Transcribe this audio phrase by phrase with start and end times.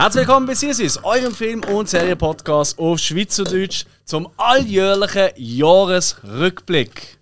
[0.00, 7.18] Herzlich willkommen bei Sirsis, eurem Film- und Serienpodcast auf Schweizerdeutsch zum alljährlichen Jahresrückblick.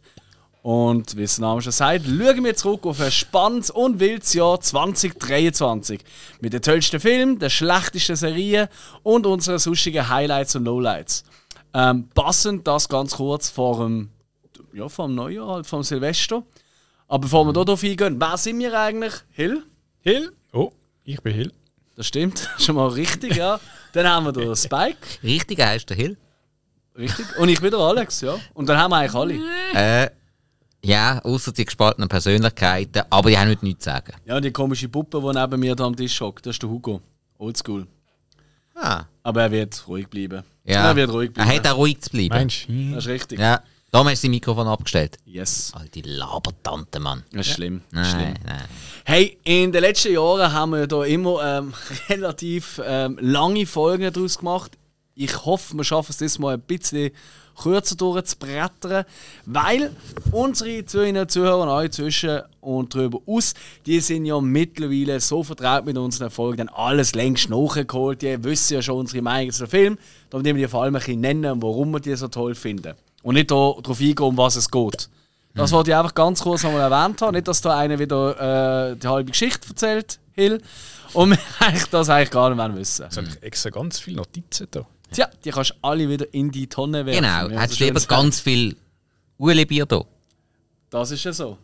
[0.62, 4.32] Und wie es der Name schon sagt, schauen wir zurück auf ein spannendes und wildes
[4.32, 6.04] Jahr 2023.
[6.40, 8.68] Mit den tollsten Filmen, der schlechtesten Serien
[9.02, 11.24] und unseren sonstigen Highlights und Lowlights.
[11.74, 14.10] Ähm, passend das ganz kurz vor dem,
[14.72, 16.44] ja, vor dem Neujahr, halt vor dem Silvester.
[17.08, 19.14] Aber bevor wir darauf eingehen, wer sind wir eigentlich?
[19.30, 19.64] Hill?
[19.98, 20.30] Hill?
[20.52, 20.70] Oh,
[21.02, 21.52] ich bin Hill.
[21.98, 23.58] Das stimmt, schon mal richtig, ja.
[23.92, 24.98] Dann haben wir den Spike.
[25.20, 26.16] Richtig heißt der Hill.
[26.96, 27.26] Richtig.
[27.38, 28.36] Und ich bin der Alex, ja.
[28.54, 29.34] Und dann haben wir eigentlich alle.
[29.74, 30.10] Äh,
[30.84, 34.12] ja, außer die gespaltenen Persönlichkeiten, aber die haben nicht nichts zu sagen.
[34.26, 37.00] Ja, die komische Puppe, die neben mir da am Tisch hockt, das ist der Hugo.
[37.36, 37.88] Oldschool.
[38.76, 39.02] Ah.
[39.24, 40.44] Aber er wird ruhig bleiben.
[40.62, 40.90] Ja.
[40.90, 41.50] Er wird ruhig bleiben.
[41.50, 42.32] Er hat auch ruhig zu bleiben.
[42.32, 42.68] Mensch.
[42.94, 43.40] Das ist richtig.
[43.40, 43.60] Ja.
[43.90, 45.16] Da hast du sein Mikrofon abgestellt.
[45.24, 45.72] Yes.
[45.74, 47.24] Alte Labertante, Mann.
[47.32, 47.80] Das ist schlimm.
[47.90, 48.34] Nein, schlimm.
[48.44, 48.64] nein.
[49.06, 51.72] Hey, in den letzten Jahren haben wir da immer ähm,
[52.10, 54.72] relativ ähm, lange Folgen daraus gemacht.
[55.14, 57.12] Ich hoffe, wir schaffen es diesmal ein bisschen
[57.60, 59.04] kürzer durchzubrettern,
[59.46, 59.96] weil
[60.32, 63.54] unsere Zuhörer, Zuhörer und euch zwischen und darüber aus,
[63.86, 68.20] die sind ja mittlerweile so vertraut mit unseren Erfolgen, dann alles längst nachgeholt.
[68.20, 71.20] Die wissen ja schon unsere Meinung zu Film, damit wir die vor allem ein bisschen
[71.20, 72.94] nennen, warum wir die so toll finden.
[73.28, 75.10] Und nicht darauf eingehen, um was es geht.
[75.52, 77.34] Das wollte ich einfach ganz kurz nochmal erwähnt haben.
[77.34, 80.62] Nicht, dass da einer wieder äh, die halbe Geschichte erzählt, Hill.
[81.12, 81.38] Und wir
[81.90, 83.04] das eigentlich gar nicht mehr wissen.
[83.06, 84.86] Es sind extra ganz viele Notizen da.
[85.12, 87.22] Tja, die kannst du alle wieder in die Tonne werfen.
[87.22, 88.08] Genau, hättest du lieber sagt.
[88.08, 88.74] ganz viel
[89.38, 90.04] Ueli-Bier da.
[90.88, 91.58] Das ist ja so.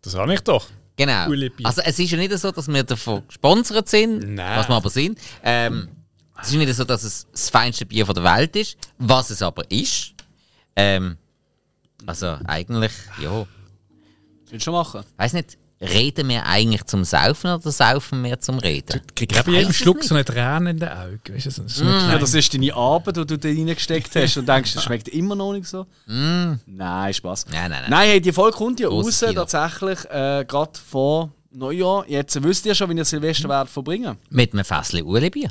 [0.00, 0.68] Das habe ich doch.
[0.96, 1.30] Genau.
[1.64, 4.58] Also es ist ja nicht so, dass wir davon gesponsert sind, Nein.
[4.58, 5.18] was wir aber sind.
[5.42, 5.88] Ähm,
[6.40, 9.42] es ist nicht so, dass es das feinste Bier von der Welt ist, was es
[9.42, 10.13] aber ist.
[10.76, 11.16] Ähm,
[12.06, 13.46] also eigentlich, ja,
[14.50, 15.02] Willst du schon machen?
[15.16, 19.00] weiß nicht, reden wir eigentlich zum Saufen oder saufen wir zum Reden?
[19.06, 20.08] Ich kriege bei jedem Schluck nicht.
[20.08, 21.20] so eine Träne in den Augen.
[21.28, 24.48] Weißt du, so, eine Ja, das ist deine Arbeit, die du da reingesteckt hast und
[24.48, 25.86] denkst, das schmeckt immer noch nicht so.
[26.06, 26.54] Mm.
[26.66, 27.46] Nein, Spaß.
[27.50, 27.90] Nein, nein, nein.
[27.90, 32.04] Nein, hey, die Folge kommt ja raus, tatsächlich, äh, gerade vor Neujahr.
[32.08, 34.16] Jetzt wisst ihr schon, wie ihr Silvester werdet verbringen.
[34.30, 35.50] Mit einem Fässchen Ueli-Bier.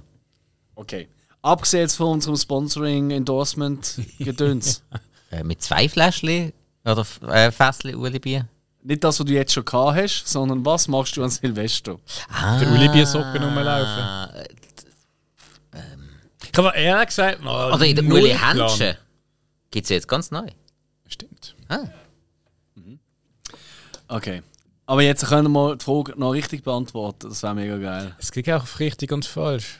[0.76, 1.08] Okay.
[1.42, 4.84] Abgesehen von unserem Sponsoring-Endorsement-Gedöns.
[5.34, 6.54] Äh, mit zwei Fläschchen
[6.86, 8.48] oder äh, Fässchen Ueli-Bier.
[8.84, 11.98] Nicht das, was du jetzt schon gehabt hast, sondern was machst du an Silvester?
[12.60, 14.04] Der Uli-Bier-Socken rumlaufen.
[14.04, 14.44] Ah,
[16.52, 18.30] Ich habe ehrlich gesagt noch Oder in der Uli.
[18.38, 18.96] Händchen
[19.72, 20.48] gibt es jetzt ganz neu.
[21.08, 21.56] Stimmt.
[21.70, 21.80] Ah.
[24.08, 24.44] Okay.
[24.86, 27.30] Aber jetzt können wir mal die Frage noch richtig beantworten.
[27.30, 28.16] Das wäre mega geil.
[28.20, 29.80] Es geht auch auf richtig und falsch.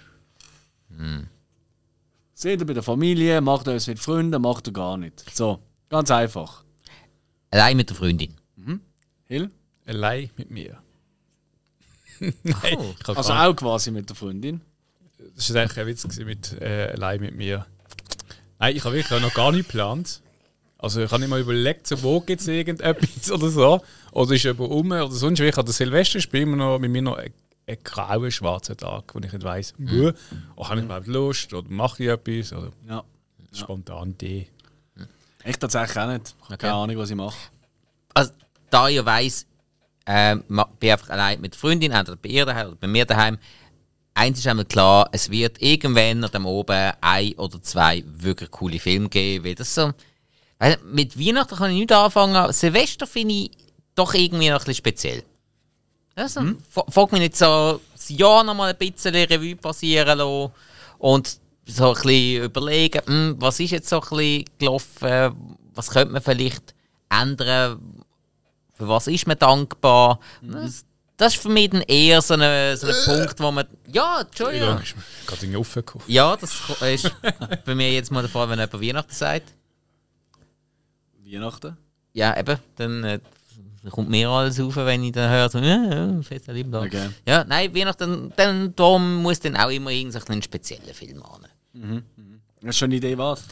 [2.34, 5.24] Seht ihr bei der Familie, macht ihr es mit Freunden, macht ihr gar nicht.
[5.36, 6.64] So, ganz einfach.
[7.52, 8.34] Allein mit der Freundin.
[9.28, 9.50] Hill?
[9.86, 10.80] Allein mit mir.
[12.20, 12.94] Nein, Oh.
[13.14, 14.62] Also gar- auch quasi mit der Freundin.
[15.36, 17.66] das war eigentlich ein Witz mit äh, allein mit mir.
[18.60, 20.22] Nein, ich habe wirklich noch gar nicht geplant.
[20.78, 23.82] Also ich habe nicht mal überlegt, so, wo gibt es irgendetwas oder so.
[24.12, 25.40] Oder ist jemand um oder sonst.
[25.40, 25.46] wie.
[25.46, 27.18] Ich habe das Silvesterspiel immer noch mit mir noch
[27.68, 30.14] einen, einen grauen, schwarzen Tag, wo ich nicht weiss, mhm.
[30.56, 33.04] oh, habe ich überhaupt Lust oder mache ich etwas oder Ja.
[33.54, 34.48] spontan Idee.
[35.46, 36.36] Ich tatsächlich auch nicht.
[36.42, 37.36] Ich habe keine Ahnung, was ich mache.
[38.14, 38.32] Also,
[38.70, 39.46] da ich weiss,
[40.06, 43.06] äh, bin ich einfach allein mit der Freundin, entweder bei ihr daheim oder bei mir
[43.06, 43.38] daheim.
[44.14, 49.10] Eins ist einmal klar, es wird irgendwann an oben ein oder zwei wirklich coole Filme
[49.10, 49.92] geben, weil das so.
[50.60, 52.54] Weil mit Weihnachten kann ich nicht anfangen.
[52.54, 53.52] Silvester finde ich
[53.96, 55.24] doch irgendwie noch ein bisschen speziell.
[56.16, 56.58] Also, Mhm.
[56.70, 60.52] Frag mich nicht so das Jahr noch mal ein bisschen Revue passieren lassen
[61.00, 66.14] und so ein bisschen überlegen, hm, was ist jetzt so ein bisschen gelaufen, was könnte
[66.14, 66.76] man vielleicht
[67.10, 68.04] ändern,
[68.74, 70.20] für was ist man dankbar.
[70.42, 70.86] Das,
[71.18, 73.66] das ist für mich dann eher so ein so ein Punkt, wo man.
[73.92, 74.68] Ja, Entschuldigung.
[74.70, 74.80] Ja.
[74.80, 76.04] Ist mir gerade in den Ofen gekommen.
[76.08, 77.12] Ja, das ist
[77.66, 79.54] bei mir jetzt mal der Fall, wenn jemand Weihnachten sagt.
[81.26, 81.78] Weihnachten?
[82.14, 83.20] Ja, eben, dann äh,
[83.90, 86.86] kommt mir alles auf, wenn ich dann höre, so, ja, fest lieben Tag.
[86.86, 87.10] Okay.
[87.28, 91.46] Ja, nein, Weihnachten, dann, darum muss dann auch immer irgendeinen speziellen Film haben.
[91.76, 93.44] Hast du schon eine Idee, was?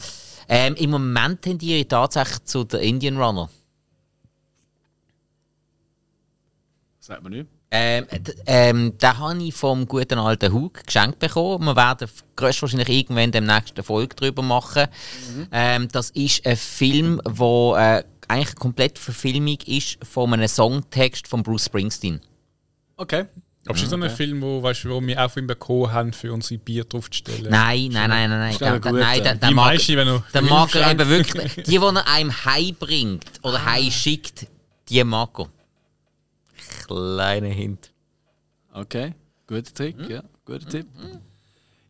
[0.48, 3.48] Ähm, Im Moment tendiere ich tatsächlich zu der Indian Runner.
[7.00, 7.46] Sagt man nicht.
[7.74, 8.06] Ähm,
[8.44, 11.64] ähm, den habe ich vom guten alten Hug geschenkt bekommen.
[11.64, 14.88] Wir werden wahrscheinlich irgendwann in der nächsten Folge darüber machen.
[15.50, 21.26] Ähm, das ist ein Film, wo äh, eigentlich eine komplette Verfilmung ist von einem Songtext
[21.28, 22.20] von Bruce Springsteen.
[22.96, 23.26] Okay.
[23.66, 26.32] Aber ist das so ein Film, wo, weißt, wo wir auch ihn bekommen haben, für
[26.32, 27.48] unsere Bier draufzustellen?
[27.50, 28.56] Nein, nein, nein, nein, nein.
[28.58, 31.54] Da- nein, da- da Die mag- meisten, wenn du Dann Film mag er eben wirklich.
[31.54, 34.48] Die, die er einem heimbringt oder heimschickt,
[34.88, 35.46] die mag er.
[36.86, 37.92] Kleiner Hint.
[38.72, 39.14] Okay.
[39.46, 40.22] Guter Trick, ja.
[40.44, 40.86] Guter Tipp.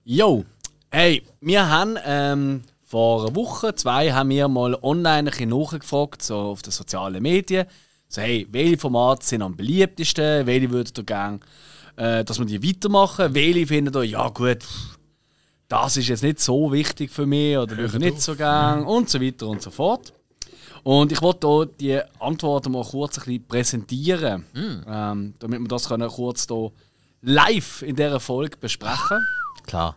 [0.05, 0.45] Jo,
[0.91, 2.63] hey, wir haben ähm,
[2.93, 7.23] vor einer Woche, zwei, haben wir mal online ein bisschen nachgefragt, so auf den sozialen
[7.23, 7.65] Medien.
[8.07, 10.45] So, hey, welche Formate sind am beliebtesten?
[10.45, 11.41] Welche würdet ihr gerne,
[11.97, 13.33] äh, dass wir die weitermachen?
[13.33, 14.59] Welche findet ihr, ja gut,
[15.69, 19.09] das ist jetzt nicht so wichtig für mich oder würde ich nicht so gern und
[19.09, 20.13] so weiter und so fort.
[20.83, 24.45] Und ich wollte hier die Antworten mal kurz ein bisschen präsentieren,
[24.87, 26.71] ähm, damit wir das können kurz hier
[27.23, 29.27] live in dieser Folge besprechen
[29.65, 29.97] Klar.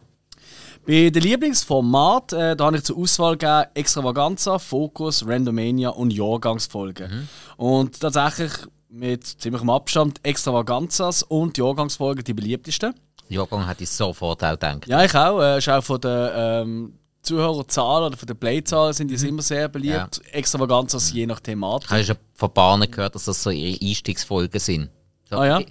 [0.87, 7.27] Bei den Lieblingsformaten, äh, da habe ich zur Auswahl gegeben Extravaganza, Focus, Randomania und Jahrgangsfolgen.
[7.57, 8.51] Und tatsächlich
[8.89, 12.93] mit ziemlichem Abstand Extravaganzas und Jahrgangsfolgen die beliebtesten.
[13.29, 14.87] Jahrgang hätte ich sofort auch gedacht.
[14.87, 15.41] Ja, ich auch.
[15.41, 16.93] Äh, ist auch von der ähm,
[17.23, 20.21] Zuhörerzahl oder von der Playzahl sind die immer sehr beliebt.
[20.31, 21.87] Extravaganzas je nach Thematik.
[21.89, 24.89] Ich habe schon von Bahnen gehört, dass das so ihre Einstiegsfolgen sind.
[25.29, 25.61] So, Ah, ja?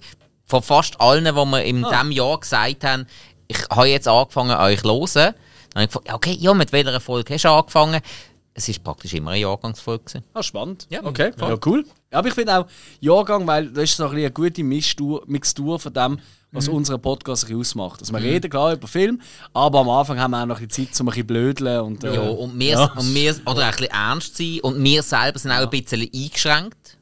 [0.47, 3.07] Von fast allen, die wir in diesem Jahr gesagt haben,
[3.47, 5.33] ich habe jetzt angefangen, euch zu hören.
[5.73, 8.01] Dann habe ich gefragt, ja, okay, ja, mit welcher Folge hast du angefangen?
[8.53, 10.05] Es war praktisch immer eine Jahrgangsfolge.
[10.05, 10.23] gewesen.
[10.33, 10.87] Ah, spannend.
[10.89, 11.49] Ja, okay, voll.
[11.49, 11.85] ja, cool.
[12.11, 12.65] Ja, aber ich finde auch
[13.01, 16.19] Jahrgang, weil das ist so ein bisschen eine gute Mixtur, Mixtur von dem,
[16.53, 17.99] was unseren Podcast ausmacht.
[17.99, 19.19] Also wir reden klar über Film,
[19.51, 22.03] aber am Anfang haben wir auch noch ein bisschen Zeit, um ein bisschen blödeln und
[22.05, 22.85] äh, Ja, und wir, ja.
[22.95, 24.59] und wir, oder ein bisschen ernst sein.
[24.61, 26.97] Und wir selber sind auch ein bisschen eingeschränkt.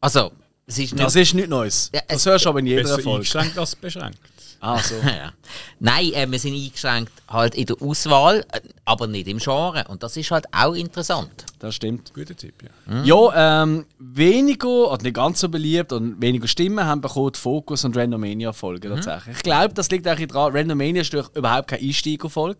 [0.00, 0.32] Also,
[0.66, 1.04] es ist nicht.
[1.04, 1.90] das ist nichts Neues.
[1.94, 3.08] Ja, Das es- hörst du aber in jeder Folge.
[3.12, 4.18] eingeschränkt als beschränkt.
[4.60, 4.94] Ah, so.
[4.96, 5.32] Ja.
[5.78, 9.84] Nein, äh, wir sind eingeschränkt halt in der Auswahl, äh, aber nicht im Genre.
[9.88, 11.30] Und das ist halt auch interessant.
[11.60, 12.12] Das stimmt.
[12.14, 13.02] Guter Tipp, ja.
[13.02, 17.84] Ja, ähm, weniger, oder nicht ganz so beliebt und weniger Stimmen haben bekommen die Focus
[17.84, 19.36] und Randomania-Folgen tatsächlich.
[19.36, 22.58] Ich glaube, das liegt eigentlich daran, Randomania ist durch überhaupt keine Einsteigerfolge.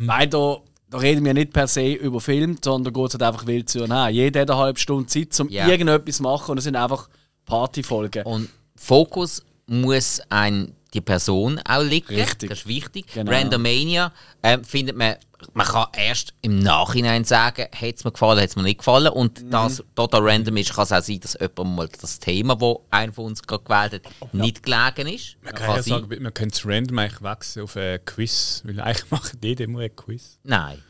[0.00, 0.58] Weil da,
[0.90, 3.68] da reden wir nicht per se über Film, sondern da geht es halt einfach wild
[3.68, 4.08] zu und her.
[4.10, 5.66] Jeder hat eine halbe Stunde Zeit, um Ja.
[5.66, 7.08] irgendetwas zu machen und es sind einfach
[7.46, 8.24] Partyfolgen.
[8.24, 12.14] Und Fokus muss ein die Person auch liegen.
[12.14, 12.48] Richtig.
[12.50, 13.06] Das ist wichtig.
[13.12, 13.30] Genau.
[13.30, 14.12] Randomania
[14.42, 15.16] ähm, findet man,
[15.52, 19.08] man kann erst im Nachhinein sagen, hat es mir gefallen, hat es mir nicht gefallen.
[19.12, 19.50] Und Mhm.
[19.50, 23.12] das total random ist, kann es auch sein, dass jemand mal das Thema, das einer
[23.12, 25.36] von uns gerade gewählt hat, nicht gelegen ist.
[25.42, 26.00] Man Kann kann ja sein.
[26.08, 29.80] sagen, man könnte es random eigentlich wechseln auf ein Quiz, weil eigentlich macht jeder immer
[29.80, 30.38] ein Quiz.
[30.44, 30.82] Nein.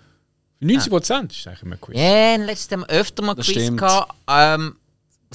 [0.62, 1.96] 90% ist eigentlich immer ein Quiz.
[1.98, 3.78] Ja, letztes Mal öfter mal Das Quiz stimmt.
[3.80, 4.14] gehabt.
[4.28, 4.76] Ähm,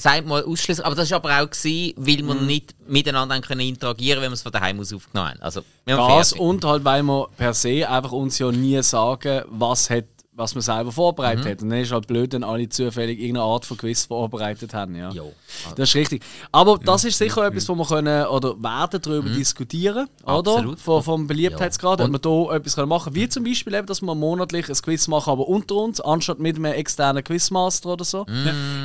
[0.02, 4.20] sagt mal ausschließlich, aber das war aber auch, gewesen, weil wir nicht miteinander können interagieren
[4.22, 5.42] wenn wir es von daheim aus aufgenommen haben.
[5.42, 9.44] Also, wir Das fair und halt, weil wir per se einfach uns ja nie sagen,
[9.48, 10.04] was, hat,
[10.34, 11.62] was wir selber vorbereitet hat.
[11.62, 14.94] Und dann ist halt blöd, wenn alle zufällig irgendeine Art von Quiz vorbereitet haben.
[14.96, 15.10] Ja.
[15.10, 15.32] Jo.
[15.76, 16.22] Das ist richtig.
[16.50, 20.38] Aber das ist sicher etwas, wo wir können oder werden darüber diskutieren, oder?
[20.38, 20.80] Absolut.
[20.80, 24.14] Von, vom Beliebtheitsgrad, ob wir da etwas können machen Wie zum Beispiel, eben, dass wir
[24.14, 28.24] monatlich ein Quiz machen, aber unter uns, anstatt mit einem externen Quizmaster oder so.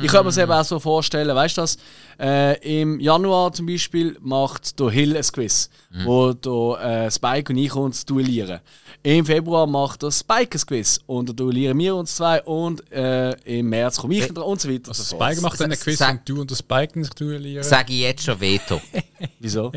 [0.02, 1.78] Ich könnte mir es eben auch so vorstellen, weißt du das?
[2.20, 5.70] Äh, Im Januar zum Beispiel macht der Hill ein Quiz,
[6.04, 8.60] wo der, äh, Spike und ich uns duellieren.
[9.02, 13.30] Im Februar macht der Spike ein Quiz und da duellieren wir uns zwei und äh,
[13.58, 14.88] im März komme ich dran und so weiter.
[14.88, 15.16] Also so.
[15.16, 17.64] Spike macht dann einen Quiz Sag- und du und der Spike sich duellieren.
[17.64, 18.80] Sage ich jetzt schon Veto.
[19.40, 19.72] Wieso?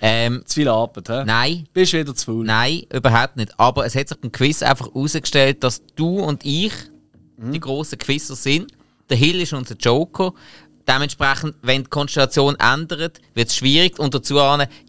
[0.00, 1.24] ähm, Zu viel Arbeit, hä?
[1.26, 2.44] nein, Bist wieder zu faul.
[2.44, 3.52] nein, überhaupt nicht.
[3.58, 6.72] Aber es hat sich beim Quiz einfach herausgestellt, dass du und ich
[7.36, 7.52] Mhm.
[7.52, 8.70] die grossen Quizzer sind.
[9.08, 10.34] Der Hill ist unser Joker.
[10.86, 13.98] Dementsprechend, wenn die Konstellation ändert, wird es schwierig.
[13.98, 14.34] Und dazu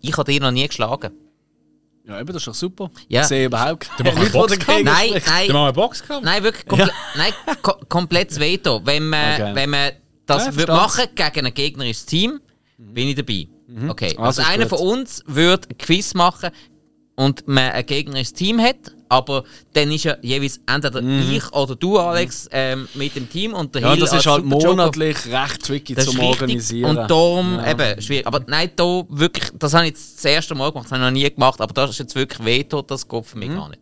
[0.01, 1.11] ich habe dich noch nie geschlagen.
[2.07, 2.89] Ja, eben, das ist doch super.
[3.07, 3.21] Ja.
[3.21, 4.83] Ich sehe überhaupt Dann machen wir nichts, was Boxkampf.
[4.83, 5.21] Nein, nein.
[5.23, 6.25] Dann machen wir einen Boxkampf.
[6.25, 6.65] Nein, wirklich.
[6.67, 8.81] Komple nein, ko komplettes Veto.
[8.83, 9.55] Wenn man, Okay.
[9.55, 9.91] wenn man
[10.25, 10.97] das Ja, würd verstand's.
[10.97, 12.39] machen gegen ein gegnerisches Team,
[12.77, 13.47] bin ich dabei.
[13.89, 14.15] Okay.
[14.17, 14.79] Ah, Also das ist einer gut.
[14.79, 16.49] von uns würde ein Quiz machen
[17.15, 18.77] und man ein gegnerisches Team hat,
[19.11, 23.75] aber dann ist ja jeweils entweder ich oder du, Alex, ähm, mit dem Team und
[23.75, 26.19] der Ja, Hill das ist halt monatlich recht tricky Das zum.
[26.21, 26.97] Organisieren.
[26.97, 28.25] Und darum eben schwierig.
[28.25, 31.05] Aber nein, da wirklich, das habe ich jetzt das erste Mal gemacht, das habe ich
[31.07, 33.55] noch nie gemacht, aber das ist jetzt wirklich Veto, das geht für mich Mhm.
[33.55, 33.81] gar nicht.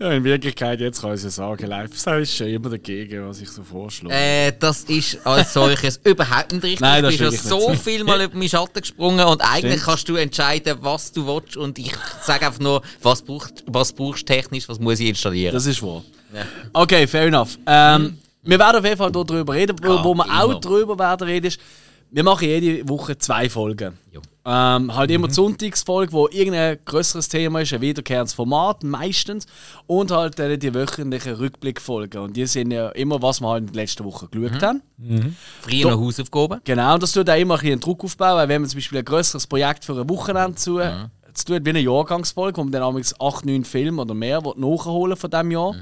[0.00, 3.48] Ja, in Wirklichkeit, jetzt kann ich ja sagen, Lifestyle ist schon immer dagegen, was ich
[3.48, 4.14] so vorschlage.
[4.14, 6.80] Äh, das ist als solches überhaupt nicht richtig.
[6.80, 9.72] Nein, das ist ja wirklich so nicht viel mal über meinen Schatten gesprungen und eigentlich
[9.74, 9.84] Stimmt.
[9.84, 14.22] kannst du entscheiden, was du willst und ich sage einfach nur, was, braucht, was brauchst
[14.28, 15.52] du technisch, was muss ich installieren.
[15.54, 16.02] Das ist wahr.
[16.34, 16.42] Ja.
[16.72, 17.58] Okay, fair enough.
[17.66, 19.76] Ähm, Wir werden auf jeden Fall darüber reden.
[19.82, 20.44] Wo, Ja, wo wir immer.
[20.44, 21.58] auch darüber werden reden, ist,
[22.10, 23.98] wir machen jede Woche zwei Folgen.
[24.44, 29.46] Ähm, halt immer die Sonntagsfolge, wo irgendein größeres Thema ist, ein wiederkehrendes Format meistens.
[29.86, 32.22] Und halt äh, die wöchentlichen Rückblickfolgen.
[32.22, 34.82] Und die sind ja immer, was wir halt in den letzten Wochen geschaut haben.
[35.60, 36.60] Früher noch Hausaufgaben.
[36.64, 38.78] Genau, und das tut auch immer ein bisschen einen Druck aufbauen, weil wenn man zum
[38.78, 40.80] Beispiel ein größeres Projekt für ein Wochenende zu,
[41.34, 45.16] zu tun, wie eine Jahrgangsfolge, wo man dann amigs 8, 9 Filme oder mehr nachholen
[45.16, 45.74] von diesem Jahr.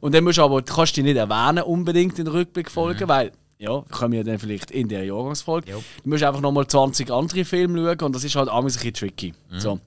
[0.00, 3.32] Und dann musst du aber, du kannst die nicht erwähnen unbedingt in der Rückblickfolge, weil
[3.62, 5.70] ja, kommen ja dann vielleicht in der Jahrgangsfolge.
[5.70, 5.82] Jo.
[6.02, 8.94] Du musst einfach nochmal 20 andere Filme schauen und das ist halt amigs ein bisschen
[8.94, 9.34] tricky.
[9.56, 9.78] So.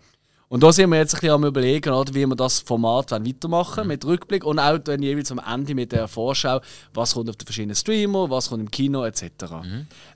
[0.47, 3.87] Und da sind wir jetzt ein bisschen am überlegen, oder, wie wir das Format weitermachen
[3.87, 6.61] mit Rückblick und auch dann jeweils am Ende mit der Vorschau,
[6.93, 9.23] was kommt auf den verschiedenen Streamer, was kommt im Kino etc.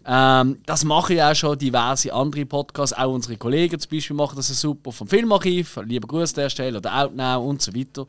[0.06, 4.38] Ähm, das machen ja auch schon diverse andere Podcasts, auch unsere Kollegen zum Beispiel machen
[4.38, 8.08] das ja super vom Filmarchiv, lieber Grüße der Stelle oder Outnow und so weiter.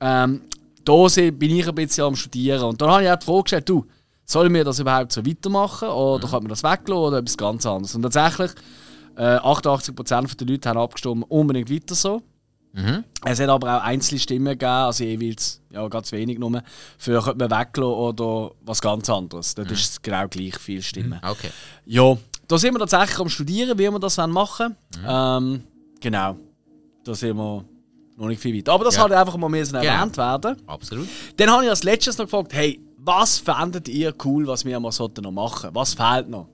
[0.00, 0.42] Ähm,
[0.84, 3.68] da bin ich ein bisschen am Studieren und dann habe ich auch die Frage gestellt,
[3.68, 3.86] du,
[4.26, 7.94] sollen wir das überhaupt so weitermachen oder kann man das weglassen oder etwas ganz anderes?
[7.94, 8.50] Und tatsächlich
[9.16, 12.20] äh, 88% der Leute haben abgestimmt, unbedingt weiter so.
[13.24, 16.62] Es hat aber auch einzelne Stimmen gegeben, also jeweils ja, ganz wenig nur,
[16.98, 19.54] für könnte man weglassen oder was ganz anderes.
[19.54, 21.18] Dort ist es genau gleich viele Stimmen.
[21.26, 21.48] Okay.
[21.86, 25.54] Ja, da sind wir tatsächlich am Studieren, wie wir das machen wollen.
[25.54, 25.62] Ähm,
[26.00, 26.36] genau,
[27.02, 27.64] da sind wir
[28.18, 28.74] noch nicht viel weiter.
[28.74, 29.04] Aber das Ja.
[29.04, 29.78] hat einfach mal Genau.
[29.78, 30.56] erwähnt werden.
[30.66, 31.08] Absolut.
[31.38, 34.92] Dann habe ich als letztes noch gefragt, hey, was fändet ihr cool, was wir mal
[34.92, 35.70] sollten noch machen?
[35.72, 36.48] Was fehlt noch?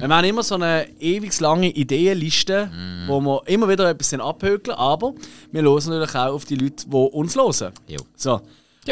[0.00, 2.70] Wir haben immer so eine ewig lange Ideenliste,
[3.06, 5.14] wo wir immer wieder etwas abhökeln, aber
[5.50, 7.72] wir hören natürlich auch auf die Leute, die uns hören.
[7.86, 8.00] Jo.
[8.14, 8.40] So.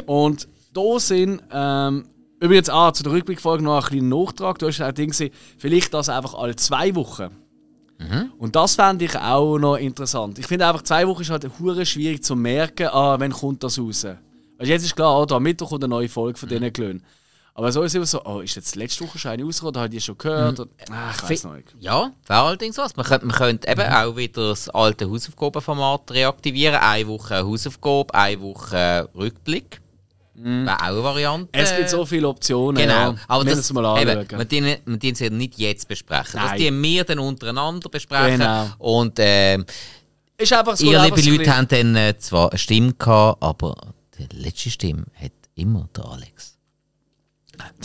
[0.07, 2.07] Und da sind ähm,
[2.38, 4.59] übrigens auch zu der Rückblickfolge noch ein kleiner Nachtrag.
[4.59, 7.29] Du hast ja auch Ding gesehen, vielleicht das einfach alle zwei Wochen.
[8.38, 10.38] Und das fände ich auch noch interessant.
[10.38, 13.79] Ich finde einfach, zwei Wochen ist halt hure schwierig zu merken, ah, wann kommt das
[13.79, 14.07] raus.
[14.61, 17.02] Du, jetzt ist klar, oh, da am Mittwoch kommt eine neue Folge von diesen Klönen.
[17.55, 19.81] Aber so ist es immer so, oh, ist jetzt letzte Woche schon eine rausgekommen, oder
[19.81, 20.61] habe ich die schon gehört?
[20.61, 21.75] Und, ah, ich weiß noch nicht.
[21.79, 22.95] Ja, wäre allerdings was.
[22.97, 26.76] Man könnte, man könnte eben auch wieder das alte Hausaufgabenformat reaktivieren.
[26.76, 29.81] Eine Woche Hausaufgabe, eine Woche Rückblick.
[30.35, 31.49] Wäre auch eine Variante.
[31.52, 32.81] Es gibt so viele Optionen.
[32.81, 33.14] Genau, ja.
[33.29, 36.40] aber wir das, mal eben, wir dienen- wir dienen sie nicht jetzt besprechen.
[36.40, 36.59] Das Nein.
[36.59, 38.38] dienen wir dann untereinander besprechen.
[38.38, 38.67] Genau.
[38.79, 39.67] Und ähm,
[40.38, 43.76] Ist einfach so, ihr, liebe Leute, habt dann äh, zwar eine Stimme gehabt, aber
[44.29, 46.57] die letzte Stimme hat immer der Alex.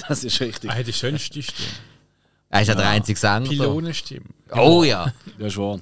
[0.07, 0.69] Das ist richtig.
[0.69, 1.67] Er hat die schönste Stimme.
[2.49, 3.41] Er ist ja der einzige Sänger.
[3.41, 3.49] da.
[3.49, 4.25] Pylonenstimme.
[4.53, 5.11] Oh ja.
[5.37, 5.81] Ja, schon.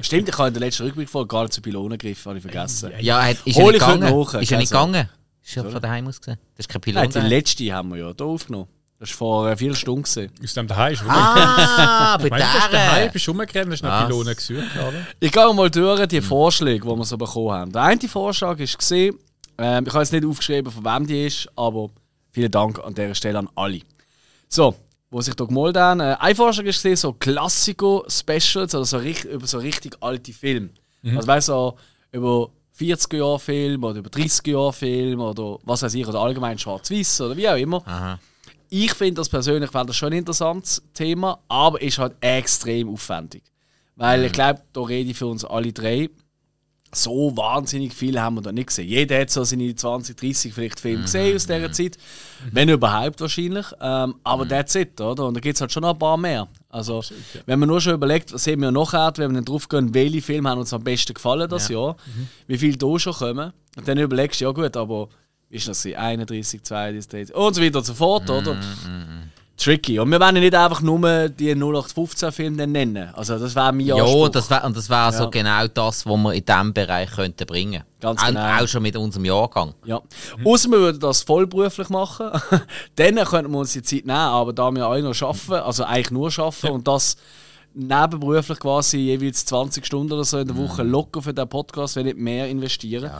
[0.00, 2.92] Stimmt, ich habe in der letzten Rückblickfolge gar nicht zu Pylonen gegriffen, habe ich vergessen.
[3.00, 4.18] Ja, er hat, ist er Hol nicht ich heute gegangen?
[4.24, 4.86] nach, ist er nicht also.
[4.86, 5.08] gegangen?
[5.44, 6.38] Ist er von daheim aus gesehen?
[6.56, 7.02] Das ist kein Pilot.
[7.02, 8.68] Nein, die letzte haben wir ja hier aufgenommen.
[8.98, 10.02] Das war vor vier Stunden.
[10.04, 10.30] gewesen.
[10.42, 13.12] Aus dem daheim ist Ah, bei Ich meine, du bist daheim, der.
[13.12, 14.04] bist rumgerannt, hast noch Was?
[14.06, 15.06] Pylonen gesucht, oder?
[15.18, 17.72] Ich gehe mal durch die Vorschläge, die wir so bekommen haben.
[17.72, 19.18] Der eine Vorschlag war, gesehen,
[19.60, 21.90] ähm, ich habe jetzt nicht aufgeschrieben, von wem die ist, aber
[22.32, 23.80] vielen Dank an dieser Stelle an alle.
[24.48, 24.74] So,
[25.10, 26.00] wo sich da gemeldet haben.
[26.00, 30.70] Äh, ein Vorschlag gesehen, so Klassiko-Specials, also so richtig, über so richtig alte Filme.
[31.04, 31.76] Also weißt du, so
[32.12, 37.56] über 40er-Jahre-Film oder über 30er-Jahre-Film oder was weiß ich, oder allgemein schwarz-weiß oder wie auch
[37.56, 37.86] immer.
[37.86, 38.18] Aha.
[38.68, 43.42] Ich finde das persönlich das schon ein interessantes Thema, aber ist halt extrem aufwendig.
[43.96, 46.08] Weil ich glaube, da rede ich für uns alle drei.
[46.92, 48.88] So wahnsinnig viel haben wir da nicht gesehen.
[48.88, 51.96] Jeder hat so seine 20, 30 vielleicht Filme gesehen aus dieser Zeit.
[52.50, 53.66] Wenn überhaupt wahrscheinlich.
[53.80, 55.26] Ähm, aber that's it, oder?
[55.26, 56.48] Und da gibt es halt schon noch ein paar mehr.
[56.68, 57.02] Also,
[57.46, 59.94] wenn man nur schon überlegt, was sehen wir noch hat, wenn wir dann drauf gehen,
[59.94, 61.96] welche Filme haben uns am besten gefallen das Jahr,
[62.48, 63.52] wie viele da schon kommen.
[63.76, 65.08] Und dann überlegst du, ja gut, aber
[65.48, 65.84] ist das?
[65.86, 68.56] 31, 32, 30 und so weiter und so fort, oder?
[69.62, 69.98] Tricky.
[69.98, 73.10] Und wir wollen ja nicht einfach nur die 0815-Filme dann nennen.
[73.14, 74.28] Also, das wäre mein Ja, Anspruch.
[74.30, 75.28] das wär, und das wäre so Ja.
[75.30, 78.62] genau das, was wir in diesem Bereich könnten bringen Ganz auch, genau.
[78.62, 79.74] auch schon mit unserem Jahrgang.
[79.84, 80.00] Ja.
[80.44, 82.30] Außer wir würden das vollberuflich machen,
[82.96, 86.10] dann könnten wir uns die Zeit nehmen, aber da wir alle noch arbeiten, also eigentlich
[86.10, 87.16] nur arbeiten und das
[87.74, 92.06] nebenberuflich quasi jeweils 20 Stunden oder so in der Woche locker für den Podcast, wenn
[92.06, 93.10] nicht mehr investieren.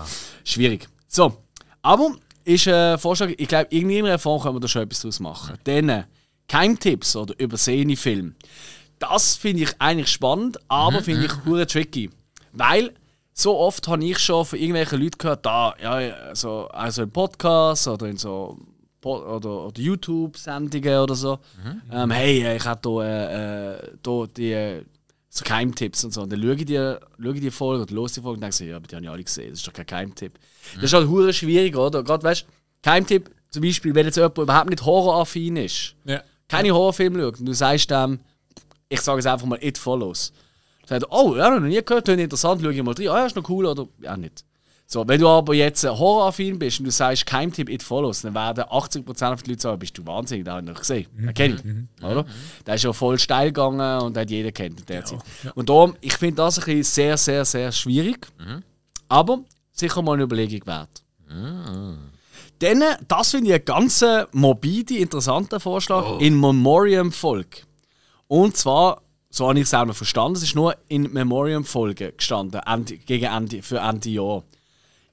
[0.45, 0.89] Schwierig.
[1.07, 1.35] So,
[1.83, 2.13] aber
[2.45, 5.57] ist ein Vorschlag, ich glaube, in irgendeiner Form können wir da schon etwas draus machen.
[5.65, 6.05] Dann äh,
[6.51, 8.33] Keimtipps oder übersehene Filme.
[8.99, 12.11] Das finde ich eigentlich spannend, aber finde ich hure tricky.
[12.53, 12.93] Weil
[13.33, 17.87] so oft habe ich schon von irgendwelchen Leuten gehört, da, ja, so, also in Podcasts
[17.87, 18.59] oder in so
[19.05, 21.39] oder, oder YouTube-Sendungen oder so.
[21.91, 24.83] Ähm, hey, äh, ich habe hier äh, äh, da die äh,
[25.29, 26.23] so Keimtipps und so.
[26.23, 28.57] Und dann schaue ich die, schaue ich die Folge oder los die Folge und denke
[28.57, 30.33] so, ja, aber die habe ich alle gesehen, das ist doch kein Keimtipp.
[30.75, 32.03] Das ist halt hure schwierig, oder?
[32.03, 32.47] Gerade, weißt du,
[32.83, 36.23] Keimtipp zum Beispiel, wenn jetzt jemand überhaupt nicht horroraffin ist, Ja.
[36.51, 38.21] Keine Horrorfilme schaut und du sagst dem,
[38.89, 40.33] ich sage es einfach mal, It Follows.
[40.87, 43.27] Sagt er, oh, ja, noch nie gehört, klingt interessant, schau ich mal rein, ah, ja,
[43.27, 44.45] ist noch cool oder ja, nicht.
[44.93, 48.35] So, wenn du aber jetzt ein Horroraffin bist und du sagst Keimtipp It Follows, dann
[48.35, 51.07] werden 80% der Leute sagen, bist du wahnsinnig, den habe ich noch gesehen.
[51.17, 52.05] Den kenne ich.
[52.05, 52.27] Oder?
[52.67, 55.21] Der ist ja voll steil gegangen und hat jeder kennt in der Zeit.
[55.55, 58.27] Und darum, ich finde das ein bisschen sehr, sehr, sehr schwierig.
[59.09, 61.05] Aber sicher mal eine Überlegung wert.
[62.61, 67.63] Dann, das finde ich einen ganz äh, morbide, interessanten Vorschlag in Memoriam-Folge.
[68.29, 69.01] Und zwar,
[69.31, 73.63] so habe ich es noch verstanden, es ist nur in Memoriam-Folge gestanden, Ende, gegen Ende,
[73.63, 74.45] für Ende Jahr.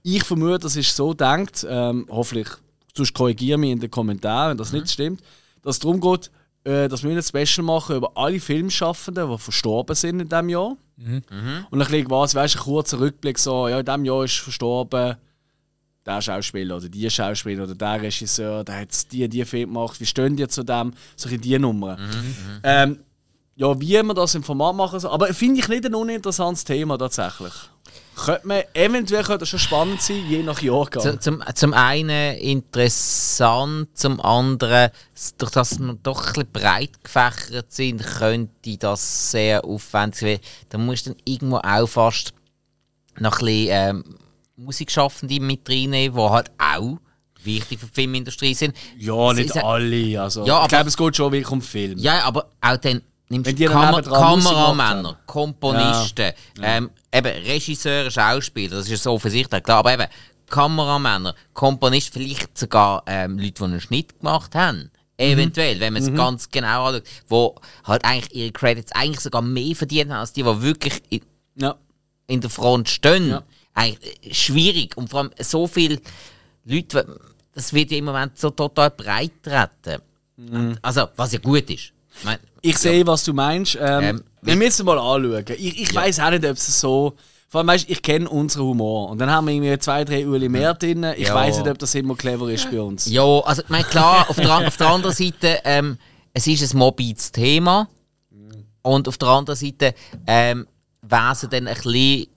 [0.03, 2.49] Ich vermute, das ist so denkt, ähm, hoffentlich,
[2.95, 5.21] sonst korrigiere mich in den Kommentaren, wenn das nicht stimmt,
[5.61, 6.29] dass es darum geht,
[6.65, 10.75] äh, dass wir ein Special machen über alle Filmschaffenden, die verstorben sind in diesem Jahr.
[11.71, 14.35] Und ein bisschen quasi, weißt du, ein kurzer Rückblick, so, ja, in diesem Jahr ist
[14.35, 15.15] verstorben
[16.07, 20.05] der Schauspieler oder die Schauspieler oder der Regisseur, der hat die, die Film gemacht, wie
[20.05, 21.99] stehen die zu dem, solche die Nummern.
[22.63, 22.99] Ähm,
[23.55, 26.97] ja, wie man das im Format machen soll, aber finde ich nicht ein uninteressantes Thema
[26.97, 27.53] tatsächlich.
[28.15, 31.03] Könnte man, eventuell könnte das schon spannend sein, je nach Jahrgang.
[31.03, 34.89] Zu- Zum, zum einen interessant, zum anderen,
[35.37, 40.41] durch das wir doch ein bisschen breit gefächert sind, könnte das sehr aufwendig werden.
[40.69, 42.33] Da musst du dann irgendwo auch fast
[43.19, 44.03] noch ein bisschen ähm,
[44.57, 46.97] Musikschaffende mit reinnehmen, die halt auch
[47.43, 48.75] wichtig für die Filmindustrie sind.
[48.97, 50.21] ja, Es nicht ist ja- alle.
[50.21, 51.97] Also, Ja, aber- ich glaube, es geht schon wirklich um Film.
[51.97, 55.17] Ja, aber auch dann nimmst du Kamer Kameramänner, haben.
[55.25, 60.05] Komponisten, Ähm, eben Regisseure, Schauspieler, das ist so offensichtlich, klar, aber eben
[60.49, 64.91] Kameramänner, Komponisten, vielleicht sogar ähm, Leute, die einen Schnitt gemacht haben.
[65.19, 69.75] Eventuell, wenn man es ganz genau anschaut, wo halt eigentlich ihre Credits eigentlich sogar mehr
[69.75, 71.21] verdienen als die, die wirklich in,
[71.55, 71.75] Ja.
[72.27, 73.29] in der Front stehen.
[73.29, 73.43] Ja.
[73.77, 74.97] Eigentlich äh, schwierig.
[74.97, 75.99] Und vor allem so viele
[76.65, 77.19] Leute,
[77.53, 80.01] das wird ja im Moment so total breit treten.
[80.81, 81.91] Also, was ja gut ist.
[82.61, 83.75] Ich Ich sehe, was du meinst.
[83.79, 85.45] Ähm, Ähm, wir müssen mal anschauen.
[85.57, 87.13] Ich, ich weiß auch nicht, ob es so.
[87.49, 89.09] Vor allem, weißt, ich kenne unseren Humor.
[89.09, 91.03] Und dann haben wir irgendwie zwei, drei Uli mehr drin.
[91.15, 91.35] Ich Ja.
[91.35, 93.05] weiß nicht, ob das immer clever ist bei uns.
[93.07, 95.97] Ja, also ich meine, klar, auf der, auf der anderen Seite, ähm,
[96.33, 97.87] es ist ein mobiles Thema.
[98.81, 99.93] Und auf der anderen Seite
[100.27, 100.67] ähm,
[101.01, 102.27] wäre es dann ein bisschen,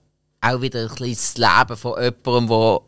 [0.41, 2.81] auch wieder ein bisschen das Leben von jemandem, der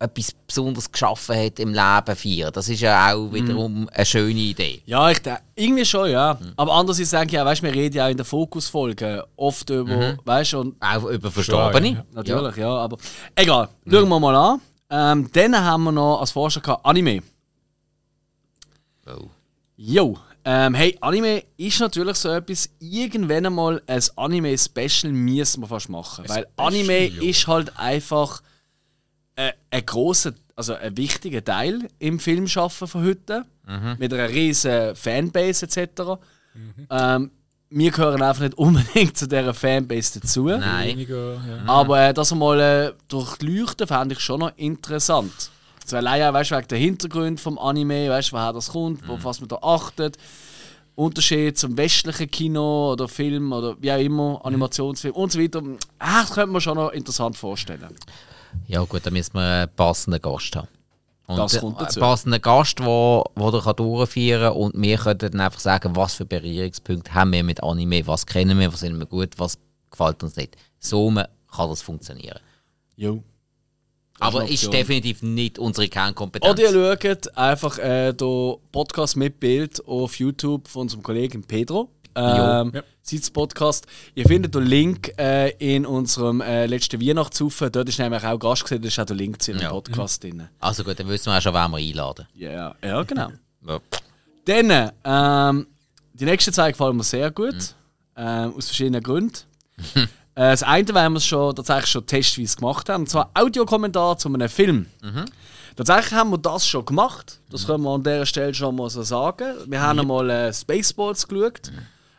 [0.00, 2.52] etwas Besonderes geschaffen hat im Leben feiern.
[2.52, 4.82] Das ist ja auch wiederum eine schöne Idee.
[4.86, 6.38] Ja, ich denke, irgendwie schon, ja.
[6.56, 10.18] Aber andererseits denke ich auch, weißt, wir reden ja auch in der Fokusfolge oft über,
[10.24, 11.88] weißt du, und Auch über Verstorbene.
[11.88, 12.04] ja.
[12.12, 12.70] natürlich, ja.
[12.70, 12.98] aber
[13.34, 13.68] egal.
[13.88, 14.60] Schauen wir mal an.
[14.90, 17.22] Ähm, dann haben wir noch als Vorschlag gehabt, Anime.
[19.06, 19.28] Oh.
[19.76, 25.88] Jo, ähm, hey, Anime ist natürlich so etwas, irgendwann einmal ein Anime-Special müssen wir fast
[25.88, 26.24] machen.
[26.28, 28.42] weil Anime ist halt einfach
[29.36, 33.44] äh, ein großer, also ein wichtiger Teil im Filmschaffen von heute.
[33.98, 36.20] Mit einer riesen Fanbase etc.
[36.90, 37.30] Ähm,
[37.70, 40.44] wir gehören einfach nicht unbedingt zu dieser Fanbase dazu.
[40.48, 40.98] Nein.
[40.98, 41.64] Ja.
[41.66, 45.32] Aber äh, das einmal äh, durchleuchten fände ich schon noch interessant.
[45.84, 49.48] So allein weißt, wegen der Hintergrund vom Anime, weißt, woher das kommt, auf was man
[49.48, 50.16] da achtet.
[50.96, 55.60] Unterschied zum westlichen Kino oder Film oder wie auch immer, Animationsfilm und so weiter.
[55.98, 57.96] Ah, das könnte man schon noch interessant vorstellen.
[58.68, 60.68] Ja gut, dann müssen wir einen passenden Gast haben.
[61.26, 62.00] Und Das kommt dazu.
[62.00, 65.58] Einen passenden Gast, der wo, wo der kann durchführen kann und wir können dann einfach
[65.58, 69.30] sagen, was für Berührungspunkte haben wir mit Anime, was kennen wir, was finden wir gut,
[69.38, 69.58] was
[69.90, 70.56] gefällt uns nicht.
[70.78, 71.26] So kann
[71.70, 72.38] das funktionieren.
[72.96, 73.22] Jo.
[74.20, 76.50] Aber ist definitiv nicht unsere Kernkompetenz.
[76.52, 81.90] Oder ihr schaut einfach äh, den Podcast mit Bild auf YouTube von unserem Kollegen Pedro.
[82.14, 82.82] Ähm, Ja.
[83.02, 83.86] Seit's Podcast.
[84.14, 87.70] Ihr findet den Link äh, in unserem äh, letzten Weihnachtshaufen.
[87.72, 89.70] Dort ist nämlich auch Gast gesehen, da ist auch der Link zu ihrem Ja.
[89.70, 90.48] Podcast drin.
[90.60, 92.26] Also gut, dann wissen wir auch schon, wen wir einladen.
[92.34, 93.28] Ja, ja, genau.
[93.66, 93.80] Ja.
[94.44, 95.66] Dann, ähm,
[96.12, 97.74] die nächsten zwei gefallen mir sehr gut.
[98.14, 99.38] Ähm, aus verschiedenen Gründen.
[100.34, 104.18] äh, das eine, weil wir es schon tatsächlich schon testweise gemacht haben, und zwar Audiokommentar
[104.18, 104.86] zu einem Film.
[105.76, 107.40] Tatsächlich haben wir das schon gemacht.
[107.50, 109.54] Das können wir an dieser Stelle schon mal so sagen.
[109.66, 111.72] Wir haben einmal äh, Spaceballs geschaut.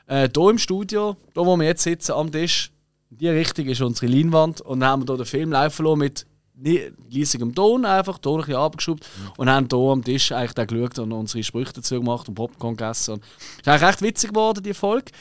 [0.08, 2.71] Äh, hier im Studio, da wo wir jetzt sitzen am Tisch.
[3.12, 4.60] In die Richtung ist unsere Leinwand.
[4.60, 6.25] Und dann haben wir hier den Film laufen lassen mit
[7.10, 9.06] leisigem Ton, einfach Ton ein bisschen abgeschobt.
[9.38, 12.75] Und haben hier am Tisch eigentlich dann geschaut und unsere Sprüche dazu gemacht und Popcorn
[12.75, 13.15] gegessen.
[13.15, 15.12] Und ist eigentlich recht witzig geworden, die Folge.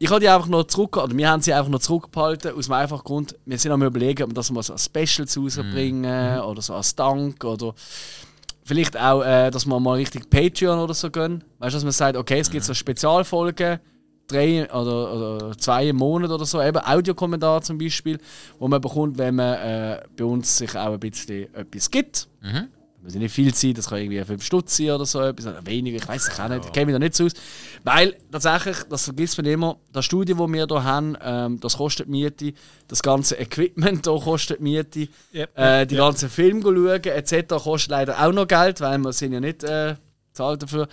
[0.00, 2.74] Ich habe die einfach noch zurück, oder wir haben sie einfach noch zurückgehalten, aus dem
[2.74, 6.62] einfachen Grund, wir sind am überlegen, ob wir das mal so als Specials rausbringen oder
[6.62, 7.74] so als Dank oder
[8.64, 11.42] vielleicht auch, äh, dass wir mal richtig Patreon oder so gehen.
[11.58, 13.80] Weißt du, dass man sagt, okay, es gibt so Spezialfolgen,
[14.28, 18.18] drei oder, oder zwei im Monat oder so, eben Audiokommentar zum Beispiel,
[18.58, 22.28] wo man bekommt, wenn man äh, bei uns sich auch ein bisschen etwas gibt.
[23.00, 25.64] Das muss nicht viel sein, das kann irgendwie 5 Stutz sein oder so etwas, oder
[25.64, 27.32] weniger, ich weiß es auch nicht, ich kenne mich da nicht so aus.
[27.84, 32.08] Weil tatsächlich, das vergisst man immer, das Studio, das wir hier haben, ähm, das kostet
[32.08, 32.52] Miete,
[32.88, 35.58] das ganze Equipment hier kostet Miete, Yep.
[35.58, 37.54] äh, die ganzen Filme schauen etc.
[37.62, 39.94] kostet leider auch noch Geld, weil wir sind ja nicht äh,
[40.32, 40.88] zahlt dafür.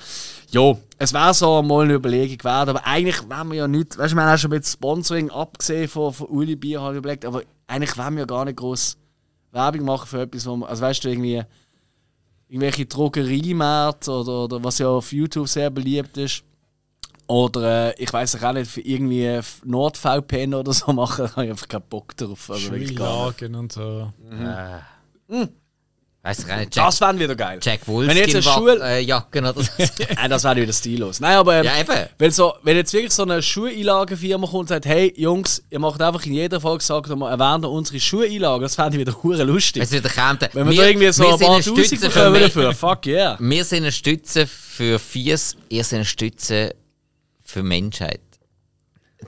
[0.51, 4.13] Ja, es wäre so mal eine Überlegung wert, aber eigentlich wollen wir ja nicht, weißt
[4.13, 7.25] du, wir haben auch schon mit Sponsoring abgesehen von, von Uli Bier, habe ich überlegt,
[7.25, 8.97] aber eigentlich wollen wir ja gar nicht groß
[9.51, 11.41] Werbung machen für etwas, wo man, also weißt du, irgendwie
[12.47, 16.43] irgendwelche Drogeriemärkte oder, oder was ja auf YouTube sehr beliebt ist.
[17.27, 21.51] Oder äh, ich weiß auch nicht, für irgendwie NordVPN oder so machen, da habe ich
[21.51, 22.49] einfach keinen Bock drauf.
[22.51, 23.41] Also wirklich gar nicht.
[23.41, 24.13] Lagen und so.
[24.29, 24.79] Äh,
[25.27, 25.49] Weiss
[26.25, 27.59] auch nicht, Jack, Das wäre wieder geil.
[27.61, 29.71] Jack Wenn jetzt eine Schule- äh, oder so.
[30.15, 31.19] Nein, das wäre wieder stillos.
[31.19, 32.09] Nein, aber ähm, ja, eben.
[32.17, 36.01] wenn, so, wenn jetzt wirklich so eine Schuheinlagenfirma kommt und sagt, hey Jungs, ihr macht
[36.01, 39.83] einfach in jeder Folge, sagt mal, erwähnt unsere Schuheinlagen, das fände ich wieder hure lustig.
[39.83, 40.49] Wenn wieder kommt.
[40.53, 43.37] Wenn wir, da irgendwie so ein paar eine Tausend Stütze bekommen für dafür, fuck yeah.
[43.39, 46.75] Wir sind eine Stütze für Fies, ihr seid eine Stütze
[47.43, 48.21] für Menschheit.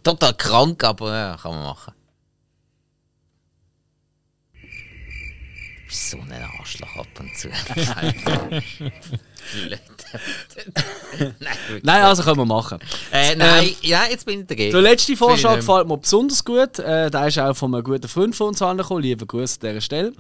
[0.04, 1.94] Total krank, aber ja, kann man machen.
[5.88, 7.50] Bist so ein Arschloch ab und zu.
[11.82, 12.80] Nein, also können wir machen.
[13.12, 14.72] Äh, nein, ja, jetzt bin ich dagegen.
[14.72, 16.80] Der letzte Vorschlag gefällt mir besonders gut.
[16.80, 19.02] Äh, der ist auch von einem guten Freund von uns angekommen.
[19.02, 20.14] Liebe Grüße an dieser Stelle.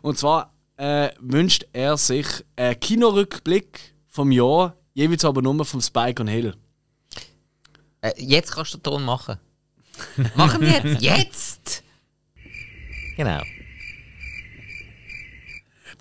[0.00, 6.22] Und zwar äh, wünscht er sich einen Kinorückblick vom Jahr, jeweils aber nur vom Spike
[6.22, 6.54] und Hill.
[8.00, 9.38] Äh, jetzt kannst du den Ton machen.
[10.34, 11.02] Machen wir jetzt!
[11.18, 11.82] Jetzt!
[13.16, 13.42] Genau.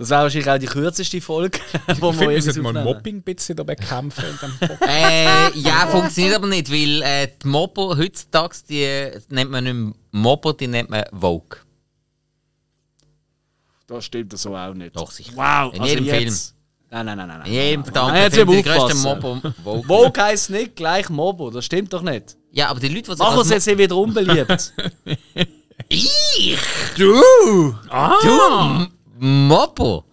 [0.01, 1.59] Das wäre wahrscheinlich auch die kürzeste Folge,
[1.99, 2.83] wo Ich wir sollten mal.
[2.83, 4.23] Mobbing ein bisschen da bekämpfen.
[4.87, 9.93] Äh, ja, funktioniert aber nicht, weil äh, die Mobber heutzutage, die nennt man nicht mehr
[10.11, 11.59] Mobber, die nennt man Vogue.
[13.85, 14.95] Das stimmt so auch nicht.
[14.95, 15.33] Doch, sicher.
[15.35, 16.55] Wow, In also jedem jetzt,
[16.89, 17.37] Nein, nein, nein, nein.
[17.37, 17.47] nein.
[17.47, 18.95] In jedem verdammten jetzt Film die.
[19.03, 19.83] Mobber Vogue.
[19.83, 22.37] Vogue heisst nicht gleich Mobo, das stimmt doch nicht.
[22.51, 24.73] Ja, aber die Leute, die sich Mach uns jetzt nicht wieder unbeliebt.
[25.89, 26.57] Ich!
[26.95, 27.21] du!
[27.91, 28.87] Du!
[29.23, 30.03] Mobber!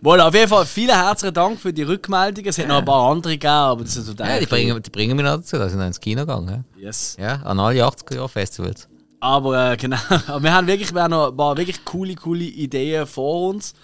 [0.00, 2.48] Wohl, auf jeden Fall vielen herzlichen Dank für die Rückmeldungen.
[2.48, 4.88] Es hat noch ein paar andere gegeben, aber das sind so Ja, die bringen, die
[4.88, 7.16] bringen mich noch dazu, dass ich noch ins Kino gegangen Yes.
[7.18, 7.26] ja?
[7.26, 8.88] ja, an alle 80er-Jahr-Festivals.
[9.20, 12.44] Aber äh, genau, aber wir haben wirklich, wir haben noch ein paar wirklich coole, coole
[12.44, 13.74] Ideen vor uns.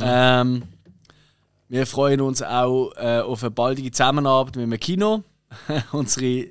[0.00, 0.62] Ähm,
[1.68, 5.24] wir freuen uns auch äh, auf eine baldige Zusammenarbeit mit dem Kino.
[5.92, 6.46] Unsere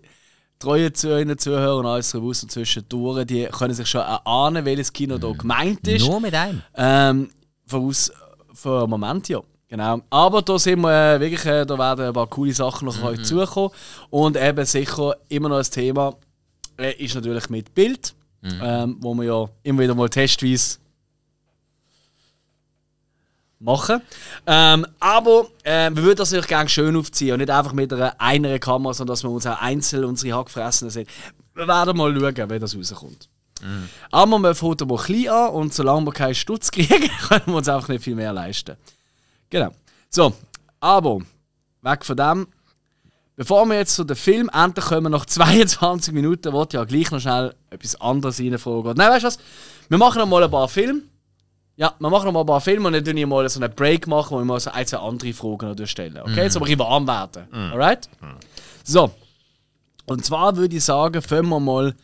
[0.63, 5.32] treuen Zuhörer, Zuhörer und alles draussen zwischendurch, die können sich schon erahnen, welches Kino da
[5.32, 6.06] gemeint ist.
[6.06, 6.62] Nur mit einem.
[6.76, 7.30] Ähm,
[7.65, 8.12] voraus
[8.54, 9.41] für einen Moment, ja.
[9.67, 10.02] Genau.
[10.12, 13.04] Aber da sind wir äh, wirklich, äh, da werden ein paar coole Sachen noch auf
[13.04, 13.71] euch zukommen.
[14.12, 16.15] Und eben sicher immer noch ein Thema
[16.78, 20.78] äh, ist natürlich mit Bild, ähm, wo wir ja immer wieder mal testweise
[23.63, 24.02] machen.
[24.45, 28.19] Ähm, aber äh, wir würden das natürlich gerne schön aufziehen und nicht einfach mit einer
[28.19, 31.08] einer Kamera, sondern dass wir uns auch einzeln unsere Hackfressen sehen.
[31.56, 33.30] Wir werden mal schauen, wie das rauskommt.
[34.12, 37.69] Aber wir fangen mal klein an und solange wir keinen Stutz kriegen, können wir uns
[37.69, 38.76] einfach nicht viel mehr leisten.
[39.49, 39.71] Genau.
[40.10, 40.34] So,
[40.80, 41.19] aber
[41.82, 42.47] weg von dem.
[43.36, 47.12] Bevor wir jetzt zu den Film endlich kommen, nach 22 Minuten, wollte ich ja gleich
[47.12, 48.93] noch schnell etwas anderes reinfragen.
[48.95, 49.39] Nein, weißt du was?
[49.89, 51.02] Wir machen noch mal ein paar Filme.
[51.75, 53.73] Ja, wir machen noch mal ein paar Filme und dann tun wir mal so einen
[53.73, 56.19] Break machen, wo wir mal so ein, zwei andere Fragen noch stellen.
[56.21, 57.47] Okay, jetzt aber ein bisschen warm werden.
[57.51, 58.09] Alright?
[58.83, 59.12] So.
[60.05, 61.95] Und zwar würde ich sagen, fangen wir mal.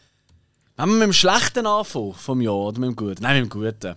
[0.78, 3.22] Wenn wir mit dem Schlechten anfangen vom Jahr oder mit dem Guten?
[3.22, 3.96] Nein, mit dem Guten.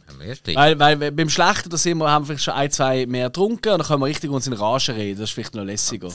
[0.56, 3.28] Weil, weil weil beim Schlechten da sind wir, haben wir vielleicht schon ein, zwei mehr
[3.28, 5.20] getrunken und dann können wir richtig uns in Rage reden.
[5.20, 6.08] Das ist vielleicht noch lässiger.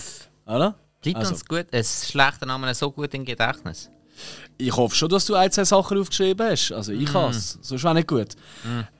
[0.45, 0.75] Oder?
[1.01, 1.31] Bleibt Also.
[1.31, 3.89] uns gut, ein schlechter Name so gut im Gedächtnis.
[4.57, 6.71] Ich hoffe schon, dass du ein, zwei Sachen aufgeschrieben hast.
[6.71, 7.59] Also ich habe es.
[7.61, 8.29] Sonst wäre nicht gut.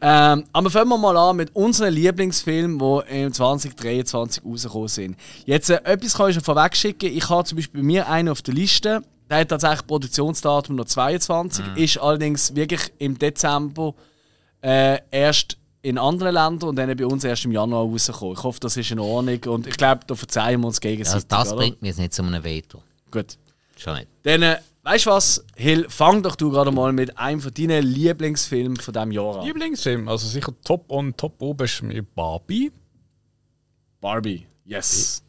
[0.02, 5.18] Ähm, aber fangen wir mal an mit unseren Lieblingsfilmen, die im 2023 rausgekommen sind.
[5.46, 7.12] Jetzt äh, etwas kann ich schon vorweg schicken.
[7.12, 9.02] Ich habe zum Beispiel bei mir einen auf der Liste.
[9.30, 13.94] Der hat tatsächlich Produktionsdatum noch 22, ist allerdings wirklich im Dezember
[14.62, 18.36] äh, erst in anderen Ländern und dann bei uns erst im Januar rausgekommen.
[18.38, 21.16] Ich hoffe, das ist in Ordnung und ich glaube, da verzeihen wir uns gegenseitig.
[21.16, 21.62] Also das oder?
[21.62, 22.82] bringt mir jetzt nicht zu einem Veto.
[23.12, 23.38] Gut.
[23.78, 24.08] Schon nicht.
[24.24, 27.84] Dann, äh, weißt du was, Hill, fang doch du gerade mal mit einem von deinen
[27.84, 29.46] Lieblingsfilmen von diesem Jahr an.
[29.46, 32.72] Lieblingsfilm, also sicher top on top oben ist mir Barbie.
[34.00, 35.24] Barbie, yes.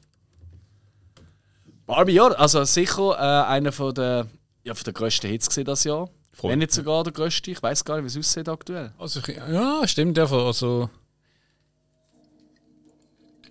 [1.87, 4.29] Barbie, ja, also sicher äh, einer von der,
[4.63, 6.09] ja, von der grössten Hits gesehen das Jahr.
[6.33, 6.53] Voll.
[6.53, 8.93] Wenn nicht sogar der grösste, ich weiß gar nicht, wie es aussieht aktuell.
[8.97, 10.47] Also, ja, stimmt einfach.
[10.47, 10.89] Also.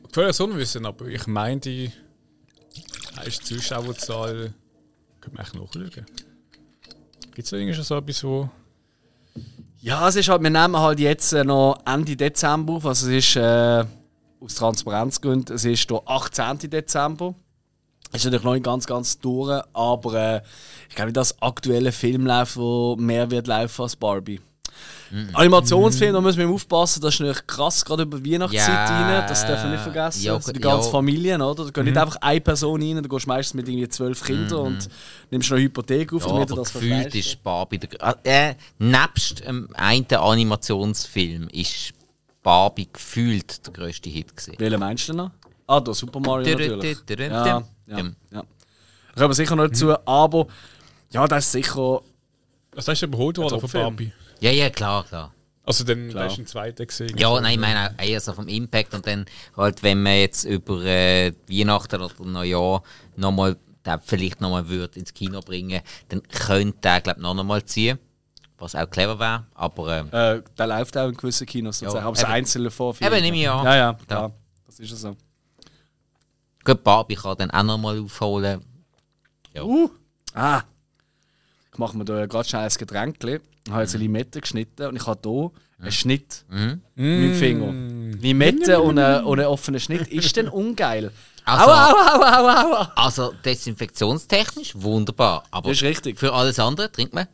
[0.10, 1.92] Ich will das unwissen, aber ich meine, die
[3.18, 4.54] heißt Zuschauerzahl.
[5.28, 6.06] Können wir echt nachschauen.
[7.36, 8.50] Gibt es da irgendwie schon so etwas, wo.
[9.80, 13.26] Ja, es ist halt, wir nehmen halt jetzt äh, noch Ende Dezember auf, also es
[13.26, 13.84] ist äh,
[14.40, 16.70] aus Transparenzgründen, es ist der 18.
[16.70, 17.36] Dezember.
[18.14, 20.42] Ist natürlich noch nicht ganz, ganz durch, aber äh,
[20.90, 24.40] ich glaube dass aktuelle Film läuft, wo mehr wird laufen als Barbie.
[25.34, 29.26] Animationsfilm, da müssen wir aufpassen, das ist natürlich krass, gerade über die Weihnachtszeit Ja, rein,
[29.28, 30.24] das dürfen wir nicht vergessen.
[30.24, 30.92] ja, also die ganze ja.
[30.92, 31.66] Familie, oder?
[31.66, 34.60] Da geht nicht einfach eine Person rein, da gehst du meistens mit irgendwie zwölf Kindern
[34.60, 34.90] und
[35.32, 38.18] nimmst noch eine Hypothek auf, Ja, damit du aber das gefühlt ist Barbie der, gr-
[38.24, 41.94] äh, nebst dem einen Animationsfilm ist
[42.44, 44.56] Barbie gefühlt der grösste Hit gewesen.
[44.58, 45.32] Welchen meinst du denn noch?
[45.68, 46.98] Ah, der Super Mario natürlich.
[47.10, 48.04] Ja, ja, ja.
[48.32, 48.42] Da
[49.24, 50.48] kommen wir sicher noch dazu, aber
[51.12, 52.02] ja, das ist sicher.
[52.72, 53.70] Das ist überholt worden von.
[53.82, 54.12] Barbie.
[54.40, 55.34] Ja, ja, klar, klar.
[55.68, 56.26] Also dann Klar.
[56.26, 57.18] hast du einen zweiten gesehen.
[57.18, 59.26] Ja, nein, ich meine auch eher so vom Impact und dann
[59.58, 62.84] halt, wenn man jetzt über äh, Weihnachten oder Neujahr
[63.18, 67.66] nochmal, den vielleicht nochmal würde ins Kino bringen, dann könnte der, glaube ich, noch einmal
[67.66, 68.00] ziehen.
[68.58, 72.00] Was auch clever wäre, aber ähm, Äh, der läuft auch in gewissen Kinos, Ja, ja,
[72.00, 72.32] aber es eben.
[72.32, 72.96] einzelne vor.
[73.02, 73.66] Eben, nehme ich an.
[73.66, 74.32] Ja, ja, klar.
[74.66, 75.18] Das ist ja so.
[76.64, 78.64] gut, Barbie kann dann auch nochmal aufholen.
[79.54, 79.64] Ja.
[79.64, 79.90] Uh.
[80.34, 80.62] Ah.
[81.74, 83.20] Ich mache mir da gerade schnell ein Getränk.
[83.68, 86.82] Ich habe jetzt eine Limette geschnitten und ich habe hier einen Schnitt Mhm.
[86.96, 88.18] mit dem Finger.
[88.22, 91.12] Limette und ein, und ein offener Schnitt ist denn ungeil.
[91.44, 92.94] Also- aua, aua, aua, aua, aua.
[92.96, 96.18] Also desinfektionstechnisch wunderbar, aber Das ist richtig.
[96.20, 97.28] für alles andere trinkt man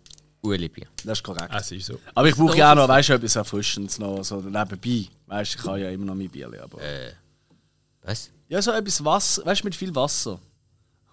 [0.43, 0.87] Ueli-Bier.
[1.05, 1.49] Das ist korrekt.
[1.55, 1.99] Es ist so.
[2.13, 5.05] Aber ich brauche ja auch noch, weißt du, etwas Erfrischendes noch, so nebenbei.
[5.27, 6.79] Weißt du, ich habe ja immer noch mein Bier, aber...
[8.01, 8.29] Was?
[8.49, 10.37] Ja, so etwas Wasser, weißt du, mit viel Wasser.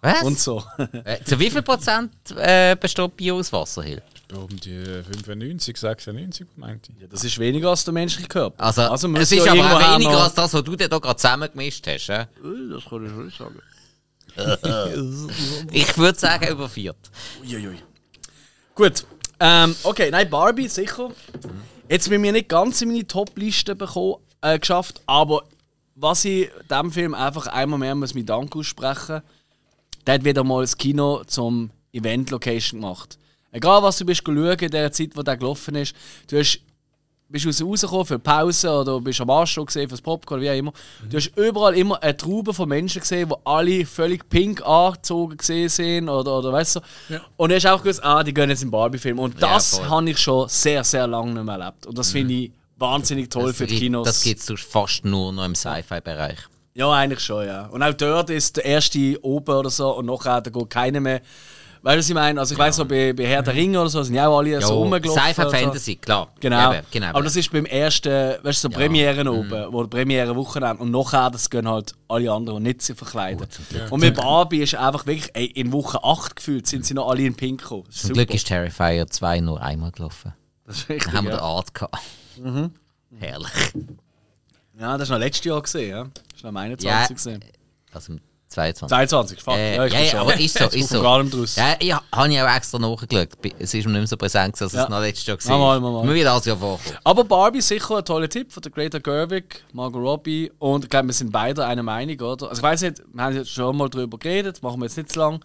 [0.03, 0.23] Was?
[0.23, 0.65] Und so.
[1.05, 4.03] Äh, zu wie viel Prozent äh, besteht Bier aus Wasser, Hill?
[4.33, 7.01] Um die 95, 96 meinte ich.
[7.03, 8.63] ja, das ist weniger als der menschliche Körper.
[8.63, 10.99] Also, muss es ist ja aber auch weniger noch- als das, was du dir da
[10.99, 12.09] gerade zusammengemischt hast.
[12.11, 12.23] Äh?
[12.23, 12.27] Äh,
[12.71, 13.61] Das kann ich schon sagen.
[15.73, 16.97] Ich würde sagen, über viert.
[17.43, 17.77] Uiuiui.
[18.75, 19.05] Gut.
[19.41, 21.11] Ähm, okay, nein, Barbie, sicher.
[21.89, 25.43] Jetzt haben wir nicht ganz in meine Top-Liste bekommen, äh, geschafft, aber
[25.97, 29.23] was ich diesem Film einfach einmal mehr muss mit Dank aussprechen
[30.07, 33.19] der hat wieder mal das Kino zum Event-Location gemacht.
[33.53, 35.95] Egal was du bist schauen in der Zeit, wo der gelaufen ist,
[36.29, 36.61] du hast,
[37.29, 40.55] bist raus- rausgekommen für Pause oder bist am Arsch gesehen für das Popcorn, wie auch
[40.57, 40.73] immer.
[41.09, 45.69] Du hast überall immer eine Traube von Menschen gesehen, die alle völlig pink angezogen gesehen
[45.69, 46.81] sind oder, oder weißt du.
[47.37, 49.19] Und du hast auch gewusst, ah, die gehen jetzt in den Barbie-Film.
[49.19, 49.89] Und Ja, das voll.
[49.89, 51.87] habe ich schon sehr, sehr lange nicht mehr erlebt.
[51.87, 54.07] Und das finde ich wahnsinnig toll für die Kinos.
[54.07, 56.39] Das gibt es fast nur noch im Sci-Fi-Bereich.
[56.75, 57.67] Ja, eigentlich schon, ja.
[57.67, 61.21] Und auch dort ist der erste oben oder so und nachher da geht keiner mehr.
[61.83, 62.39] Weißt du, was ich meine?
[62.41, 64.61] Also ich weiß noch, bei, bei Herr der Ringe oder so sind ja auch alle
[64.61, 65.11] so rumgelaufen.
[65.23, 65.57] Sci-Fi oder so.
[65.57, 66.29] Fantasy, klar.
[66.39, 66.75] Genau.
[66.75, 67.07] Eben, genau.
[67.09, 68.11] Aber das ist beim ersten,
[68.45, 72.31] weißt du, so Premieren oben, wo die Premiere Wochenende und nachher das gehen halt alle
[72.31, 73.47] anderen, die nicht sich verkleiden.
[73.89, 77.23] und mit Barbie ist einfach wirklich, ey, in Woche 8 gefühlt sind sie noch alle
[77.23, 77.85] in Pink gekommen.
[77.91, 78.15] Zum super.
[78.15, 80.35] Glück ist Terrifier 2 nur einmal gelaufen.
[80.67, 81.45] Das ist richtig, Dann haben wir den ja.
[81.45, 81.99] Art gehabt.
[82.39, 82.71] Mhm.
[83.19, 83.51] Herrlich.
[84.79, 86.05] ja, das ist noch letztes Jahr gesehen, ja.
[86.05, 87.07] Das ist noch 21 Ja.
[87.07, 87.45] gesehen.
[87.93, 88.89] Also im 22.
[88.89, 89.55] 22, fuck.
[89.55, 91.01] Äh, ja, ich ja, ja, aber ist so, ich ist so.
[91.03, 91.57] gar nicht draus.
[91.57, 93.29] Ja, ich habe ja auch extra nachgeschaut.
[93.59, 94.83] Es ist mir nicht mehr so präsent, gewesen, als Ja.
[94.85, 95.93] es noch letztes Jahr Mal, mal, war.
[95.93, 96.07] mal, mal.
[96.07, 96.99] Mir wird das ja vorkommen.
[97.05, 101.07] Aber Barbie sicher ein toller Tipp von der Greta Gerwig, Margot Robbie und ich glaube,
[101.09, 102.49] wir sind beide einer Meinung, oder?
[102.49, 105.13] Also ich weiß nicht, wir haben jetzt schon mal darüber geredet, machen wir jetzt nicht
[105.13, 105.41] zu lang,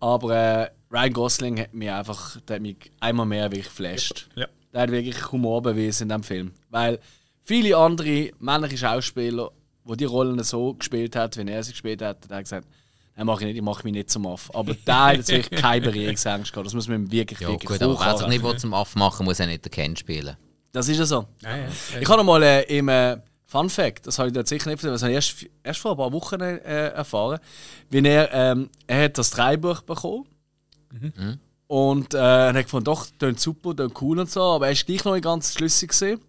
[0.00, 4.28] aber äh, Ryan Gosling hat mich einfach, der hat mich einmal mehr wirklich geflasht.
[4.36, 4.46] Ja.
[4.72, 7.00] Der hat wirklich Humor bewiesen in diesem Film, weil
[7.42, 9.50] viele andere männliche Schauspieler,
[9.88, 12.66] die die Rollen so gespielt hat, wie er sie gespielt hat, hat gesagt,
[13.16, 14.50] Nein, mach ich nicht, ich mache mich nicht zum Aff.
[14.52, 16.66] Aber der hat jetzt wirklich keine Berührungsangst gehabt.
[16.66, 18.94] Das muss man ihm wirklich, Ja, wirklich gut, aber wer sich nicht will zum Aff
[18.94, 20.36] machen muss er nicht den Ken spielen.
[20.72, 21.24] Das ist ja so.
[21.42, 21.64] Ja, ja.
[21.98, 24.84] Ich habe noch mal äh, im äh, Fun Fact, das habe ich dort sicher nicht
[24.84, 27.38] erzählt, das habe ich erst, erst vor ein paar Wochen äh, erfahren,
[27.88, 30.26] wie er, ähm, er hat das Dreibuch bekommen
[31.68, 34.84] und äh, er hat gefunden, doch, klingt super, klingt cool und so, aber er ist
[34.84, 36.20] gleich noch nicht ganz schlüssig gesehen.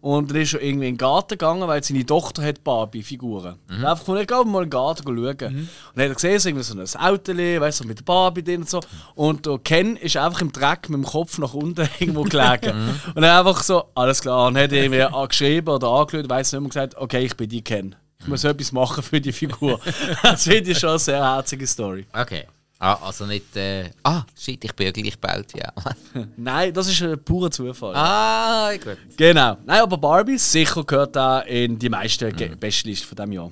[0.00, 3.56] Und dann ist er irgendwie in den Garten gegangen, weil seine Tochter hat Barbie-Figuren.
[3.68, 3.76] Mhm.
[3.76, 5.16] Er hat einfach gefunden, ich gehe mal in den Garten schauen.
[5.16, 8.04] Und dann hat er gesehen, so, irgendwie so ein Auto, weißt du, so mit der
[8.04, 8.80] Barbie drin und so.
[9.14, 12.98] Und der Ken ist einfach im Dreck mit dem Kopf nach unten irgendwo gelegen.
[13.14, 16.68] Und er einfach so, alles klar, und hat irgendwie angeschrieben oder angeschaut, weiss nicht mehr,
[16.68, 17.96] gesagt, okay, ich bin die Ken.
[18.20, 19.80] Ich muss etwas machen für die Figur.
[20.22, 22.06] das finde ich schon eine sehr herzige Story.
[22.12, 22.44] Okay.
[22.78, 23.56] Ah, also nicht.
[23.56, 25.72] Äh, ah, shit, ich bin ja gleich gebaut, ja.
[26.36, 27.94] Nein, das ist ein purer Zufall.
[27.94, 28.98] ah, gut.
[29.16, 29.56] Genau.
[29.64, 32.58] Nein, aber Barbie sicher gehört da in die meisten mhm.
[32.58, 33.50] Bestliste von diesem Jahr.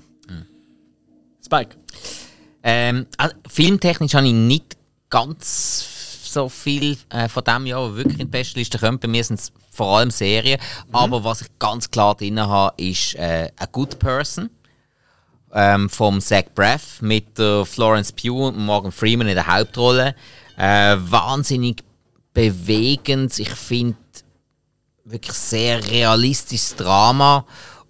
[1.45, 1.77] Spike.
[2.63, 4.77] Ähm, also, filmtechnisch habe ich nicht
[5.11, 9.01] ganz so viel äh, von diesem Jahr, was wirklich in die Bestliste kommt.
[9.01, 10.61] Bei mir sind es vor allem Serien.
[10.91, 14.51] Aber was ich ganz klar drin habe, ist äh, A Good Person
[15.53, 20.15] ähm, vom Zach Braff mit der Florence Pugh und Morgan Freeman in der Hauptrolle.
[20.57, 21.83] Äh, wahnsinnig
[22.33, 23.39] bewegend.
[23.39, 23.97] Ich finde
[25.05, 27.45] wirklich sehr realistisches Drama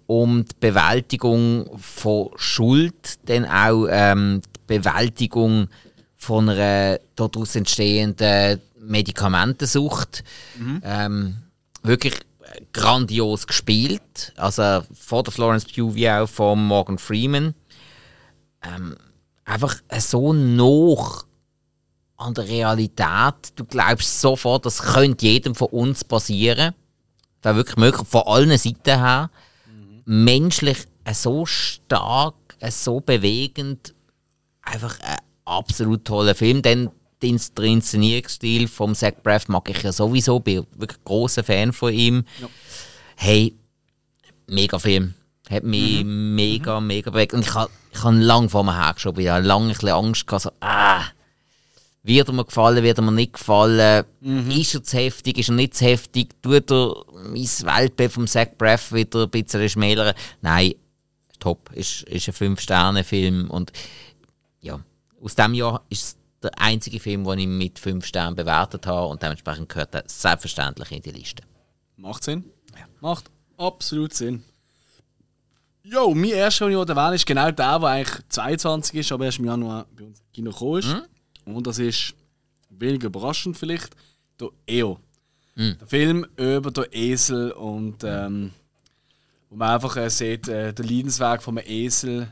[0.05, 5.67] um die Bewältigung von Schuld, dann auch ähm, die Bewältigung
[6.15, 10.23] von einer daraus entstehenden Medikamentensucht.
[10.83, 11.37] Ähm,
[11.83, 12.15] wirklich
[12.71, 14.33] grandios gespielt.
[14.35, 17.53] Also von der Florence Pugh wie auch von Morgan Freeman.
[18.63, 18.95] Ähm,
[19.45, 21.25] einfach so noch
[22.17, 23.53] an der Realität.
[23.55, 26.73] Du glaubst sofort, das könnte jedem von uns passieren.
[27.41, 29.29] Das wirklich möglich, von allen Seiten her.
[30.05, 33.93] Menschlich äh, so stark, äh, so bewegend.
[34.61, 36.61] Einfach ein absolut toller Film.
[36.61, 36.89] Denn
[37.23, 41.93] den der Inszenierungsstil vom Zach Braff mag ich ja sowieso, bin wirklich großer Fan von
[41.93, 42.25] ihm.
[42.39, 42.47] Ja.
[43.15, 43.55] Hey,
[44.47, 45.13] mega Film.
[45.49, 47.33] Hat mich mega, mega bewegt.
[47.33, 49.23] Und ich habe ich hab lange vor mir hergeschoben.
[49.23, 51.03] Ich habe lange ein bisschen Angst gehabt, so, ah,
[52.03, 54.05] wird er mir gefallen, wird er mir nicht gefallen?
[54.49, 56.41] Ist er zu heftig, ist er nicht zu heftig?
[56.41, 60.13] Tut er mein Weltbild vom Zach Braff wieder ein bisschen schmälern?
[60.41, 60.73] Nein,
[61.39, 61.71] top.
[61.73, 63.49] Ist, ist ein 5-Sterne-Film.
[63.49, 63.71] Und
[64.59, 64.79] ja,
[65.21, 69.07] aus diesem Jahr ist es der einzige Film, den ich mit 5 Sternen bewertet habe.
[69.07, 71.43] Und dementsprechend gehört er selbstverständlich in die Liste.
[71.97, 72.45] Macht Sinn.
[73.01, 74.43] Macht absolut Sinn.
[75.83, 79.39] Jo, mein erster, den ich erwähne, ist genau der, der eigentlich 22 ist, aber erst
[79.39, 80.95] im Januar bei uns Kino gekommen ist.
[81.45, 82.15] Und das ist,
[82.69, 83.95] weniger überraschend vielleicht,
[84.39, 84.99] der EO.
[85.79, 88.51] Der Film über den Esel und ähm,
[89.49, 92.31] wo man einfach äh, sieht, äh, den Leidensweg von einem Esel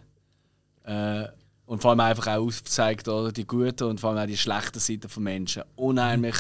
[0.84, 1.28] äh,
[1.72, 4.80] und vor allem einfach auch aufzeigt, oder, die guten und vor allem auch die schlechten
[4.80, 5.64] Seiten von Menschen.
[5.78, 6.36] Unheimlich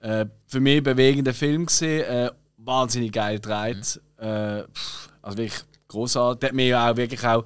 [0.00, 4.00] äh, für mich bewegender Film gesehen, äh, wahnsinnig geil gedreht.
[4.16, 6.48] Äh, pff, also wirklich großartig.
[6.48, 7.44] Hat mich ja auch wirklich auch,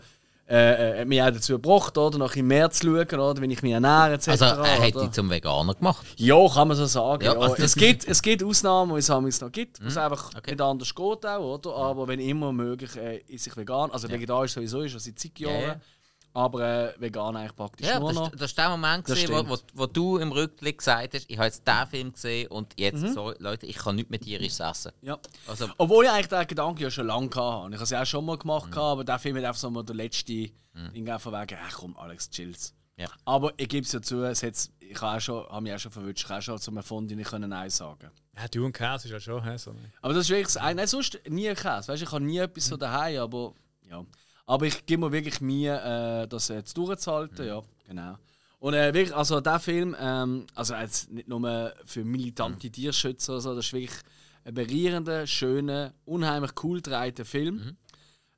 [0.48, 3.50] äh, äh, hat mich auch dazu gebracht, oder, noch ein mehr zu schauen, oder, wenn
[3.50, 4.28] ich mich ernähre etc.
[4.28, 6.06] Also, er hat dich zum Veganer gemacht.
[6.18, 7.24] Ja, kann man so sagen.
[7.24, 10.30] Ja, Ja, also es, gibt, es gibt Ausnahmen, wo es noch gibt, wo es einfach
[10.36, 10.52] okay.
[10.52, 11.74] nicht anders geht auch, oder?
[11.74, 13.90] Aber wenn immer möglich, äh, ist ich vegan.
[13.90, 15.80] Also vegetarisch sowieso ist schon seit zig Jahren.
[16.34, 18.30] Aber äh, vegan eigentlich praktisch Ja, nur das, noch.
[18.30, 21.36] das ist der Moment, Das gewesen, wo, wo, wo du im Rückblick gesagt hast, ich
[21.36, 23.12] habe jetzt diesen Film gesehen und jetzt, Mhm.
[23.12, 24.92] sorry, Leute, ich kann nicht mehr tierisch essen.
[25.02, 25.18] Ja.
[25.46, 27.68] Also, Obwohl ich eigentlich den Gedanken ja schon lange hatte.
[27.68, 28.70] Ich habe es ja auch schon mal gemacht, Mhm.
[28.72, 31.96] gehabt, aber der Film hat einfach so mal der letzte Ding von wegen, ach komm,
[31.98, 32.72] Alex, chills.
[32.96, 33.08] Ja.
[33.24, 35.78] Aber ich gebe es ja zu, es hat's, ich habe auch schon, habe mich auch
[35.78, 39.06] schon verwünscht, ich habe schon zum Erfunden nicht können Nein sagen Ja, du und Käse
[39.08, 39.74] ist ja schon, hä, so.
[40.02, 40.76] Aber das ist wirklich das eine.
[40.76, 41.88] Nein, sonst nie ein Käse.
[41.88, 43.54] Weißt, ich habe nie etwas so daheim, aber
[43.90, 44.04] ja.
[44.52, 48.18] Aber ich gebe mir wirklich Mühe, äh, das jetzt durchzuhalten, ja, genau.
[48.58, 53.40] Und äh, wirklich, also der Film, ähm, also jetzt nicht nur für militante Tierschützer, oder
[53.40, 53.98] so, das ist wirklich
[54.44, 57.78] ein berührender, schöner, unheimlich cool gedrehter Film.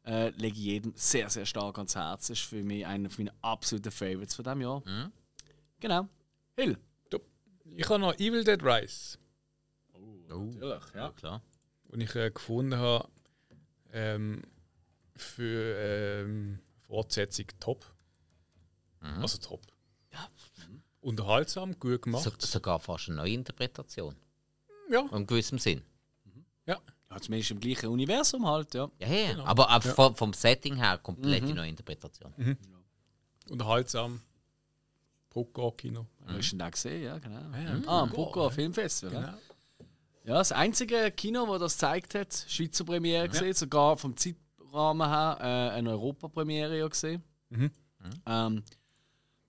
[0.06, 2.28] Äh, lege ich jedem sehr, sehr stark ans Herz.
[2.28, 4.82] Das ist für mich einer meiner absoluten Favorites von diesem Jahr.
[5.80, 6.06] Genau.
[6.54, 6.78] Hill.
[7.74, 9.18] Ich habe noch Evil Dead Rise,
[10.28, 11.10] Natürlich, ja.
[11.10, 11.42] klar.
[11.90, 13.08] den ich äh, gefunden habe
[13.92, 14.42] ähm,
[15.16, 17.84] für ähm, Fortsetzung top.
[19.20, 19.60] Also top.
[20.12, 20.28] Ja.
[21.00, 22.24] Unterhaltsam, gut gemacht.
[22.24, 24.16] So, sogar fast eine neue Interpretation.
[24.90, 25.06] Ja.
[25.12, 25.82] In gewissem Sinn.
[26.66, 26.80] ja.
[27.10, 27.20] ja.
[27.20, 28.90] Zumindest im gleichen Universum halt, ja.
[28.98, 29.44] Ja, ja.
[29.44, 31.54] Aber auch vom, vom Setting her komplett Mhm.
[31.54, 32.56] neue Interpretation.
[33.50, 34.20] Unterhaltsam.
[35.30, 36.06] Brucko-Kino.
[36.20, 37.02] Wo hast du denn den gesehen?
[37.02, 37.40] Ja, genau.
[37.40, 39.14] Ja, ah, am Brucko Filmfestival.
[39.14, 39.26] Genau.
[39.26, 39.38] Ja.
[40.24, 44.16] ja, das einzige Kino, das das gezeigt hat, Schweizer Premiere gesehen, sogar vom
[44.74, 47.22] Zeitrahmen her äh, eine Europapremiere ja gesehen.
[47.50, 47.70] Mhm.
[48.26, 48.62] Ähm,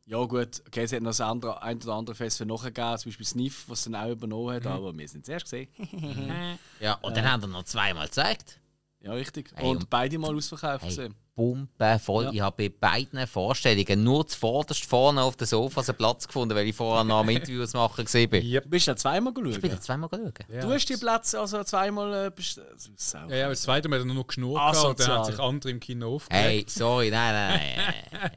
[0.05, 3.25] ja gut, okay, es hat noch das andere, ein oder andere Festival nachgegeben, zum Beispiel
[3.25, 4.51] Sniff, was dann auch übernommen Mhm.
[4.53, 5.67] hat, aber wir sind es erst gesehen.
[6.79, 8.59] Ja, und dann haben wir noch zweimal gezeigt.
[8.99, 9.51] ja, richtig.
[9.55, 11.15] Hey, und und- beide mal ausverkauft Hey, gesehen.
[11.35, 12.23] Pumpe voll.
[12.25, 12.31] Ja.
[12.31, 16.67] Ich habe bei beiden Vorstellungen nur zuvorderst vorne auf dem Sofa einen Platz gefunden, weil
[16.67, 18.43] ich vorher noch am Interviews machen gesehen bin.
[18.45, 18.63] Yep.
[18.63, 19.71] Du bist ja zweimal Ich bin geschaut.
[19.71, 20.33] da zweimal schauen.
[20.53, 20.61] Ja.
[20.61, 22.61] Du hast die Plätze also zweimal äh, also,
[22.95, 25.07] sau- Ja, ja, das zweite Mal hat er nur noch geschnurrt Ah, gehabt und dann
[25.09, 26.45] haben sich andere im Kino aufgeregt.
[26.45, 27.93] Hey, sorry, nein, nein, nein.
[28.21, 28.31] nein.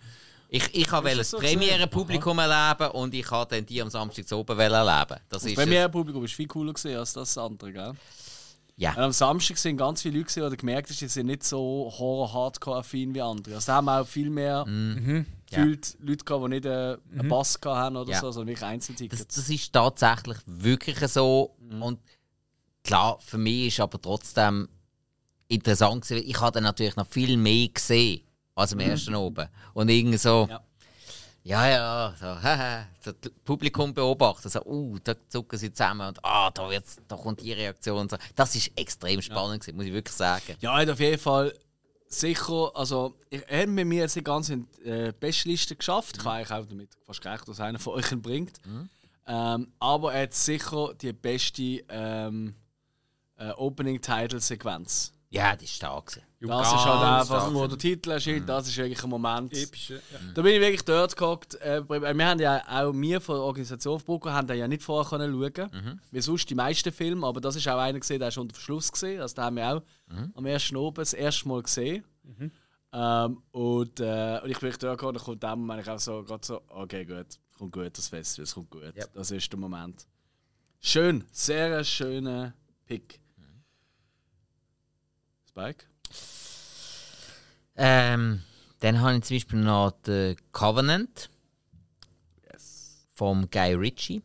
[0.50, 4.38] Ich, ich wollte das so Premiere-Publikum erleben und ich wollte dann die am Samstag zu
[4.38, 5.20] oben erleben.
[5.28, 5.68] Das ist Bei es.
[5.68, 7.92] mir im Publikum war viel cooler als das andere, gell?
[8.80, 8.92] Ja.
[8.92, 13.12] Und am Samstag sind ganz viele Leute, die gemerkt hast, die sind nicht so horror-hardcore-affin
[13.14, 13.56] wie andere.
[13.56, 15.24] Also da haben wir auch viel mehr Ja.
[15.50, 18.20] gefühlt Leute gehabt, die nicht äh, einen Pass hatten oder Ja.
[18.20, 19.26] so, sondern wirklich Das, Einzeltickets.
[19.26, 21.56] das ist tatsächlich wirklich so.
[21.80, 21.98] Und
[22.84, 24.68] klar, für mich ist aber trotzdem
[25.48, 26.22] interessant gewesen.
[26.22, 28.20] weil Ich habe dann natürlich noch viel mehr gesehen
[28.54, 29.48] als am ersten oben.
[29.74, 30.60] Und irgendwie so, Ja.
[31.48, 32.34] Ja, ja, so,
[33.00, 37.16] so das Publikum beobachten, so, uh, da zucken sie zusammen und ah, da, wird's, da
[37.16, 38.00] kommt die Reaktion.
[38.00, 38.18] und So.
[38.36, 40.56] Das ist extrem spannend, gewesen, muss ich wirklich sagen.
[40.60, 41.54] Ja, auf jeden Fall
[42.06, 46.18] sicher, also er er hat mit mir die äh, Bestliste geschafft.
[46.18, 48.60] Ich habe eigentlich auch damit fast gerechnet, dass einer von euch ihn bringt.
[49.26, 52.54] Ähm, aber er hat sicher die beste ähm,
[53.38, 55.14] äh, Opening-Title-Sequenz.
[55.30, 56.06] Ja, das ist stark.
[56.06, 56.24] gewesen.
[56.48, 59.52] Das ist halt einfach, wo der Titel erscheint, das ist wirklich ein Moment.
[59.52, 59.94] Epische.
[59.96, 60.18] Ja.
[60.34, 61.54] Da bin ich wirklich dort gehockt.
[61.56, 65.30] Äh, wir haben ja auch, wir von der Organisation Brucker haben ja nicht vorher können
[65.32, 66.00] schauen Mhm.
[66.10, 68.90] Wie sonst die meisten Filme, aber das ist auch einer gesehen, der ist unter Verschluss
[68.90, 69.20] gesehen.
[69.20, 70.32] Also, den haben wir auch Mhm.
[70.34, 72.04] am ersten Oben das erste Mal gesehen.
[72.90, 76.22] Ähm, und, äh, und ich bin dort gekommen, und kommt dem Moment ich auch so,
[76.22, 77.26] gerade so, okay, gut,
[77.58, 78.96] kommt gut, das Festival, es kommt gut.
[78.96, 79.12] Yep.
[79.12, 80.06] Das ist der Moment.
[80.80, 82.54] Schön, sehr schöner
[82.86, 83.20] Pick.
[85.58, 85.84] Spike?
[87.76, 88.42] Ähm,
[88.80, 91.30] dann habe ich zum Beispiel noch den Covenant.
[92.50, 93.06] Yes.
[93.12, 94.22] vom Guy Ritchie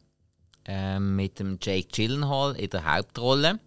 [0.65, 3.59] ähm, mit dem Jake Gyllenhaal in der Hauptrolle.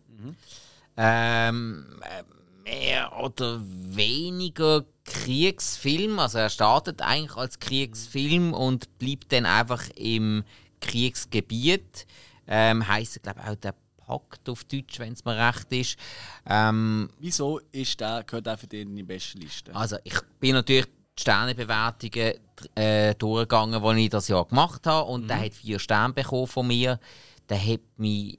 [0.97, 2.23] Ähm, äh,
[2.63, 6.19] mehr oder weniger Kriegsfilm.
[6.19, 10.45] Also er startet eigentlich als Kriegsfilm und bleibt dann einfach im
[10.81, 12.07] Kriegsgebiet.
[12.47, 13.75] Ähm, heißt, glaube ich, auch der
[14.07, 15.99] Pakt auf Deutsch, wenn es mir recht ist.
[16.47, 19.75] Ähm, Wieso ist der, gehört der für dich in die beste Liste?
[19.75, 22.35] also ich bin natürlich die Sternebewertungen
[22.75, 25.11] äh, durchgegangen, die ich das Jahr gemacht habe.
[25.11, 27.01] Und der hat vier Sterne bekommen von mir.
[27.49, 28.39] Der hat mich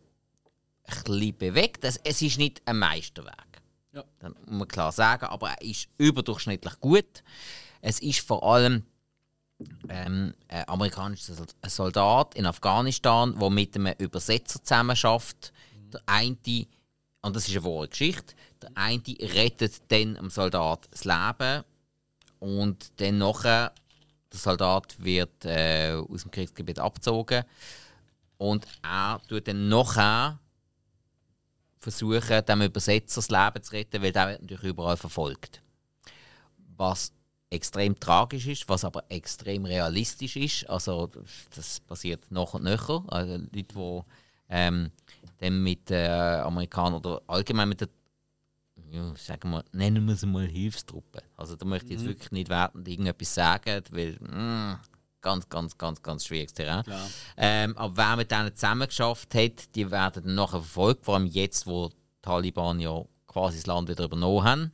[0.86, 1.84] ein bisschen bewegt.
[1.84, 3.62] Es, es ist nicht ein Meisterwerk.
[3.94, 4.04] Ja.
[4.20, 5.26] Das muss man klar sagen.
[5.26, 7.24] Aber er ist überdurchschnittlich gut.
[7.82, 8.84] Es ist vor allem
[9.90, 11.34] ähm, ein amerikanischer
[11.66, 15.52] Soldat in Afghanistan, der mit einem Übersetzer zusammenarbeitet.
[15.94, 16.38] Der eine,
[17.22, 21.64] und das ist eine wahre Geschichte, der eine rettet dann dem Soldat das Leben
[22.40, 23.74] und dann nachher,
[24.32, 27.44] der Soldat wird äh, aus dem Kriegsgebiet abgezogen
[28.38, 30.40] und er tut dann nachher
[31.80, 35.62] versuchen, dem Übersetzer das Leben zu retten, weil der wird natürlich überall verfolgt.
[36.76, 37.14] Was
[37.50, 40.70] extrem tragisch ist, was aber extrem realistisch ist.
[40.70, 41.10] Also
[41.56, 42.90] das passiert nach und nach.
[43.08, 43.66] Also Leute, die
[44.50, 44.92] ähm,
[45.40, 47.90] dann mit äh, Amerikanern oder allgemein mit der
[48.90, 51.22] ja, sagen wir, nennen wir es mal Hilfstruppe.
[51.36, 54.80] Also da möchte ich jetzt wirklich nicht wertend irgendetwas sagen, weil mm,
[55.22, 56.84] ganz, ganz, ganz, ganz schwieriges Terrain.
[57.36, 61.26] Ähm, aber wer mit denen zusammen geschafft hat, die werden dann nachher verfolgt, vor allem
[61.26, 64.72] jetzt, wo die Taliban ja quasi das Land wieder übernommen haben.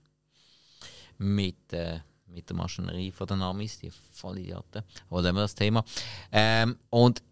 [1.17, 4.83] Mit, äh, mit der Maschinerie von den Amis, die Vollidioten.
[5.09, 5.83] Aber lassen wir das Thema.
[6.31, 7.23] Ähm, und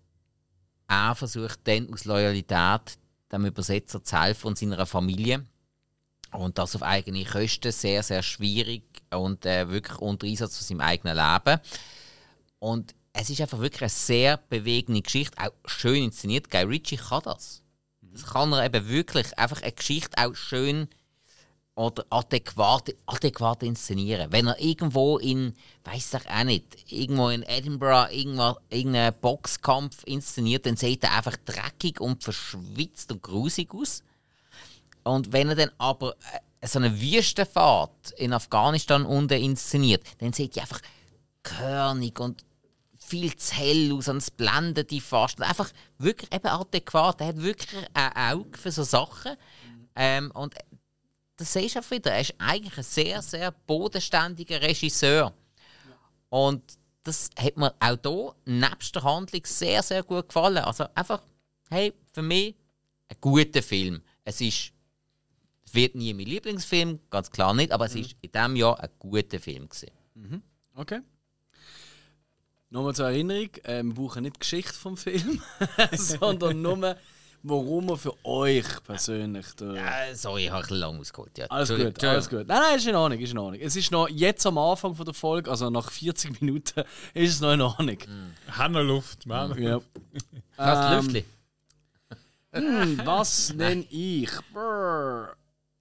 [0.88, 2.98] er versucht dann aus Loyalität
[3.32, 5.46] dem Übersetzer zu helfen und seiner Familie.
[6.32, 10.82] Und das auf eigene Kosten, sehr, sehr schwierig und äh, wirklich unter Einsatz von seinem
[10.82, 11.60] eigenen Leben.
[12.60, 16.50] Und es ist einfach wirklich eine sehr bewegende Geschichte, auch schön inszeniert.
[16.50, 17.62] Guy Ritchie kann das.
[18.02, 20.88] Das kann er eben wirklich, einfach eine Geschichte auch schön
[21.76, 24.32] oder adäquat, adäquat inszenieren.
[24.32, 25.54] Wenn er irgendwo in,
[25.86, 32.02] weiß ich auch nicht, irgendwo in Edinburgh irgendeinen Boxkampf inszeniert, dann sieht er einfach dreckig
[32.02, 34.04] und verschwitzt und grusig aus.
[35.04, 36.16] Und wenn er dann aber
[36.62, 40.82] äh, so eine Wüstenfahrt in Afghanistan unten inszeniert, dann sieht er einfach
[41.42, 42.44] körnig und
[42.98, 45.42] viel zu hell aus und es blendet die fast.
[45.42, 47.20] Einfach wirklich eben adäquat.
[47.22, 49.36] Er hat wirklich ein Auge für so Sachen.
[49.96, 50.56] Ähm, und
[51.42, 52.12] das siehst du auch wieder.
[52.12, 55.34] Er ist eigentlich ein sehr, sehr bodenständiger Regisseur.
[56.30, 56.62] Und
[57.02, 60.60] das hat mir auch hier, nebst der Handlung, sehr, sehr gut gefallen.
[60.60, 61.24] Also einfach,
[61.72, 62.56] hey, für mich
[63.08, 64.04] ein guter Film.
[64.24, 64.72] Es ist,
[65.72, 69.40] wird nie mein Lieblingsfilm, ganz klar nicht, aber es ist in diesem Jahr ein guter
[69.40, 69.68] Film.
[69.68, 70.44] Gewesen.
[70.76, 71.02] Okay.
[72.70, 75.42] Nochmal zur Erinnerung, äh, wir brauchen nicht die Geschichte vom Film,
[75.92, 76.96] sondern nur,
[77.44, 81.38] warum er für euch persönlich Äh, sorry, ich habe ein bisschen lang ausgeholt.
[81.38, 81.46] Ja.
[81.48, 82.48] Alles gut, alles gut.
[82.48, 83.62] Nein, nein, ist in Ordnung, ist in Ordnung.
[83.62, 86.84] Es ist noch jetzt am Anfang von der Folge, also nach 40 Minuten,
[87.14, 87.98] ist es noch in Ordnung.
[88.52, 89.62] Haben wir Luft, Mann.
[89.62, 89.80] Ja.
[90.58, 91.26] Was, Ähm, Lüftli?
[92.54, 94.30] Hm, was nenne ich?
[94.54, 95.36] Brrr.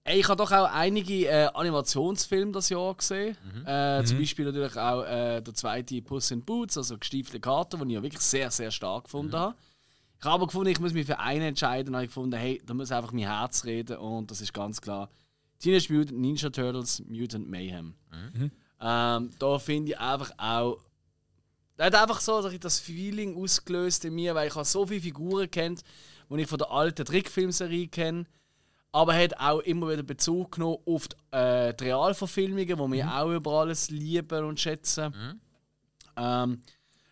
[0.04, 3.36] Ey, ich habe doch auch einige äh, Animationsfilme das Jahr gesehen.
[3.66, 7.90] Äh, Zum Beispiel natürlich auch äh, der zweite Puss in Boots, also gestiefelte Karte, den
[7.90, 9.54] ich ja wirklich sehr, sehr stark gefunden habe.
[10.20, 12.74] Ich habe aber gefunden, ich muss mich für einen entscheiden und habe gefunden, hey, da
[12.74, 15.08] muss einfach mein Herz reden und das ist ganz klar
[15.58, 17.94] Teenage Mutant Ninja Turtles Mutant Mayhem.
[18.80, 20.78] Ähm, da finde ich einfach auch
[21.80, 25.50] er hat einfach so das Feeling ausgelöst in mir, weil ich habe so viele Figuren
[25.50, 25.82] kennt,
[26.28, 28.26] die ich von der alten Trickfilmserie kenne.
[28.92, 33.14] Aber er hat auch immer wieder Bezug genommen auf die, äh, die Realverfilmungen, die wir
[33.14, 35.14] auch über alles lieben und schätzen.
[36.18, 36.60] Ähm,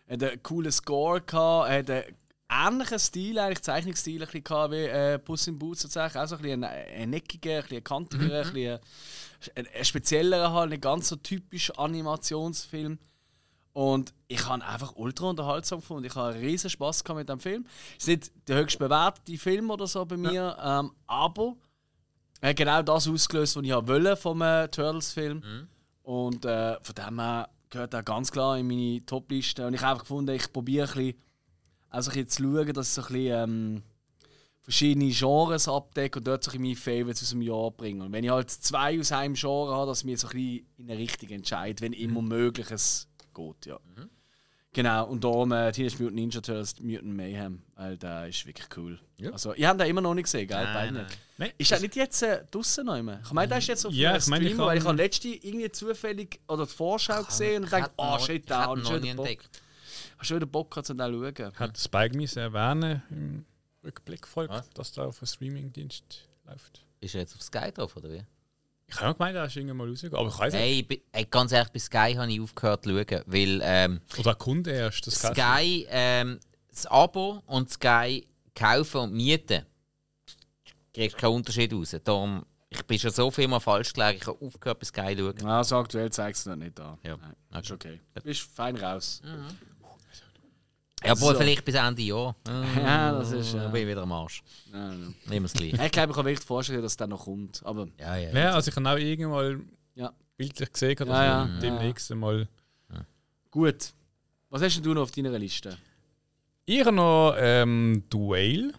[0.05, 2.15] er hat einen coolen Score gehabt, er hat einen
[2.49, 6.21] ähnlichen Stil, eigentlich Zeichnungsstil ein bisschen gehabt wie äh, Puss in Boots tatsächlich.
[6.21, 8.79] Auch so ein bisschen ein, ein eckiger, ein bisschen kantiger, ein, bisschen
[9.55, 12.97] ein, ein spezieller, halt, nicht ganz so typisch Animationsfilm.
[13.73, 16.05] Und ich habe einfach ultra unterhaltsam gefunden.
[16.05, 17.65] Ich habe riesen Spaß gehabt mit dem Film.
[17.97, 21.55] Es ist nicht der höchst bewertete Film oder so bei mir, ähm, aber
[22.41, 25.41] er hat genau das ausgelöst, was ich wollte vom äh, Turtles-Film.
[26.03, 29.67] Und äh, von dem her gehört er ganz klar in meine Top-Liste.
[29.67, 31.21] Und ich habe einfach gefunden, ich probiere ein bisschen,
[31.89, 33.83] also zu schauen, dass ich so ein bisschen ähm,
[34.61, 38.03] verschiedene Genres abdecke und dort so ein meine Favorites aus dem Jahr bringe.
[38.05, 40.67] Und wenn ich halt zwei aus einem Genre habe, dass ich mich so ein bisschen
[40.77, 43.79] in eine Richtung entscheide, wenn immer möglich es geht, ja.
[44.71, 48.99] Genau, und darum äh, Teenage Mutant Ninja Turtles Mutant Mayhem, weil der ist wirklich cool.
[49.17, 49.31] Ja.
[49.31, 50.63] Also, ihr habt den immer noch nicht gesehen, gell?
[50.63, 50.93] Nein.
[50.93, 51.17] nicht.
[51.39, 53.19] Nein, Ist der nicht jetzt äh, draußen noch immer?
[53.25, 55.29] Ich meine, der ist jetzt auf Ja, ich meine, ich weil ich habe- habe letzte
[55.29, 58.77] irgendwie zufällig oder die Vorschau gesehen und Ich dachte, oh noch- shit, ich der hat
[58.77, 59.03] noch Bock.
[59.05, 59.49] entdeckt.
[60.19, 61.53] Hast du wieder Bock gehabt, zu den schauen?
[61.55, 63.45] Hat Spike mich erwähnen im
[63.83, 64.69] Rückblick folgt, Was?
[64.71, 66.85] dass da auf einem Streamingdienst läuft.
[66.99, 68.23] Ist er jetzt auf Sky drauf, oder wie?
[68.87, 70.61] Ich habe auch gemeint, er ist irgendwann mal rausgegangen, aber ich weiß nicht.
[70.61, 74.35] Hey, bi- ey, ganz ehrlich, bei Sky habe ich aufgehört zu schauen, weil ähm, Oder
[74.35, 75.05] Kunde erst.
[75.07, 76.39] Das Sky, ähm,
[76.69, 79.63] das Abo und Sky kaufen und mieten,
[80.93, 81.95] kriegst keinen Unterschied raus.
[82.03, 85.23] Darum, ich bin schon so viel mal falsch gelegen, ich habe aufgehört bei Sky zu
[85.37, 85.45] schauen.
[85.49, 86.97] Also aktuell zeigst du noch nicht an.
[87.03, 87.15] Ja.
[87.51, 88.01] Nein, ist okay.
[88.15, 89.21] Du bist fein raus.
[91.03, 91.39] Ja, obwohl So.
[91.39, 92.35] vielleicht bis Ende Jahr.
[92.47, 93.53] Äh, Ja, das ist.
[93.53, 94.43] Dann Äh, bin ich wieder am Arsch.
[94.71, 95.15] nein, nein.
[95.27, 95.73] Nehmen wir es gleich.
[95.73, 97.61] Ich glaube, ich kann wirklich vorstellen, dass es dann noch kommt.
[97.65, 98.31] Aber Ja, ja.
[98.31, 99.59] Ja, also ich habe auch irgendwann mal
[99.95, 101.47] ja, bildlich gesehen, dass Ja, ja.
[101.49, 102.47] wir demnächst mal.
[103.51, 103.93] gut.
[104.49, 105.77] Was hast denn du noch auf deiner Liste?
[106.65, 108.73] Ich habe noch ähm, Duell.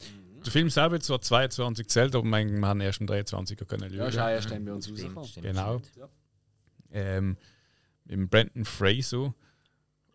[0.00, 0.42] Mhm.
[0.44, 3.82] Der Film selber hat zwar 22 zählt, aber wir wir haben erst am 23 können
[3.92, 4.08] Ja, schauen.
[4.08, 5.78] ist auch erst dann bei uns stimmt, Genau.
[5.78, 6.08] stimmt.
[6.92, 7.36] ähm,
[8.04, 9.34] mit dem Brandon Fraser.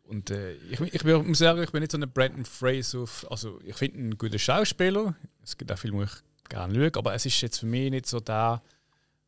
[0.10, 3.06] Und äh, ich, ich bin- muss sagen, ich bin nicht so ein Brandon Fraser.
[3.30, 5.16] Also, ich finde ihn einen guten Schauspieler.
[5.44, 6.12] Es gibt auch Filme, die
[6.44, 8.62] ich gerne schaue, aber es ist jetzt für mich nicht so da,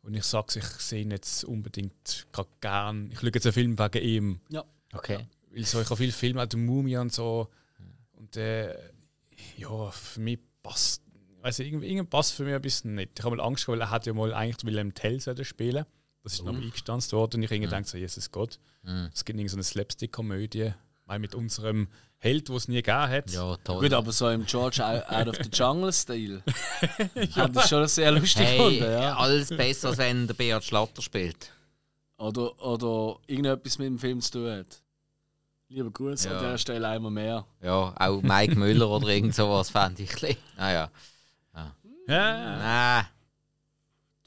[0.01, 3.11] und ich sage, ich sehe ihn jetzt unbedingt gerade gern.
[3.11, 4.39] Ich schaue jetzt einen Film wegen ihm.
[4.49, 4.63] Ja.
[4.93, 5.27] Okay.
[5.51, 7.47] Weil so, ich habe viele Filme, auch die Mumie und so.
[8.13, 8.73] Und äh,
[9.57, 11.03] ja, für mich passt.
[11.45, 13.11] Ich, irgendwie, irgendwie passt für mich ein bisschen nicht.
[13.19, 15.85] Ich habe mal Angst gehabt, weil er hat ja mal eigentlich Willem Tell sollen spielen.
[16.23, 16.61] Das ist noch Mhm.
[16.63, 18.59] eingestanzt worden und ich irgendwie denke so, Jesus Gott.
[19.13, 20.73] Es gibt irgendwie so eine Slapstick-Komödie.
[21.05, 23.31] Mal mit unserem Held, den es nie gegeben hat.
[23.31, 23.81] Ja, toll.
[23.83, 26.43] Gut, aber so im George Out of the Jungle-Stil.
[27.35, 27.47] ja.
[27.47, 29.15] Das ist schon sehr lustig hey, gefunden, ja.
[29.17, 31.51] alles besser, als wenn der Beat Schlatter spielt.
[32.17, 34.83] Oder, oder irgendetwas mit dem Film zu tun hat.
[35.69, 36.33] Lieber Gruß Ja.
[36.33, 37.45] an dieser Stelle einmal mehr.
[37.63, 40.11] Ja, auch Mike Müller oder irgend sowas fände ich.
[40.11, 40.91] ein bisschen- Ah ja.
[42.07, 42.57] Ja,
[42.97, 43.05] Nein.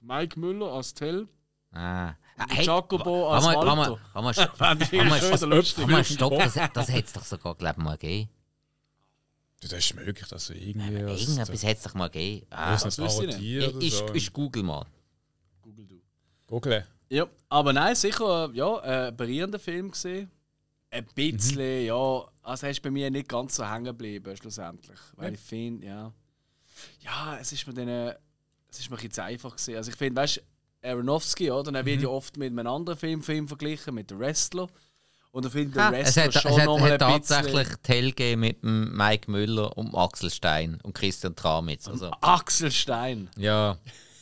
[0.03, 0.95] Mike Müller als
[1.75, 2.16] Tell.
[2.37, 2.64] Nein.
[2.64, 3.64] Jacobo als Walter.
[5.87, 8.31] mal, stopp, das, das hätte es doch sogar, glaube ich, mal gegeben.
[9.61, 11.05] das ist möglich, dass er irgendwie.
[11.07, 12.47] was- Irgendetwas hätte es doch mal gegeben.
[12.51, 14.14] Ah, Das ist so.
[14.14, 14.85] ich google mal.
[15.62, 16.01] Google du.
[16.47, 16.87] Google.
[17.09, 20.31] Ja, aber nein, sicher, ja, äh, ein berührender Film gesehen.
[20.91, 24.99] Ein bisschen, ja, also er ist bei mir nicht ganz so hängen geblieben, schlussendlich.
[25.16, 26.12] Weil ich finde, ja,
[27.01, 28.14] ja, es ist mir dann, äh,
[28.68, 29.77] es ist mir ein bisschen zu einfach gesehen.
[29.77, 30.41] Also ich finde, weißt du,
[30.85, 34.68] Aronofsky, oder, er wird ja oft mit einem anderen Film, Film verglichen, mit The Wrestler.
[35.32, 37.37] Und ich finde, der Ah, es Wrestler hat, es schon hat, nochmal hat ein bisschen...
[37.43, 41.89] tatsächlich Tell gegeben mit dem Mike Müller und Axel Stein und Christian Tramitz.
[41.89, 43.28] Also, Axel Stein.
[43.37, 43.76] ja,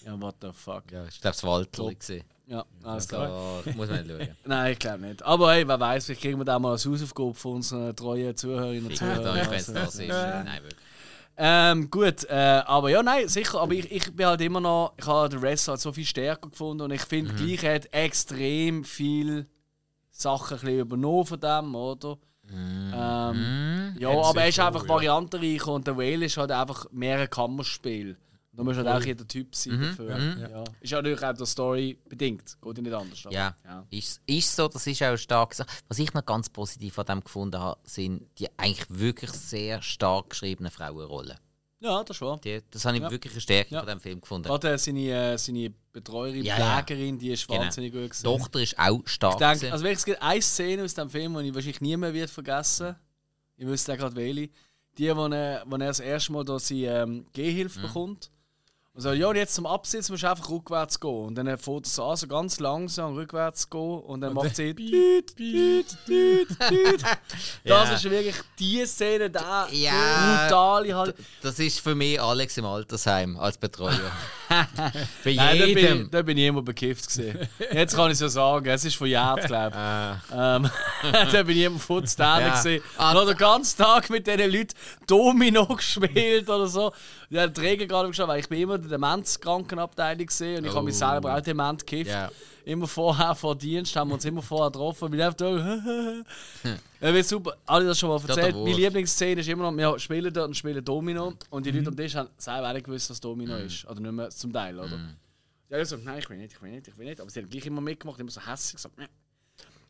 [0.07, 0.85] Ja, what the fuck.
[0.91, 1.83] ja, ich glaube, das Walter.
[1.85, 2.25] gewesen.
[2.47, 3.63] Ja, alles klar.
[3.77, 4.37] Muss man nicht schauen.
[4.45, 5.23] Nein, ich glaube nicht.
[5.23, 8.87] Aber hey, wer weiß, vielleicht kriegen wir da mal als Hausaufgabe von unseren treuen Zuhörerinnen
[8.87, 9.35] und Ich Zuhörern.
[9.51, 10.09] wenn es Also, das ist.
[10.09, 10.77] Nein, wirklich.
[11.45, 13.61] Ähm, gut, äh, aber ja, nein, sicher.
[13.61, 16.49] Aber ich, ich bin halt immer noch, ich habe den Wrestler halt so viel stärker
[16.49, 19.47] gefunden und ich finde gleich, er hat extrem viel
[20.13, 22.17] Sachen ein übernommen von dem, oder?
[22.95, 27.19] Ähm, ja, Hat aber er ist einfach variantenreicher und der Whale ist halt einfach mehr
[27.19, 28.17] ein Kammerspiel.
[28.55, 30.11] Da muss halt auch jeder Typ sein dafür.
[30.51, 30.65] Ja.
[30.81, 32.57] Ist ja natürlich auch der Story bedingt.
[32.61, 33.25] Geht ja nicht anders.
[33.25, 33.87] aber- Ja, ja.
[33.91, 35.71] Ist, ist so, das ist auch stark gesagt.
[35.89, 40.31] Was ich noch ganz positiv an dem gefunden habe, sind die eigentlich wirklich sehr stark
[40.31, 41.39] geschriebenen Frauenrollen.
[41.81, 42.39] Ja, das war.
[42.41, 43.11] Die, das habe ich Ja.
[43.11, 43.81] wirklich eine Stärke Ja.
[43.81, 44.47] von dem Film gefunden.
[44.47, 45.01] Gerade äh, seine,
[45.33, 46.83] äh, seine Betreuerin, Ja, ja.
[46.83, 47.61] Pflegerin, die ist Genau.
[47.61, 48.23] wahnsinnig gut Die.
[48.23, 49.33] Tochter ist auch stark.
[49.33, 51.97] Ich denke, also wirklich, es gibt eine Szene aus dem Film, die ich wahrscheinlich nie
[51.97, 52.95] mehr wird vergessen
[53.57, 54.51] Ich wüsste auch gerade welche.
[54.99, 57.83] Die, wo er, wo er das erste Mal da seine ähm, Gehhilfe Mhm.
[57.83, 58.31] bekommt.
[58.95, 61.29] Und so, ja, und jetzt zum Absitzen musst du einfach rückwärts gehen.
[61.29, 64.01] Und dann fährt so an, so ganz langsam rückwärts gehen.
[64.01, 67.03] Und dann macht sie düt, düt, düt, düt.
[67.65, 69.67] Das ist wirklich die Szene da.
[69.71, 70.45] Ja.
[70.45, 71.15] Brutale halt.
[71.41, 74.13] das ist für mich Alex im Altersheim als Betreuer.
[75.25, 76.11] Bei Nein, da bin, ich, jedem.
[76.11, 77.39] da bin ich immer bekifft gesehen.
[77.73, 80.35] Jetzt kann ich es ja sagen, es ist von Jahren, glaube ich.
[80.37, 80.71] Ähm,
[81.33, 82.51] da bin ich immer futz Ja.
[82.51, 82.83] gesehen.
[82.97, 84.75] Ah, Noch den ganzen Tag mit diesen Leuten
[85.07, 86.93] Domino gespielt oder so.
[87.31, 90.75] Ja, die Regeln gerade geschaut, weil ich bin immer in der Demenzkrankenabteilung gesehen und ich
[90.75, 90.99] habe mich Oh.
[90.99, 92.11] selber auch dement gekifft.
[92.11, 92.31] Ja.
[92.65, 95.11] Immer vorher vor Dienst haben wir uns immer vorher getroffen.
[95.11, 96.23] Bin einfach da.
[97.01, 97.57] ja, wird super.
[97.67, 98.55] Alle das schon mal erzählt.
[98.55, 101.33] Meine Lieblingsszene ist immer noch, wir spielen dort und spielen Domino.
[101.51, 103.85] Und die Leute am Tisch haben selber auch nicht gewusst, was Domino ist.
[103.87, 105.17] Oder nicht mehr zum Teil, oder?
[105.71, 107.21] Ja, ich so, nein, ich will nicht, ich will nicht, ich will nicht.
[107.21, 108.99] Aber sie haben gleich immer mitgemacht, immer so hässlich gesagt.
[108.99, 109.07] "Nee."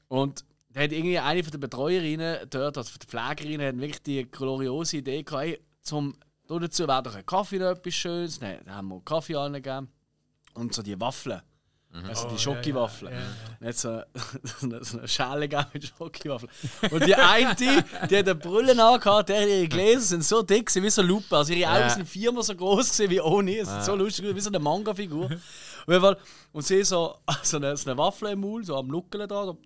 [0.09, 4.03] Und da hat irgendwie eine von den Betreuerinnen dort, also von den Pflegerinnen, hat wirklich
[4.03, 6.17] die gloriose Idee gehabt, hey, zum,
[6.47, 8.39] da dazu wäre doch ein Kaffee noch etwas Schönes.
[8.39, 9.89] Dann dann haben wir Kaffee angegeben.
[10.55, 11.43] Und so die Waffeln.
[12.09, 13.13] Also die Schokiwaffeln.
[13.61, 14.01] Und jetzt so,
[14.43, 16.51] so eine, so eine Schale mit Schokiwaffeln.
[16.91, 20.91] Und die eine, die hat eine Brille angehabt, der ihre Gläser sind so dick wie
[20.91, 21.37] so Lupe.
[21.37, 23.59] Also ihre Augen sind viermal so groß gewesen wie ohne.
[23.59, 25.31] Es ist so lustig, wie so eine Manga-Figur.
[25.87, 26.17] Fall.
[26.53, 29.45] Und sie so, so eine, so eine Waffel im Maul, so am Nuckeln da.
[29.45, 29.59] So.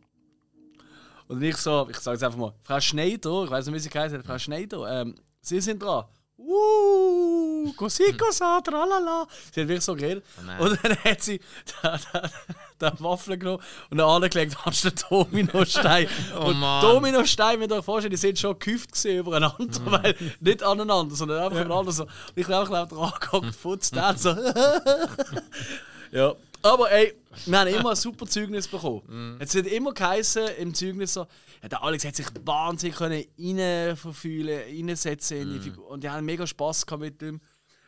[1.29, 3.91] Und ich so, ich sage jetzt einfach mal, Frau Schneider, ich weiß nicht, wie sie
[3.91, 6.07] heißt, Frau Schneider, ähm, Sie sind dran.
[6.39, 9.27] Uh, così cosa, tralala.
[9.51, 10.23] Sie hat wirklich so geredet.
[10.45, 10.61] nein.
[10.61, 11.41] und dann hat sie
[12.81, 16.07] den, Waffel genommen und dann angelegt anstatt Dominostein.
[16.39, 16.83] Oh und Mann.
[16.83, 21.61] Dominosteine, wenn ihr euch vorstellt, die sind schon gewesen übereinander, weil nicht aneinander, sondern einfach
[21.61, 22.03] aneinander so.
[22.03, 24.31] Und ich bin einfach dran angeguckt, Futz, dann so.
[26.13, 26.35] ja.
[26.63, 27.15] Aber ey,
[27.45, 29.37] wir haben immer ein super Zeugnis bekommen.
[29.39, 31.27] Es hat immer geheißen im Zeugnis so,
[31.63, 35.89] ja, der Alex hat sich wahnsinnig können reinverfühlen, reinsetzen in die Figur.
[35.89, 37.41] Und die haben mega Spass gehabt mit ihm.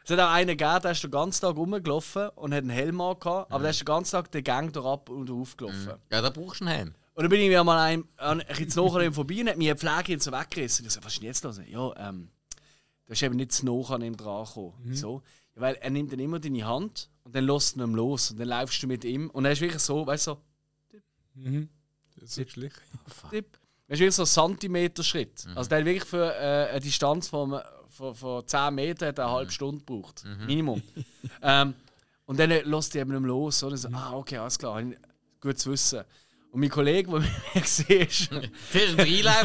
[0.04, 3.00] Es hat auch einen gegeben, der ist den ganzen Tag rumgelaufen und hat einen Helm
[3.00, 5.92] angehabt, aber der ist den ganzen Tag den Gang durch ab und auf gelaufen.
[6.10, 6.94] Ja, da brauchst du einen Helm.
[7.12, 9.48] Und dann bin ich mir mal ein, ein, ein bisschen nachher an ihm vorbei und
[9.50, 10.86] hat mir eine Pflegerin so weggerissen.
[10.86, 11.60] Ich so, was ist denn jetzt los?
[11.66, 12.30] Ja, ähm,
[13.06, 14.94] du hast eben nicht zu nah an ihm dran gekommen.
[14.94, 15.22] So.
[15.58, 18.48] Weil er nimmt dann immer deine Hand und dann lässt du ihn los und dann
[18.48, 20.38] laufst du mit ihm und er ist wirklich so, weißt du, so,
[22.20, 22.76] Das ist schlicht.
[23.30, 23.58] tipp.
[23.88, 25.46] Das ist wirklich so ein Zentimeter-Schritt.
[25.54, 29.24] Also der hat wirklich für äh, eine Distanz von, von, von 10 Metern hat er
[29.26, 30.24] eine halbe Stunde gebraucht.
[30.46, 30.82] Minimum.
[31.42, 31.74] ähm,
[32.26, 33.62] und dann lässt er eben los.
[33.62, 33.76] Oder?
[33.76, 34.82] So, ah, okay, alles klar.
[35.40, 36.04] Gut zu wissen.
[36.50, 37.30] Und mein Kollege, der mich
[37.62, 38.44] gesehen ist, ich, ich, oder?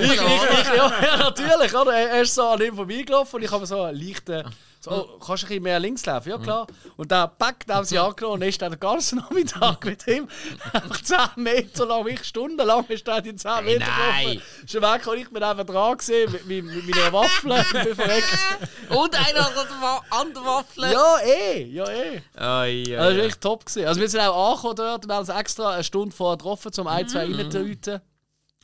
[0.02, 1.94] ich, ja, natürlich, oder?
[1.94, 4.44] Er er ist so an ihm vorbeigelaufen und ich habe so einen leichten.
[4.84, 6.28] So, oh, kannst du ein bisschen mehr links laufen?
[6.30, 6.68] Ja, klar.
[6.98, 10.28] Und dann packt haben sie angenommen und ist dann den ganzen Nachmittag mit ihm
[10.74, 14.24] einfach 10 Meter lang, ich stundenlang ist er die 10 Meter nein.
[14.26, 14.42] gelaufen.
[14.66, 17.52] Ist weg und ich bin einfach dran gesehen mit, mit, mit meiner Waffel.
[18.90, 18.98] und.
[18.98, 19.48] Und einer
[20.10, 20.92] an der Waffel.
[20.92, 22.22] Ja, eh, ja, eh.
[22.36, 23.66] Ai, Das war echt top.
[23.66, 23.88] Gewesen.
[23.88, 26.88] Also wir sind auch angekommen dort, wir haben uns extra eine Stunde vorher getroffen, um
[26.88, 27.36] ein, zwei Mhm.
[27.36, 28.02] reinzutreten.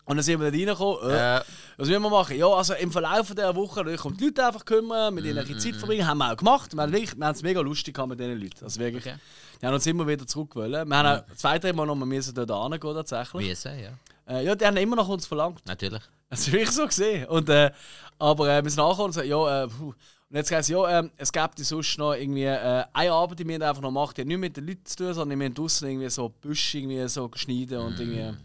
[0.03, 1.11] Und dann sind wir dort reingekommen.
[1.11, 1.43] Äh, Ja.
[1.79, 2.37] Was müssen wir machen?
[2.37, 5.59] Ja, also im Verlauf dieser Woche natürlich um die Leute einfach kümmern, mit ihnen bisschen
[5.61, 6.05] Zeit verbringen.
[6.05, 6.75] Haben wir auch gemacht.
[6.75, 8.65] Wir haben, wirklich, wir haben es mega lustig gehabt mit diesen Leuten.
[8.65, 9.05] Also wirklich.
[9.05, 9.15] Okay.
[9.61, 10.73] Die haben uns immer wieder zurückgewollt.
[10.73, 13.47] Wir haben auch zwei, drei Mal noch müssen dort hingehen, tatsächlich.
[13.47, 13.91] Müssen, ja.
[14.27, 15.65] Äh, ja, die haben immer noch uns verlangt.
[15.65, 16.03] Natürlich.
[16.29, 17.25] Das ist wirklich so gesehen.
[17.27, 17.71] Und, äh,
[18.17, 19.85] aber äh, wir sind nachgekommen und sagen, ja, äh, puh.
[19.85, 23.47] Und jetzt heisst es, ja, ähm, es gibt sonst noch irgendwie äh, eine Arbeit, die
[23.47, 25.53] wir einfach noch machen, die hat nichts mit den Leuten zu tun, sondern wir haben
[25.53, 28.37] draussen irgendwie so Büsche irgendwie so schneiden und irgendwie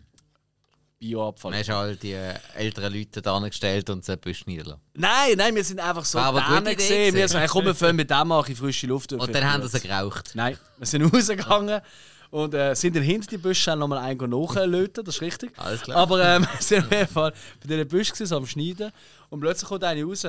[1.05, 1.55] Bioabfall.
[1.55, 4.80] Hast du all die äh, älteren Leute da angestellt und sie Büsch niederlassen.
[4.94, 7.14] Nein, nein, wir sind einfach so Idee gesehen.
[7.14, 9.12] Wir sind, hey, komm, wir fangen mit dem an, in frische Luft.
[9.12, 10.30] Und dann haben sie geraucht.
[10.34, 11.82] Nein, wir sind rausgegangen
[12.30, 15.52] und äh, sind dann hinter die Büsche haben nochmal einen nachlöten, das ist richtig.
[15.59, 15.98] Alles klar.
[15.98, 18.90] Aber ähm, wir sind auf jeden Fall bei diesen Büschen gewesen, so am Schneiden
[19.28, 20.26] und plötzlich kommt eine raus.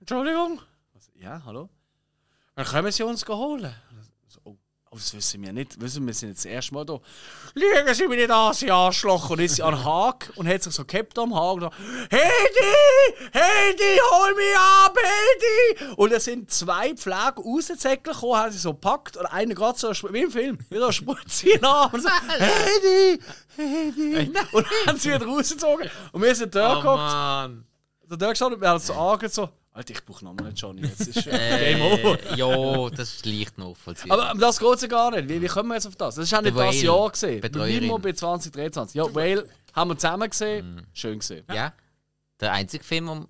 [0.00, 0.60] Entschuldigung?
[0.94, 1.68] Also, ja, hallo?
[2.56, 3.74] Dann können sie uns holen.
[4.26, 4.56] So, oh,
[4.92, 5.80] oh, das wissen wir nicht.
[5.80, 7.00] Wissen, wir sind jetzt das erste Mal da.
[7.54, 9.30] Liegen Sie mir nicht an, Sie Arschloch.
[9.30, 11.54] Und ist sie an den Haag und hat sich so gehabt am Haag.
[11.54, 11.72] Und dann,
[12.12, 13.30] Heidi!
[13.34, 15.94] Heidi, hol mich ab, Heidi!
[15.96, 19.90] Und es sind zwei Pflege rausgezeckelt gekommen, haben sie so gepackt und einer gerade so,
[20.12, 23.20] wie im Film, wieder spritzt nach und so, Heidi!
[23.56, 24.32] Heidi!
[24.52, 25.90] Und dann haben sie wieder rausgezogen.
[26.12, 26.96] Und wir sind da Oh geguckt.
[26.98, 27.66] Mann.
[28.08, 30.82] Da da gestanden und wir haben so angeschaut, so, Alter, ich brauche nochmal einen Johnny.
[30.82, 32.18] Jetzt ist äh, Game Over.
[32.36, 34.18] Ja, das ist leicht nachvollziehbar.
[34.20, 35.28] Aber um das geht ja gar nicht.
[35.28, 36.16] Wie, wie kommen wir jetzt auf das?
[36.16, 36.82] Das ist auch nicht das.
[36.82, 37.40] Jahr gesehen.
[37.40, 37.86] Betreuerin.
[37.88, 38.94] mal bei 2023.
[38.96, 40.86] Ja, Whale haben wir zusammen gesehen.
[40.92, 41.44] Schön gesehen.
[41.52, 41.72] ja.
[42.40, 43.28] Der einzige Film, um,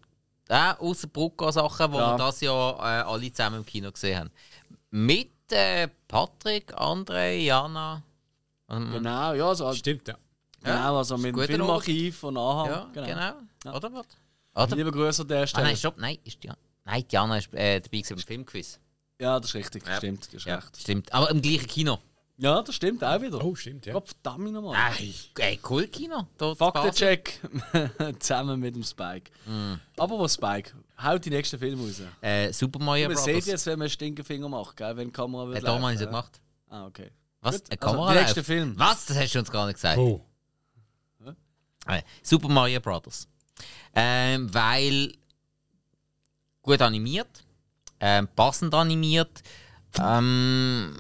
[0.49, 2.13] äh, außer Brucko-Sachen, wo Ja.
[2.15, 4.31] wir das Jahr äh, alle zusammen im Kino gesehen haben.
[4.91, 8.03] Mit äh, Patrick, André, Jana.
[8.71, 10.17] Ähm, Genau, ja, so, Stimmt, ja.
[10.65, 12.67] genau also mit dem Filmarchiv und Anhang.
[12.71, 13.33] Ja, genau.
[13.65, 13.75] Ja.
[13.75, 14.07] Oder was?
[14.55, 14.77] Oder?
[14.77, 15.67] Liebe Grüße an der Ah, Stelle.
[15.67, 16.51] nein, stopp, nein, ist die,
[16.85, 18.79] nein, Diana ist äh, dabei gewesen beim Filmquiz.
[19.21, 19.87] ja, das ist richtig.
[19.87, 19.97] Ja.
[19.97, 20.77] Stimmt, das ist Ja, recht.
[20.81, 21.13] stimmt.
[21.13, 21.99] Aber im gleichen Kino.
[22.39, 23.43] Ja, das stimmt auch wieder.
[23.45, 23.93] Oh, stimmt, ja.
[23.93, 24.77] Gott verdammt nochmal.
[24.99, 26.27] Ey, ey cool Kino.
[26.57, 27.41] Faktencheck
[28.19, 29.31] zusammen mit dem Spike.
[29.47, 29.75] Mm.
[29.99, 30.73] Aber was Spike?
[31.01, 32.03] Haut die nächsten Filme raus.
[32.21, 33.25] Äh, Super Mario Man Bros.
[33.27, 34.97] sieht jetzt, wenn man einen Stinkefinger macht, gell?
[34.97, 36.05] wenn die Kamera Äh, wird habe laufen, ja.
[36.07, 36.41] gemacht.
[36.69, 37.11] Ah, okay.
[37.43, 37.57] Was?
[37.57, 37.71] Gut.
[37.71, 38.45] Eine Also, Kamera der nächste?
[38.45, 38.75] Film.
[38.77, 39.07] Was?
[39.07, 39.99] Das hast du uns gar nicht gesagt.
[39.99, 40.25] Oh.
[41.87, 43.29] Äh, Super Mario Bros.
[43.95, 45.13] Ähm, weil
[46.63, 47.45] gut animiert,
[48.01, 49.43] ähm, passend animiert.
[50.01, 50.97] Ähm,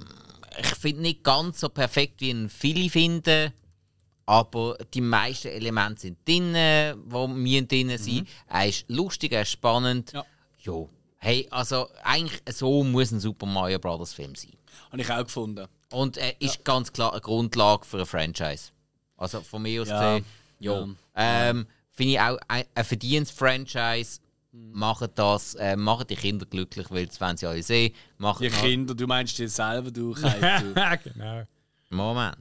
[0.59, 3.53] ich finde nicht ganz so perfekt, wie ihn viele finden.
[4.27, 8.29] Aber die meisten Elemente sind drin, die mir drin sind.
[8.49, 10.13] Er ist lustig, er ist spannend.
[10.13, 10.25] Ja.
[10.61, 10.89] Jo.
[11.19, 14.13] Hey, also eigentlich so muss ein Super Mario Bros.
[14.13, 14.53] Film sein.
[14.91, 15.67] Habe ich auch gefunden.
[15.91, 18.71] Und er ist ganz klar eine Grundlage für ein Franchise.
[19.17, 20.17] Also von mir aus Ja.
[20.19, 20.27] gesehen,
[20.61, 20.73] ja.
[20.81, 20.87] Ja.
[21.51, 21.67] Ähm,
[22.03, 24.21] Finde ich auch ein, ein verdientes Franchise.
[24.53, 27.95] Machen das, äh, machen die Kinder glücklich, weil das wollen sie alle sehen.
[28.19, 30.21] Machen Die noch- Kinder, du meinst die selber, du du.
[31.05, 31.43] genau.
[31.91, 32.37] Moment.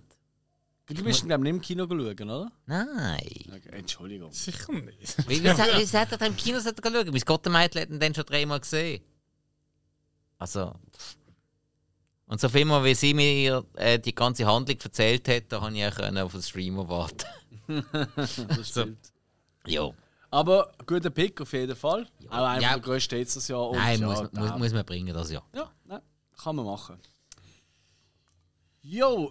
[0.87, 2.51] Du bist, glaube ich, nicht im Kino schauen, oder?
[2.65, 3.19] Nein.
[3.47, 4.31] Okay, Entschuldigung.
[4.33, 5.29] Sicher nicht.
[5.29, 6.73] Wie, wie, wie, wie sagt er im Kino schauen?
[7.11, 9.01] Mein Gott, der Mädchen hat ihn dann schon dreimal gesehen.
[10.37, 10.73] Also.
[10.97, 11.15] pff.
[12.25, 15.77] Und so viel mal, wie sie mir äh, die ganze Handlung erzählt hat, da habe
[15.77, 17.25] ich auch auf den Streamer warten.
[18.17, 19.10] Das stimmt.
[19.67, 19.89] Ja.
[20.33, 22.07] Aber guter Pick auf jeden Fall.
[22.29, 22.69] Auch einer Ja.
[22.73, 23.71] der grössten Hits das Jahr.
[23.73, 25.41] Nein, ja, muss, muss, der- muss man bringen, das ja.
[25.53, 26.01] Ja, nein,
[26.41, 26.97] kann man machen.
[28.83, 29.29] Jo,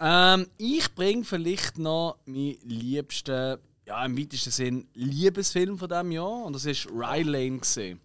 [0.00, 6.44] ähm, ich bringe vielleicht noch meinen liebsten, ja im weitesten Sinn, Liebesfilm von diesem Jahr
[6.44, 8.00] und das ist Rye Lane gesehen.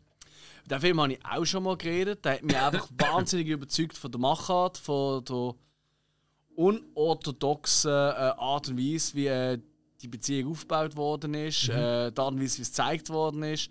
[0.65, 2.23] Den Film habe ich auch schon mal geredet.
[2.23, 5.53] Der hat mich einfach wahnsinnig überzeugt von der Machart, von der
[6.55, 9.59] unorthodoxen äh, Art und Weise, wie äh,
[10.01, 13.69] die Beziehung aufgebaut worden ist, äh, Art und Weise, wie es gezeigt worden ist.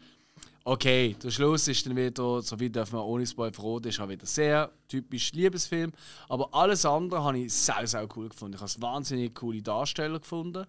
[0.62, 4.08] Okay, der Schluss ist dann wieder, so wie dürfen wir ohne Spoiler verraten, ist auch
[4.08, 5.90] wieder sehr typisch Liebesfilm.
[6.28, 8.54] Aber alles andere habe ich sehr, sehr cool gefunden.
[8.54, 10.66] Ich habe es wahnsinnig coole Darsteller gefunden.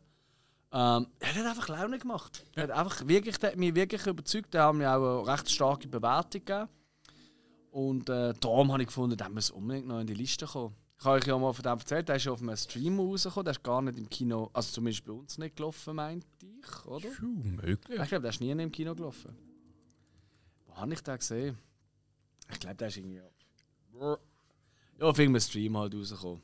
[0.73, 2.45] Ähm, er hat einfach Laune gemacht.
[2.55, 4.53] Er hat einfach wirklich, der hat mich wirklich überzeugt.
[4.53, 6.69] Der hat mir auch eine recht starke Bewertung gegeben.
[7.71, 10.73] Und äh, darum habe ich gefunden, der muss unbedingt noch in die Liste kommen.
[11.01, 13.45] Ich habe euch ja mal von dem erzählt, der ist ja auf einem Stream rausgekommen,
[13.45, 17.09] der ist gar nicht im Kino, also zumindest bei uns nicht gelaufen, meinte ich, oder?
[17.09, 17.99] Puh, möglich.
[17.99, 19.35] Ich glaube, der ist nie im Kino gelaufen.
[20.67, 21.57] Wo habe ich den gesehen?
[22.51, 23.19] Ich glaube, der ist irgendwie.
[23.99, 24.17] Ja,
[24.99, 26.43] auf irgendeinem Stream halt rausgekommen.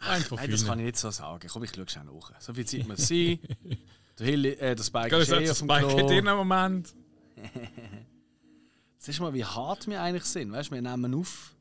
[0.00, 0.78] Nein, das kann vielen.
[0.80, 1.48] ich nicht so sagen.
[1.48, 2.40] Komm, ich schaue schnell nach.
[2.40, 3.38] So viel Zeit muss sein.
[4.18, 6.08] Der, Hilly, äh, der Spike ist eh auf dem Spike in Klo.
[6.08, 6.92] einem Moment.
[8.98, 10.50] Siehst du mal, wie hart wir eigentlich sind.
[10.50, 11.54] Weißt du, wir nehmen auf.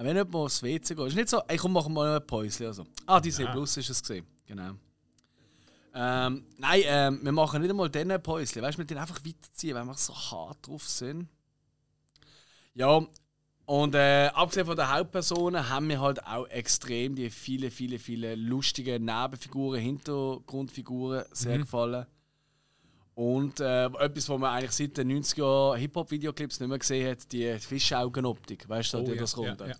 [0.00, 1.06] Wenn jemand mal aufs WC geht.
[1.08, 2.66] ist nicht so, ey, komm, machen wir mal ein Päuschen.
[2.66, 2.84] Also.
[3.06, 3.52] Ah, Disney Ja.
[3.52, 4.24] Plus ist es gesehen.
[4.46, 4.70] Genau.
[5.94, 8.62] Ähm, nein, ähm, wir machen nicht einmal diesen Päuschen.
[8.62, 11.28] Weißt du, wir den einfach weiterziehen, weil wir so hart drauf sind.
[12.74, 13.04] Ja,
[13.68, 18.34] und äh, abgesehen von den Hauptpersonen haben mir halt auch extrem die viele, viele, viele
[18.34, 22.06] lustige Nebenfiguren, Hintergrundfiguren sehr gefallen.
[23.14, 27.30] Und äh, etwas, was man eigentlich seit den 90er Jahren Hip-Hop-Videoclips nicht mehr gesehen hat,
[27.30, 28.66] die Fischaugenoptik.
[28.68, 29.68] Weißt du, Oh die ja, das ja, runter.
[29.68, 29.74] ja.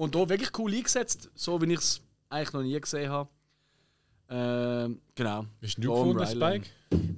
[0.00, 3.28] Und da wirklich cool eingesetzt, so wie ich es eigentlich noch nie gesehen habe.
[4.30, 5.44] Ähm, genau.
[5.62, 6.26] Hast du gefunden.
[6.26, 6.66] Spike?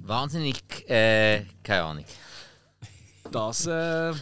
[0.01, 2.05] Wahnsinnig, äh, keine Ahnung.
[3.31, 4.13] Das äh,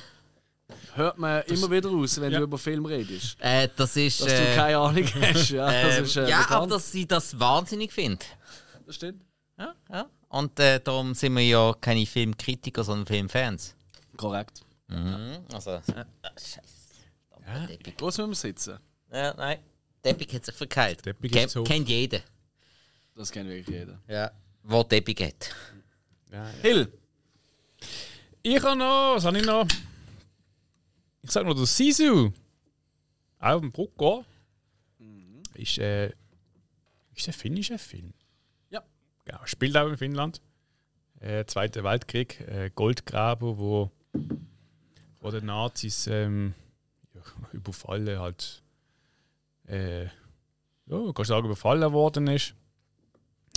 [0.93, 2.37] hört man immer wieder raus, wenn Ja.
[2.37, 3.35] du über Film redest.
[3.39, 4.21] Äh, das ist.
[4.21, 5.49] Dass du äh, keine Ahnung hast.
[5.49, 8.23] Ja, das ähm, ist, äh, ja aber dass sie das wahnsinnig finde.
[8.85, 9.23] das stimmt.
[9.57, 10.05] Ja, ja.
[10.29, 13.73] Und äh, darum sind wir ja keine Filmkritiker, sondern Filmfans.
[14.17, 14.61] Korrekt.
[14.87, 15.39] Mhm.
[15.51, 15.81] Also, äh,
[16.37, 16.80] Scheiße.
[17.45, 17.67] Ja.
[17.67, 17.93] Teppich.
[17.99, 18.79] Wo müssen wir sitzen?
[19.11, 19.59] Ja, nein.
[20.01, 21.03] Teppich hat sich verkeilt.
[21.03, 21.63] Teppich Ken- ist hoch.
[21.63, 22.21] Kennt jeder.
[23.15, 23.99] Das kennt wirklich jeder.
[24.07, 24.31] Ja.
[24.63, 25.53] Wo Teppich hat.
[26.31, 26.51] Ja, ja.
[26.61, 26.91] Hill.
[28.43, 29.67] Ich habe noch, was habe ich noch?
[31.21, 32.31] Ich sag noch, der Sisu.
[33.39, 34.25] Auch im Brucker.
[35.55, 36.07] Ist, äh,
[37.15, 38.13] ist ein finnischer Film.
[38.69, 38.81] Ja.
[39.25, 40.41] Genau, spielt auch in Finnland.
[41.19, 43.91] Äh, Zweiter Weltkrieg, äh, Goldgraber, wo,
[45.19, 46.55] wo die Nazis ähm,
[47.51, 48.63] überfallen halt.
[49.67, 52.55] Äh, ja, kannst sagen, überfallen worden ist.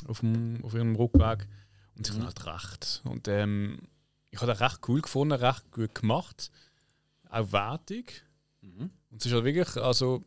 [0.07, 1.47] Auf, dem, auf ihrem Rückweg.
[1.97, 3.03] Und sie haben halt recht.
[3.05, 3.79] Und ähm,
[4.31, 6.51] ich habe das recht cool gefunden, recht gut gemacht.
[7.31, 8.25] Auch wertig.
[8.63, 10.25] Und es ist halt wirklich, also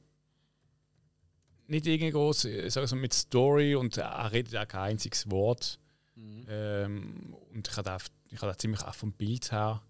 [1.68, 5.80] nicht irgendwie groß, ich sage so mit Story und er redet auch kein einziges Wort.
[6.16, 7.98] Ähm, und ich habe
[8.30, 9.82] ich habe auch ziemlich auch vom Bild her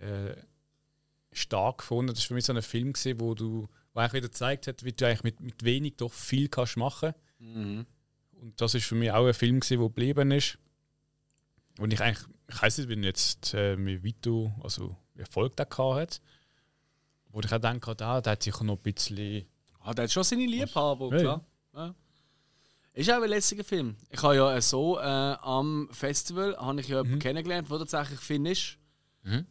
[0.00, 0.34] äh,
[1.32, 2.12] stark gefunden.
[2.14, 4.84] Das war für mich so ein Film, gewesen, wo du wo eigentlich wieder gezeigt hat,
[4.84, 7.12] wie du eigentlich mit, mit wenig doch viel kannst machen.
[7.40, 7.86] Und
[8.56, 10.58] das ist für mich auch ein Film, gewesen, der geblieben ist.
[11.78, 15.78] Und ich eigentlich, ich weiß nicht, wenn jetzt äh, wie weit du, also Erfolg gehabt
[15.78, 16.20] hat.
[17.30, 19.46] Wo ich auch denke, da, der hat sicher noch ein bisschen.
[19.80, 21.44] Ah, der hat schon seine Liebhaber, Ja, klar.
[21.74, 21.94] Ja.
[22.94, 23.96] Ist auch ein lässiger Film.
[24.10, 27.18] Ich habe ja so äh, am Festival habe ich ja Mhm.
[27.18, 28.76] kennengelernt, der tatsächlich Finn ist.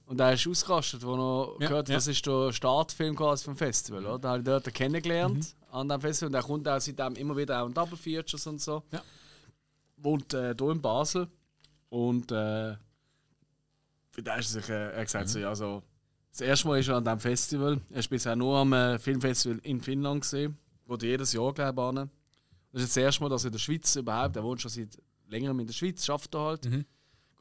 [0.06, 1.96] Und der ist ausgerastet, wo noch Ja, gehört, ja.
[1.96, 4.06] das ist der Startfilm quasi vom Festival.
[4.06, 4.20] Oder?
[4.20, 5.74] Da habe ich dort kennengelernt Mhm.
[5.74, 6.28] an dem Festival.
[6.28, 8.84] Und der kommt auch seitdem immer wieder auch in Double Features und so.
[8.92, 9.02] Ja.
[9.98, 11.28] Wohnt äh, hier in Basel.
[11.90, 12.76] Und äh,
[14.10, 15.82] für den ist er sich, äh, er gesagt, so, ja, so,
[16.32, 17.80] das erste Mal ist er an diesem Festival.
[17.92, 22.02] Er ist bisher nur am äh, Filmfestival in Finnland gesehen, wo die jedes Jahr glaube
[22.04, 22.10] ich.
[22.74, 24.98] Das ist das erste Mal, dass er in der Schweiz überhaupt, er wohnt schon seit
[25.28, 26.66] längerem in der Schweiz, schafft er halt.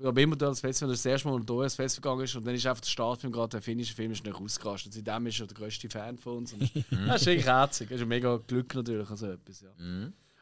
[0.00, 2.34] Gut, aber immer das Festival, das ist das erste Mal, er ins Festival gegangen ist
[2.34, 4.94] und dann ist einfach der Startfilm, gerade der finnische Film, ist nicht ausgerastet.
[4.94, 6.54] Seitdem ist er der grösste Fan von uns.
[6.54, 9.60] Und das ist wirklich herzig, das ist ein mega Glück natürlich an so etwas.
[9.60, 9.68] Ja.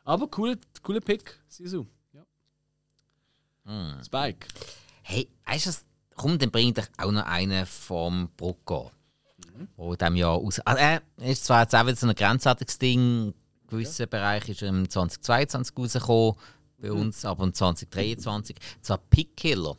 [0.04, 1.86] Aber cooler, cooler Pick, Sisu.
[3.66, 4.04] Ja.
[4.04, 4.46] Spike.
[5.02, 5.84] Hey, weißt du was?
[6.14, 8.92] Komm, dann bring ich auch noch einen vom Brucko.
[9.76, 10.60] Wo dem Jahr aus.
[10.60, 13.26] Also, er ist zwar jetzt auch wieder so ein grenzwertiges Ding.
[13.26, 13.34] In
[13.66, 16.36] gewissen Bereich ist er im 2022 rausgekommen.
[16.80, 18.56] Bei uns aber im 2023.
[18.80, 19.76] Zwar Pickkiller.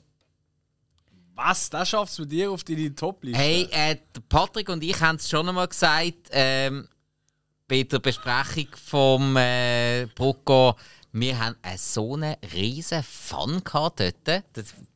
[1.35, 1.69] Was?
[1.69, 3.41] Das schafft es bei dir auf deine Top-Liste?
[3.41, 3.95] Hey, äh,
[4.27, 6.87] Patrick und ich haben es schon einmal gesagt, ähm,
[7.67, 10.75] bei der Besprechung vom äh, Brucko,
[11.13, 14.27] wir haben äh, so einen riesen Fun gehabt dort.
[14.27, 14.43] Der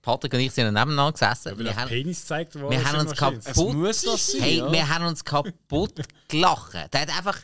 [0.01, 1.58] Patrick und ich sind nebeneinander gesessen.
[1.58, 4.72] Weil wir haben, Penis gezeigt worden wir haben uns kaputt- muss das sein, hey, ja.
[4.72, 6.74] wir haben uns kaputt gelacht.
[6.91, 7.39] Der hat einfach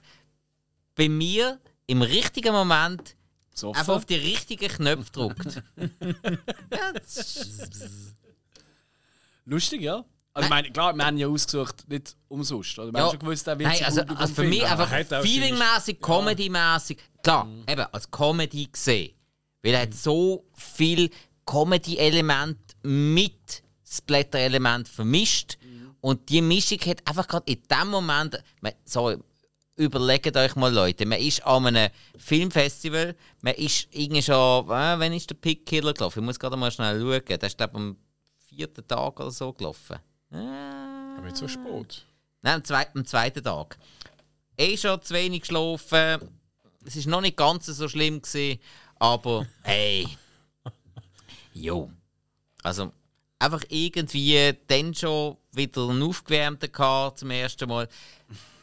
[0.96, 3.16] bei mir im richtigen Moment
[3.62, 3.80] Besoffen?
[3.80, 5.36] einfach auf die richtigen Knöpfe
[6.94, 8.16] das-
[9.46, 10.06] Lustig, ja.
[10.34, 12.78] Also, ich meine, klar, wir haben ja ausgesucht, nicht umsonst.
[12.78, 12.92] Oder?
[12.92, 13.06] Wir Ja.
[13.06, 16.98] haben schon gewusst, der wird Nein, also, gut also für mich einfach feelingmäßig, comedymäßig.
[17.24, 17.64] Klar, Mhm.
[17.68, 19.16] eben als Comedy gesehen.
[19.64, 21.10] Weil er hat so viel
[21.46, 25.58] Comedy-Element mit Splatter-Element vermischt.
[25.64, 25.96] Mhm.
[26.00, 28.42] Und die Mischung hat einfach gerade in dem Moment.
[28.86, 29.18] Sorry,
[29.80, 31.06] überlegt euch mal, Leute.
[31.06, 34.66] Man ist an einem Filmfestival, man ist irgendwie schon.
[34.66, 36.20] Äh, wann ist der Pick Killer gelaufen?
[36.20, 37.24] Ich muss gerade mal schnell schauen.
[37.26, 37.98] Der ist, glaube am
[38.48, 39.98] vierten Tag oder so gelaufen.
[40.32, 42.06] Äh, Aber nicht so spät.
[42.42, 43.78] Nein, am zweiten, am zweiten Tag.
[44.58, 46.40] Eh schon zu wenig geschlafen.
[46.86, 48.60] Es ist noch nicht ganz so schlimm gewesen,
[49.00, 50.08] aber hey.
[51.54, 51.90] Jo.
[52.64, 52.92] Also
[53.40, 57.88] einfach irgendwie dann schon wieder einen aufgewärmten gehabt zum ersten Mal.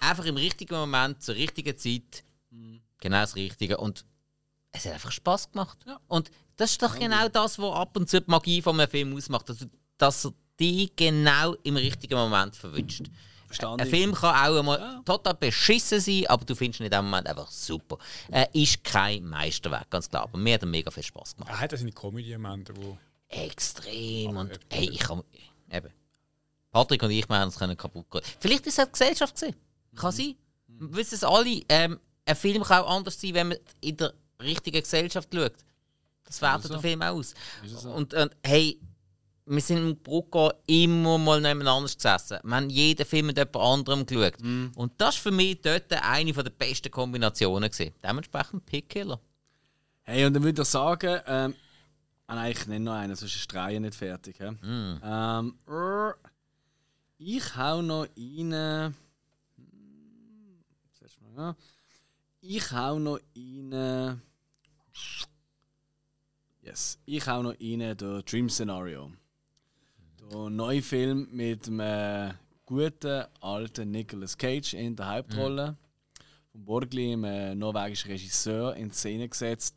[0.09, 2.25] Einfach im richtigen Moment, zur richtigen Zeit.
[2.99, 3.79] Genau das Richtige.
[3.79, 4.05] Und
[4.73, 5.79] es hat einfach Spaß gemacht.
[6.07, 9.17] Und das ist doch genau das, was ab und zu die Magie von einem Film
[9.17, 9.51] ausmacht.
[9.51, 9.67] Also,
[9.99, 13.05] dass er die genau im richtigen Moment verwünscht.
[13.47, 13.83] Verstanden.
[13.83, 17.29] Ein Film kann auch einmal total beschissen sein, aber du findest ihn in dem Moment
[17.29, 17.99] einfach super.
[18.29, 20.25] Er ist kein Meisterwerk, ganz klar.
[20.25, 21.51] Aber mir hat er mega viel Spaß gemacht.
[21.51, 22.99] Er hat auch seine Comedy-Momente, wo...
[23.29, 24.37] Extrem.
[24.37, 25.23] Und hey, ich kann.
[25.71, 25.91] Eben.
[26.71, 28.23] Patrick und ich wir haben uns können kaputt gehen.
[28.39, 29.57] Vielleicht ist es die Gesellschaft gewesen.
[29.97, 30.35] Kann sein.
[30.69, 31.63] Wir wissen es alle.
[31.69, 35.55] Ähm, ein Film kann auch anders sein, wenn man in der richtigen Gesellschaft schaut.
[36.25, 37.35] Das wertet der Film auch aus.
[37.85, 38.81] Und, und hey,
[39.47, 42.39] wir sind im Brucko immer mal nebeneinander gesessen.
[42.43, 44.35] Wir haben jeden Film mit jemand anderem geschaut.
[44.41, 47.71] Und das war für mich dort eine der besten Kombinationen.
[47.71, 47.95] Gewesen.
[48.03, 49.21] Dementsprechend Pickkiller.
[50.03, 51.55] Hey, und dann würde ich sagen, ähm,
[52.27, 54.39] ah, nein, ich nenne noch einen, sonst ist die Reihe nicht fertig.
[54.39, 54.51] hä?
[54.51, 55.01] Mm.
[55.03, 55.55] Ähm,
[57.19, 58.95] ich hau noch rein.
[61.37, 61.55] Ja.
[62.41, 64.23] Ich hau noch rein.
[66.63, 69.13] Yes, ich hau noch rein der Dream Scenario.
[70.31, 72.35] Der neue Film mit einem
[72.65, 75.77] guten alten Nicolas Cage in der Hauptrolle.
[76.53, 79.77] Von Borgli, einem norwegischen Regisseur, in Szene gesetzt.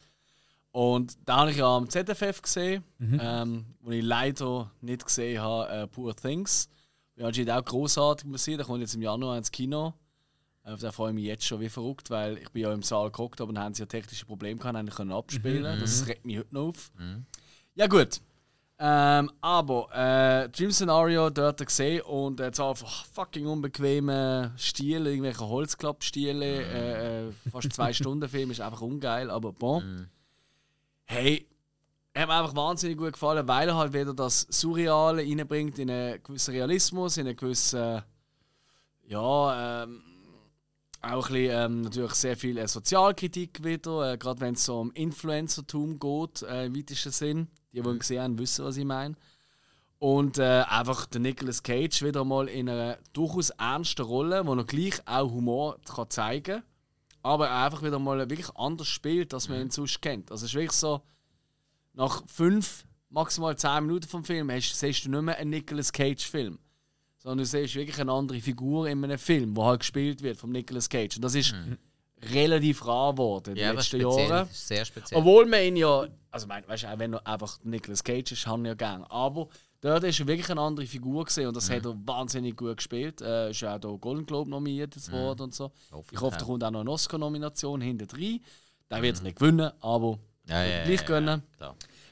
[0.71, 2.83] Und da habe ich ja am ZFF gesehen,
[3.19, 6.69] ähm, wo ich leider nicht gesehen habe, äh, Poor Things.
[7.15, 8.57] Ja, anscheinend auch großartig sein.
[8.57, 9.93] Der kommt jetzt im Januar ins Kino.
[10.69, 12.83] Äh, Auf den freue ich mich jetzt schon wie verrückt, weil ich bin ja im
[12.83, 15.79] Saal geguckt habe und haben sie ja technische Probleme gehabt, haben können abspielen.
[15.79, 16.91] Das regt mich heute noch auf.
[17.75, 18.21] Ja gut.
[18.81, 26.45] Ähm, aber äh, Dream Scenario dort gesehen und jetzt einfach fucking unbequeme Stiele, irgendwelche Holzklappstiele,
[26.45, 30.07] äh, äh, fast zwei Stunden Film ist einfach ungeil, aber bon.
[31.03, 31.45] Hey,
[32.13, 35.91] er hat mir einfach wahnsinnig gut gefallen, weil er halt wieder das Surreale reinbringt in
[35.91, 38.01] einen gewissen Realismus, in einen gewissen,
[39.07, 40.03] ja, ähm,
[41.01, 44.79] auch ein bisschen, ähm, natürlich sehr viel äh, Sozialkritik wieder, äh, gerade wenn es so
[44.79, 47.47] um Influencertum geht, äh, im weitesten Sinn.
[47.71, 49.15] Die, die ihn gesehen haben, wissen, was ich meine.
[49.99, 54.63] Und äh, einfach der Nicolas Cage wieder mal in einer durchaus ernsten Rolle, wo er
[54.63, 56.63] gleich auch Humor kann zeigen kann,
[57.21, 60.31] aber er einfach wieder mal wirklich anders spielt, als man ihn sonst kennt.
[60.31, 61.01] Also es ist wirklich so,
[61.93, 66.57] nach fünf, maximal zehn Minuten vom Film hast, siehst du nicht mehr einen Nicolas Cage-Film.
[67.19, 70.51] Sondern du siehst wirklich eine andere Figur in einem Film, wo halt gespielt wird vom
[70.51, 71.17] Nicolas Cage.
[71.17, 71.53] Und das ist
[72.33, 74.01] relativ rar geworden in den Ja, letzten.
[74.01, 74.47] Jahren.
[74.51, 75.19] Sehr speziell.
[75.19, 78.47] Obwohl man ihn ja, also mein, weißt du, auch wenn er einfach Nicolas Cage ist,
[78.47, 79.03] haben wir ja gern.
[79.03, 79.47] Aber
[79.81, 83.21] dort ist er wirklich eine andere Figur gesehen und das hat er wahnsinnig gut gespielt.
[83.21, 85.71] Äh, ist ja auch da Golden Globe nominiert jetzt worden und so.
[85.91, 88.41] Hoffentlich Ich hoffe, da kommt auch noch eine Oscar-Nomination hinter drin.
[88.89, 91.43] Der wird er nicht gewinnen, aber ja, ja, gleich ja, gönnen.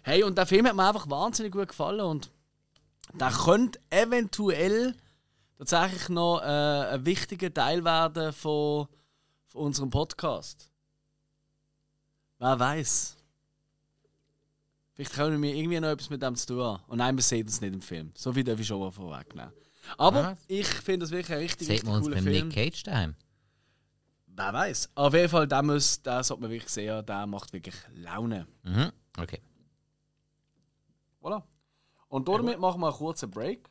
[0.03, 2.30] Hey, und der Film hat mir einfach wahnsinnig gut gefallen und
[3.14, 4.95] der könnte eventuell
[5.58, 6.45] tatsächlich noch äh,
[6.95, 8.88] ein wichtiger Teil werden von,
[9.47, 10.70] von unserem Podcast.
[12.39, 13.18] Wer weiß?
[14.93, 16.84] Vielleicht können wir irgendwie noch etwas mit dem zu tun haben.
[16.88, 18.12] Und nein, wir sehen das nicht im Film.
[18.16, 19.51] So viel darf ich schon mal vorwegnehmen.
[19.97, 20.38] Aber Was?
[20.47, 22.47] ich finde das wirklich ein richtig, richtig man uns cooler beim Film.
[22.47, 23.16] Nick Cage daheim?
[24.28, 24.89] Wer weiß?
[24.95, 27.05] Auf jeden Fall, der, muss, der sollte man wirklich sehen.
[27.05, 28.47] Der macht wirklich Laune.
[28.64, 28.91] Mhm.
[29.18, 29.41] Okay.
[31.22, 31.43] Voilà.
[32.10, 33.70] Und damit machen wir einen kurzen Break.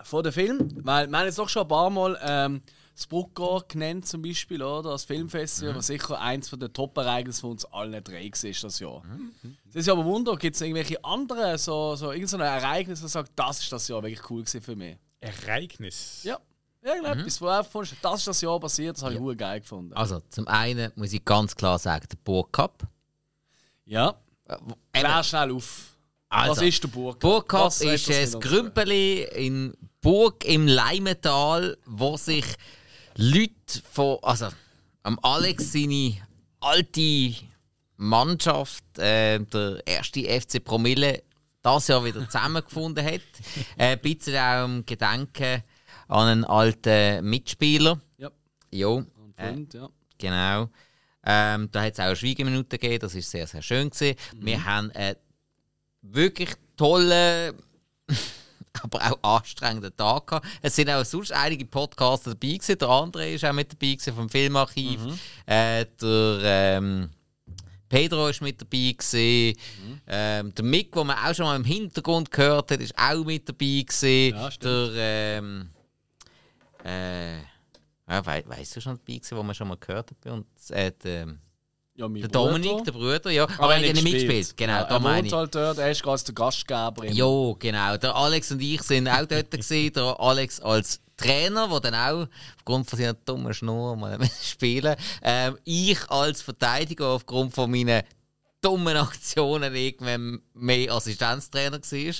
[0.00, 2.62] Von dem Film, weil wir haben jetzt doch schon ein paar Mal ähm,
[2.94, 4.90] das Brucker genannt, zum Beispiel, oder?
[4.90, 9.02] Das Filmfestival, was sicher eins der Top-Ereignisse von uns allen drei war das Jahr.
[9.42, 13.32] Es Das ist aber Wunder, gibt es irgendwelche anderen, so, so irgendein Ereignis, das sagt,
[13.34, 14.98] das ist das Jahr wirklich cool gewesen für mich?
[15.20, 16.22] Ereignis.
[16.22, 16.38] Ja.
[16.80, 19.34] Irgendetwas, wo einfach findest, das ist das Jahr passiert, das habe ich ja.
[19.34, 19.92] geil gefunden.
[19.94, 22.84] Also, zum einen muss ich ganz klar sagen, der Burgcup.
[23.84, 24.14] Ja.
[24.92, 25.96] Klär schnell auf.
[26.30, 32.44] Also, Was ist der Was hat ist ein Grümpeli in Burg im Leimental, wo sich
[33.16, 33.52] Leute
[33.90, 34.48] von, also
[35.02, 36.16] am Alex seine
[36.60, 37.34] alte
[37.96, 41.22] Mannschaft, äh, der erste FC Promille,
[41.62, 43.20] das Jahr wieder zusammengefunden hat.
[43.76, 45.62] äh, ein bisschen auch im Gedenken
[46.08, 47.98] an einen alten Mitspieler.
[48.18, 48.30] Ja.
[48.70, 49.88] Jo, Und Freund, ja.
[50.18, 50.68] genau.
[51.30, 54.16] Ähm, da hat es auch eine Schweigeminute gegeben, das ist sehr, sehr schön gewesen.
[54.36, 55.16] Wir haben einen
[56.00, 57.54] wirklich tollen,
[58.82, 60.46] aber auch anstrengenden Tag gehabt.
[60.62, 62.78] Es sind auch sonst einige Podcaster dabei gewesen.
[62.78, 65.00] Der andere ist auch mit dabei gewesen vom Filmarchiv.
[65.44, 67.10] Äh, der ähm,
[67.90, 69.58] Pedro ist mit dabei gewesen.
[70.06, 73.46] Ähm, der Mick, den man auch schon mal im Hintergrund gehört hat, ist auch mit
[73.46, 74.34] dabei gewesen.
[74.34, 75.68] Ja, der ähm,
[76.84, 77.38] äh,
[78.08, 80.70] ja, we weißt du schon dabei wo man schon mal gehört hat bei uns?
[80.70, 81.26] Äh, der,
[81.96, 82.30] ja mein der.
[82.30, 83.44] Dominik, der Bruder, ja.
[83.44, 84.56] Aber Aber er hat nicht mitgespielt.
[84.56, 85.32] Genau, ja, da er meine ich.
[85.32, 87.06] halt dort, er ist gerade der Gastgeber.
[87.06, 87.96] Jo, genau.
[87.96, 89.92] Der Alex und ich sind auch dort gewesen.
[89.94, 95.58] Der Alex als Trainer, der dann auch aufgrund von seiner dummen Schnur mal spielen ähm,
[95.64, 98.02] Ich als Verteidiger aufgrund von meinen
[98.60, 102.14] dummen Aktionen irgendwann mehr Assistenztrainer war.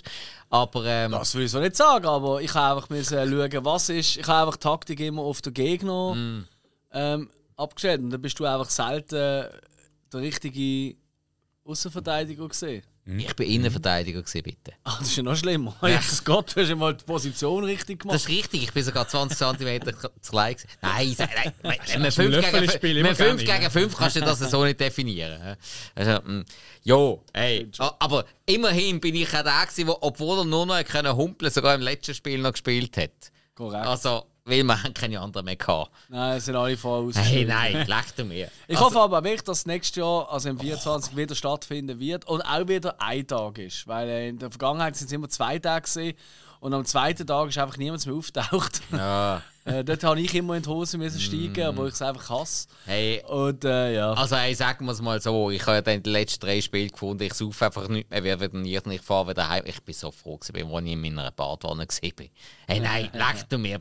[0.51, 3.89] Aber ähm, Das will ich so nicht sagen, aber ich habe einfach müssen schauen, was
[3.89, 4.17] ist.
[4.17, 6.47] Ich habe einfach die Taktik immer auf den Gegner Mm.
[6.93, 8.01] ähm, abgestellt.
[8.03, 10.97] Und dann bist du einfach selten der richtige
[11.65, 12.83] Außenverteidiger gesehen.
[13.17, 14.73] Ich bin Innenverteidiger gewesen, bitte.
[14.85, 15.75] Ah, das ist ja noch schlimmer.
[15.83, 18.17] Jesus Gott, du hast ja mal die Position richtig Das gemacht.
[18.21, 19.81] ist richtig, ich bin sogar 20 cm
[20.21, 20.55] zu klein.
[20.55, 20.69] gewesen.
[20.83, 23.97] Nein, nein, nein, wenn man Zum 5 Löffelspiel gegen, immer wenn 5 gerne, gegen 5
[23.97, 25.57] kannst du das so nicht definieren.
[25.95, 26.45] Also, mm,
[26.85, 27.71] jo, ey.
[27.79, 31.81] Aber immerhin bin ich auch der, gewesen, der, obwohl er nur noch humpeln sogar im
[31.81, 33.33] letzten Spiel noch gespielt hat.
[33.55, 33.87] Korrekt.
[33.87, 35.91] Also, weil wir haben keine anderen mehr gehabt.
[36.09, 37.87] Nein, es sind alle voll Hey, nein,
[38.17, 38.51] du mir.
[38.67, 42.43] Ich Also, hoffe aber wirklich, dass nächstes Jahr, also im 24, wieder stattfinden wird und
[42.43, 43.87] auch wieder ein Tag ist.
[43.87, 46.17] Weil äh, in der Vergangenheit sind es immer zwei Tage gewesen,
[46.61, 48.81] und am zweiten Tag ist einfach niemand mehr auftaucht.
[48.91, 52.29] Ja, äh, dort habe ich immer in die Hose müssen steigen, aber ich es einfach
[52.31, 52.67] hasse.
[52.85, 54.13] hey, Und äh, ja.
[54.15, 56.89] Also, hey, sagen wir es mal so, ich habe ja dann den letzten drei Spielen
[56.89, 59.63] gefunden, ich suche einfach nicht mehr, wer wieder nicht, ich fahre wieder heim.
[59.67, 61.87] Ich bin so froh gewesen, als ich in meiner Badwanne
[62.17, 62.29] bin.
[62.67, 63.81] Hey, nein, leck du mir.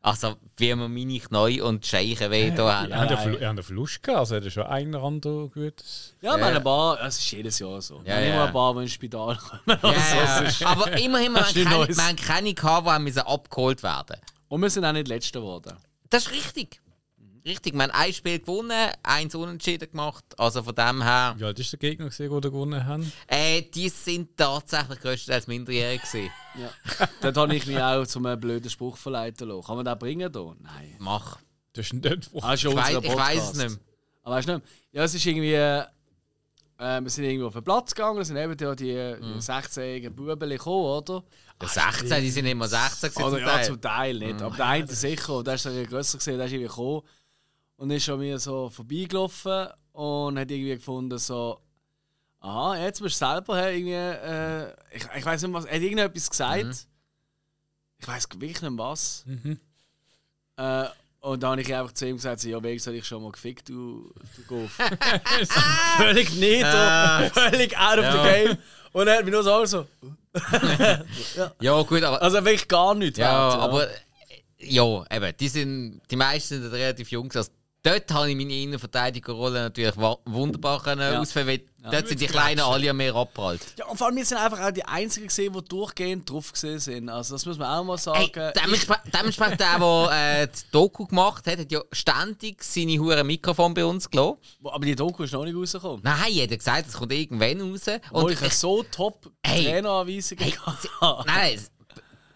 [0.00, 2.92] Also, wie wir meine Knie und Scheichen weh da haben.
[2.92, 5.48] Er hat ja er hat einen Verlust gehabt, also hat er schon ein oder andere
[5.48, 6.14] gutes.
[6.20, 8.00] Ja, wir haben ein paar, es ist jedes Jahr so.
[8.04, 8.34] Ja, haben ja.
[8.34, 9.60] immer ein paar, die ins Spital kommen.
[9.66, 9.78] Ja,
[10.38, 14.16] Also, ist- aber immerhin, wir Das haben keine, haben gehabt, die haben abgeholt werden
[14.48, 15.76] Und wir sind auch nicht Letzte geworden.
[16.10, 16.80] Das ist richtig.
[17.48, 20.24] Richtig, wir haben ein Spiel gewonnen, eins unentschieden gemacht.
[20.36, 23.12] Also von dem her, Wie alt ist der Gegner, gewesen, den wir gewonnen haben?
[23.26, 26.30] äh, die sind tatsächlich größtenteils minderjährig gewesen.
[26.58, 26.70] Ja.
[27.20, 29.62] Dort habe ich mich auch zum einen blöden Spruch verleiten lassen.
[29.64, 30.56] Kann man den bringen hier?
[30.60, 30.96] Nein.
[30.98, 31.38] Mach.
[31.72, 32.76] Das ist nicht Ah, ist ja Ich
[33.16, 33.78] weiss es nicht mehr.
[34.24, 34.66] Aber weißt du nicht?
[34.90, 35.52] Ja, es ist irgendwie.
[35.54, 35.84] Äh,
[37.00, 39.34] wir sind irgendwie auf den Platz gegangen, es sind eben ja die, Mhm.
[39.34, 41.22] die 16-jährigen Buben gekommen, oder?
[41.60, 43.64] Der 16, die sind immer 16 gewesen Also zum ja, Teil.
[43.64, 44.42] zum Teil nicht.
[44.42, 47.02] Aber der eine sicher, und der ist dann grösser gesehen, der ist irgendwie gekommen
[47.78, 51.58] und ist an mir so vorbeigelaufen und hat irgendwie gefunden, so,
[52.40, 55.82] aha, jetzt bist du selber hey, irgendwie, äh, ich, ich weiß nicht was, er hat
[55.82, 56.64] irgendetwas gesagt.
[56.64, 56.72] Mhm.
[58.00, 59.24] Ich weiß wirklich nicht was.
[59.26, 59.58] Mhm.
[60.56, 60.84] Äh,
[61.20, 63.32] und dann habe ich einfach zu ihm gesagt, so, ja, wegen soll ich schon mal
[63.32, 64.70] gefickt, du, du Golf.
[65.96, 68.12] völlig nieder, völlig out of Ja.
[68.12, 68.58] the game.
[68.92, 69.86] Und er hat mich nur so, so
[71.60, 72.22] Ja, gut, aber.
[72.22, 73.18] also wirklich gar nichts.
[73.18, 73.88] ja, wert, aber.
[73.90, 73.94] äh,
[74.60, 76.00] Ja, eben, die sind.
[76.10, 77.30] Die meisten sind relativ jung.
[77.32, 77.50] Also,
[77.82, 81.20] dort habe ich meine Innenverteidigerrolle natürlich wunderbar können Ja.
[81.20, 81.60] ausführen, weil
[81.90, 83.60] dort sind die Kleinen alle mir abprallt.
[83.78, 86.78] Ja, und vor allem, wir sind einfach auch die Einzigen gesehen, die durchgehend drauf gesehen
[86.80, 87.08] sind.
[87.08, 88.18] Also, das muss man auch mal sagen.
[88.18, 93.24] Hey, dementsprechend, dementsprechend der, der äh, die Doku gemacht hat, hat ja ständig seine hure
[93.24, 94.38] Mikrofon bei uns gelassen.
[94.60, 96.00] Ich, aber die Doku ist noch nicht rausgekommen.
[96.02, 97.86] Nein, jeder hat gesagt, es kommt irgendwann raus.
[98.10, 99.64] Und ich ich- so top Hey.
[99.64, 100.82] Traineranweisungen Hey, gehabt.
[100.82, 100.88] sie,
[101.26, 101.60] nein,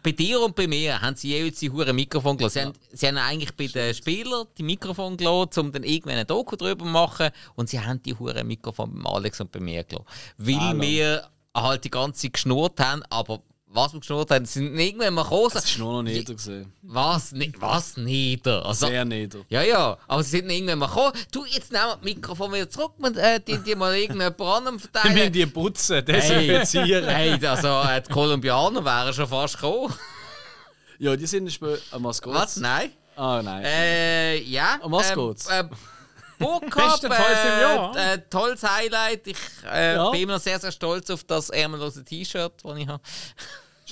[0.03, 2.55] bei dir und bei mir haben sie jeweils die hure Mikrofon gelassen.
[2.55, 6.27] Sie, haben, sie haben eigentlich bei den Spielern die Mikrofon gelassen, um dann irgendwann ein
[6.27, 7.31] Doku drüber zu machen.
[7.55, 10.07] Und sie haben die hure Mikrofon beim Alex und bei mir gelassen.
[10.39, 10.81] Weil Hallo.
[10.81, 13.43] wir halt die ganze Zeit geschnurrt haben, aber
[13.75, 15.51] was wir geschnurrt haben, sind irgendwann mal gekommen.
[15.53, 16.73] Das ist nur noch nieder gesehen.
[16.83, 17.33] Was?
[17.33, 18.65] Ni- Was nieder?
[18.67, 19.41] Also, Sehr nieder.
[19.49, 21.13] ja, ja, aber sie sind irgendwann mal gekommen.
[21.31, 24.75] Du, jetzt nehmen wir das Mikrofon wieder zurück und äh, die, die mal irgendjemand anderem
[24.83, 25.15] Wir verteilen.
[25.15, 27.09] müssen die putzen, desinfizieren.
[27.09, 29.93] Hey, also äh, die Kolumbianer wären schon fast gekommen.
[30.99, 31.81] Ja, die sind ein Spiel.
[31.93, 32.37] Um was geht's?
[32.37, 32.57] Was?
[32.59, 32.93] Nein?
[33.17, 33.65] Ah, nein.
[33.65, 34.79] Äh, ja.
[34.83, 35.47] Um was ähm, geht's?
[35.49, 35.65] Äh,
[37.61, 37.97] Jahr.
[37.97, 39.27] Äh, äh, tolles Highlight.
[39.27, 39.37] Ich
[39.71, 40.11] äh, Ja.
[40.11, 43.03] bin immer sehr, sehr stolz auf das ärmellose T-Shirt, das ich habe.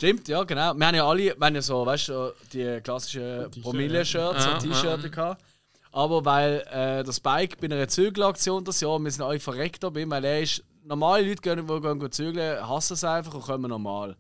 [0.01, 0.73] Stimmt, ja, genau.
[0.73, 5.11] Wir haben ja alle, wir haben ja so, weißt du, die klassischen Promille-Shirts und T-Shirts
[5.11, 5.45] gehabt.
[5.93, 9.91] Aber weil äh, das Bike bei einer Zügelaktion das Jahr, wir sind alle verreckt da
[9.91, 13.69] bin, weil er ist, normale Leute gehen, die gehen zügeln, hassen es einfach und kommen
[13.69, 14.17] normal.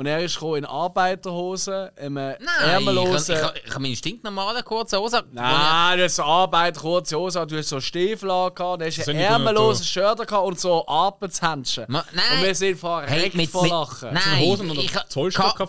[0.00, 3.34] Und er ist in Arbeiterhosen, einem Nein, ärmellosen...
[3.34, 5.22] ich, ich, ich, ich habe meine stinknormale kurze Hose.
[5.30, 9.16] Nein, du hast so Arbeit, kurze Hose, du hast so Stiefel angehabt, du hast ein
[9.16, 11.84] ärmelloses Shirt gehabt und so Arbeitshändchen.
[11.88, 12.02] Nein.
[12.34, 14.14] Und wir sind verreckt Hey, mit, vor mit, Lachen.
[14.14, 15.04] nein, Hosen oder ich, Ka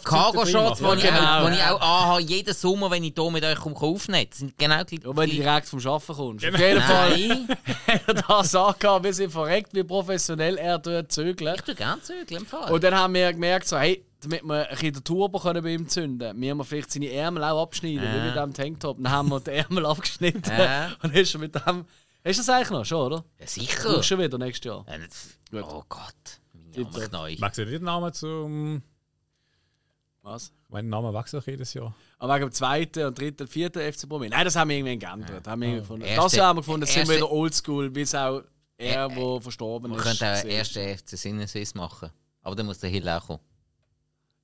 [0.02, 4.28] Cargo-Shorts, die ich, Genau, ich auch anhabe, jeden Sommer, wenn ich hier mit euch aufnehmen
[4.30, 6.46] Das sind genau die Ja, wenn du direkt vom Arbeiten kommst.
[6.46, 6.56] Genau.
[6.56, 7.48] Auf jeden Fall
[7.88, 11.58] hat er das angehabt, wir sind verreckt, wie professionell er dort zügelt.
[11.58, 12.72] ich tue gerne Zügel im Fall.
[12.72, 15.74] Und dann haben wir gemerkt, so, hey, damit wir ein bisschen den Turbo können bei
[15.74, 18.98] ihm zünden müssen wir vielleicht seine Ärmel auch abschneiden, wie mit diesem Tanktop.
[18.98, 20.92] Dann haben wir die Ärmel abgeschnitten Ja.
[21.04, 21.86] und ist er mit dem...
[22.24, 23.26] Hast du das eigentlich noch, schon, oder?
[23.40, 24.04] ja, Du sicher.
[24.04, 24.86] schon wieder nächstes Jahr.
[24.88, 25.40] Ja, das-.
[25.54, 27.36] Oh Gott, mein ist neu.
[27.40, 28.84] Wechselt ihr den Namen zum.
[30.22, 30.52] Was?
[30.70, 31.96] Mein Name wechselt jedes Jahr.
[32.20, 34.30] Aber wegen dem zweiten und dritten vierten FC Promille.
[34.30, 35.48] Nein, das haben wir irgendwann geändert.
[35.48, 36.06] Haben wir irgendwie gefunden.
[36.06, 38.44] Erste- das Jahr haben wir gefunden, das sind wir erste- wieder oldschool, wie es auch
[38.78, 40.04] er, der verstorben Wir ist.
[40.04, 40.76] könnten auch gesehen ist.
[40.78, 42.12] erste FC Sinneswiss machen.
[42.44, 43.40] Aber dann muss der Hill auch kommen.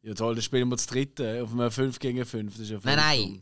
[0.07, 2.53] Ja toll, dann spielen wir das dritte auf einem 5 gegen 5.
[2.53, 3.41] Das ist ja Nein, nein.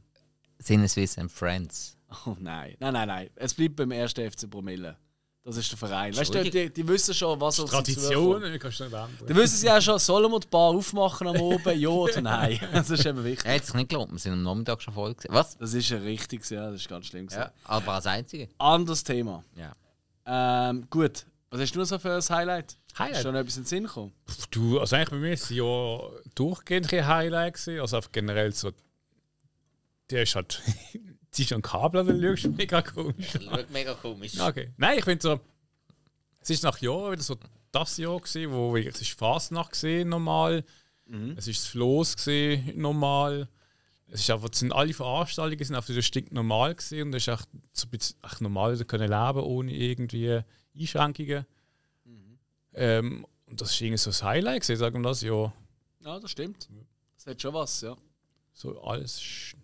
[0.57, 1.95] Sinneswiss and Friends.
[2.25, 3.29] Oh nein, nein, nein, nein.
[3.35, 4.97] Es bleibt beim ersten FC Promille.
[5.43, 6.15] Das ist der Verein.
[6.17, 8.59] Weißt du, die, die wissen schon, was auf sie Tradition, zukommt.
[8.59, 9.09] kannst du nicht ändern.
[9.29, 11.79] Die wissen sie auch schon, sollen wir die Bar aufmachen am Oben?
[11.79, 12.59] Ja oder nein?
[12.73, 13.47] Das ist eben wichtig.
[13.47, 15.31] Hat sich nicht gelohnt, wir sind am Nachmittag schon voll gewesen.
[15.31, 15.55] Was?
[15.59, 17.27] Das ist ja richtig, ja, das ist ganz schlimm.
[17.29, 17.51] Ja, Ja.
[17.63, 18.49] aber als Einzige.
[18.57, 19.43] Anderes Thema.
[19.55, 20.69] Ja.
[20.69, 22.75] Ähm, gut, was hast du noch so für ein Highlight?
[22.97, 23.17] Highlight?
[23.17, 24.13] Ist schon etwas in den Sinn gekommen?
[24.51, 25.99] Du, also eigentlich bei mir ist es ja
[26.33, 27.79] durchgehend ein Highlight gewesen.
[27.81, 28.71] Also einfach generell so.
[30.09, 30.61] Der ist halt.
[31.31, 33.31] Ziehst du ein Kabel an den schaust, mega komisch.
[33.31, 34.39] Schaut mega komisch.
[34.39, 34.71] Okay.
[34.77, 35.39] Nein, ich finde so.
[36.41, 37.37] Es ist nach Jahren wieder so
[37.71, 40.63] das Jahr gewesen, wo es ist Fasnacht gesehen normal.
[41.35, 43.47] Es ist das Floß gesehen normal.
[44.07, 47.27] Es ist einfach, es sind alle Veranstaltungen sind einfach wieder stick normal gesehen und es
[47.27, 50.41] ist echt so ein bisschen echt normal wieder können leben ohne irgendwie
[50.77, 51.45] Einschränkungen.
[52.75, 55.53] Ähm, und das ist irgendwie so das Highlight gewesen, sagen wir das ja.
[56.01, 56.67] Ja, das stimmt.
[57.15, 57.95] Das hat schon was, ja.
[58.53, 59.19] So alles.
[59.21, 59.55] sch-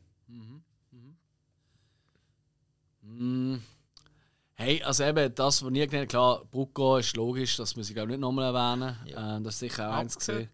[4.55, 8.05] Hey, also eben das, was nie genannt klar, Brucko ist logisch, das muss ich auch
[8.05, 8.95] nicht nochmal erwähnen.
[9.39, 10.49] Äh, das ist sicher auch eins gesehen.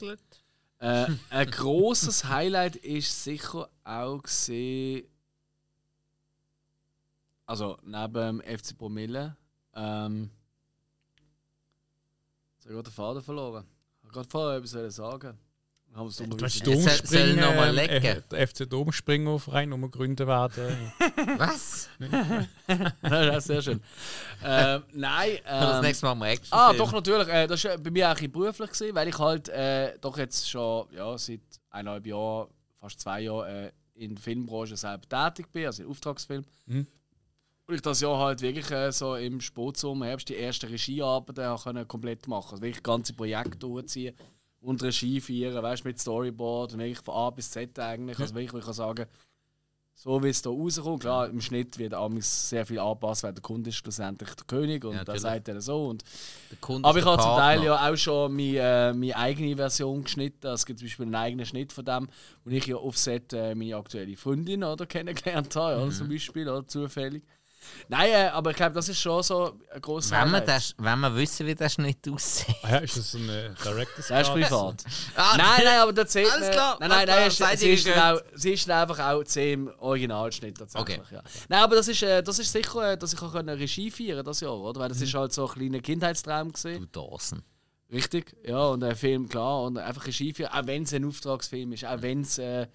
[0.80, 5.08] Äh, ein grosses Highlight ist sicher auch gesehen,
[7.46, 9.36] also neben dem FC Promille,
[9.74, 10.30] ähm,
[12.68, 13.66] habe ich gerade den Faden verloren.
[14.02, 15.38] Ich habe gerade vorher etwas sagen.
[15.96, 18.04] Haben es Du hast Domspringen, noch mal ähm, lecken.
[18.06, 20.92] äh, der FC Domspringerverein umgegründet werden.
[21.38, 21.90] Was?
[23.02, 23.82] Ja, sehr schön.
[24.44, 25.38] ähm, nein.
[25.44, 26.58] das Ähm, nächste Mal wir Action.
[26.58, 27.28] ah, doch, natürlich.
[27.30, 30.18] Äh, das war bei mir auch ein bisschen beruflich, gewesen, weil ich halt äh, doch
[30.18, 31.40] jetzt schon ja, seit
[31.72, 32.50] eineinhalb Jahren,
[32.80, 36.44] fast zwei Jahren äh, in der Filmbranche selber tätig bin, also in Auftragsfilm.
[36.68, 36.86] Mhm.
[37.68, 41.88] Und ich das Jahr halt wirklich äh, so im Spätsommer, Herbst die ersten Regiearbeiten können
[41.88, 42.52] komplett machen.
[42.52, 44.16] Also wirklich ganze Projekte durchziehen
[44.62, 48.18] und Regie feiern, weißt du, mit Storyboard und wirklich von A bis Z eigentlich.
[48.20, 49.06] Also wirklich, ich kann sagen,
[49.96, 51.02] so wie es da rauskommt.
[51.02, 54.86] Klar, im Schnitt wird amigs sehr viel angepasst, weil der Kunde ist schlussendlich der König
[54.86, 55.22] und Ja, natürlich.
[55.22, 55.88] sagt dann so.
[55.88, 56.04] Und
[56.84, 60.48] aber ich habe zum Teil ja auch schon meine, äh, meine eigene Version geschnitten.
[60.48, 62.08] Es gibt zum Beispiel einen eigenen Schnitt von dem,
[62.46, 65.84] wo ich ja auf Set äh, meine aktuelle Freundin oder, kennengelernt habe, Mhm.
[65.88, 67.24] oder, zum Beispiel, oder, zufällig.
[67.90, 70.48] Nein, äh, aber ich glaube, das ist schon so ein grosses Wenn Highlight.
[70.48, 72.56] das, wenn wir wissen, wie der Schnitt aussieht.
[72.64, 74.36] Ah ja, ist das so eine Director's Der ist Cut?
[74.36, 74.84] privat.
[75.16, 77.70] Ah, nein, nein, aber da zählt Alles man- klar, Nein, nein, nein, es- seid sie
[77.72, 81.00] ist, auch, sie ist dann einfach auch 10 im Originalschnitt tatsächlich.
[81.00, 81.16] Okay.
[81.16, 81.22] Ja.
[81.50, 84.26] Nein, aber das ist, äh, das ist sicher, äh, dass ich auch können Regie feiern
[84.26, 84.80] das Jahr, oder?
[84.82, 86.88] Weil das ist halt so ein kleiner Kindheitstraum gesehen.
[86.92, 87.42] Du Dawson.
[87.92, 91.72] Richtig, ja, und ein Film, klar, und einfach Regie feiern, auch wenn es ein Auftragsfilm
[91.72, 92.68] ist, auch wenn es äh,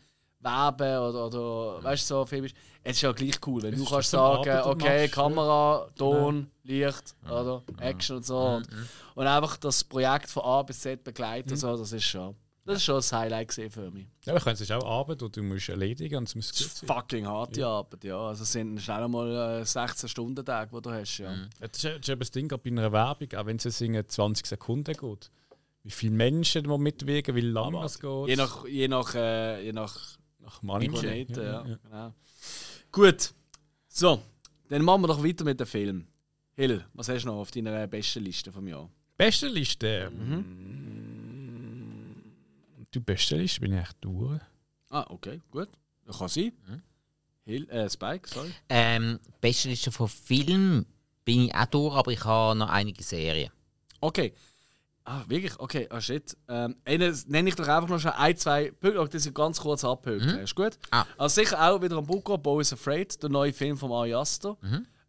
[0.42, 2.54] Werben oder, oder weißt du, so Film ist.
[2.84, 6.50] Es ist ja gleich cool, wenn Es du kannst sagen, Arbeit, okay, machst, Kamera, Ton,
[6.64, 8.38] Licht, oder Action und so.
[8.38, 8.68] Und,
[9.14, 12.34] und einfach das Projekt von A bis Z begleiten, so, das ist schon.
[12.64, 14.06] Das ist schon das Highlight für mich.
[14.24, 16.66] Ja, aber es ist auch Arbeit, die du musst erledigen und es muss Das gut
[16.66, 16.86] ist sein.
[16.88, 18.18] fucking harte Arbeit, ja.
[18.20, 21.32] Also es sind schnell mal äh, 16 Stunden Tag, die du hast, ja.
[21.32, 24.94] Ja, Das ist, eben das Ding bei einer Werbung, auch wenn es in 20 Sekunden
[24.94, 25.30] geht.
[25.82, 28.28] Wie viele Menschen die mitwirken, wie lange das geht.
[28.28, 29.98] Je nach, je nach, äh, je nach
[30.42, 30.88] nach Money.
[30.88, 31.62] Planeten, ja.
[31.62, 32.14] Genau.
[32.90, 33.32] Gut.
[33.88, 34.22] So,
[34.68, 36.06] dann machen wir doch weiter mit dem Film.
[36.54, 38.90] Hill, was hast du noch auf deiner besten Liste vom Jahr?
[39.16, 40.10] Beste Liste.
[42.94, 44.40] Die beste Liste bin ich echt durch.
[44.90, 45.68] Ah, okay, gut.
[46.04, 46.52] Das kann sein.
[47.44, 48.50] Hill, äh, Spike, sorry.
[48.68, 50.86] Ähm, beste Liste von Filmen
[51.24, 53.50] bin ich auch durch, aber ich habe noch einige Serien.
[54.00, 54.34] Okay.
[55.04, 55.58] Ah, wirklich?
[55.58, 56.36] Okay, ah shit.
[56.48, 59.84] Ähm, einen nenne ich doch einfach noch schon ein, zwei Punkte, das sind ganz kurz
[59.84, 60.38] abhören.
[60.38, 60.78] Ist gut?
[60.90, 61.04] Ah.
[61.18, 64.56] Also sicher auch wieder am Buko, Bo is Afraid, der neue Film von Ari Aster.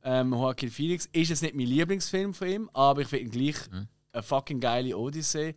[0.03, 3.55] Ähm, Joaquin Phoenix ist jetzt nicht mein Lieblingsfilm von ihm, aber ich finde ihn gleich
[4.11, 5.55] eine fucking geile Odyssee.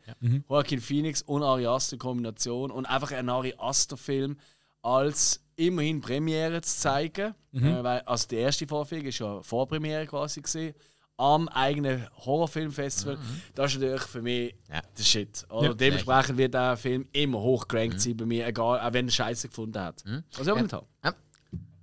[0.48, 4.36] Joaquin Phoenix und Ari Aster Kombination und einfach ein Ari Aster Film
[4.82, 7.34] als immerhin Premiere zu zeigen.
[7.78, 10.74] Äh, weil, also die erste Vorführung ist ja Vorpremiere quasi gesehen
[11.18, 13.18] am eigenen Horrorfilmfestival.
[13.55, 14.80] Das ist natürlich für mich Ja.
[14.98, 15.47] der Shit.
[15.51, 15.68] Oder?
[15.68, 15.74] Ja.
[15.74, 19.80] Dementsprechend wird der Film immer hochgerankt sein bei mir, egal, auch wenn er Scheiße gefunden
[19.80, 20.02] hat.
[20.36, 20.86] Was ich auch nicht habe.
[21.05, 21.14] Ja.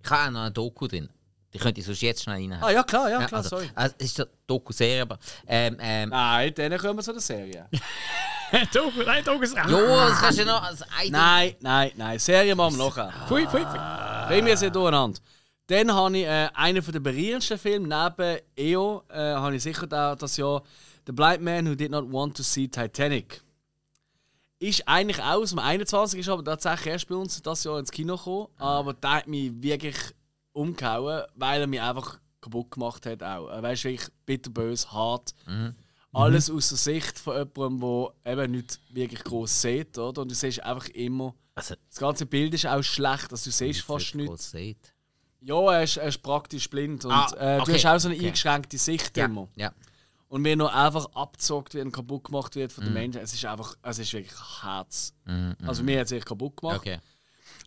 [0.04, 1.10] Ich habe auch noch eine Doku drin.
[1.54, 2.64] Die könnte ich sonst jetzt schnell reinhaben.
[2.64, 3.70] Ah ja, klar, ja, klar, also, sorry.
[3.76, 5.20] Also, es ist eine Doku-Serie, aber.
[5.48, 7.68] Ähm, ähm, Nein, dann kommen wir zu der Serie.
[8.74, 10.64] Doku, nein, Doku ist ja, das kannst du ja noch.
[10.64, 12.20] Also, ein nein, nein, nein.
[12.20, 13.12] Serie machen wir nachher.
[13.28, 13.80] Pfui, pfui, pfui.
[14.28, 15.20] Bringen wir sie durcheinander.
[15.74, 20.16] Dann habe ich äh, einen der berührendsten Filme neben EO, äh, habe ich sicher da,
[20.16, 20.62] das Jahr
[21.08, 23.42] The Blind Man Who Did Not Want to See Titanic.
[24.60, 27.90] Ist eigentlich auch aus dem 21, ist aber tatsächlich erst bei uns das Jahr ins
[27.90, 28.50] Kino gekommen.
[28.58, 29.96] Aber der hat mich wirklich
[30.52, 33.24] umgehauen, weil er mich einfach kaputt gemacht hat.
[33.24, 33.48] Auch.
[33.64, 35.34] Weißt du, wirklich bitterbös, hart.
[36.12, 39.98] Alles aus der Sicht von jemandem, der eben nicht wirklich groß sieht.
[39.98, 40.22] Oder?
[40.22, 41.34] Und du siehst einfach immer.
[41.56, 44.52] Also, Das ganze Bild ist auch schlecht, also du siehst fast nichts.
[44.52, 44.93] Sieht.
[45.46, 48.08] Ja, er ist, er ist praktisch blind und Ah, äh, du okay, hast auch so
[48.08, 48.28] eine okay.
[48.28, 49.48] eingeschränkte Sicht Ja, immer.
[49.56, 49.72] ja.
[50.30, 52.88] Und wenn er einfach abgezockt wird und kaputt gemacht wird von Mhm.
[52.88, 54.34] den Menschen, es ist einfach, es ist wirklich
[54.64, 55.14] Herz.
[55.66, 56.78] Also mir hat es echt kaputt gemacht.
[56.78, 56.98] Okay.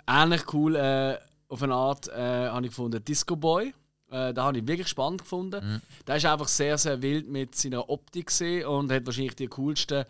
[0.09, 3.73] Ähnlich cool äh, auf eine Art äh, habe ich gefunden Disco Boy.
[4.11, 5.65] Äh, da habe ich wirklich spannend gefunden.
[5.75, 5.81] Mhm.
[6.07, 10.05] Der ist einfach sehr, sehr wild mit seiner Optik gesehen und hat wahrscheinlich die coolsten,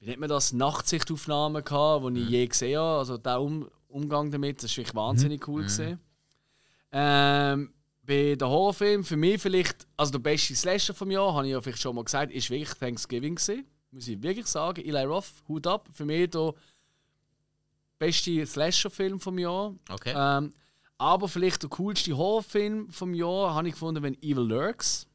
[0.00, 2.30] wie nennt man das, Nachtsichtaufnahmen gehabt, die ich Mhm.
[2.30, 2.98] je gesehen habe.
[2.98, 5.52] Also der um Umgang damit, das ist wirklich wahnsinnig Mhm.
[5.54, 5.98] cool gesehen.
[6.92, 7.72] Ähm,
[8.02, 11.60] bei den Horrorfilmen, für mich vielleicht, also der beste Slasher vom Jahr, habe ich ja
[11.60, 13.66] vielleicht schon mal gesagt, ist wirklich Thanksgiving gewesen.
[13.92, 14.84] Muss ich wirklich sagen.
[14.84, 15.88] Eli Roth, Hut ab.
[15.92, 16.54] Für mich der
[17.98, 19.74] beste Slasher-Film vom Jahr.
[19.88, 20.12] Okay.
[20.16, 20.52] Ähm,
[20.98, 25.06] aber vielleicht der coolste Horrorfilm vom Jahr habe ich gefunden, wenn Evil Lurks.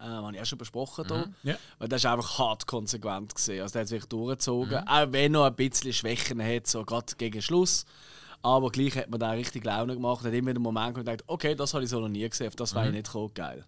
[0.00, 1.32] Ähm, habe ich auch schon besprochen hier.
[1.42, 1.58] Ja.
[1.78, 3.62] Weil das ist einfach hart konsequent gesehen.
[3.62, 4.80] Also der hat es wirklich durchgezogen.
[4.80, 4.88] Mhm.
[4.88, 7.84] Auch wenn er ein bisschen Schwächen hat, so gerade gegen Schluss.
[8.42, 10.24] Aber gleich hat man da richtig Laune gemacht.
[10.24, 12.50] Hat immer den Moment dachte, okay, das habe ich so noch nie gesehen.
[12.56, 13.32] Das war ich nicht gekommen.
[13.34, 13.64] Geil.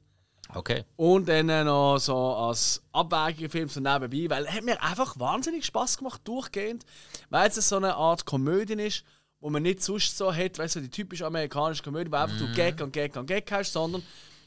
[0.54, 0.84] Okay.
[0.96, 5.64] Und dann äh, noch so als abwägiger Film so nebenbei, weil hat mir einfach wahnsinnig
[5.64, 6.84] Spaß gemacht, durchgehend.
[7.28, 9.04] Weil es so eine Art Komödie ist,
[9.40, 12.52] wo man nicht sonst so hat, weißt du, die typische amerikanische Komödie, wo einfach du
[12.52, 14.02] Gag und Gag und Gag hast, sondern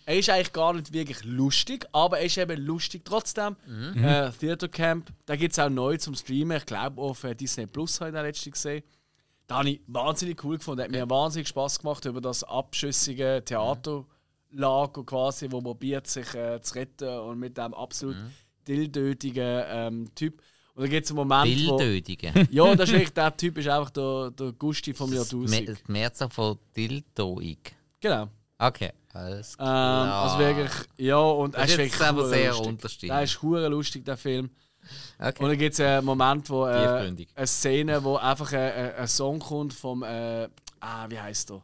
[0.05, 3.55] er ist eigentlich gar nicht wirklich lustig, aber er ist eben lustig trotzdem.
[3.95, 7.65] Äh, Theater Camp, da gibt es auch neu zum Streamen, ich glaube auf äh, Disney
[7.65, 8.83] Plus habe ich den letzten gesehen.
[9.47, 10.81] Da habe ich wahnsinnig cool gefunden.
[10.83, 16.75] Hat mir wahnsinnig Spaß gemacht über das abschüssige Theaterlager quasi, wo probiert sich äh, zu
[16.75, 18.15] retten und mit dem absolut
[18.67, 20.41] dildötigen ähm, Typ.
[20.75, 21.77] Und da gibt es einen Moment, wo...
[21.77, 22.33] Dilldödige.
[22.51, 25.67] Ja, das ist echt, der Typ ist einfach der, der Gusti vom Jahrtausend.
[25.87, 27.75] Die Mehrzahl von Dildoig.
[27.99, 28.27] Genau.
[28.57, 28.91] Okay.
[29.13, 30.23] Alles Ähm, klar.
[30.23, 32.67] also wirklich, ja, und er Das ist ist jetzt wirklich aber sehr lustig.
[32.67, 33.11] unterschiedlich.
[33.11, 34.49] Der ist hure lustig, der Film.
[35.19, 35.43] Okay.
[35.43, 39.39] Und dann gibt es einen Moment, wo äh, eine Szene, wo einfach ein, ein, Song
[39.39, 40.47] kommt vom, äh,
[40.79, 41.61] ah, wie heißt der?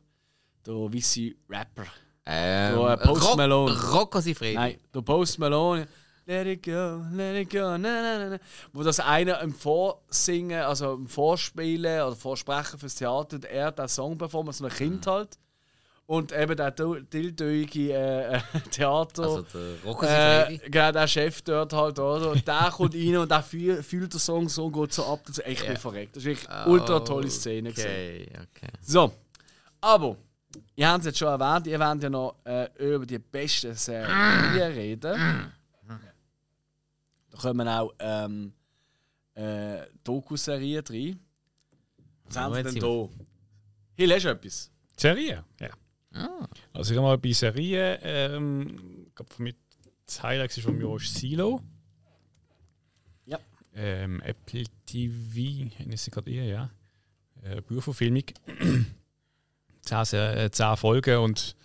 [0.65, 1.85] Der weisse Rapper.
[2.25, 3.91] Ähm, So, äh, Post Rock- Malone.
[3.91, 4.55] Rocco Sifredi.
[4.55, 5.87] Nein, der Post Malone.
[6.25, 8.37] Let it go, let it go, na, na, na, na.
[8.71, 14.15] Wo das einer im Vorsingen, also im Vorspielen oder Vorsprechen fürs Theater, er den Song
[14.15, 15.39] performt, so ein Kind halt.
[16.09, 18.41] Und eben der dildöige äh, äh,
[18.71, 19.21] Theater.
[19.21, 22.31] Also der Rocco Äh, genau, der Chef dort halt, oder?
[22.31, 25.37] Und der kommt rein und der fühlt, fühlt den Song so gut so ab, dass
[25.37, 25.77] er echt yeah.
[25.77, 26.15] verreckt.
[26.15, 27.69] Das ist wirklich eine ultra tolle Szene.
[27.69, 27.85] gewesen.
[27.85, 28.71] Okay, okay.
[28.81, 29.13] So,
[29.81, 30.17] aber,
[30.75, 34.71] ihr habt es jetzt schon erwähnt, ihr wollt ja noch äh, über die besten Serien
[34.73, 35.53] reden.
[37.29, 38.51] Da kommen auch ähm,
[39.35, 41.19] äh, Doku-Serien rein.
[42.25, 43.09] Was haben sie jetzt denn da?
[43.95, 44.71] Hill, hast du etwas?
[44.97, 45.69] Serien, ja.
[46.13, 46.47] Ah.
[46.73, 49.55] Also ich habe mal bei Serien, ähm, ich glaube, für mich
[50.05, 51.61] das Highlight ist vom Jahr ist Silo.
[53.25, 53.39] Ja.
[53.75, 56.69] Ähm, Apple TV, ist sie gerade ihr, ja.
[57.43, 58.23] Äh, Buchverfilmung.
[59.81, 61.55] zehn, äh, zehn Folgen und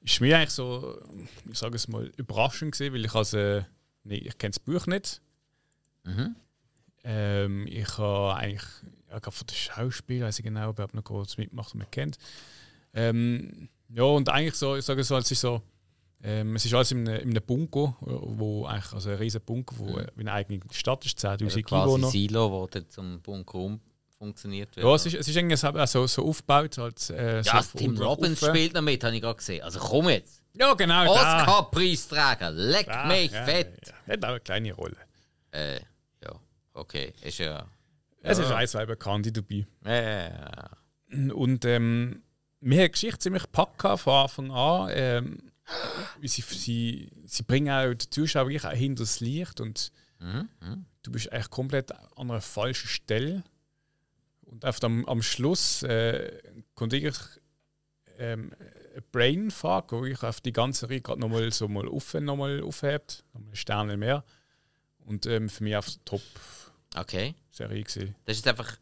[0.00, 0.98] ist mir eigentlich so,
[1.50, 3.62] ich sage es mal, überraschend gewesen, weil ich also, äh,
[4.04, 5.20] nee, ich kenne das Buch nicht.
[6.04, 6.36] Mhm.
[7.04, 8.68] Ähm, ich habe eigentlich,
[9.08, 12.18] ja, gerade von den Schauspielern, weiß ich genau, ob noch kurz mitmacht und man kennt.
[12.94, 15.62] Ähm, ja, und eigentlich so, ich sage so, es ist so,
[16.22, 19.76] ähm, es ist alles in einem, in einem Bunker, wo eigentlich, also ein riesiger Bunker,
[19.78, 22.08] wo äh, wie eine eigene Stadt ist, 10'000 Also quasi Einwohner.
[22.08, 23.78] Silo, wo dann zum Bunker
[24.18, 24.84] funktioniert wird.
[24.86, 26.76] Ja, es ist, es ist irgendwie so, also, so aufgebaut.
[26.78, 28.50] Halt, äh, ja, so Tim Robbins oben.
[28.50, 29.62] spielt noch mit, habe ich gerade gesehen.
[29.62, 30.42] Also komm jetzt.
[30.52, 31.04] Ja, genau.
[31.04, 31.10] da.
[31.10, 33.86] Oscar-Preisträger, leck Ah, mich ja, fett.
[33.86, 34.12] Ja, ja.
[34.14, 34.96] Hat auch eine kleine Rolle.
[35.52, 35.76] Äh,
[36.22, 36.32] ja,
[36.74, 37.64] okay, ist ja.
[38.22, 39.66] Es ist ein, zwei Bekannte dabei.
[39.84, 42.22] Äh, Und ähm,
[42.60, 44.90] mir hat die Geschichte ziemlich gehabt von Anfang an.
[44.92, 45.38] Ähm,
[46.22, 49.92] sie, sie, sie bringen auch die Zuschauer wirklich auch hinter das Licht und
[51.02, 53.42] du bist eigentlich komplett an einer falschen Stelle.
[54.42, 56.40] Und einfach am, am Schluss äh,
[56.74, 57.16] kommt wirklich
[58.18, 58.52] ähm,
[58.96, 63.24] ein Brainfuck, wo ich auf die ganze Reihe gerade nochmal so mal auf, nochmal aufhebt,
[63.32, 64.24] nochmal Sterne mehr.
[64.98, 66.14] Und ähm, für mich auf der
[66.96, 67.34] okay.
[67.34, 68.16] Top-Serie gesehen.
[68.24, 68.76] Das ist einfach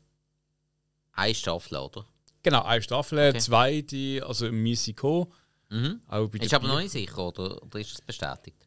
[1.13, 2.07] eine Staffel, oder?
[2.51, 3.39] Genau, eine Staffel, Okay.
[3.39, 5.33] zweite, also im Musico.
[5.70, 6.01] Mhm.
[6.07, 8.66] Auch Ist aber noch nicht sicher, oder, oder ist es bestätigt?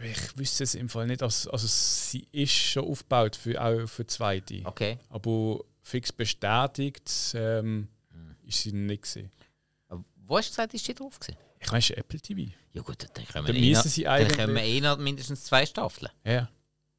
[0.00, 1.22] Ich wüsste es im Fall nicht.
[1.22, 4.60] Also, also sie ist schon aufgebaut für, auch für die zweite.
[4.64, 4.98] Okay.
[5.08, 8.36] Aber fix bestätigt ähm, Hm.
[8.46, 9.32] ist sie nicht gesehen.
[9.88, 11.36] Aber Wo hast du gesagt, ist die drauf gewesen?
[11.58, 12.52] Ich meine, es ist Apple TV.
[12.72, 15.42] Ja gut, dann können Dann wir eh noch, sie dann können wir eh noch mindestens
[15.44, 16.12] zwei Staffeln.
[16.24, 16.48] Ja.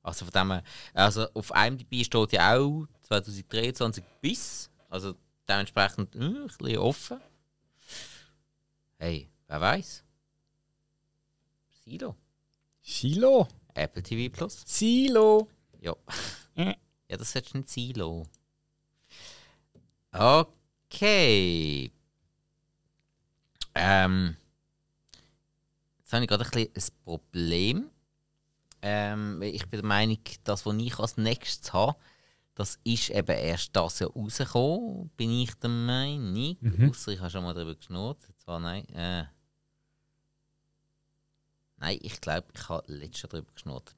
[0.02, 0.62] Also von dem
[0.94, 5.16] also auf IMDb steht ja auch 2023 bis, also
[5.48, 7.20] dementsprechend äh, ein bisschen offen.
[8.98, 10.04] Hey, wer weiß?
[11.84, 12.16] Silo.
[12.82, 13.48] Silo.
[13.74, 14.64] Apple TV Plus.
[14.66, 15.48] Silo.
[15.80, 15.96] Ja.
[16.56, 16.76] Äh.
[17.08, 18.28] Ja, das ist ein Silo.
[20.12, 21.92] Okay.
[23.74, 24.38] Ähm.
[26.00, 27.90] Jetzt habe ich gerade ein bisschen ein Problem.
[28.82, 31.98] Ähm, ich bin der Meinung, das, was ich als nächstes habe,
[32.56, 36.58] das ist eben erst das Jahr rausgekommen, bin ich der Meinung.
[36.90, 38.20] Ausser ich habe schon mal darüber geschnurrt.
[38.38, 38.86] Zwar nein.
[38.90, 39.24] Äh,
[41.78, 43.96] nein, ich glaube, ich habe letztes Jahr darüber geschnurrt.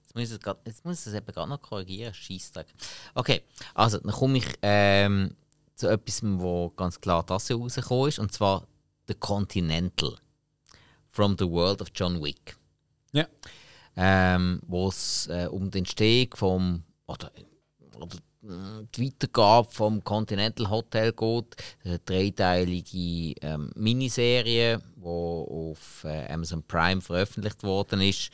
[0.00, 2.14] Jetzt muss ich es, grad, jetzt muss ich es eben gerade noch korrigieren.
[2.14, 2.68] Scheissdreck.
[3.14, 3.42] Okay,
[3.74, 5.34] also dann komme ich ähm,
[5.74, 8.66] zu etwas, wo ganz klar das Jahr rausgekommen ist, und zwar
[9.08, 10.16] The Continental.
[11.06, 12.56] From the World of John Wick
[13.12, 13.26] Ja.
[13.96, 17.30] Ähm, wo es äh, um die Entstehung vom oder,
[17.96, 21.56] oder äh, die Weitergabe vom Continental Hotel geht.
[21.84, 28.30] Eine dreiteilige ähm, Miniserie, die auf äh, Amazon Prime veröffentlicht worden ist.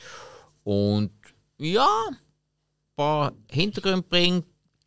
[0.63, 1.11] Und
[1.57, 2.17] ja, ein
[2.95, 4.45] paar Hintergründe bringt,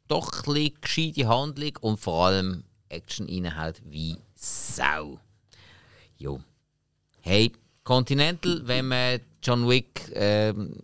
[0.09, 5.19] doch ein bisschen gescheite Handlung und vor allem Action reinhält wie Sau.
[6.17, 6.41] Jo.
[7.21, 7.53] Hey,
[7.85, 10.75] Continental, wenn man John Wick ähm,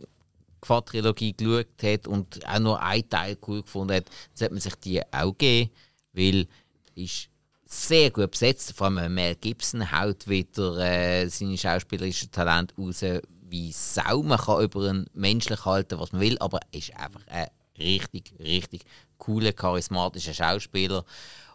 [0.60, 4.74] Trilogie geschaut hat und auch nur einen Teil cool gefunden hat, dann sollte man sich
[4.76, 5.70] die auch geben,
[6.12, 6.46] weil
[6.94, 7.28] ist
[7.64, 8.74] sehr gut besetzt.
[8.76, 13.02] Vor allem Mel Gibson haut wieder äh, seine schauspielerischen Talent raus
[13.48, 14.22] wie Sau.
[14.22, 17.48] Man kann über einen menschlich halten, was man will, aber er ist einfach ein
[17.78, 18.82] richtig, richtig
[19.18, 21.04] cooler, charismatischer Schauspieler.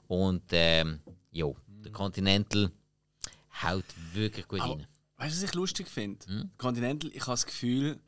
[0.08, 1.00] Und ähm,
[1.32, 2.72] jo, der Continental
[3.64, 4.88] haut wirklich gut Aber, rein.
[5.18, 6.26] Weißt du, was ich lustig finde?
[6.28, 6.52] Hm?
[6.58, 8.00] Continental, ich habe das Gefühl,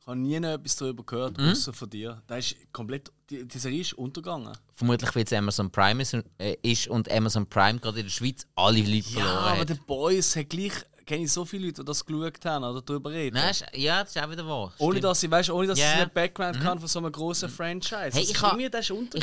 [0.00, 1.50] ich habe nie noch etwas darüber gehört, Hm?
[1.50, 2.22] außer von dir.
[2.26, 4.56] Da ist komplett, die, die Serie ist untergegangen.
[4.72, 8.46] Vermutlich, weil es Amazon Prime ist, äh, ist und Amazon Prime gerade in der Schweiz
[8.54, 9.68] alle Leute Ja, verloren aber hat.
[9.68, 10.72] der Boys hat gleich,
[11.04, 13.34] kenne ich so viele Leute, die das geschaut haben oder darüber reden.
[13.36, 14.72] Nein, ja, das ist auch wieder wahr.
[14.78, 15.04] ohne Stimmt.
[15.04, 15.86] dass sie, weißt, ohne dass Ja.
[15.86, 15.94] Mhm.
[15.96, 18.10] sie einen Background kann von so einem grossen Franchise.
[18.12, 18.64] Hey, ich ha- Ich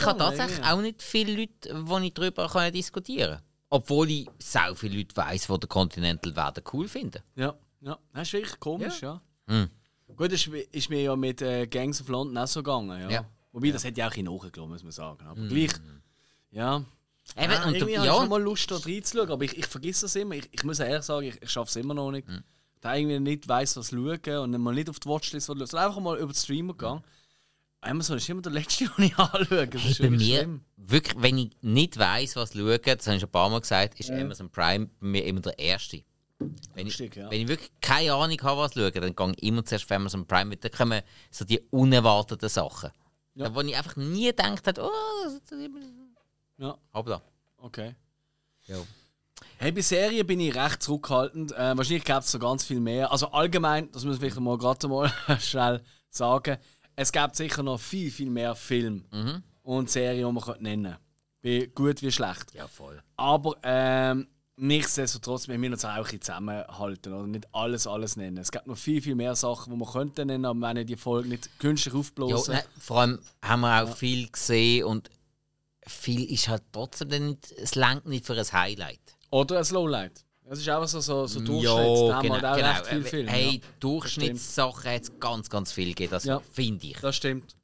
[0.06, 0.64] habe tatsächlich irgendwie.
[0.72, 3.44] auch nicht viele Leute, die ich darüber kann diskutieren kann.
[3.70, 7.22] Obwohl ich so viele Leute weiss, die den Continental werden cool finden.
[7.36, 7.98] Ja, ja.
[8.14, 9.22] Das ist wirklich komisch, ja.
[9.48, 9.70] Hm.
[10.16, 13.10] Gut, das ist, mir ja mit äh, Gangs of London auch so gegangen, ja.
[13.10, 13.26] Ja.
[13.52, 15.26] Wobei, das hätte ja auch bisschen nachgelassen, muss man sagen.
[15.26, 15.72] Aber gleich,
[16.52, 16.84] ja.
[17.38, 19.66] Eben, ja, und irgendwie habe ich ja, schon mal Lust, da reinzuschauen, aber ich, ich
[19.66, 20.36] vergesse das immer.
[20.36, 22.28] Ich, ich muss ehrlich sagen, ich, ich schaffe es immer noch nicht.
[22.82, 26.00] Da irgendwie nicht weiss, was schauen und mal nicht auf die Watchlist schauen, sondern einfach
[26.00, 27.02] mal über den Streamer gehen.
[27.86, 29.68] Amazon ist immer der letzte, den ich anschaue.
[29.68, 30.62] Das hey, bei mir, schlimm.
[30.78, 34.00] wirklich, wenn ich nicht weiss, was schauen, das habe ich schon ein paar Mal gesagt,
[34.00, 36.04] ist Amazon Prime bei mir immer der Erste.
[36.40, 37.32] Wenn ich, Lustig, ja.
[37.32, 40.28] wenn ich wirklich keine Ahnung habe, was schauen, dann gehe ich immer zuerst auf Amazon
[40.28, 41.02] Prime, weil da kommen
[41.32, 42.92] so die unerwarteten Sachen.
[43.36, 43.46] Ja.
[43.50, 45.52] Da, wo ich einfach nie gedacht habe, oh, das ist
[46.58, 47.22] Ja, Hoppla.
[47.58, 47.96] okay.
[48.68, 48.78] Ja.
[49.58, 51.52] Hey, bei Serien bin ich recht zurückhaltend.
[51.54, 53.12] Äh, wahrscheinlich gibt es so ganz viel mehr.
[53.12, 56.58] Also allgemein, das muss ich vielleicht mal gerade mal schnell sagen,
[56.96, 61.02] es gibt sicher noch viel, viel mehr Filme und Serien, die man nennen kann.
[61.42, 62.54] Wie gut wie schlecht.
[62.54, 63.02] Ja, voll.
[63.18, 68.38] Aber ähm, nichtsdestotrotz, wir müssen uns auch ein zusammenhalten oder nicht alles, alles nennen.
[68.38, 71.30] Es gibt noch viel, viel mehr Sachen, die man könnte nennen, aber wenn die Folge
[71.30, 72.54] nicht künstlich Ja, aufblasen.
[72.56, 75.10] nein, vor allem haben wir auch viel gesehen und
[75.88, 79.00] viel ist halt trotzdem nicht, es langt nicht für ein Highlight.
[79.30, 80.25] Oder ein Lowlight.
[80.48, 81.66] Das ist einfach so, so, so Durchschnitt.
[82.10, 82.84] Ja, genau, halt auch genau.
[82.84, 83.28] viel Film.
[83.28, 83.68] Hey, ja.
[83.80, 86.40] Durchschnittssachen hat es ganz, ganz viel gegeben, das Ja.
[86.52, 86.98] finde ich.
[87.00, 87.56] Das stimmt.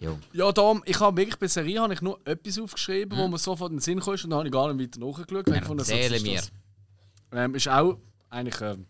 [0.00, 0.18] Jo.
[0.32, 3.22] Ja, darum, ich habe wirklich bei Serie habe ich nur etwas aufgeschrieben, Mhm.
[3.22, 5.44] wo mir sofort in den Sinn kam und dann habe ich gar nicht weiter nachgeschaut.
[5.46, 6.36] gefunden habe, Erzähle mir.
[6.36, 6.52] das.
[7.32, 7.98] Ähm, ist auch
[8.30, 8.86] eigentlich ähm,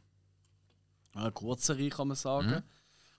[1.14, 2.48] eine Kurzserie, kann man sagen.
[2.50, 2.62] Mhm.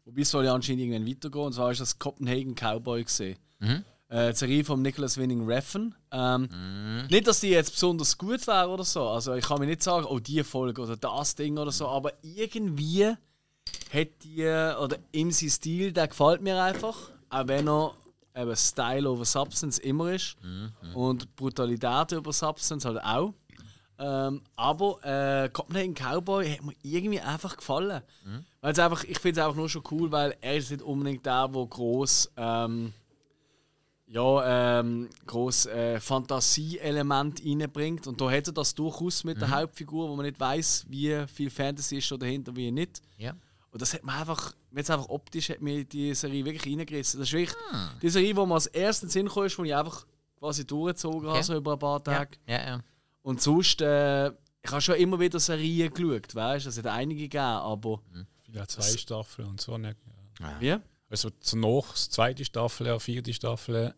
[0.05, 1.45] Wobei es soll ja anscheinend irgendwann weitergehen.
[1.45, 3.37] Und zwar ist das Copenhagen Cowboy gesehen.
[3.59, 3.83] Mhm.
[4.09, 5.93] Äh, Serie von Nicholas Winning Refn.
[6.11, 7.07] Ähm, Mhm.
[7.09, 9.07] Nicht, dass die jetzt besonders gut wäre oder so.
[9.07, 11.87] Also ich kann mir nicht sagen, oh, die Folge oder das Ding oder so.
[11.87, 16.95] Aber irgendwie hat die, oder im sein Stil, der gefällt mir einfach.
[17.29, 17.93] Auch wenn er
[18.35, 20.37] eben Style over Substance immer ist.
[20.95, 23.33] Und Brutalität über Substance halt auch.
[23.99, 28.01] Ähm, aber äh, Copenhagen Cowboy hat mir irgendwie einfach gefallen.
[28.61, 31.25] Weil es einfach, ich finde es einfach nur schon cool, weil er ist nicht unbedingt
[31.25, 32.93] der, der groß ähm,
[34.11, 38.07] ja, ähm, groß äh, Fantasie-Element reinbringt.
[38.07, 41.49] Und da hätte er das durchaus mit der Hauptfigur, wo man nicht weiß, wie viel
[41.49, 43.01] Fantasy ist da dahinter, wie nicht.
[43.17, 43.35] Ja.
[43.71, 47.19] Und das hat mir einfach, jetzt einfach optisch hat mir die Serie wirklich reingerissen.
[47.19, 47.55] Das ist wirklich
[48.01, 50.05] die Serie, wo mir als ersten Sinn kam, ist, wo ich einfach
[50.39, 51.43] quasi durchgezogen habe, Okay.
[51.43, 52.37] so über ein paar Tage.
[52.47, 52.79] Ja, ja.
[53.21, 56.69] Und sonst, äh, ich habe schon immer wieder Serien geschaut, weißt du?
[56.69, 58.01] Es hat einige gegeben, aber.
[58.43, 59.77] Vielleicht zwei Staffeln und so.
[59.77, 59.97] Nicht.
[60.59, 60.75] Wie?
[61.09, 63.93] Also zu noch, zweite Staffel, eine vierte Staffel.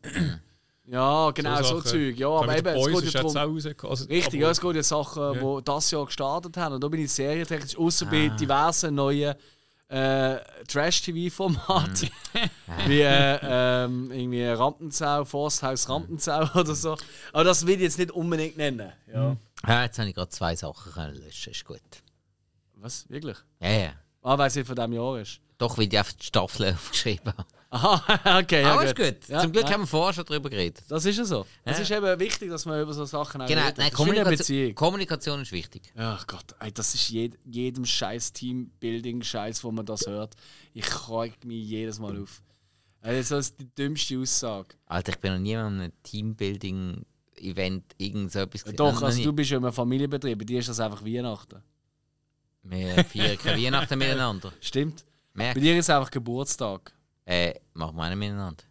[0.85, 1.85] Ja, genau, so, Sachen.
[1.91, 2.17] Zeug.
[2.17, 3.55] Ja, aber eben, es geht ist ja darum.
[3.55, 5.59] Also, Richtig, aber- ja, es geht ja Sachen, Ja.
[5.59, 6.75] die das Jahr gestartet haben.
[6.75, 9.35] Und da bin ich serientechnisch, außer bei diversen neuen
[9.89, 10.37] äh,
[10.69, 12.09] Trash-TV-Formaten,
[12.87, 16.95] wie äh, ähm, irgendwie Rampenzau, Forsthaus Rampenzau oder so.
[17.33, 18.89] Aber das will ich jetzt nicht unbedingt nennen.
[19.13, 19.35] Ja.
[19.67, 21.51] ja jetzt habe ich gerade zwei Sachen können löschen.
[21.51, 21.81] Ist gut.
[22.75, 23.09] Was?
[23.09, 23.37] Wirklich?
[23.59, 23.93] Ja, ja.
[24.21, 25.41] Ah, weil es nicht von diesem Jahr ist.
[25.61, 27.45] Doch, weil ich einfach die Staffel aufgeschrieben habe.
[27.69, 28.63] Aha, okay.
[28.63, 29.27] Ja, Aber ist gut.
[29.27, 30.83] Ja, Zum Glück nein, haben wir vorher schon darüber geredet.
[30.89, 31.45] Das ist ja so.
[31.63, 33.77] Es ist eben wichtig, dass man über so Sachen auch Genau, redet.
[33.77, 34.75] nein, Das ist wie eine Kommunikation, Beziehung.
[34.75, 35.93] Kommunikation ist wichtig.
[35.95, 40.33] Ach Gott, ey, das ist jed jedem scheiß Teambuilding-Scheiß, wo man das hört.
[40.73, 42.41] Ich reg mich jedes Mal auf.
[43.01, 44.69] Also, das ist die dümmste Aussage.
[44.87, 48.77] Alter, ich bin noch nie an einem Teambuilding-Event irgend so etwas gesehen.
[48.77, 49.23] Doch, also nie.
[49.23, 51.61] du bist ja in einem Familienbetrieb, bei dir ist das einfach Weihnachten.
[52.63, 54.51] Wir feiern keine Weihnachten miteinander.
[54.59, 55.05] Stimmt.
[55.33, 56.93] Bei Merk, dir ist es einfach Geburtstag.
[57.25, 58.63] äh, machen wir einen miteinander.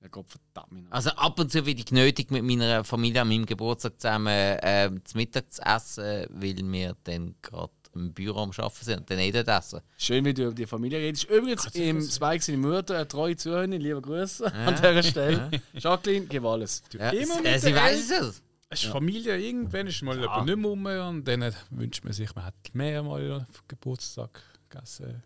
[0.00, 0.92] Ja Gott verdammt noch.
[0.92, 4.90] Also ab und zu werde ich genötigt, mit meiner Familie an meinem Geburtstag zusammen äh,
[5.04, 9.18] zu Mittag zu essen, weil wir dann gerade im Büro am Arbeiten sind und dann
[9.18, 9.80] eh dort essen.
[9.96, 11.24] Schön, wie du über die Familie redest.
[11.24, 15.50] Übrigens, im Spike seine Mutter, eine treue Zuhörerin, liebe Grüße an dieser Stelle.
[15.74, 16.82] Jacqueline, gib alles.
[16.92, 18.42] Ja, immer äh, sie weiß es.
[18.70, 22.34] Es ist Familie, irgendwann ist mal jemand nicht mehr rum und dann wünscht man sich,
[22.34, 25.22] man hätte mehr mal auf Geburtstag gegessen.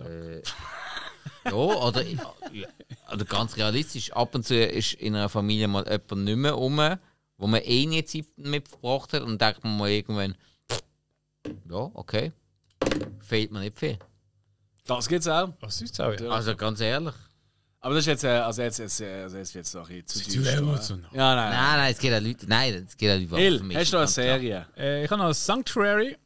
[0.00, 0.42] Äh,
[1.44, 2.34] ja, oder, ja,
[3.12, 6.80] oder ganz realistisch, ab und zu ist in einer Familie mal jemand nicht mehr rum,
[7.36, 10.36] wo man eh nie Zeit mit verbracht hat und denkt man mal irgendwann,
[11.68, 12.32] ja, okay,
[13.20, 13.98] fehlt mir nicht viel.
[14.86, 15.52] Das geht's auch.
[15.66, 16.12] Ist auch?
[16.18, 16.30] Ja.
[16.30, 17.14] Also ganz ehrlich.
[17.80, 20.24] Aber das ist jetzt, äh, also jetzt, jetzt, äh, also jetzt wird's noch ein bisschen
[20.24, 20.56] zu Zu düster.
[20.56, 21.10] emotional.
[21.12, 21.50] Ja, nein.
[21.50, 23.92] Nein, neine, es geht an Leute, nein, es geht an Leute, Hill, für mich hast
[23.92, 24.08] du noch eine.
[24.10, 24.66] Serie?
[24.76, 26.16] Äh, ich habe noch Sanctuary,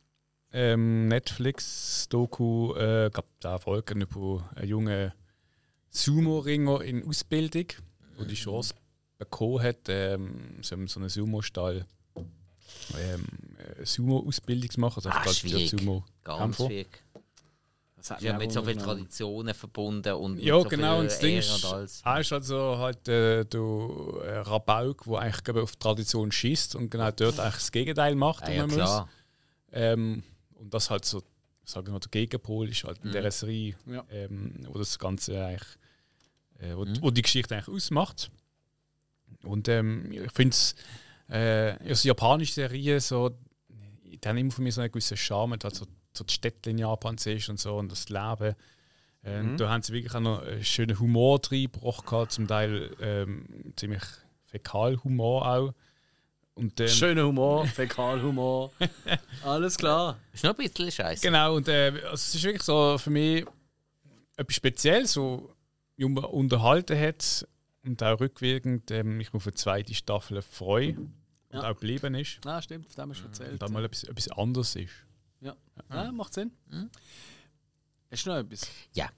[0.52, 5.12] ähm, Netflix-Doku, äh, gab da Folgen über einen jungen
[5.90, 7.66] Sumo-Ringer in Ausbildung,
[8.18, 8.74] der die Chance
[9.18, 11.86] bekommen hat, ähm, so, so einen Sumo-Stall
[12.98, 13.24] ähm,
[13.78, 14.96] äh, Sumo-Ausbildung zu machen.
[14.96, 15.70] Also Ah, quasi schwierig.
[15.70, 17.04] Sumo Ganz schwierig.
[17.96, 18.78] Das hat Ja, mit so vielen.
[18.78, 21.00] Traditionen verbunden und Ja, so genau.
[21.00, 22.00] Und das Ding ist, und alles.
[22.04, 27.10] er ist also halt äh, der äh, Rabauk, der eigentlich auf Tradition schießt und genau
[27.10, 28.44] dort eigentlich das Gegenteil macht.
[28.44, 29.00] Ah, ja, man klar.
[29.02, 29.10] muss.
[29.72, 30.22] Ähm,
[30.58, 31.22] und das halt so,
[31.64, 34.04] sagen wir mal, der Gegenpol ist halt in dieser Serie, Ja.
[34.10, 35.68] ähm, wo das Ganze eigentlich,
[36.58, 36.98] äh, wo, Mhm.
[37.02, 38.30] wo die Geschichte eigentlich ausmacht.
[39.44, 40.74] Und ähm, ich finde es,
[41.28, 43.30] äh, also japanische Serien, so,
[43.68, 46.78] die haben immer von mir so einen gewissen Charme, halt so, so die Städte in
[46.78, 48.54] Japan siehst und so und das Leben.
[49.24, 49.56] Äh, Mhm.
[49.58, 54.02] Da haben sie wirklich auch noch einen schönen Humor reingebracht, zum Teil ähm, ziemlich
[54.46, 55.74] Fäkalhumor auch.
[56.58, 58.72] Und, ähm, Schöner Humor, Fäkalhumor.
[59.44, 60.18] Alles klar.
[60.32, 61.22] Ist noch ein bisschen scheiße.
[61.26, 63.46] Genau, und äh, also es ist wirklich so für mich
[64.36, 65.54] etwas Spezielles, so
[65.96, 67.46] mich unter- unterhalten hat
[67.84, 71.12] und auch rückwirkend ähm, mich auf eine zweite Staffel freue und
[71.52, 71.70] Ja.
[71.70, 72.38] auch geblieben ist.
[72.44, 73.52] Ah, stimmt, von dem hast du erzählt.
[73.52, 74.92] Und auch mal etwas, etwas anderes ist.
[75.40, 75.54] Ja,
[75.90, 76.50] ja macht Sinn.
[78.10, 78.62] Hast du noch etwas?
[78.94, 79.08] Ja.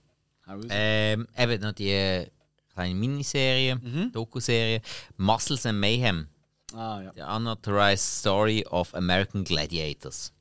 [0.68, 2.26] Ähm, eben noch die
[2.74, 4.10] kleine Miniserie, Mhm.
[4.12, 4.82] Doku-Serie
[5.16, 6.28] Muscles and Mayhem.
[6.74, 7.12] Ah, ja.
[7.14, 10.32] The Unauthorized Story of American Gladiators.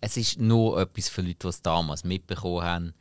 [0.00, 2.94] Es ist nur etwas für Leute, die es damals mitbekommen haben.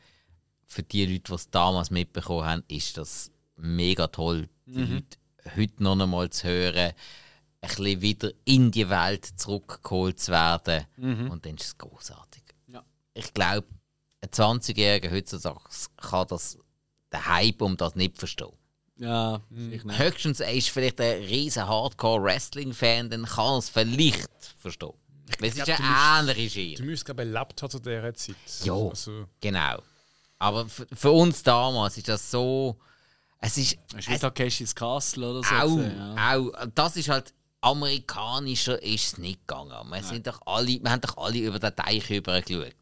[0.66, 5.18] Für die Leute, die es damals mitbekommen haben, ist das mega toll, die Leute
[5.56, 6.94] heute noch einmal zu hören,
[7.62, 10.86] ein bisschen wieder in die Welt zurückgeholt zu werden.
[11.30, 12.44] Und dann ist es großartig.
[12.68, 12.84] Ja.
[13.14, 13.68] Ich glaube,
[14.22, 15.62] ein 20-Jähriger heutzutage
[15.98, 16.58] kann das,
[17.12, 18.54] den Hype um das nicht verstehen.
[19.00, 19.98] Ja, ich nicht.
[20.00, 24.94] Höchstens er ist vielleicht ein riesen Hardcore-Wrestling-Fan, dann kann er es vielleicht verstehen.
[25.42, 26.86] Es ist eine du ähnliche Du Schiene.
[26.86, 28.36] müsstest, glaube ich, erlebt haben zu dieser Zeit.
[28.64, 28.74] Ja.
[28.74, 29.78] Also, Genau.
[30.40, 32.78] Aber für, uns damals ist das so.
[33.40, 33.78] Es ist.
[33.92, 35.56] Du Es, Takeshis Castle oder so?
[35.56, 36.36] auch, gesehen, ja.
[36.38, 36.52] auch.
[36.76, 37.34] Das ist halt.
[37.62, 39.74] Amerikanischer ist es nicht gegangen.
[39.92, 42.74] Wir, sind doch alle, wir haben doch alle über den Teich rüber geschaut.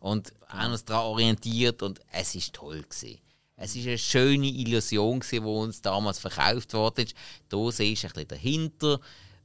[0.00, 3.18] Und haben uns daran orientiert und es ist toll gewesen.
[3.56, 7.14] Es ist eine schöne Illusion die uns damals verkauft worden ist.
[7.48, 9.00] Da siehst du ein bisschen dahinter,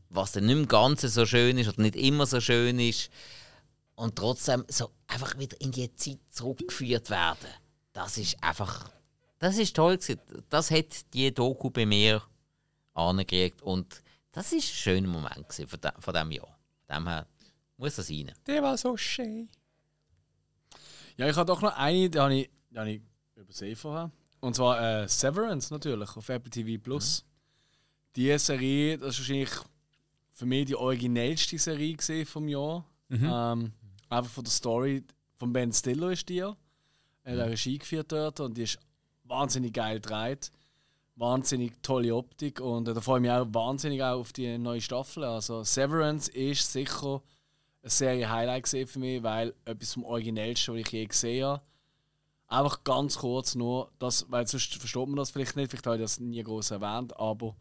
[0.09, 3.09] was dann nicht im Ganzen so schön ist oder nicht immer so schön ist.
[3.95, 7.49] Und trotzdem so einfach wieder in die Zeit zurückgeführt werden.
[7.93, 8.89] Das ist einfach,
[9.39, 10.21] das ist toll gewesen.
[10.49, 12.21] Das hat die Doku bei mir
[12.93, 14.01] angekriegt und
[14.31, 16.59] das ist ein schöner Moment von, de, von diesem Jahr.
[16.85, 17.27] Von dem her
[17.77, 18.31] muss das rein.
[18.45, 19.49] der war so schön.
[21.17, 23.01] Ja, ich habe doch noch eine, die habe ich, die habe ich
[23.37, 24.11] übersehen vorher.
[24.39, 27.25] Und zwar äh, Severance natürlich auf Apple TV Plus.
[28.15, 29.51] Die Serie, das ist wahrscheinlich
[30.31, 32.85] für mich die originellste Serie gesehen vom Jahr.
[33.09, 33.71] Ähm,
[34.09, 35.03] einfach von der Story
[35.37, 36.39] von Ben Stiller ist die.
[36.39, 36.55] Er
[37.23, 38.79] hat auch Regie geführt dort und die ist
[39.23, 40.51] wahnsinnig geil gedreht.
[41.15, 44.81] Wahnsinnig tolle Optik und äh, da freue ich mich auch wahnsinnig auch auf die neue
[44.81, 45.23] Staffel.
[45.23, 47.23] Also Severance ist sicher
[47.81, 51.61] eine Serie Highlight gesehen für mich, weil etwas vom Originellsten, was ich je gesehen habe.
[52.47, 56.01] Einfach ganz kurz nur, das, weil sonst versteht man das vielleicht nicht, vielleicht habe ich
[56.01, 57.55] das nie groß erwähnt, aber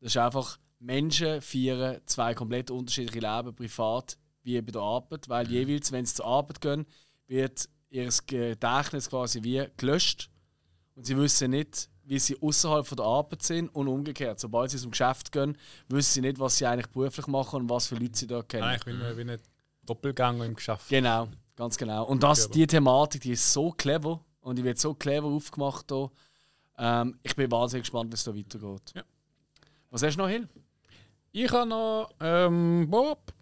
[0.00, 5.50] das ist einfach, Menschen führen zwei komplett unterschiedliche Leben, privat wie bei der Arbeit, weil
[5.50, 6.86] jeweils, wenn sie zur Arbeit gehen,
[7.26, 10.30] wird ihr Gedächtnis quasi wie gelöscht
[10.94, 14.40] und sie wissen nicht, wie sie außerhalb von der Arbeit sind und umgekehrt.
[14.40, 15.56] Sobald sie zum Geschäft gehen,
[15.88, 18.64] wissen sie nicht, was sie eigentlich beruflich machen und was für Leute sie da kennen.
[18.64, 19.38] Eigentlich wie ein, wie ein
[19.86, 20.88] Doppelgänger im Geschäft.
[20.88, 22.04] Genau, ganz genau.
[22.06, 26.10] Und das, die Thematik, die ist so clever und die wird so clever aufgemacht hier.
[26.78, 28.92] Ähm, ich bin wahnsinnig gespannt, wie es da weitergeht.
[28.94, 29.02] Ja.
[29.90, 30.48] Was hast du noch, Hill?
[31.32, 33.32] Ich habe noch ähm, Bob,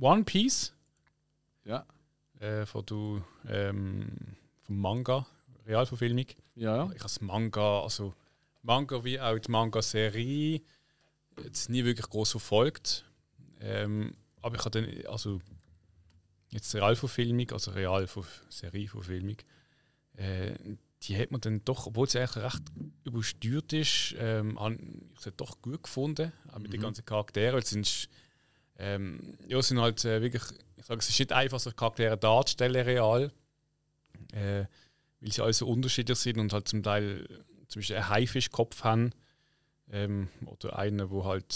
[0.00, 0.72] One Piece
[1.64, 1.84] Ja.
[2.38, 5.26] äh, von, du, ähm, vom Manga,
[5.66, 6.26] Realverfilmung.
[6.54, 6.84] Ja.
[6.84, 8.14] Ich habe das Manga, also
[8.62, 10.62] Manga wie auch die Manga-Serie,
[11.44, 13.04] jetzt nie wirklich groß verfolgt.
[13.60, 15.40] Ähm, aber ich habe dann, also
[16.50, 19.36] jetzt Realverfilmung, also Real-Serieverfilmung,
[20.16, 20.54] äh,
[21.02, 22.62] die hat man dann doch, obwohl sie eigentlich recht
[23.04, 27.58] übersteuert ist, ähm, habe ich sie doch gut gefunden, auch mit den ganzen Charakteren.
[27.58, 28.08] Es sind,
[28.78, 30.42] ähm, ja, sind halt äh, wirklich,
[30.76, 33.32] ich sage, es ist nicht einfach, so Charaktere darzustellen, real.
[34.32, 34.66] Äh,
[35.20, 37.26] weil sie alle so unterschiedlich sind und halt zum Teil
[37.68, 39.12] zum Beispiel einen Haifischkopf haben.
[39.92, 41.52] Ähm, oder einen, wo halt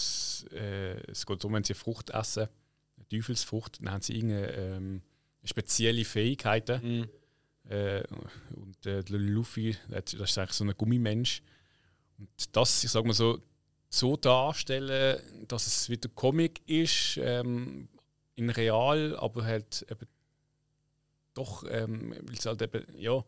[0.52, 2.48] äh, es geht darum, wenn sie Frucht essen,
[3.08, 5.02] Teufelsfrucht, dann haben sie irgendeine ähm,
[5.44, 7.08] spezielle Fähigkeiten.
[7.68, 8.02] Äh,
[8.54, 11.42] und äh, Luffy, das ist eigentlich so ein Gummimensch.
[12.18, 13.40] Und das, ich sag mal so,
[13.88, 17.88] so darstellen, dass es wieder Comic ist, ähm,
[18.36, 20.08] in real, aber halt eben
[21.34, 22.14] doch, ähm,
[22.44, 23.24] halt eben, ja,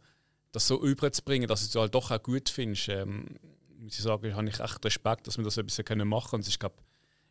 [0.53, 3.39] das so überzubringen, dass du es halt doch auch gut findest, ähm,
[3.78, 6.43] muss ich sagen, habe ich echt Respekt, dass wir das ein bisschen können machen können.
[6.43, 6.77] Und ich glaube,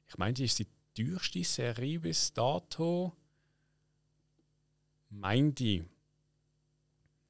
[0.07, 3.13] ich meine, die ist die teuerste Serie bis dato.
[5.09, 5.85] Meint die,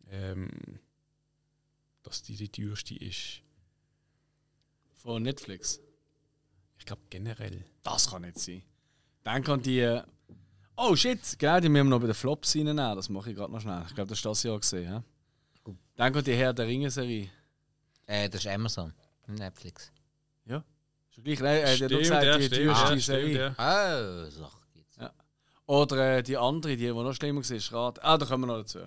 [0.09, 0.49] ähm,
[2.03, 3.41] dass die die teuerste ist.
[4.93, 5.79] Von Netflix.
[6.79, 7.65] Ich glaube generell.
[7.83, 8.63] Das kann nicht sein.
[9.23, 10.01] Dann kann die.
[10.77, 12.95] Oh shit, genau, die müssen wir noch bei den Flops reinnehmen.
[12.95, 13.83] Das mache ich gerade noch schnell.
[13.87, 14.83] Ich glaube, das hast du das Jahr gesehen.
[14.83, 15.03] Ja?
[15.95, 17.29] Dann kommt die Herr der Ringe-Serie.
[18.05, 18.93] Äh, das ist Amazon,
[19.27, 19.91] Netflix.
[21.23, 21.31] Ja.
[21.31, 23.55] Ist gleich, nein, äh, der hat Stimmt, gesagt, ja, die teuerste ja, Serie.
[23.57, 24.25] ja.
[24.25, 24.97] Oh, so geht's.
[25.67, 28.03] Oder äh, die andere, die, die noch schlimmer war, Rat.
[28.03, 28.79] Ah, da kommen wir noch dazu.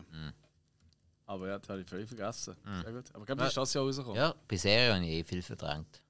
[1.26, 2.56] Aber ja, das habe ich völlig vergessen.
[2.82, 3.04] Sehr gut.
[3.12, 4.16] Aber ich glaube, das ist das Jahr rausgekommen.
[4.16, 6.02] Ja, Ja, bei Serien habe ich eh viel verdrängt.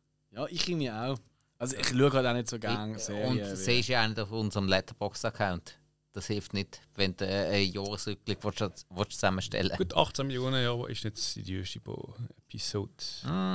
[0.50, 1.18] ich irgendwie auch.
[1.60, 3.38] Also ich schaue halt auch nicht so gerne Und Serien.
[3.38, 5.76] das wie- siehst du ja auch nicht auf unserem Letterboxd-Account.
[6.12, 10.72] Das hilft nicht, wenn du äh, einen Jahresrückblick willst, willst zusammenstellen Gut, 18 Millionen, ja,
[10.72, 12.14] aber ist nicht die pro
[12.46, 12.92] Episode.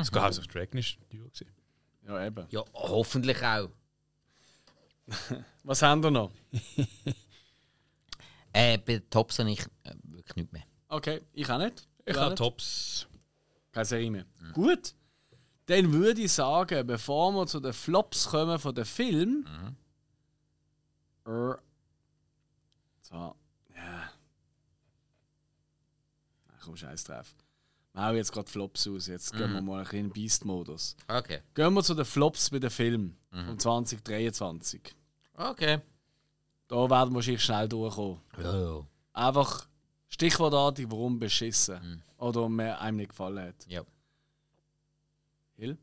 [0.03, 1.47] Sogar House of Dragon teuer gewesen.
[2.07, 2.45] Ja, eben.
[2.49, 3.69] Ja, hoffentlich auch.
[5.63, 6.31] Was haben wir noch?
[8.55, 10.61] Äh, bei Tops habe ich äh, wirklich nicht mehr.
[10.87, 11.87] Okay, ich auch nicht.
[12.05, 12.35] Ich habe?
[12.35, 13.07] Tops.
[13.71, 14.25] Keine Serie mehr.
[14.53, 14.93] Gut.
[15.65, 19.47] Dann würde ich sagen, bevor wir zu den Flops kommen von den Film.
[21.25, 21.55] Äh,
[23.01, 23.35] so,
[23.75, 24.11] ja.
[26.49, 27.33] Ach komm, scheiß drauf.
[27.93, 29.07] Wir hauen jetzt gerade Flops aus.
[29.07, 30.95] Jetzt gehen wir mal ein bisschen in den Beast-Modus.
[31.07, 31.41] Okay.
[31.53, 34.81] Gehen wir zu den Flops bei den Filmen von 2023.
[35.35, 35.79] Okay.
[36.67, 38.19] Da werden wir wahrscheinlich schnell durchkommen.
[38.41, 38.85] Ja.
[39.13, 39.67] Einfach
[40.09, 42.03] stichwortartig, warum beschissen.
[42.17, 43.67] Oder mir einem nicht gefallen hat.
[43.67, 43.83] Ja.
[45.55, 45.77] Hill?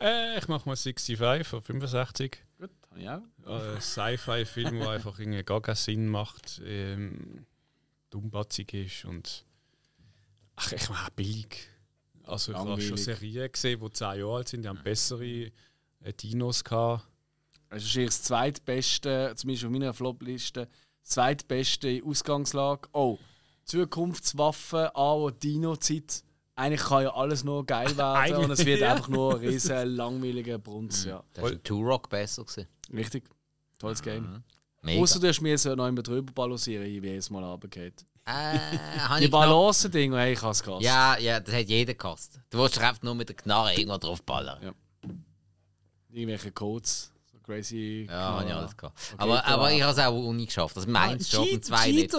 [0.00, 2.38] Äh, ich mache mal 65 von 65.
[2.58, 3.76] Gut, habe ich auch.
[3.76, 7.46] Äh, Sci-Fi-Film, der einfach irgendwie gar keinen Sinn macht, ähm,
[8.10, 9.44] dummbatzig ist und.
[10.56, 11.68] Ach, ich meine, billig.
[12.24, 12.96] Also, ich habe schon.
[12.96, 17.06] Serien gesehen, die 10 Jahre alt sind, die haben bessere äh, Dinos gehabt.
[17.70, 20.68] Das ist das zweitbeste, zumindest auf meiner Flop-Liste,
[21.02, 22.88] das zweitbeste Ausgangslage.
[22.92, 23.18] Oh,
[23.64, 26.22] Zukunftswaffen, A- und Dino-Zeit.
[26.54, 28.92] Eigentlich kann ja alles nur geil werden und es wird ja.
[28.92, 31.04] einfach nur ein riesen langweiliger Brunz.
[31.04, 31.24] Ja.
[31.32, 32.44] Das war Turok besser.
[32.44, 32.68] Gewesen.
[32.92, 33.24] Richtig.
[33.78, 34.44] Tolles Game.
[34.82, 35.00] Mega.
[35.00, 38.04] Außer du hast mir so noch immer drüber balancieren, wie jedes Mal runtergeht.
[38.26, 38.58] äh,
[39.18, 40.82] Die ich noch- Balance-Dinge, ey, ich habe es gehasst.
[40.82, 42.40] Ja, ja, das hat jeder gehasst.
[42.50, 44.62] Du willst einfach nur mit der Knarre irgendwo draufballern.
[44.62, 44.72] Ja.
[46.10, 47.10] Irgendwelche Codes.
[47.32, 48.06] So crazy.
[48.08, 48.98] Ja, habe ich alles gehabt.
[49.14, 50.76] Okay, aber, aber ich habe es auch ohne geschafft.
[50.76, 52.14] Also meins schon, und zwei nicht.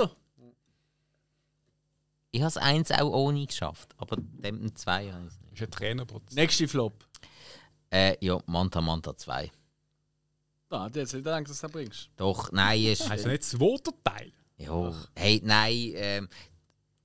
[2.31, 3.93] Ich habe es eins auch ohne geschafft.
[3.97, 5.51] Aber dem zwei habe ich es nicht.
[5.53, 6.35] Das ist ein Trainerprozess.
[6.35, 7.05] Nächste Flop.
[7.91, 9.51] Äh, ja, Manta Manta 2.
[10.67, 12.09] Da, hat jetzt nicht gedacht, dass du das bringst.
[12.17, 13.07] Doch, nein, ist.
[13.07, 14.33] Heißt nicht zweiter Teil?
[14.65, 16.29] Ja, hey, nein, ähm,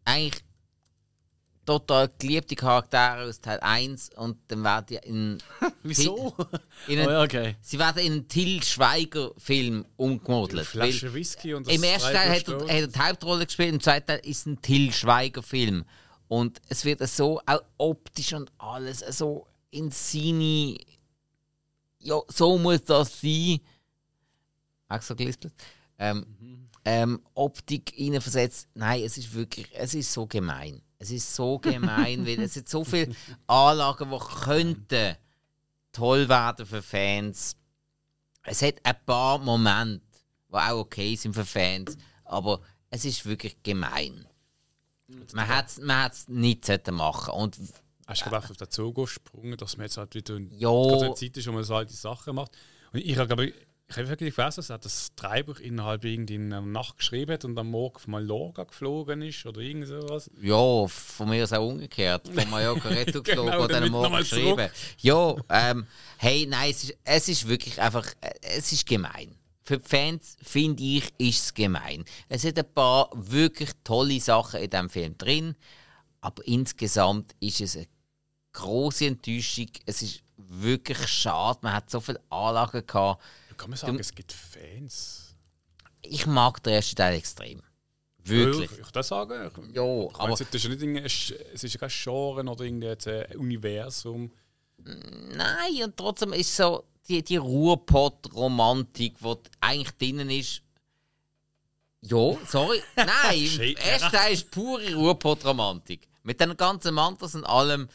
[0.04, 0.42] eigentlich
[1.68, 5.38] total geliebte Charaktere aus Teil 1 und dann werden die in.
[5.82, 6.34] Wieso?
[6.86, 7.56] in oh, einen, ja, okay.
[7.60, 10.66] Sie werden in einen Till Schweiger-Film umgemodelt.
[10.66, 13.80] Flasche Whisky und das Im ersten Teil hat er, hat er die Hauptrolle gespielt, im
[13.80, 15.84] zweiten Teil ist es ein Till Schweiger-Film.
[16.28, 20.78] Und es wird so auch optisch und alles so in seine.
[22.00, 23.60] Ja, so muss das sein.
[24.88, 25.52] Auch so gelispelt.
[25.98, 28.66] Ähm, ähm, Optik reinversetzt.
[28.72, 30.80] Nein, es ist wirklich, es ist so gemein.
[30.98, 33.14] Es ist so gemein, weil es sind so viele
[33.46, 35.16] Anlagen, die könnten
[35.92, 37.56] toll werden für Fans.
[38.42, 40.02] Es hat ein paar Momente,
[40.48, 44.26] die auch okay sind für Fans, aber es ist wirklich gemein.
[45.34, 47.58] Man hätte es man hätt's nicht machen und
[48.06, 50.70] Hast du auf den Zug gesprungen, dass man jetzt halt wieder in Ja.
[50.70, 52.52] eine Zeit ist, wo man so alte Sachen macht.
[52.92, 53.54] Und ich habe, glaube ich,
[53.90, 57.96] ich habe wirklich gelesen, dass das Treiber innerhalb einer Nacht geschrieben hat und am Morgen
[57.96, 60.30] auf Mallorca geflogen ist oder irgend sowas.
[60.42, 62.28] ja, von mir ist auch umgekehrt.
[62.28, 64.68] Von Mallorca Retour geflogen Genau, und dann mit morgen geschrieben.
[64.98, 65.86] Ja, ähm,
[66.18, 68.06] hey, nein, es ist, es ist wirklich einfach,
[68.42, 69.34] es ist gemein.
[69.62, 72.04] Für die Fans, finde ich, ist es gemein.
[72.28, 75.56] Es sind ein paar wirklich tolle Sachen in diesem Film drin,
[76.20, 77.86] aber insgesamt ist es eine
[78.52, 79.68] große Enttäuschung.
[79.86, 81.60] Es ist wirklich schade.
[81.62, 83.22] Man hat so viele Anlagen gehabt.
[83.58, 85.34] Kann man sagen, es gibt Fans.
[86.00, 87.60] Ich mag den ersten Teil extrem.
[88.24, 88.70] Wirklich.
[88.70, 89.50] Ja, Ich das sagen.
[89.50, 94.30] Ich, Ja, ich aber das ist nicht es ist kein Genre oder irgendein äh, Universum.
[94.78, 100.62] nein, und trotzdem ist so die, die Ruhrpott-Romantik, die eigentlich drinnen ist.
[102.02, 102.80] Ja, sorry.
[102.96, 106.06] Nein, im Shit, ersten Teil ist pure Ruhrpott-Romantik.
[106.22, 107.88] Mit den ganzen Mantras und allem.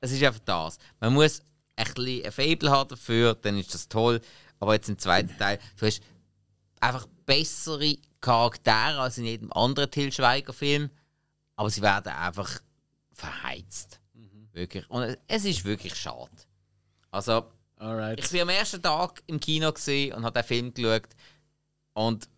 [0.00, 0.78] Es ist einfach das.
[0.98, 1.42] Man muss
[1.76, 4.20] ein bisschen ein Faible haben dafür, dann ist das toll.
[4.60, 6.02] Aber jetzt im zweiten Teil, du hast
[6.80, 10.90] einfach bessere Charaktere als in jedem anderen Til Schweiger-Film.
[11.56, 12.60] Aber sie werden einfach
[13.12, 14.00] verheizt.
[14.52, 14.88] Wirklich.
[14.90, 16.30] Und es- ist wirklich schade.
[17.10, 18.18] Also, Alright.
[18.18, 21.08] ich bin am ersten Tag im Kino und habe den Film geschaut.
[21.92, 22.28] Und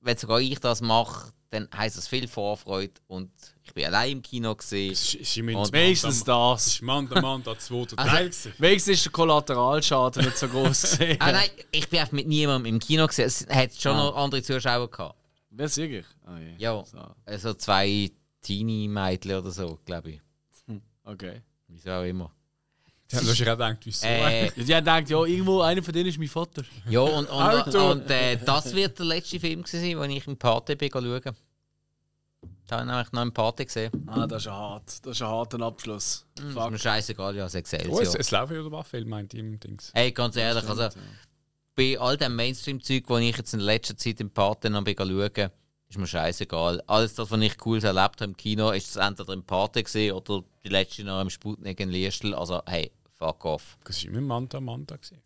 [0.00, 2.92] wenn sogar ich das mache, dann heisst das viel Vorfreude.
[3.08, 3.30] Und
[3.64, 4.92] ich bin allein im Kino gesehen.
[4.92, 6.66] Es Wenigstens Es das.
[6.68, 8.30] ist Manta Manta zweiter Also- Teil.
[8.58, 11.16] Wenigstens ist der Kollateralschaden nicht so groß gesehen.
[11.20, 13.26] Ah nein, ich bin einfach mit niemandem im Kino gesehen.
[13.26, 14.04] Es hat schon Ah.
[14.10, 15.16] noch andere Zuschauer gehabt.
[15.50, 16.04] Wer sicher?
[16.24, 16.54] Ah, je.
[16.58, 18.10] Ja, So, also zwei
[18.42, 20.20] Teenie-Mädchen oder so, glaube ich.
[21.04, 21.42] okay.
[21.66, 22.32] Wieso auch immer.
[23.10, 24.06] Ja, du hast ja gedacht, wieso?
[24.06, 26.62] Äh, haben gedacht, ja, irgendwo einer von denen ist mein Vater.
[26.88, 27.90] ja, und, und, Auto.
[27.90, 31.36] und äh, das wird der letzte Film gewesen sein, den ich im Party bin schauen.
[32.66, 33.90] Da habe ich nämlich noch im Party gesehen.
[34.06, 35.04] Ah, das ist hart.
[35.04, 36.24] Das ist ein harter Abschluss.
[36.38, 36.78] Ist mir Fuck.
[36.78, 38.20] scheißegal, ja, sechs oh, es, Excelsior.
[38.20, 39.90] es laufen ja über Film, meint im Dings.
[39.92, 40.88] Ey, ganz ehrlich, also
[41.74, 45.50] bei all dem Mainstream-Zeug, das ich jetzt in letzter Zeit im Party noch bin schauen,
[45.88, 46.80] ist mir scheißegal.
[46.86, 50.14] Alles das, was ich Cooles erlebt habe im Kino, ist es entweder im Party gesehen
[50.14, 52.34] oder die letzte noch im Sputnik in Liestl.
[52.34, 53.78] Also, hey, fuck off.
[53.84, 54.96] Das war immer Manta Manta.
[54.96, 55.18] Gewesen.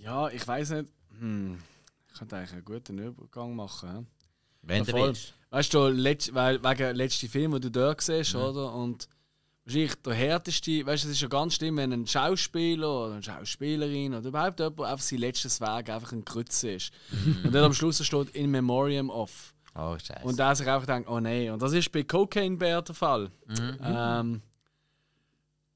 [0.00, 0.88] Ja, ich weiß nicht.
[1.18, 1.58] Hm.
[2.12, 4.06] Ich könnte eigentlich einen guten Übergang machen.
[4.62, 5.34] Wenn du willst.
[5.50, 8.40] Weißt du, letzt, weil, wegen dem letzten Film, den du dort siehst, Mhm.
[8.40, 8.74] oder?
[8.74, 9.08] Und
[9.64, 13.22] wahrscheinlich der härteste, weißt du, es ist ja ganz schlimm, wenn ein Schauspieler oder eine
[13.22, 16.90] Schauspielerin oder überhaupt jemand einfach sein letztes Werk einfach ein Grütze ist.
[17.10, 17.38] Mhm.
[17.46, 19.54] Und dann am Schluss steht In Memoriam of.
[19.74, 20.24] Oh, scheiße.
[20.24, 21.50] Und der sich einfach denkt, oh nein.
[21.50, 23.30] Und das ist bei Cocaine Bear der Fall.
[23.46, 23.78] Mhm.
[23.82, 24.42] Ähm,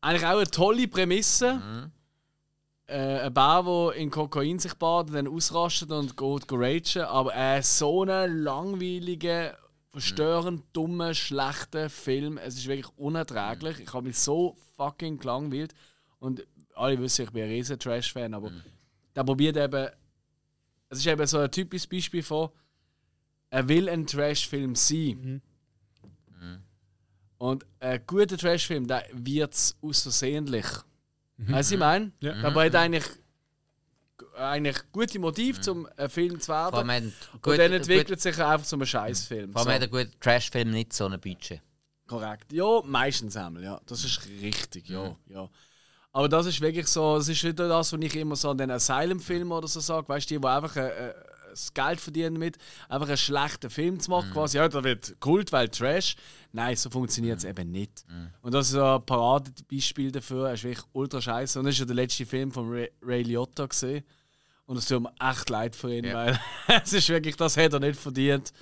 [0.02, 1.54] eigentlich auch eine tolle Prämisse.
[1.54, 1.92] Mhm.
[2.86, 7.34] Äh, ein Bär, der in Kokain sich badet, dann ausrastet und geht go ragen, aber
[7.34, 9.52] äh, so einen langweiligen,
[9.88, 12.36] verstörend dummen, schlechten Film.
[12.36, 13.78] Es ist wirklich unerträglich.
[13.80, 15.72] Ich habe mich so fucking gelangweilt.
[16.18, 18.50] Und alle wissen, ich bin ein riesen Trash-Fan, aber
[19.14, 19.88] der probiert eben.
[20.88, 22.50] Es ist eben so ein typisches Beispiel von,
[23.48, 25.42] er will ein Trash-Film sein.
[27.42, 30.66] Und ein guter Trash-Film, der wird es außersehentlich.
[31.38, 32.12] Weißt du, ich meine?
[32.20, 32.34] Ja.
[32.40, 33.04] Der hat eigentlich,
[34.36, 36.88] eigentlich gute Motive, zum einen Film zu werden.
[36.88, 39.52] Und gut- dann entwickelt gut- sich er einfach zu einem Scheißfilm.
[39.52, 39.74] Vor allem So.
[39.74, 41.60] hat ein guter Trash-Film nicht so ein Budget.
[42.06, 42.52] Korrekt.
[42.52, 43.80] Ja, meistens einmal, ja.
[43.86, 45.16] Das ist richtig, ja.
[45.28, 45.48] ja.
[46.12, 48.70] Aber das ist wirklich so, das ist wieder das, was ich immer so an den
[48.70, 51.14] Asylum-Filmen oder so sage, weißt du, die, die einfach äh, äh,
[51.52, 52.56] das Geld verdienen mit,
[52.88, 56.16] einfach einen schlechten Film zu machen, quasi, ja, da wird Kult, weil Trash.
[56.52, 58.04] Nein, so funktioniert es eben nicht.
[58.42, 61.58] Und das ist ein Paradebeispiel dafür, er ist wirklich ultra scheiße.
[61.58, 64.04] Und das ist ja der letzte Film von Ray, Ray Liotta gesehen.
[64.66, 66.14] Und es tut mir echt leid für ihn, Ja.
[66.14, 66.40] weil
[66.84, 68.52] es ist wirklich, das hätte er nicht verdient.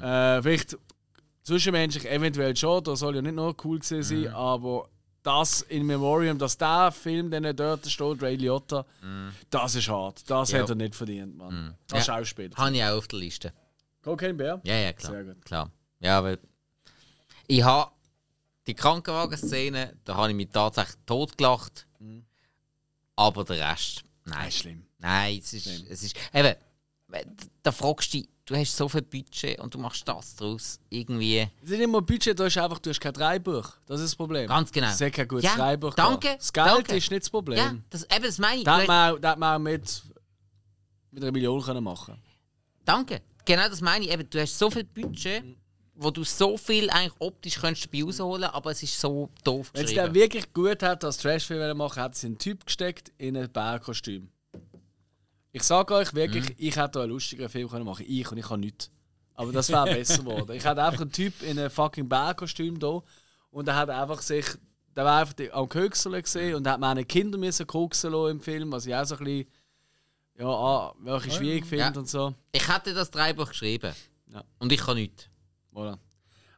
[0.00, 0.76] Äh, vielleicht
[1.42, 4.88] zwischenmenschlich eventuell schon, da soll ja nicht nur cool gewesen sein, aber
[5.22, 8.84] das in Memoriam, dass der Film, der dort steht, Ray Liotta,
[9.50, 10.28] das ist hart.
[10.28, 10.58] Das Ja.
[10.58, 11.76] hätte er nicht verdient, Mann.
[11.90, 12.16] Als Ja.
[12.18, 12.56] Schauspieler.
[12.56, 13.52] Habe ich auch auf der Liste.
[14.02, 14.60] Cocaine Bear?
[14.64, 15.12] Ja, ja, klar.
[15.12, 15.44] Sehr gut.
[15.44, 15.70] klar.
[16.00, 16.38] Ja, weil
[17.46, 17.90] ich habe
[18.66, 21.86] die Krankenwagen-Szene, da habe ich mich tatsächlich totgelacht.
[23.16, 24.50] Aber der Rest, Nein, nein.
[24.52, 24.86] schlimm.
[24.98, 26.16] Nein, es ist, es ist.
[26.32, 26.54] Eben,
[27.62, 30.78] da fragst du dich, du hast so viel Budget und du machst das draus.
[30.88, 31.40] Irgendwie.
[31.40, 33.70] Es ist nicht immer Budget, du hast einfach du hast kein Dreibuch.
[33.86, 34.48] Das ist das Problem.
[34.48, 34.88] Ganz genau.
[34.88, 35.94] Es hat kein gutes Ja, Dreibuch.
[35.94, 36.34] danke.
[36.36, 36.96] Das Geld danke.
[36.96, 37.58] ist nicht das Problem.
[37.58, 38.64] Ja, das, eben, das meine ich.
[38.64, 40.02] Da Du hat hast- man, auch- man mit,
[41.10, 42.16] mit einer Million können machen
[42.84, 43.22] Danke.
[43.44, 44.10] Genau das meine ich.
[44.10, 45.44] Eben, du hast so viel Budget,
[45.94, 49.84] wo du so viel eigentlich optisch könntest dabei rausholen aber es ist so doof Wenn
[49.84, 54.28] es wirklich gut hat, als Trashfilm machen, hat sie einen Typ gesteckt in ein Bärkostüm.
[55.52, 56.54] Ich sage euch wirklich, Mhm.
[56.58, 58.90] ich hätte einen lustigeren Film können machen Ich und ich kann nichts.
[59.34, 60.52] Aber das wäre besser geworden.
[60.56, 63.02] Ich hätte einfach einen Typ in einem fucking Bärkostüm da
[63.50, 64.46] und er hat einfach sich.
[64.94, 68.84] Der war einfach am Kökseln gesehen und hat meine Kinder müssen koksen im Film, was
[68.86, 69.46] ich auch so ein bisschen.
[70.38, 71.92] Ja, ah, wirklich schwierig finde Ja.
[71.94, 72.34] und so.
[72.52, 73.94] Ich hätte das Drehbuch geschrieben.
[74.28, 74.42] Ja.
[74.58, 75.28] Und ich kann nichts.
[75.74, 75.98] Voilà.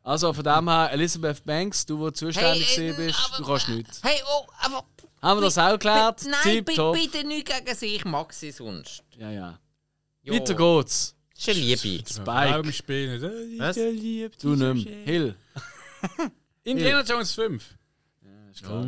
[0.02, 3.68] Also von dem her, Elizabeth Banks, du, wo zuständig Hey, äh, bist, aber- du kannst
[3.68, 4.00] nichts.
[4.02, 4.84] Hey, oh, aber.
[5.24, 6.22] Haben wir das auch geklärt?
[6.24, 6.94] Nein, bitte, Tipptopp.
[6.94, 9.02] bitte nicht gegen sie, ich mag sie sonst.
[9.18, 9.59] Ja, ja.
[10.22, 10.32] Ja.
[10.34, 11.14] Weiter geht's.
[11.34, 12.09] Das ist eine Liebe.
[12.09, 12.24] Spike.
[12.26, 13.60] Warum spielen nicht?
[13.60, 13.76] Was?
[14.40, 15.05] Du nicht mehr.
[15.05, 15.34] Hill.
[16.64, 17.64] Indiana Jones 5.
[18.70, 18.84] Oh,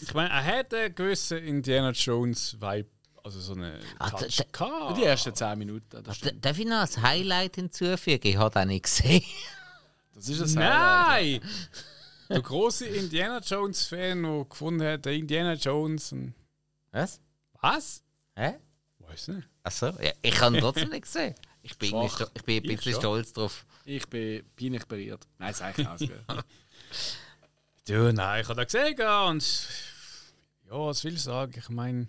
[0.00, 2.88] Ich meine, er hat einen gewissen Indiana Jones Vibe.
[3.22, 4.98] Also so eine Ah, Touch da- gehabt.
[4.98, 6.02] Die ersten 10 Minuten.
[6.02, 6.44] Das, stimmt.
[6.44, 8.26] Darf ich noch ein Highlight hinzufügen?
[8.26, 9.22] Ich habe das nicht gesehen.
[10.14, 11.42] das ist ein Highlight.
[12.34, 16.12] Der große Indiana Jones Fan, der gefunden hat, der Indiana Jones.
[16.12, 16.34] Und
[16.90, 17.20] Was?
[17.60, 18.02] was?
[18.34, 18.54] Hä?
[18.98, 19.48] Weiß nicht.
[19.62, 21.34] Achso, ja, ich habe ihn trotzdem nicht gesehen.
[21.62, 22.28] Ich bin, Schwach.
[22.34, 23.00] ich bin ein Ich bisschen schon.
[23.00, 23.64] stolz drauf.
[23.84, 25.26] Ich bin peinlich berührt.
[25.38, 26.00] Nein, sag ich aus.
[27.86, 29.68] Du, nein, ich habe das gesehen ja, und
[30.66, 31.52] ja, was will ich sagen?
[31.56, 32.08] Ich meine,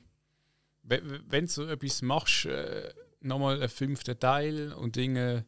[0.84, 5.46] wenn du so etwas machst, äh, nochmal einen fünften Teil und Dinge,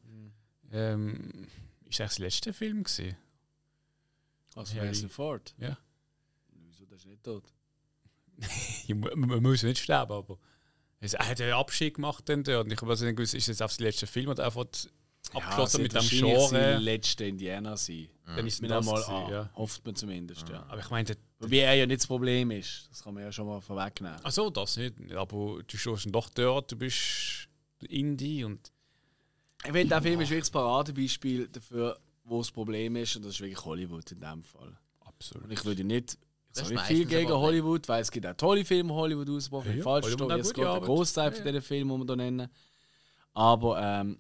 [0.72, 1.48] ähm,
[1.86, 3.16] ist das der letzte Film gewesen?
[4.65, 5.53] Ja, Harrison Ford?
[5.59, 5.77] Ja.
[6.65, 7.43] Wieso, das ist nicht tot.
[8.88, 10.38] Ja, Man man muss nicht sterben, aber
[10.99, 12.65] er hat ja einen Abschied gemacht dann dort.
[12.65, 14.65] Und ich habe also nicht gewusst, ist das auf der letzte Film oder einfach
[15.34, 16.51] abgeschlossen mit dem Genre.
[16.51, 18.07] Der letzte Indianer sein.
[18.25, 19.31] Dann ist das einmal an.
[19.31, 19.49] ja.
[19.55, 20.63] Hofft man zumindest, ja.
[20.69, 22.88] Aber ich meine, Wobei er ja nicht das Problem ist.
[22.89, 24.19] Das kann man ja schon mal vorwegnehmen.
[24.23, 24.95] ach so, das nicht.
[25.13, 27.47] Aber du stehst doch dort, du bist
[27.88, 28.71] Indie und
[29.63, 33.16] Ich finde, der Film ist wirklich das Paradebeispiel dafür, wo das Problem ist.
[33.16, 34.78] Und das ist wirklich Hollywood in dem Fall.
[35.06, 35.45] absolut.
[35.45, 36.18] Und ich würde nicht,
[36.56, 37.32] ich nicht viel gegen.
[37.32, 39.72] Hollywood, weil es gibt auch tolle Filme, die Hollywood ausbrochen.
[39.72, 40.86] Ja, Ja, falsch Hollywood hat es der Arbeit.
[40.86, 42.49] Großteil Ja, von diesen Filmen, die wir hier nennen.
[43.34, 44.20] Aber ähm,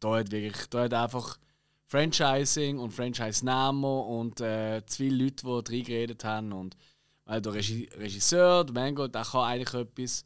[0.00, 1.38] da hat wirklich, da hat einfach
[1.86, 6.52] Franchising und Franchise-Namen und äh, zu viele Leute, die reingeredet haben.
[6.52, 6.76] Und
[7.24, 10.24] weil der Regi Regisseur, der Mango, der kann eigentlich etwas.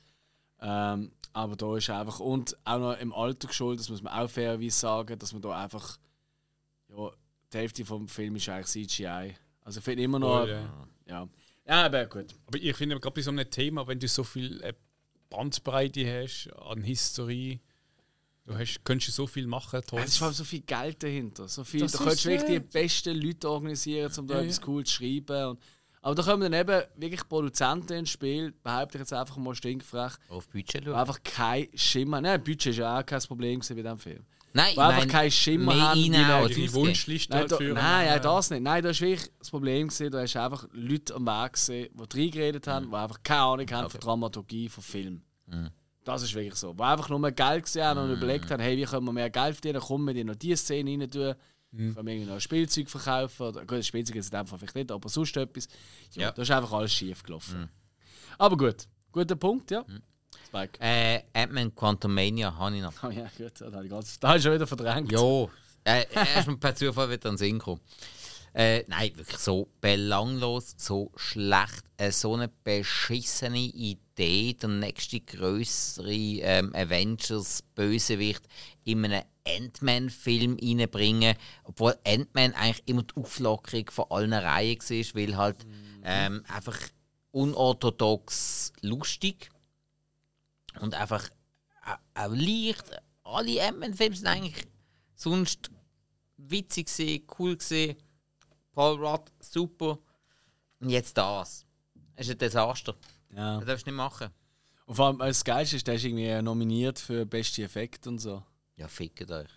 [0.61, 4.29] Ähm, aber da ist einfach, und auch noch im Alter geschuldet, das muss man auch
[4.29, 5.97] fairerweise sagen, dass man da einfach,
[6.89, 7.11] ja,
[7.53, 9.35] die Hälfte vom Film ist eigentlich CGI.
[9.63, 10.87] Also ich finde immer noch, Oh, ja.
[11.07, 11.29] ja.
[11.67, 12.27] Ja, aber gut.
[12.47, 14.73] Aber ich finde gerade bei so einem Thema, wenn du so viel äh,
[15.31, 17.61] Bandbreite hast an Historie,
[18.45, 19.81] du hast, könntest du so viel machen.
[19.87, 20.01] Toll.
[20.01, 21.49] Es ist vor allem so viel Geld dahinter.
[21.49, 24.59] So viel, Das da könntest du wirklich die besten Leute organisieren, um da Ja, etwas
[24.59, 24.63] ja.
[24.67, 25.47] cool zu schreiben.
[25.51, 25.61] Und,
[26.03, 30.15] aber da kommen dann eben wirklich Produzenten ins Spiel, behaupte ich jetzt einfach mal stinkfrech,
[30.29, 30.95] Auf Budget schauen.
[30.95, 34.27] einfach kein Schimmer Nein, Budget ist ja auch kein Problem bei diesem Film.
[34.55, 36.73] Nein, ich einfach meine, keinen Schimmer mehr haben, wie wir- als ihre.
[36.75, 37.75] Wunschliste Nein, da, führen.
[37.75, 38.63] nein, ja, das nicht.
[38.63, 39.89] Nein, das war wirklich das Problem.
[39.89, 40.11] Gewesen.
[40.11, 43.91] Du hast einfach Leute am Weg gesehen, die reingeredet haben, die einfach keine Ahnung haben
[43.91, 45.23] von Dramaturgie, von Film.
[46.05, 46.77] Das ist wirklich so.
[46.77, 49.31] Wo einfach nur mehr Geld gesehen haben und überlegt haben, hey, wie können wir mehr
[49.31, 51.35] Geld verdienen, kommen wir in noch diese Szene rein tun.
[51.75, 53.47] Können wir irgendwie noch ein Spielzeug verkaufen?
[53.47, 55.69] Oder, gut, das Spielzeug ist in dem Fall vielleicht nicht, aber sonst etwas.
[56.13, 56.31] Ja, Ja.
[56.33, 57.71] Da ist einfach alles schief gelaufen.
[58.37, 59.83] Aber gut, guter Punkt, ja.
[60.53, 60.79] Spike.
[60.81, 62.93] Äh, Ant-Man Quantumania habe ich noch.
[63.03, 64.21] Oh ja, gut, da habe ich ganz.
[64.21, 65.11] Da schon wieder verdrängt.
[65.11, 65.51] Jo,
[65.83, 67.81] äh, er ist mir per Zufall wieder ans Sinn gekommen.
[68.55, 76.13] Äh, nein, wirklich so belanglos, so schlecht, äh, so eine beschissene Idee, der nächste größere
[76.13, 78.43] ähm, Avengers-Bösewicht
[78.85, 81.35] in einen Ant-Man-Film reinbringen,
[81.65, 85.67] obwohl Ant-Man eigentlich immer die Auflockerung von allen Reihen war, weil halt
[86.05, 86.79] ähm, einfach
[87.31, 89.52] unorthodox lustig
[90.81, 91.29] und einfach
[91.85, 92.85] auch- auch leicht.
[93.25, 94.67] Alle Ant-Man-Filme sind eigentlich
[95.15, 95.71] sonst
[96.37, 97.97] witzig gesehen, cool gesehen.
[98.73, 99.99] Paul Rudd, super.
[100.81, 101.65] Und jetzt das.
[102.15, 102.95] Es ist ein Desaster.
[103.35, 103.57] Ja.
[103.59, 104.29] Das darfst du nicht machen.
[104.87, 108.19] Und vor allem, äh, das Geilste ist, der ist irgendwie nominiert für beste Effekte und
[108.19, 108.43] so.
[108.77, 109.49] Ja, fickt euch.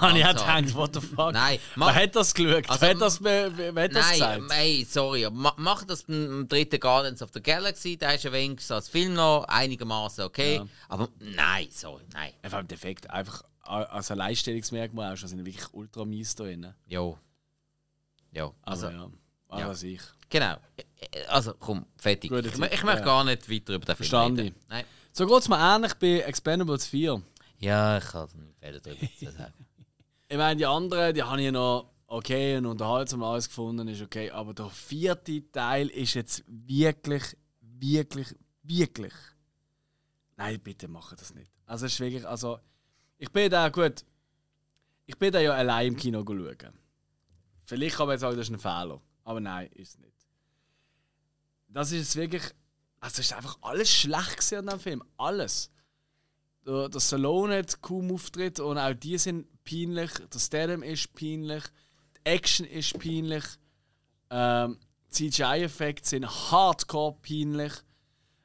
[0.00, 0.38] Habe ich hart.
[0.38, 1.32] gedacht, what the fuck?
[1.32, 2.68] Nein, Wer mach, hat das geschaut?
[2.68, 4.60] Also, wer hat das, wer, wer wer hat das nein, gesagt?
[4.60, 8.32] ey, sorry, aber ma, mach das beim dritten Guardians of the Galaxy, der ist ja
[8.32, 10.56] wenigstens als Film noch einigermaßen okay.
[10.56, 10.66] Ja.
[10.88, 12.32] Aber nein, sorry, nein.
[12.42, 16.74] Einfach im Defekt, einfach als ein Leistungsmerkmal auch, sind wirklich ultra mies da drin.
[16.86, 17.18] Jo.
[18.32, 19.12] Jo, Also, also,
[19.52, 19.88] ja, was ja.
[19.90, 20.00] ich.
[20.28, 20.56] genau.
[21.28, 22.30] Also, komm, fertig.
[22.30, 23.04] Guter ich, ich möchte ja.
[23.04, 24.40] gar nicht weiter über den Film Verstanden.
[24.40, 24.56] reden.
[24.68, 24.84] Nein.
[25.12, 27.22] So geht es mir ähnlich bei Expendables 4.
[27.58, 29.66] Ja, ich kann nicht mehr darüber zu sagen.
[30.28, 34.30] Ich meine, die anderen, die habe ich noch okay und unterhaltsam alles gefunden, ist okay.
[34.30, 39.14] Aber der vierte Teil ist jetzt wirklich, wirklich, wirklich.
[40.36, 41.50] Nein, bitte mache das nicht.
[41.66, 42.58] Also, es ist wirklich, also,
[43.18, 44.04] ich bin da, gut,
[45.06, 46.78] ich bin da ja allein im Kino schauen.
[47.64, 49.00] Vielleicht kann man jetzt sagen, das ist ein Fehler.
[49.24, 50.16] Aber nein, ist es nicht.
[51.68, 52.42] Das ist jetzt wirklich,
[53.00, 55.04] also, es ist einfach alles schlecht an diesem Film.
[55.16, 55.70] Alles.
[56.66, 60.10] Der, der Stallone hat kaum Auftritt und auch die sind peinlich.
[60.32, 61.64] Der Statham ist peinlich.
[62.16, 63.44] Die Action ist peinlich.
[64.30, 64.78] Ähm,
[65.10, 67.72] CGI-Effekte sind hardcore peinlich.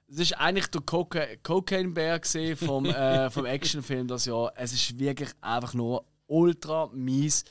[0.09, 2.21] Es ist eigentlich der Coca Cocaine Bear
[2.55, 4.51] vom, äh, vom Actionfilm das Jahr.
[4.55, 7.43] Es ist wirklich einfach nur ultra mies.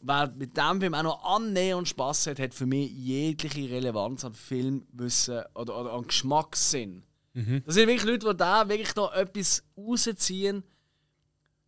[0.00, 4.34] Wer mit dem Film auch noch annähernd Spass hat, hat für mich jegliche Relevanz am
[4.34, 7.04] Filmwissen oder, oder am Geschmackssinn.
[7.34, 10.62] Das sind wirklich Leute, die da wirklich noch etwas rausziehen.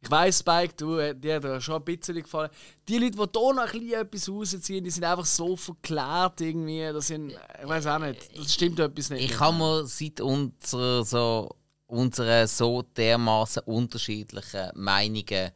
[0.03, 2.51] Ich weiss, Spike, du, äh, dir hat schon ein bisschen gefallen.
[2.87, 6.83] Die Leute, die hier noch ein bisschen etwas rausziehen, die sind einfach so verklärt irgendwie.
[6.93, 9.25] Das sind, ich weiß auch nicht, das stimmt etwas nicht.
[9.25, 15.51] Ich habe mir seit unserer so, unserer so dermaßen unterschiedlichen Meinungen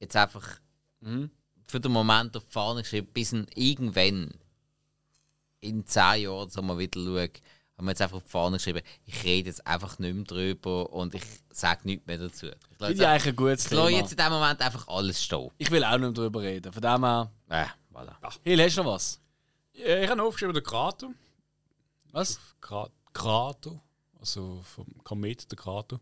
[0.00, 0.58] jetzt einfach
[1.66, 4.30] für den Moment auf die Fahne geschrieben, bis irgendwann
[5.60, 7.30] in zehn Jahren, so mal wieder schaue,
[7.76, 10.92] haben wir jetzt einfach auf die Fahne geschrieben, ich rede jetzt einfach nicht mehr drüber
[10.92, 12.46] und ich sage nichts mehr dazu.
[12.46, 13.98] Ich Finde jetzt, ich eigentlich ein gutes ich lasse Thema.
[14.00, 15.50] jetzt in dem Moment einfach alles stehen.
[15.58, 16.72] Ich will auch nicht mehr drüber reden.
[16.72, 17.32] Von dem her.
[17.48, 18.14] Äh, voilà.
[18.42, 19.20] Hill, hast du noch was?
[19.72, 21.10] Ja, ich habe noch aufgeschrieben, der Krater.
[22.12, 22.38] Was?
[22.60, 23.80] Kra Krater.
[24.20, 26.00] Also vom Komet, der Krater.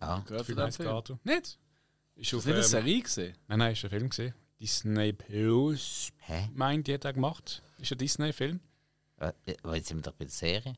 [0.00, 0.20] Ah.
[0.24, 0.70] Gehört von dem?
[0.70, 1.18] Krater.
[1.24, 1.58] Nicht?
[2.14, 3.36] Ist auf, Das nicht eine ähm, Serie gesehen.
[3.48, 4.34] Nein, nein, ist ein Film gesehen.
[4.60, 6.10] Disney Plus.
[6.18, 6.48] Hä?
[6.54, 7.62] Meint, die hat er gemacht.
[7.80, 8.60] Ist ein Disney-Film.
[9.18, 10.74] Äh, äh, Jetzt sind wir doch bei der Serie.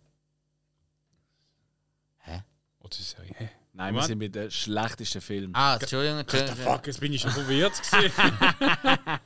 [2.18, 2.42] Hä?
[2.80, 3.34] Oder ist Serie?
[3.36, 3.50] Hä?
[3.72, 5.52] Nein, wir sind mit dem schlechtesten Film.
[5.54, 6.56] Ah, Entschuldigung, Entschuldigung.
[6.56, 7.80] Fuck, jetzt bin ich schon verwirrt.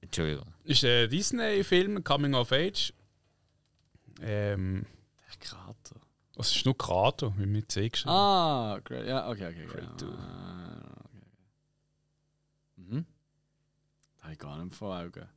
[0.00, 0.46] Entschuldigung.
[0.64, 2.92] ist ein Disney-Film, Coming of Age.
[4.20, 4.86] Ähm,
[5.30, 5.96] Der Krater.
[6.36, 8.10] was ist nur Krater, wie mit C geschrieben.
[8.10, 9.06] Ah, great.
[9.06, 9.66] Ja, okay, okay.
[9.68, 9.80] okay.
[9.80, 10.02] Great.
[10.04, 11.22] Ah, okay.
[12.76, 13.06] Mhm.
[14.16, 15.28] Das habe ich gar nicht vor Augen.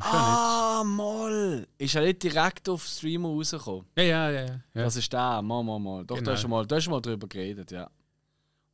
[0.00, 1.66] Ah, moll!
[1.78, 3.86] Ist er nicht direkt auf Streamer rausgekommen?
[3.96, 4.46] ja, ja, ja, ja.
[4.46, 4.60] ja.
[4.84, 6.04] Das ist der, mal, mal, mal.
[6.04, 6.26] Doch, Genau.
[6.26, 7.90] da hast du mal, da hast du mal drüber geredet, ja.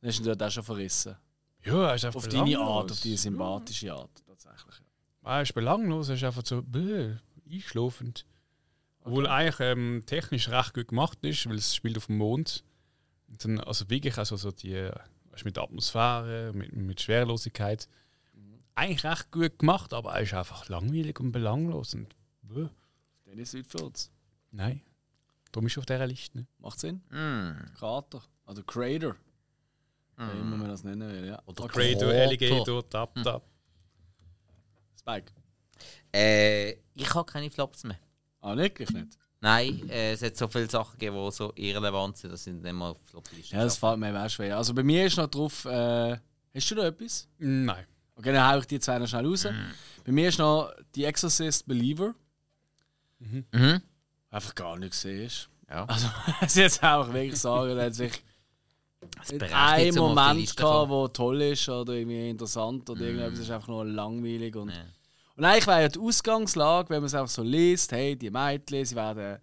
[0.01, 1.15] Dann hast du dort auch schon verrissen.
[1.63, 2.69] ja, er ist einfach Auf deine belanglos.
[2.69, 4.75] Art, auf deine sympathische Art, tatsächlich.
[5.23, 5.35] Ja.
[5.37, 7.15] Er ist belanglos, er ist einfach so bäh,
[7.51, 8.25] einschlafend.
[9.03, 12.63] Obwohl eigentlich ähm, technisch recht gut gemacht ist, weil es spielt auf dem Mond.
[13.27, 14.91] Und dann, also wirklich also so die, äh,
[15.31, 17.87] weißt, mit der Atmosphäre, mit, mit Schwerelosigkeit.
[18.75, 21.93] Eigentlich recht gut gemacht, aber er ist einfach langweilig und belanglos.
[21.93, 22.67] Und, bäh.
[23.25, 24.11] Dennis Südfurz.
[24.51, 24.81] Nein,
[25.51, 26.39] darum ist auf dieser Liste.
[26.39, 26.47] Ne?
[26.59, 27.01] Macht Sinn?
[27.09, 27.73] Mm.
[27.75, 28.21] Krater.
[28.45, 29.15] Also Crater.
[30.17, 31.41] Wie immer man das nennen will, ja.
[31.45, 31.93] Oder okay.
[31.93, 32.21] Creator, Krater.
[32.23, 33.43] Alligator, Tap, Tap.
[34.97, 35.33] Spike.
[36.13, 37.99] Äh, ich habe keine Flops mehr.
[38.39, 39.17] Ah, wirklich nicht?
[39.41, 42.73] Nein, äh, es hat so viele Sachen gegeben, die so irrelevant sind, dass sie nicht
[42.73, 44.57] mal auf Floplisten Ja, das fällt mir auch schwer.
[44.57, 46.17] Also bei mir ist noch drauf, äh,
[46.53, 47.27] hast du noch etwas?
[47.37, 47.85] Nein.
[48.15, 49.47] Okay, dann hau ich die zwei noch schnell raus.
[50.05, 52.13] Bei mir ist noch The Exorcist Believer.
[53.19, 53.45] Mhm.
[53.53, 53.81] Habe
[54.31, 55.49] einfach gar nicht gesehen ist.
[55.69, 55.85] Ja.
[55.85, 56.07] Also,
[56.41, 58.11] muss ich jetzt einfach wirklich sagen, er hat sich
[59.29, 64.55] die Moment gehabt, der toll ist oder irgendwie interessant oder irgendetwas ist einfach nur langweilig.
[64.55, 64.75] Und, Ja.
[65.35, 68.85] und eigentlich wäre ja die Ausgangslage, wenn man es einfach so liest, hey, die Mädchen,
[68.85, 69.39] sie werden,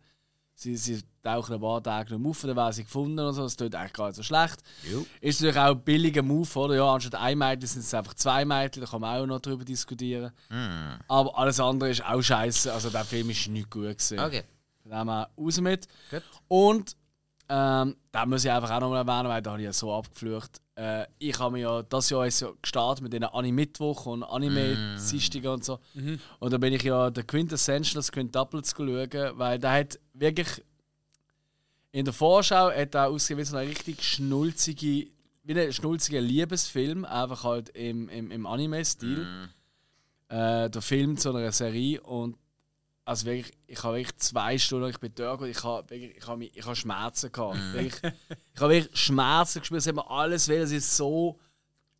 [0.63, 3.57] sie, sie tauchen ein paar Tage nicht auf, dann werden sie gefunden und so, das
[3.57, 4.63] tut eigentlich gar nicht so schlecht.
[4.91, 5.05] Jo.
[5.21, 6.75] Ist natürlich auch ein billiger Move, oder?
[6.77, 9.65] Ja, anstatt ein Mädchen sind es einfach zwei Mädchen, da kann man auch noch drüber
[9.65, 10.33] diskutieren.
[10.49, 10.99] Hm.
[11.09, 14.19] Aber alles andere ist auch scheiße, also der Film ist nicht gut gewesen.
[14.19, 14.43] Okay.
[14.83, 15.87] Von dem her raus mit.
[16.11, 16.23] Gut.
[16.49, 16.97] Und
[17.49, 19.93] ähm, da muss ich einfach auch noch mal erwähnen, weil da habe ich ja so
[19.93, 20.61] abgeflucht.
[20.75, 25.49] Äh, ich habe mir ja das Jahr ist ja gestartet mit den Anime-Mittwoch und Anime-Dienstagen
[25.49, 25.79] und so.
[26.39, 30.63] Und da bin ich ja der Quintessential, das Quintuple zu schauen, weil der hat wirklich
[31.93, 35.09] in der Vorschau hat er ausgesehen wie so eine richtig schnulzige,
[35.45, 39.27] wie ein schnulziger Liebesfilm, einfach halt im, im, im Anime-Stil.
[40.29, 42.37] Äh, der Film zu einer Serie und
[43.05, 46.27] also wirklich, ich habe wirklich zwei Stunden, ich bin dort und ich habe wirklich, ich
[46.27, 47.59] habe, mich- ich habe Schmerzen gehabt.
[47.75, 48.13] Wirklich,
[48.55, 51.39] ich habe wirklich Schmerzen gespürt, es hat mir alles weh, es ist so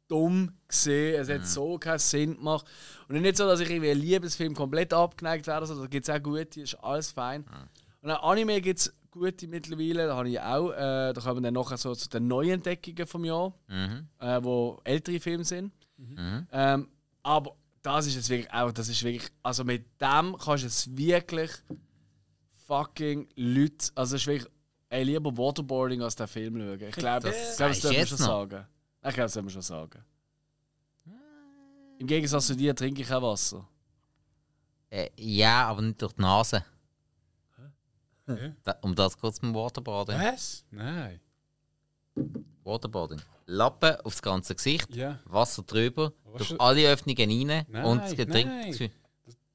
[0.09, 2.65] dumm gesehen, es hat so keinen Sinn gemacht.
[3.09, 6.15] Und nicht so, dass ich irgendwie einen Liebesfilm komplett abgeneigt werde, also, da gibt es
[6.15, 7.45] auch gute, ist alles fein.
[8.03, 11.55] Und auch Anime gibt es gute mittlerweile, da habe ich auch, äh, da kommen dann
[11.55, 14.09] nachher so zu den Neuentdeckungen vom Jahr, Mhm.
[14.19, 15.73] äh, wo ältere Filme sind.
[16.51, 16.89] Ähm,
[17.23, 20.97] aber das ist jetzt wirklich auch, das ist wirklich, also mit dem kannst du es
[20.97, 21.51] wirklich
[22.67, 24.51] fucking Leute, also es ist wirklich,
[24.89, 26.81] ey, lieber Waterboarding als den Film schauen.
[26.89, 28.27] Ich glaube, Das ich glaube, das dürfen wir schon noch?
[28.27, 28.67] sagen.
[29.05, 30.05] Ich glaube, das dürfen wir schon sagen.
[31.99, 33.69] Im Gegensatz zu dir trinke ich auch Wasser.
[34.91, 36.65] Äh, ja, aber nicht durch die Nase.
[38.37, 38.53] Hä?
[38.65, 40.19] Da, um das kurz beim Waterboarding.
[40.19, 40.65] Was?
[40.71, 41.21] Nein.
[42.65, 43.21] Waterboarding.
[43.47, 45.19] Lappen aufs ganze Gesicht, Ja.
[45.25, 48.47] Wasser drüber, durch alle Öffnungen rein Nein, und das Getränk.
[48.49, 48.91] nein.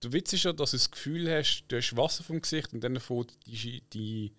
[0.03, 2.81] Der Witz ist ja, dass du das Gefühl hast, du hast Wasser vom Gesicht und
[2.83, 4.31] dann fängt die, die,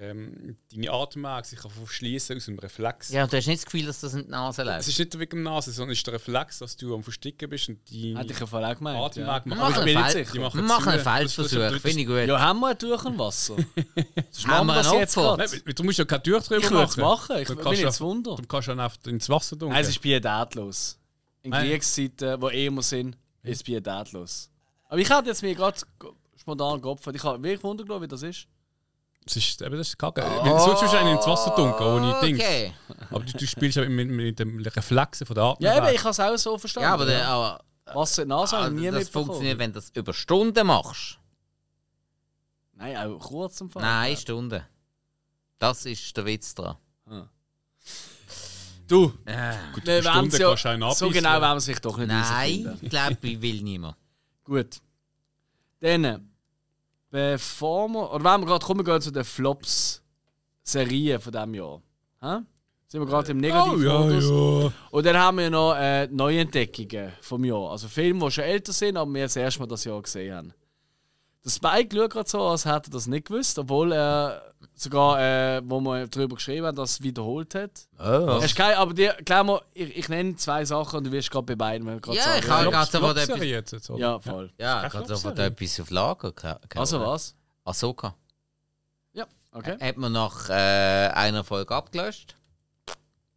[0.00, 3.10] ähm, deine Atemwege sich verschließen aus dem Reflex.
[3.10, 4.88] Ja, und du hast nicht das Gefühl, dass das in die Nase Es läuft.
[4.88, 7.68] ist nicht wegen der Nase, sondern es ist der Reflex, dass du am Versticken bist
[7.68, 8.98] und die Hätte ich ja vorher auch gemeint.
[8.98, 9.32] Atemwege Ja.
[9.38, 9.48] machen.
[9.50, 10.40] Machen Aber ich bin einen nicht sicher.
[10.40, 10.96] Machen Wir machen einen.
[10.96, 12.16] Das- das- Feldversuch, das- finde ich gut.
[12.28, 13.56] Ja, haben wir ein Tuch und Wasser?
[14.30, 15.16] Sonst Haben machen wir das jetzt.
[15.64, 16.88] Nein, du musst ja kein Tuch drüber Ich machen.
[16.88, 18.36] es machen, ich bin du jetzt Wunder.
[18.36, 19.72] Dann kannst du dann einfach ins Wasser tun.
[19.72, 20.98] Es ist pietätlos.
[21.42, 21.68] In Nein.
[21.68, 24.50] Kriegszeiten, wo eh immer sind, ist es pietätlos.
[24.88, 25.78] Aber ich hatte jetzt mir gerade
[26.36, 27.14] spontan geopfert.
[27.16, 28.46] Ich habe wirklich Wunder wie das ist.
[29.24, 30.24] Das ist, eben, das ist kacke.
[30.24, 30.58] Oh.
[30.58, 32.40] Sonst musst du eigentlich ins Wasser tunken, ohne Dings.
[32.40, 32.72] Okay.
[33.10, 35.70] Aber du, du spielst ja mit, mit dem Reflexen von der Atmung.
[35.70, 36.88] Ja, aber ich habe es auch so verstanden.
[36.88, 37.64] Ja, aber, der, aber
[37.94, 39.26] Wasser in die Nase ich also, nie das mitbekommen.
[39.26, 41.18] funktioniert, wenn du das über Stunden machst.
[42.74, 43.82] Nein, auch kurz im Fall.
[43.82, 44.62] Nein, Stunden.
[45.58, 46.76] Das ist der Witz dran.
[48.86, 51.78] Du, Gut, wir eine werden Stunde ja, kannst du einen so genau werden wir sich
[51.78, 53.96] doch nicht Nein, ich glaube, ich will niemand.
[54.42, 54.80] Gut.
[55.78, 56.29] Dann,
[57.10, 61.82] bevor wir, oder wenn wir gerade kommen, gehen zu den Flops-Serien von diesem Jahr.
[62.20, 62.38] Hä?
[62.88, 64.24] Sind wir gerade im Oh, Negativmodus?
[64.24, 64.72] ja, ja.
[64.90, 67.70] Und dann haben wir noch äh, Neuentdeckungen vom Jahr.
[67.70, 70.54] Also Filme, die schon älter sind, aber wir das erste Mal das Jahr gesehen haben.
[71.44, 74.42] Der Spike schaut gerade so, als hätte er das nicht gewusst, obwohl er
[74.82, 77.70] sogar, äh, wo wir darüber geschrieben haben, das wiederholt hat.
[77.98, 78.40] Oh.
[78.42, 81.44] Hast kein, aber dir, glaub mir, ich, ich nenne zwei Sachen und du wirst gerade
[81.46, 82.38] bei beiden wenn du gerade Ja, sagen.
[82.44, 83.72] ich habe gerade sofort Flop-Serie etwas.
[83.72, 84.52] jetzt, jetzt, ja, voll.
[84.58, 85.50] Ja, Keine gerade sofort Flop-Serie.
[85.50, 86.32] etwas auf Lager.
[86.32, 87.34] ke- Also was?
[87.64, 88.14] Ahsoka.
[89.12, 89.76] Ja, okay.
[89.80, 90.52] Hat man nach äh,
[91.14, 92.34] einer Folge abgelöscht.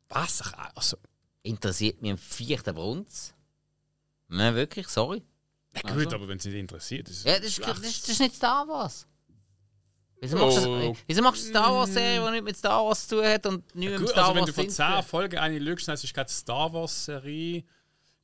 [0.10, 0.44] Was?
[0.76, 0.98] Also,
[1.46, 3.34] Interessiert mich im vierten Brunz.
[4.30, 5.22] Nein, wirklich, sorry.
[5.76, 8.10] ja, gut, aber wenn es nicht interessiert, ist es Ja, das ist, das, ist, das
[8.12, 9.06] ist nicht Star Wars.
[10.24, 10.90] Wieso machst du, Oh.
[10.94, 13.46] das, wieso machst du eine Star Wars-Serie, die nicht mit Star Wars zu tun hat
[13.46, 15.88] und nicht mit Gut, Star also wenn Wars du von Sinn 10 Folgen eine schaust,
[15.88, 17.58] dann ist es keine Star Wars-Serie.
[17.58, 17.66] Ich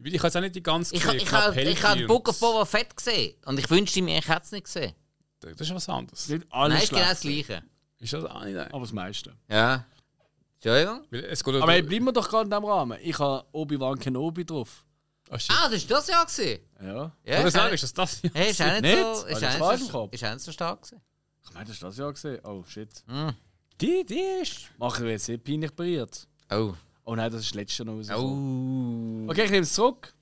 [0.05, 2.29] will- ich habe jetzt auch nicht die ganze Ich, gesehen, ich, habe ich habe Book
[2.29, 4.93] of Boba Fett gesehen und ich wünschte mir, ich hätte es nicht gesehen.
[5.41, 6.27] Das ist was anderes.
[6.29, 7.63] Nicht alles Nein, ist genau das Gleiche.
[7.99, 8.57] Ist das auch nicht?
[8.57, 9.33] aber das meiste.
[9.49, 9.85] Ja.
[10.55, 11.01] Entschuldigung?
[11.09, 12.97] Weil Es geht Aber hey, bleiben wir doch gerade in diesem Rahmen.
[13.01, 14.85] Ich habe Obi-Wan Kenobi drauf.
[15.29, 15.51] Ah, shit.
[15.55, 16.59] Ah, das ist das Jahr gesehen.
[16.81, 17.11] Ja.
[17.23, 18.21] Ja, ich sagen, ist das das?
[18.33, 18.97] Hey, ist auch nicht, Nicht?
[18.97, 20.13] so, ist auch nicht im so, Kopf?
[20.13, 21.01] ist auch nicht so stark gewesen.
[21.49, 22.39] Ich meine, das ist das Jahr gesehen.
[22.43, 23.03] Oh shit.
[23.81, 24.69] Die, die ist.
[24.77, 26.27] Machen wir jetzt nicht peinlich berührt.
[26.51, 26.73] Oh.
[27.05, 29.27] Oh nein, das ist letztes Jahr noch rausgekommen.
[29.27, 29.31] Oh.
[29.31, 30.13] Okay, ich nehme es zurück.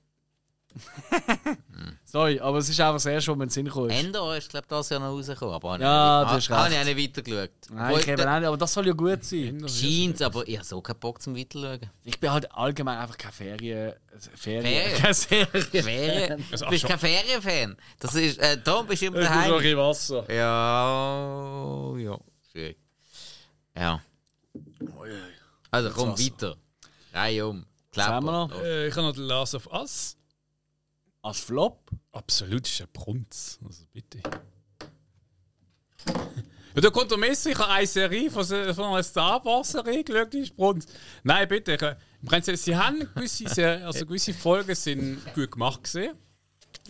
[2.04, 4.12] Sorry, aber es ist einfach was mir in den Sinn gekommen ist.
[4.12, 5.54] Glaube ich, das Jahr noch rausgekommen.
[5.54, 7.50] Aber Ja, ich, das ist habe ich auch nicht weitergeschaut.
[7.70, 9.68] Nein, ich eben auch nicht, aber das soll ja gut sein.
[9.68, 11.90] Scheint aber ich habe so keinen Bock zum Weiterschauen.
[12.04, 13.92] Ich bin halt allgemein einfach kein Ferien...
[14.34, 15.14] Ferien...
[15.14, 15.46] Serien.
[15.48, 16.44] Ferien?
[16.58, 17.76] Du bist kein Ferienfan.
[18.00, 19.62] Das ist, äh, Tom, bist du immer Ich muss noch ein daheim.
[19.62, 20.32] bisschen Wasser.
[20.34, 22.18] Ja, ja.
[22.50, 22.78] Schwierig.
[23.76, 24.02] Ja.
[25.70, 26.56] Also komm weiter.
[27.12, 27.64] Reihe um.
[27.94, 28.62] Was haben wir noch?
[28.62, 30.16] Äh, ich habe noch The Last of Us.
[31.28, 31.90] Als Flop?
[32.12, 33.58] Absolut, ist ein Brunz.
[33.62, 34.20] Also bitte.
[36.74, 40.32] Und da kommt der Messi, ich habe eine Serie von, von einer Star Wars-Serie geschaut,
[40.32, 40.86] die ist Brunz.
[41.22, 41.74] Nein, bitte.
[41.74, 46.16] Ich, im Prinzip, sie haben gewisse, Ser- also gewisse Folgen sind gut gemacht gesehen.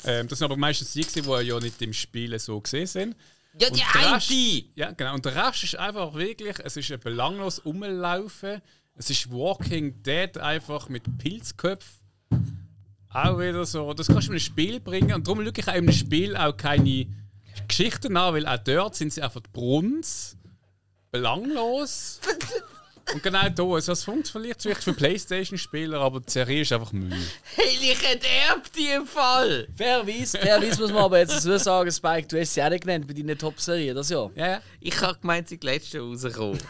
[0.04, 3.16] Ähm, das sind aber meistens die, die ja nicht im Spiel so gesehen sind.
[3.58, 4.64] Ja, die eine!
[4.76, 5.14] Ja, genau.
[5.14, 8.60] Und der Rest ist einfach wirklich, es ist ein belanglos Umlaufen.
[8.94, 11.98] Es ist Walking Dead einfach mit Pilzköpfen.
[13.12, 13.92] Auch wieder so.
[13.94, 15.14] Das kannst du in ein Spiel bringen.
[15.14, 17.06] Und darum schaue ich auch in einem Spiel auch keine
[17.66, 20.36] Geschichten an, weil auch dort sind sie einfach Brunz,
[21.10, 22.20] belanglos.
[23.14, 27.16] Und genau da, also das funktioniert vielleicht für Playstation-Spieler, aber die Serie ist einfach Müll.
[27.54, 29.66] Hey, ich enterbt die im Fall!
[29.74, 33.06] Fairerweise, fairerweise muss man aber jetzt so sagen, Spike, du hast sie auch nicht genannt
[33.06, 34.28] bei deinen Top-Serien, das ja.
[34.34, 34.60] Ja, ja.
[34.80, 36.58] Ich habe gemeint, sie sind letzte rausgekommen.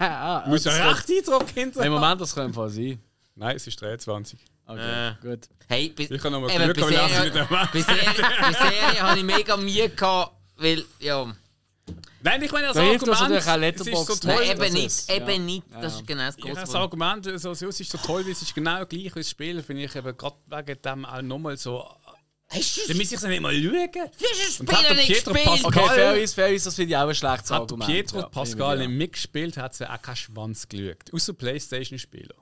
[0.00, 1.84] Ah, Muss ja recht Eindruck hinter.
[1.84, 3.00] Im Moment, das könnte voll sein.
[3.34, 4.38] Nein, es ist 23.
[4.68, 5.14] Okay, Äh.
[5.22, 5.48] gut.
[5.66, 7.88] Hey, bis, Ich kann noch mal eben, Glück haben, Serie, dass ich nicht
[8.40, 11.34] bei Serie, habe ich mega Mühe gehabt, weil, ja...
[12.22, 14.22] Nein, ich meine, das Da Argument, natürlich auch es ist so Letterboxd.
[14.24, 14.34] toll.
[14.34, 15.38] Nein, eben das nicht, ist- eben ja.
[15.38, 15.62] nicht.
[15.72, 15.98] Das Ja.
[16.00, 18.54] ist genau das Ja, das große Argument, also, es ist so toll, weil es ist
[18.54, 21.88] genau gleich wie das Spiel, finde ich eben gerade wegen dem auch nochmal so.
[22.50, 23.88] Hast Dann müssen ich nicht mal schauen.
[23.92, 25.32] Du hast Und das hat Spiel der nicht Pietro!
[25.34, 27.90] Pascal- Okay, fairerweise, fairerweise, das finde ich auch ein schlechtes Hat Argument.
[27.90, 31.12] Pietro Ja, Pascal nicht mitgespielt, hat sie auch keinen Schwanz geschaut.
[31.12, 32.34] Außer Playstation-Spieler.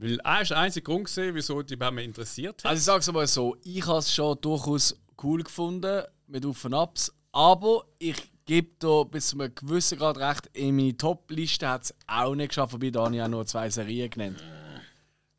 [0.00, 2.70] Weil er ist der einzige Grund gesehen, wieso die mir interessiert hat.
[2.70, 6.64] Also ich sage es mal so, ich habe es schon durchaus cool gefunden, mit Auf
[6.64, 11.68] und Abs, aber ich gebe da bis zu einem gewissen Grad recht, in meine Top-Liste
[11.68, 14.42] hat es auch nicht geschafft, wobei da habe ich auch nur zwei Serien genannt.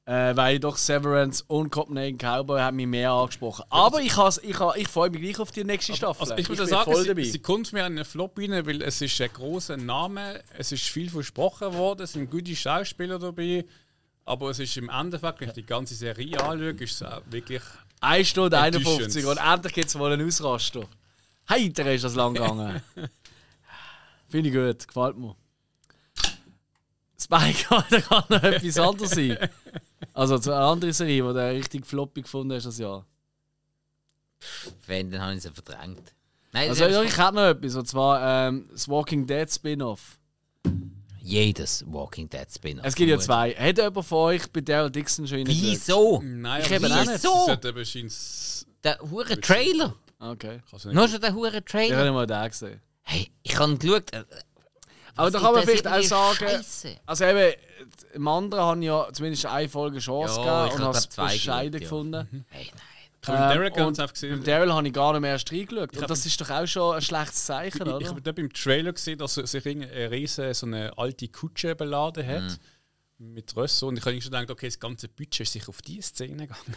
[0.05, 3.63] Äh, weil doch Severance und Copenhagen Cowboy haben mich mehr angesprochen.
[3.69, 6.21] Aber ich, has, ich, ha- ich freue mich gleich auf die nächste Staffel.
[6.21, 8.81] Also ich muss bin ja sagen, sie, sie kommt mir an den Flop rein, weil
[8.81, 13.63] es ist ein großer Name, es ist viel versprochen worden, es sind gute Schauspieler dabei,
[14.29, 17.63] aber es ist im Endeffekt, wenn ich die ganze Serie anschaue, ist es auch wirklich...
[17.99, 18.87] 1 Stunde Enttäuschend.
[18.87, 20.87] 51 und endlich gibt es mal einen Ausraster.
[21.49, 22.81] Heiter ist das lang gegangen.
[24.29, 25.35] Finde ich gut, gefällt mir.
[27.19, 29.37] Spike, da kann noch etwas anderes sein.
[30.13, 33.05] Also zu einer anderen Serie, die du richtig floppy gefunden hast das Jahr.
[34.85, 36.13] Wenn, dann habe ich sie verdrängt.
[36.51, 40.18] Nein, Also ich habe noch etwas, und zwar ähm, das Walking Dead Spin-Off.
[41.21, 42.85] Jedes Walking Dead Spin-off.
[42.85, 43.51] Es gibt ja zwei.
[43.53, 45.61] Hat jemand von euch bei Daryl Dixon schon reingeschaut?
[45.63, 46.21] Wieso?
[46.23, 47.23] Nein, Ich aber eben auch nicht.
[47.23, 48.65] Wieso?
[48.83, 49.95] Der hure Trailer.
[50.19, 50.61] Okay.
[50.91, 52.11] Nur schon der hure Ich habe Trailer.
[52.11, 52.81] mal den gesehen.
[53.03, 54.13] Hey, ich habe geschaut.
[54.13, 54.23] äh,
[55.15, 56.97] Aber da kann man vielleicht auch sagen, Scheisse?
[57.05, 57.53] also eben,
[58.13, 61.71] im anderen haben ja zumindest eine Folge Chance Ja, ich und hab habe es bescheiden
[61.71, 61.79] geschaut, ja.
[61.79, 62.45] gefunden.
[62.49, 62.83] Hey, nein.
[63.21, 64.37] Ich mit Ähm, ganz und einfach gesehen.
[64.37, 65.97] Mit Daryl habe ich gar nicht mehr erst reingeschaut.
[65.97, 68.07] Und das ist doch auch schon ein schlechtes Zeichen, Ich, ich oder?
[68.09, 72.25] habe dort beim Trailer gesehen, dass er sich eine riesen so eine alte Kutsche beladen
[72.25, 72.59] hat.
[73.17, 73.33] Mhm.
[73.33, 73.87] Mit Rösser.
[73.87, 76.75] Und ich habe schon gedacht, okay, das ganze Budget ist sicher auf diese Szene gegangen.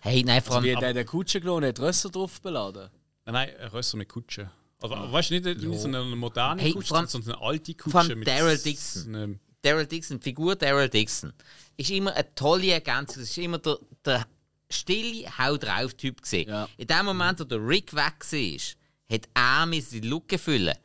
[0.00, 0.88] Hey, nein, vor Also wie allem.
[0.88, 2.90] hat der Kutsche genommen hat Rösser drauf beladen?
[3.24, 4.50] Nein, nein, ein Rösser mit Kutsche.
[4.82, 7.90] Also, weißt du, nicht, nicht so eine moderne Hey, Kutsche, allem- sondern eine alte Kutsche.
[7.90, 9.38] vor allem mit Daryl Dixon.
[9.62, 11.32] Daryl Dixon, die Figur Daryl Dixon,
[11.76, 13.20] ist immer eine tolle Ergänzung.
[13.22, 14.26] Das ist immer der, der
[14.70, 16.48] stille Hau drauf Typ gesehen.
[16.48, 16.68] Ja.
[16.76, 20.76] In dem Moment, wo der Rick weg war, hat er mir die Lücke füllen.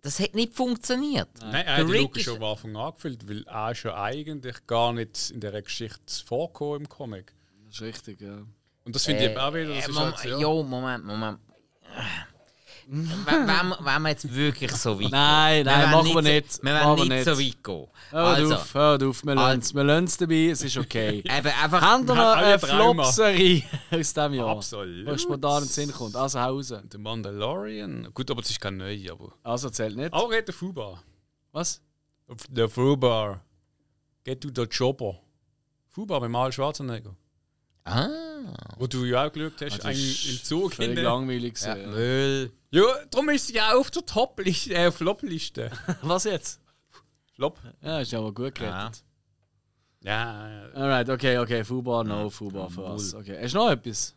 [0.00, 1.28] Das hat nicht funktioniert.
[1.40, 5.40] Nein, er hat die schon am Anfang angefüllt, weil er ja eigentlich gar nicht in
[5.40, 7.32] dieser Geschichte vorkommen im Comic.
[7.66, 8.42] Das ist richtig, ja.
[8.84, 10.38] Und das finde ich eben auch wieder, das Äh, ist Moment, halt so, ja.
[10.38, 11.38] Jo, Moment, Moment.
[12.86, 15.66] Wenn, wenn, wir- wir jetzt wirklich so weit Nein, gehen.
[15.72, 16.62] nein, machen wir nicht.
[16.62, 17.24] Wir wir nicht nicht.
[17.24, 17.86] so weit gehen.
[18.10, 19.74] Hör Also, auf, hör auf, wir lassen es.
[19.74, 21.18] Wir lassen es dabei, es ist okay.
[21.24, 21.80] eben einfach.
[21.80, 22.58] Haben wir noch eine.
[22.58, 24.48] Flop-Serie aus diesem Jahr?
[24.48, 25.06] Absolut.
[25.06, 26.16] Was spontan in den Sinn kommt.
[26.16, 26.82] Also Hause.
[26.92, 28.08] Der Mandalorian.
[28.14, 29.32] Gut, aber das ist kein neu, aber.
[29.42, 30.12] Also zählt nicht.
[30.12, 31.02] Auch geht der Fubar.
[31.52, 31.80] Was?
[32.48, 33.40] Der Fubar.
[34.24, 35.18] Geht du der Chopper.
[35.90, 37.14] Fubar mit Mal Schwarzenegger.
[37.84, 38.08] Ah,
[38.78, 40.76] Wo du ja auch geschaut hast, ist im Zug.
[40.76, 41.86] der- langweilig gewesen, ja.
[41.88, 42.52] Müll.
[42.70, 45.70] Ja, darum ist sie auch auf der Top-Liste, äh, Flop-Liste.
[46.02, 46.60] Was jetzt?
[47.34, 47.58] Flop.
[47.82, 49.04] Ja, ist aber gut gerettet.
[50.02, 50.68] Ja, ja.
[50.72, 51.64] Alright, okay, okay.
[51.64, 53.14] Fubar, no, Fubar für was.
[53.14, 53.38] Okay.
[53.42, 54.14] Hast du noch etwas?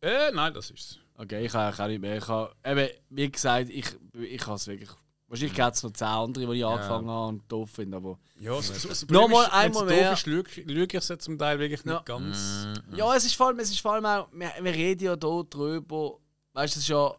[0.00, 0.98] Äh, nein, das ist's.
[1.16, 2.16] Okay, ich habe auch nicht mehr.
[2.16, 4.88] Ich habe, eben, wie gesagt, ich, ich habe es wirklich.
[5.28, 8.18] Wahrscheinlich gibt es noch zehn andere, die ich angefangen habe und doof finde, aber.
[8.40, 10.12] Ja, so, so, so Nochmal wenn's einmal doof mehr.
[10.12, 12.02] ist, Lüge lüge ich es zum Teil wirklich nicht Ja.
[12.02, 12.66] ganz.
[12.96, 15.44] Ja, es ist vor allem, es ist vor allem auch, wir, wir reden ja hier
[15.44, 16.18] drüber,
[16.54, 17.14] weißt du, es ist ja,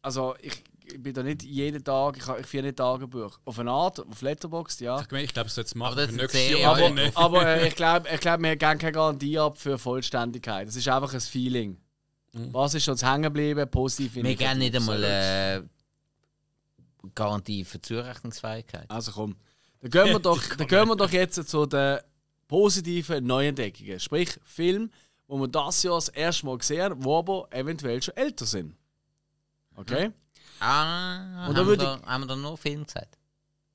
[0.00, 3.38] also ich, ich bin da nicht jeden Tag, ich, ich führe nicht Tagebuch.
[3.44, 4.98] Auf eine Art, auf Letterboxd, ja.
[5.00, 6.76] Ich, ich glaube, es sollte es machen Aber das ist nächstes Jahr.
[6.78, 7.14] Aber, nicht.
[7.16, 10.66] aber äh, ich glaube, ich glaub, wir geben keine Garantie ab für Vollständigkeit.
[10.66, 11.76] Es ist einfach ein Feeling.
[12.32, 15.62] Was ist uns hängen geblieben, positiv Wir geben nicht einmal äh,
[17.14, 18.90] Garantie für Zurechnungsfähigkeit.
[18.90, 19.36] Also komm,
[19.80, 21.98] dann gehen wir doch, dann gehen wir doch jetzt zu den
[22.46, 24.00] positiven Neuentdeckungen.
[24.00, 24.90] Sprich, Film,
[25.26, 28.74] wo wir das Jahr das erste Mal gesehen haben, wo aber eventuell schon älter sind.
[29.76, 30.10] Okay?
[30.60, 33.16] Ah, Und haben, wir würde da, haben wir da nur Film gesagt?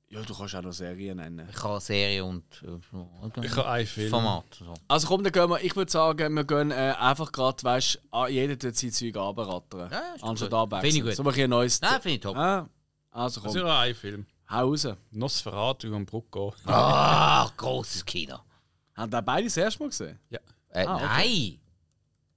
[0.08, 1.48] Ja, du kannst auch noch Serien nennen.
[1.50, 4.10] Ich habe Serie und äh, Ich habe einen Film.
[4.10, 4.44] Format.
[4.56, 4.74] So.
[4.86, 8.26] Also komm, dann gehen wir, ich würde sagen, wir gehen äh, einfach gerade, weißt du,
[8.26, 9.90] jeder tut sein Zeug runterrattern.
[9.90, 10.58] Ja, Anstatt gut.
[10.58, 10.92] abwechseln.
[10.92, 11.34] Finde ich gut.
[11.34, 11.80] So ein neues...
[11.80, 12.36] Nein, finde ich top.
[12.36, 12.68] Ah,
[13.14, 14.26] also komm, Also ich habe einen Film.
[14.50, 14.88] hau raus.
[15.10, 16.54] Nosferatu und Brucko.
[16.66, 18.38] Ah, großes Kino.
[18.94, 20.18] Haben da beide das erste Mal gesehen?
[20.30, 20.38] Ja.
[20.70, 21.06] Äh, Ah, okay.
[21.06, 21.60] Nein,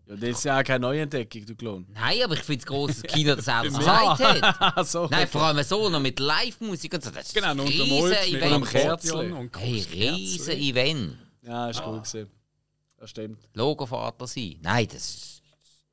[0.07, 1.85] Ja, das ist ja auch keine Neuentdeckung, du Klon.
[1.93, 4.61] nein, aber ich finde es großes Kino, das gesagt hat.
[4.77, 7.11] Also, Nein, vor allem so noch mit Live-Musik und so.
[7.11, 8.53] Das ist Genau, ein und riesen untermalt mit Event.
[8.53, 9.33] einem Kerzchen.
[9.33, 11.17] Und Hey, riesen Event.
[11.41, 12.29] Ja, ist cool gesehen.
[12.97, 13.39] Das stimmt.
[13.53, 14.57] Logovater sein.
[14.61, 15.41] Nein, das ist,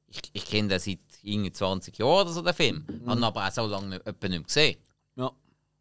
[0.09, 2.85] ich, ich kenne den seit irgendwie 20 Jahren oder so, den Film.
[2.87, 3.11] Mhm.
[3.11, 4.79] Habe aber auch so lange nicht, nicht mehr gesehen.
[5.17, 5.31] Ja.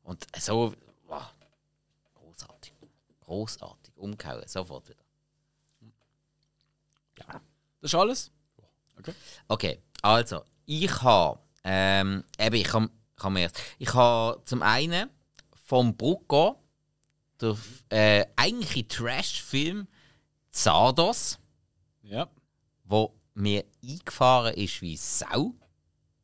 [0.03, 0.73] Und so,
[1.07, 1.23] wow,
[2.15, 2.73] großartig.
[3.21, 3.93] Großartig.
[3.97, 4.99] Umgehauen, sofort wieder.
[7.81, 8.31] Das ist alles?
[9.47, 15.09] Okay, also, ich habe, ähm, eben, ich habe, ich habe erst, ich habe zum einen
[15.65, 16.59] vom Brucko
[17.41, 17.57] der
[17.89, 19.87] äh, eigentliche Trash-Film
[20.51, 21.39] Zardos,
[22.03, 22.29] Ja.
[22.85, 25.53] wo mir eingefahren ist wie Sau.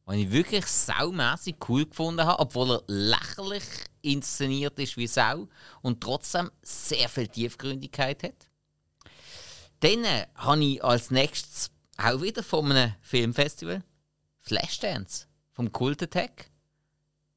[0.07, 3.64] Den ich wirklich saumässig cool gefunden habe, obwohl er lächerlich
[4.02, 5.48] inszeniert ist wie Sau
[5.81, 8.49] und trotzdem sehr viel Tiefgründigkeit hat.
[9.81, 10.03] Dann
[10.36, 13.84] habe ich als nächstes auch wieder von einem Filmfestival
[14.40, 16.49] Flashdance vom Cult Attack.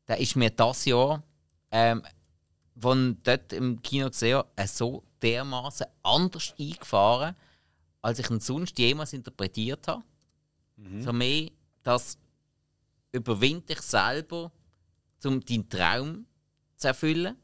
[0.08, 1.22] Der ist mir das Jahr,
[1.70, 2.02] ähm,
[2.78, 7.36] von dort im Kino gesehen habe, so dermaßen anders eingefahren,
[8.02, 10.02] als ich ihn sonst jemals interpretiert habe.
[11.00, 11.50] So mehr,
[11.84, 12.18] das
[13.12, 14.50] überwind dich selber,
[15.24, 16.26] um deinen Traum
[16.76, 17.36] zu erfüllen.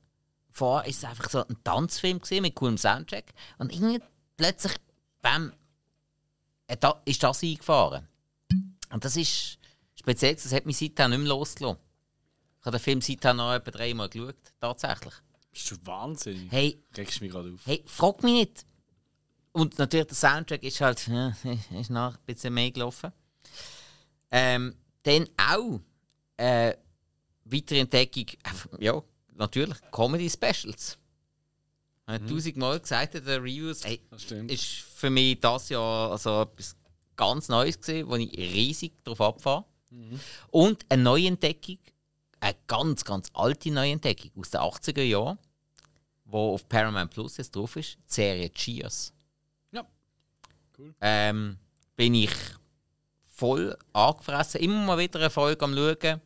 [0.51, 3.33] Vorher war es einfach so ein Tanzfilm gewesen, mit coolem Soundtrack.
[3.59, 4.01] Und irgendwie
[4.37, 4.75] plötzlich,
[5.23, 5.53] bam,
[6.67, 8.09] äh, ist das eingefahren.
[8.91, 9.59] Und das ist
[9.95, 11.79] speziell, das hat mich seitdem nicht mehr losgelassen.
[12.61, 15.15] Ich habe den Film seitdem noch etwa dreimal geschaut, tatsächlich.
[15.53, 16.51] Bist du wahnsinnig?
[16.51, 17.61] Hey, Regst mich gerade auf.
[17.65, 18.67] Hey, frag mich nicht.
[19.53, 20.99] Und natürlich, der Soundtrack ist halt
[21.81, 23.13] ist noch ein bisschen mehr gelaufen.
[24.31, 25.81] Ähm, dann auch
[26.37, 26.75] äh,
[27.45, 29.03] weitere Entdeckung, äh, ja,
[29.35, 30.99] natürlich, Comedy Specials.
[32.07, 33.83] Ich habe tausendmal gesagt in den Reviews,
[34.17, 34.51] stimmt.
[34.51, 36.75] ist für mich das Jahr also etwas
[37.17, 39.65] ganz Neues gesehen, wo ich riesig drauf abfahre.
[40.51, 41.79] Und eine Neuentdeckung,
[42.41, 45.39] eine ganz, ganz alte Neuentdeckung aus den 80er Jahren,
[46.25, 49.13] wo auf Paramount Plus jetzt drauf ist, die Serie Cheers.
[50.79, 50.95] Cool.
[51.01, 51.59] Ähm,
[51.97, 52.31] bin ich
[53.27, 56.21] voll angefressen, immer mal wieder eine Folge am Schauen.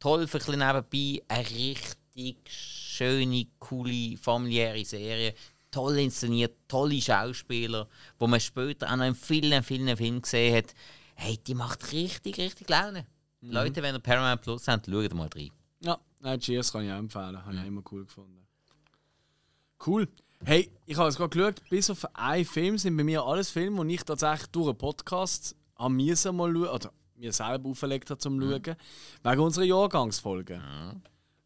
[0.00, 5.34] Toll für ein nebenbei, eine richtig schöne, coole, familiäre Serie.
[5.70, 7.88] Toll inszeniert, tolle Schauspieler,
[8.18, 10.74] wo man später auch noch in vielen, vielen Filmen gesehen hat.
[11.16, 13.06] Hey, die macht richtig, richtig Laune.
[13.40, 15.50] Leute, wenn ihr Paramount Plus habt, schaut mal rein.
[15.80, 15.98] Ja,
[16.38, 17.44] Cheers kann ich auch empfehlen.
[17.44, 18.46] Habe ich auch immer cool gefunden.
[19.84, 20.08] Cool.
[20.46, 23.82] Hey, ich habe es gerade geschaut, bis auf einen Film sind bei mir alles Filme,
[23.86, 28.18] die ich tatsächlich durch einen Podcast an mir mal schauen, oder mir selber auferlegt habe
[28.18, 28.76] zum Schauen,
[29.22, 30.60] wegen unserer Jahrgangsfolge.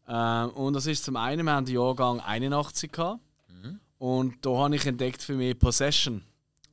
[0.05, 3.21] Ähm, und das ist zum einen, wir haben den Jahrgang 81 gehabt.
[3.99, 6.21] Und da habe ich entdeckt für mich Possession.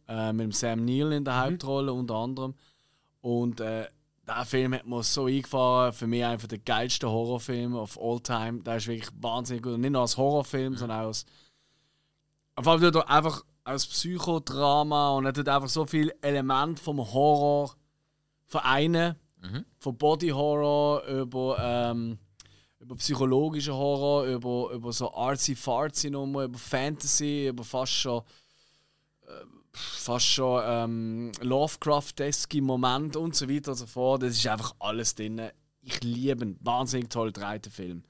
[0.08, 2.54] Äh, mit dem Sam Neill in der Hauptrolle unter anderem.
[3.20, 3.86] Und äh,
[4.26, 5.92] der Film hat mir so eingefahren.
[5.92, 8.62] Für mich einfach der geilste Horrorfilm of all time.
[8.62, 9.74] Der ist wirklich wahnsinnig gut.
[9.74, 11.24] Und nicht nur als Horrorfilm, sondern auch als.
[12.60, 16.98] Vor allem tut er einfach als Psychodrama und er tut einfach so viele Elemente vom
[16.98, 17.74] Horror
[18.46, 19.16] vereinen.
[19.78, 22.18] Von Body Horror über, ähm,
[22.80, 28.22] über psychologischen Horror, über, über so artsy-fartsy Nummer, über Fantasy, über fast schon
[29.76, 34.22] fast schon ähm, Lovecraft-eske Momente und so weiter und so fort.
[34.22, 35.50] Das ist einfach alles drin.
[35.82, 36.56] Ich liebe ihn.
[36.60, 38.02] Wahnsinnig toll gedrehter Film.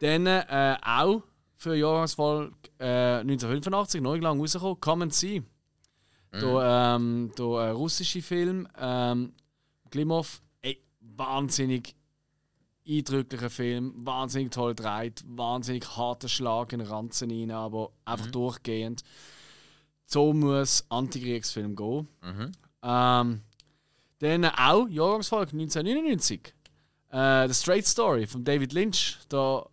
[0.00, 1.22] Dann äh, auch
[1.60, 5.42] für Jahrgangsfolge äh, 1985, neu lang rausgekommen, Come and See.
[6.32, 9.34] Der, ähm, der äh, russische Film, ähm,
[9.90, 11.94] Klimov, ey, wahnsinnig
[12.88, 19.02] eindrücklicher Film, wahnsinnig toll gedreht, wahnsinnig harter Schlag in den Ranzen rein, aber einfach durchgehend.
[20.06, 22.08] So muss Antikriegsfilm gehen.
[22.82, 23.42] Ähm,
[24.20, 26.54] dann auch Jahrgangsfolge 1999.
[27.10, 29.18] Äh, The Straight Story von David Lynch.
[29.28, 29.66] Da,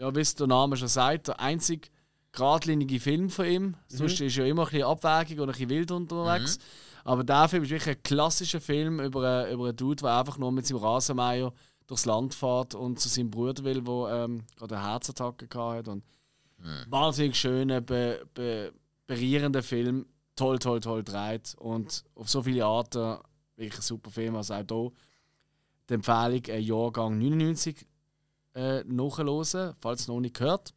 [0.00, 1.88] ja, wie es der Name schon sagt, der einzige
[2.32, 3.76] geradlinige Film von ihm.
[3.88, 6.58] Sonst ist ja immer ein bisschen abwägig und ein bisschen wild unterwegs.
[7.04, 10.38] Aber der Film ist wirklich ein klassischer Film über einen, über einen Dude, der einfach
[10.38, 11.52] nur mit seinem Rasenmäher
[11.86, 15.90] durchs Land fährt und zu seinem Bruder will, der ähm, gerade eine Herzattacke hatte.
[15.90, 16.04] Und
[16.88, 18.72] wahnsinnig schöner, be, be,
[19.06, 20.06] berührender Film.
[20.36, 21.54] Toll, toll, toll gedreht.
[21.58, 23.18] Und auf so viele Arten
[23.56, 24.36] wirklich ein super Film.
[24.36, 24.92] Also auch hier.
[25.88, 27.86] die Empfehlung äh, Jahrgang 99
[28.54, 30.72] äh, nachhören, falls noch nicht gehört.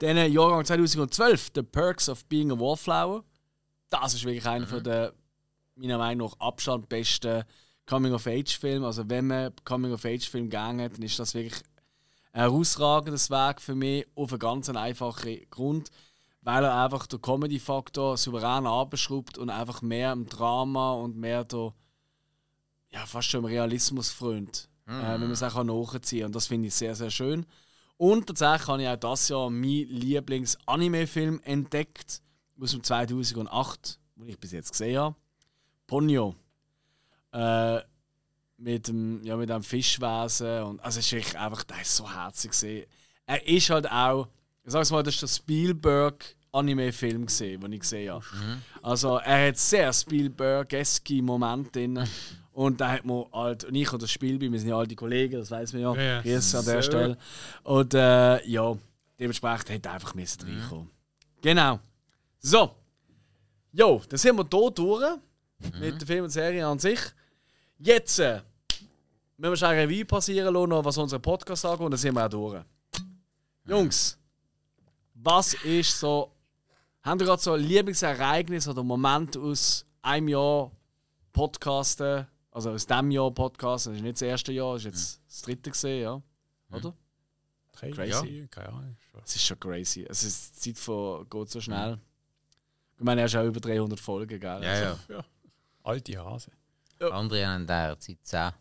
[0.00, 3.24] Dann äh, Jahrgang 2012, The Perks of Being a Wallflower.
[3.90, 5.12] Das ist wirklich einer von der,
[5.74, 7.44] meiner Meinung nach, Abstand besten
[7.86, 8.86] Coming-of-Age-Filme.
[8.86, 11.62] Also wenn man Coming-of-Age-Film gegangen dann ist das wirklich
[12.32, 15.90] ein herausragendes Weg für mich auf einen ganz einfachen Grund,
[16.42, 21.74] weil er einfach den Comedy-Faktor souverän abschraubt und einfach mehr im Drama und mehr der,
[22.90, 26.26] ja, fast schon im Realismus frönt, äh, wenn man es auch nachziehen kann.
[26.26, 27.46] Und das finde ich sehr, sehr schön.
[27.96, 32.22] Und tatsächlich habe ich auch das Jahr meinen Lieblings-Anime-Film entdeckt,
[32.58, 35.16] aus dem 2008, den ich bis jetzt gesehen habe.
[35.86, 36.34] Ponyo.
[37.32, 37.80] Äh,
[38.56, 40.62] mit dem, ja, mit dem Fischwesen.
[40.62, 42.86] Und, also, es ist wirklich einfach, der ist so herzig gesehen.
[43.26, 44.28] Er ist halt auch,
[44.64, 48.24] ich sag's mal, das ist der Spielberg Anime-Film gesehen, den ich gesehen habe.
[48.82, 52.02] Also, er hat sehr Spielberg-eske Momente drin.
[52.60, 55.38] Und da hat man halt, und ich und das Spielbein, wir sind ja alte Kollegen,
[55.38, 55.94] das weiß man ja.
[55.94, 56.20] Ja, ja.
[56.20, 56.82] Grüß an der So.
[56.82, 57.18] Stelle.
[57.62, 58.76] Und äh, ja,
[59.18, 60.90] dementsprechend hätte einfach müssen reinkommen.
[61.40, 61.80] Genau.
[62.38, 62.74] So.
[63.72, 65.18] Jo, dann sind wir hier durch
[65.80, 67.00] mit der Film und Serie an sich.
[67.78, 68.42] Jetzt äh,
[69.38, 72.26] müssen wir schon eine Revue passieren lassen, was unseren Podcast angeht, und dann sind wir
[72.26, 72.62] auch durch.
[73.64, 74.18] Jungs,
[75.14, 76.30] was ist so.
[77.02, 80.70] Haben ihr gerade so ein Lieblingsereignis oder Moment aus einem Jahr
[81.32, 82.26] Podcasten?
[82.50, 85.42] Also aus diesem Jahr Podcasten, das ist nicht das erste Jahr, das ist jetzt das
[85.42, 86.22] dritte gesehen, ja?
[86.76, 86.94] Oder?
[87.72, 88.96] Crazy, keine Ahnung.
[89.24, 90.04] Es ist schon crazy.
[90.08, 91.98] Es ist, die Zeit von, geht so schnell.
[92.98, 94.62] Ich meine, er ist auch über 300 Folgen, gell?
[94.62, 94.98] Ja, ja.
[95.08, 95.24] Ja.
[95.82, 96.50] Alte Hase.
[96.98, 98.38] Andere haben in der Zeit 10.
[98.38, 98.52] Ja,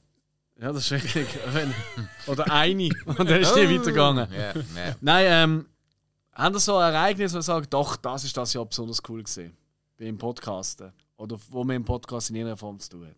[0.73, 1.27] das ist richtig.
[2.27, 2.89] Oder eine.
[3.05, 4.31] Und dann ist die weitergegangen.
[4.31, 4.95] Ja, ja.
[5.01, 5.69] Nein, ähm,
[6.33, 9.23] haben ihr so ein Ereignis, wo ihr sagt, doch, das ist das Jahr besonders cool
[9.23, 9.57] gesehen?
[9.97, 10.93] Beim Podcasten.
[11.17, 13.15] Oder wo man im Podcast in irgendeiner Form zu tun hat.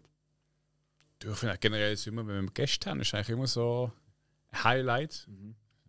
[1.22, 3.91] Du, ich finde generell ist immer, wenn wir Gäste haben, ist eigentlich immer so
[4.52, 5.27] ein Highlight.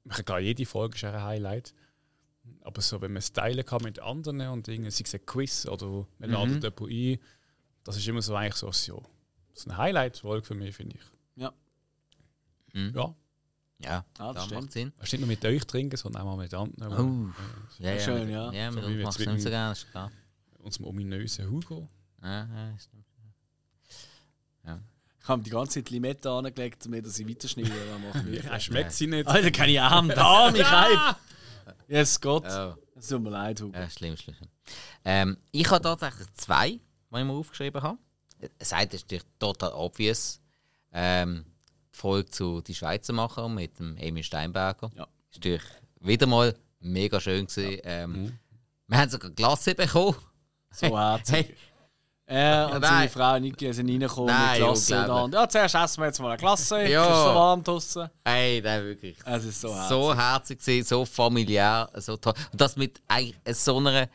[0.04, 1.74] Ich kann jede Folge ist ein Highlight.
[2.60, 5.64] Aber so, wenn man es teilen kann mit anderen und irgendwie, sei es ein Quiz
[5.66, 7.18] oder man ladet jemanden ein,
[7.84, 9.02] das ist immer so eigentlich so, so
[9.50, 11.02] das ist eine Highlight-Folge für mich, finde ich.
[11.36, 11.52] Ja.
[12.74, 13.14] Ja.
[13.78, 14.92] Ja, Ah, das macht Sinn.
[14.98, 17.34] Weißt du, nicht nur mit euch trinken, sondern auch mal mit anderen.
[17.78, 18.52] Ja, ja, Schön, ja.
[18.52, 20.12] Ja, mit So uns jetzt du nicht so mit- gerne, ist klar.
[20.58, 21.88] Unserem ominösen Hugo.
[22.22, 23.06] Ja, ja, stimmt.
[25.22, 27.72] Ich habe die ganze Zeit Limette angelegt, damit er sie weiterschneiden
[28.12, 28.34] kann.
[28.34, 29.26] Er schmeckt sie nicht.
[29.28, 31.14] Alter, kann ich Arm da, mich rein.
[31.88, 32.44] Yes, Gott.
[32.48, 32.74] Oh.
[32.96, 33.76] Es tut mir leid, Hugo.
[33.78, 34.36] Ja, schlimm, schlimm.
[35.04, 36.80] Ähm, ich habe tatsächlich zwei, die
[37.18, 37.98] ich mir aufgeschrieben habe.
[38.58, 40.40] Das eine ist natürlich total obvious.
[40.92, 41.44] Ähm,
[41.92, 44.90] die Folge zu Die Schweizer Macher mit dem Emil Steinberger.
[44.96, 45.04] Ja.
[45.30, 45.62] Ist natürlich
[46.00, 47.80] wieder mal mega schön gewesen.
[47.84, 48.38] Ähm,
[48.86, 50.16] Wir haben sogar Glasse bekommen.
[50.70, 51.48] So herzig.
[51.48, 51.56] Hey,
[52.32, 52.90] Er und nein.
[52.90, 55.12] seine Frau Niki sind reingekommen Nein, mit Klasse.
[55.12, 56.88] Und ja, zuerst essen wir jetzt mal eine Klasse.
[56.88, 57.04] Ja.
[57.04, 58.10] Es ist so warm draussen.
[58.24, 59.18] hey, der wirklich.
[59.26, 59.88] Es ist so herzig.
[59.90, 62.32] so herzig gewesen, so familiär, so toll.
[62.50, 64.08] Und das mit eigentlich so einer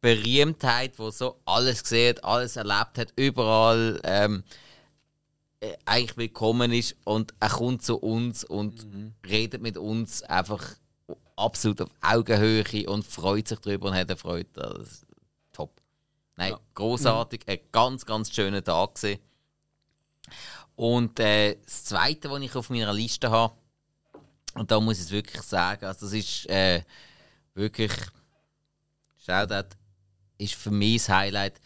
[0.00, 4.44] Berühmtheit, wo so alles gesehen alles erlebt hat, überall ähm,
[5.58, 8.86] äh, eigentlich willkommen ist und er kommt zu uns und
[9.28, 10.62] redet mit uns einfach
[11.34, 14.48] absolut auf Augenhöhe und freut sich drüber und hat eine Freude.
[14.52, 15.05] Das.
[16.36, 19.20] Nein, großartig, ein ganz, ganz schöner Tag gewesen.
[20.74, 23.54] Und äh, das Zweite, was ich auf meiner Liste habe,
[24.54, 26.82] und da muss ich es wirklich sagen, also das ist äh,
[27.54, 27.92] wirklich,
[29.24, 29.74] Shoutout,
[30.38, 31.60] ist für mich das Highlight,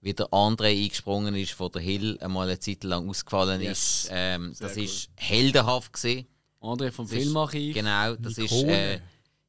[0.00, 4.04] wie der andere eingesprungen ist, wo der Hill einmal eine Zeit lang ausgefallen Yes.
[4.04, 4.08] ist.
[4.12, 4.84] Ähm, das cool.
[4.84, 6.26] ist heldenhaft gesehen.
[6.60, 7.74] André vom ist- Filmarchiv.
[7.74, 8.72] Genau, das ist Ikone.
[8.94, 9.00] äh,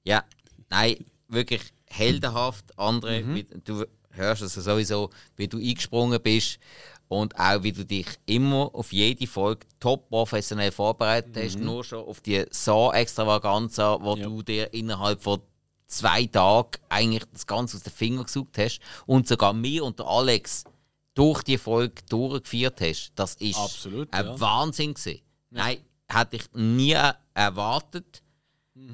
[0.04, 0.24] ja,
[0.70, 0.98] nein,
[1.28, 2.78] wirklich heldenhaft.
[2.78, 3.46] Andere, Mhm.
[3.64, 3.86] du
[4.18, 6.60] hörst es sowieso, wie du eingesprungen bist
[7.08, 12.06] und auch wie du dich immer auf jede Folge top professionell vorbereitet hast, nur schon
[12.06, 14.22] auf die so Extravaganza, wo Mhm.
[14.22, 14.28] Ja.
[14.28, 15.42] du dir innerhalb von
[15.86, 20.08] zwei Tagen eigentlich das Ganze aus den Fingern gesucht hast und sogar mir und der
[20.08, 20.66] Alex
[21.14, 23.14] durch die Folge durchgeführt hast.
[23.16, 24.40] Das ist Absolut, ein ja.
[24.40, 25.22] Wahnsinn gewesen.
[25.50, 25.78] Nein,
[26.10, 26.96] hätte ich nie
[27.34, 28.22] erwartet,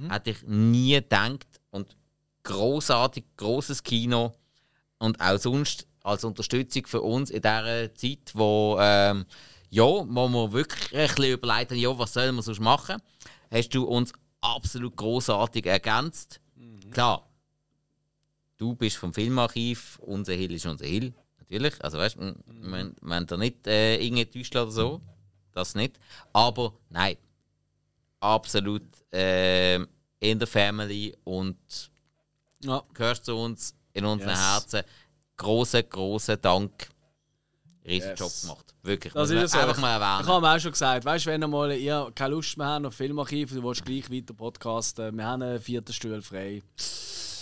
[0.10, 1.98] hätte ich nie gedacht und
[2.44, 4.34] großartig großes Kino
[5.03, 9.25] und auch sonst als Unterstützung für uns in dieser Zeit, wo ähm,
[9.69, 13.01] ja, wo wir wirklich ein bisschen überlegt haben, ja, was sollen wir sonst machen,
[13.51, 16.39] hast du uns absolut großartig ergänzt.
[16.91, 17.27] Klar,
[18.57, 21.84] du bist vom Filmarchiv, unser Hill ist unser Hill, natürlich.
[21.84, 25.01] Also weißt, wir wir wir haben da nicht äh, irgendwie täuscht oder so,
[25.53, 25.99] das nicht.
[26.31, 27.17] Aber nein,
[28.21, 29.88] absolut ähm,
[30.19, 31.57] in der Family und
[32.63, 32.84] Ja.
[32.93, 34.40] gehörst zu uns in unseren Yes.
[34.40, 34.82] Herzen.
[35.38, 36.90] Großer, großer Dank.
[37.86, 38.20] riesen Yes.
[38.20, 38.74] Job gemacht.
[38.84, 39.14] Wirklich.
[39.14, 39.60] Das ist so.
[39.60, 40.28] einfach mal Ich erwähnen.
[40.30, 42.94] habe auch schon gesagt, weißt du, wenn ihr mal ihr keine Lust mehr habt auf
[42.95, 46.61] Filmarchiv, du willst gleich weiter podcasten, wir haben einen vierten Stuhl frei.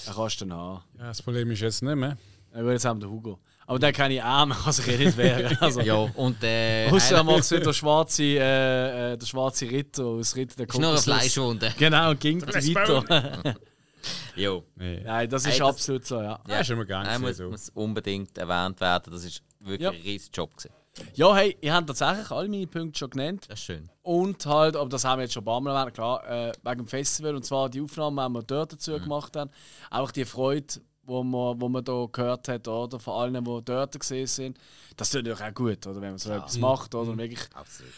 [0.07, 0.83] Den kannst du dann haben.
[0.97, 2.17] Ja, das Problem ist jetzt nicht mehr.
[2.53, 3.39] Ich will jetzt haben den Hugo.
[3.67, 5.57] Aber den kann ich auch, man kann sich eh nicht wehren.
[5.61, 10.05] Also, Ja, und äh, Außer er macht wieder der schwarze, äh, äh, der schwarze Ritter
[10.05, 11.03] aus Ritter der ist nur eine Kokosnuss.
[11.19, 11.73] Fleischwunde.
[11.77, 13.55] Genau, ging weiter.
[14.35, 14.63] Jo.
[14.75, 15.01] Nee.
[15.03, 16.39] Nein, das ist Ey, das- absolut so, ja.
[16.47, 17.49] Ja, ist immer gern Nein, muss, so.
[17.49, 19.11] muss unbedingt erwähnt werden.
[19.13, 19.89] Das ist wirklich Ja.
[19.91, 20.73] ein riesen Job gewesen.
[21.13, 23.45] Ja, hey, ihr habt tatsächlich alle meine Punkte schon genannt.
[23.47, 23.89] Das ist schön.
[24.01, 26.77] Und halt, aber das haben wir jetzt schon ein paar Mal erwähnt, klar, äh, wegen
[26.79, 27.35] dem Festival.
[27.35, 29.49] Und zwar die Aufnahmen, die wir dort dazu gemacht haben.
[29.89, 30.67] Auch die Freude,
[31.03, 32.99] wo man, wo man da gehört hat, oder?
[32.99, 34.57] Von allen, die dort gesehen sind.
[34.97, 36.01] Das tut natürlich auch gut, oder?
[36.01, 37.11] Wenn man so etwas macht, oder?
[37.11, 37.91] Und wirklich Absolut.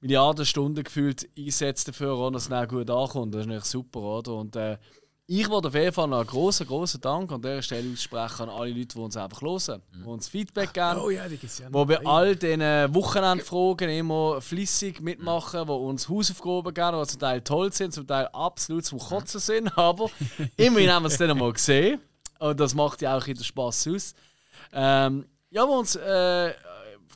[0.00, 3.34] Milliarden Stunden gefühlt einsetzt dafür, oder, dass es dann gut ankommt.
[3.34, 4.34] Das ist natürlich super, oder?
[4.34, 4.78] Und äh,
[5.32, 8.48] ich wollte auf jeden Fall noch einen grossen, grossen Dank an dieser Stelle aussprechen an
[8.48, 11.00] alle Leute, die uns einfach hören, die uns Feedback geben.
[11.00, 11.86] Oh ja, die gibt's ja Wo noch.
[11.86, 17.72] bei all diesen Wochenendfragen immer flüssig mitmachen, wo uns Hausaufgaben geben, die zum Teil toll
[17.72, 20.10] sind, zum Teil absolut zum Kotzen sind, aber
[20.56, 22.00] immerhin haben wir es dann einmal gesehen.
[22.40, 24.14] Und das macht ja auch wieder Spass aus.
[24.72, 26.54] Ähm, ja, wo uns äh,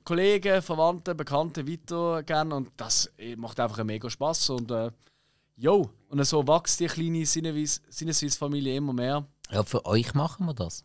[0.04, 4.50] Kollegen, Verwandte, Bekannte weitergeben und das äh, macht einfach einen mega Spass.
[4.50, 4.92] Und äh,
[5.56, 9.26] jo, und so wächst die kleine Sinneswiss-Familie immer mehr.
[9.50, 10.84] Ja, für euch machen wir das.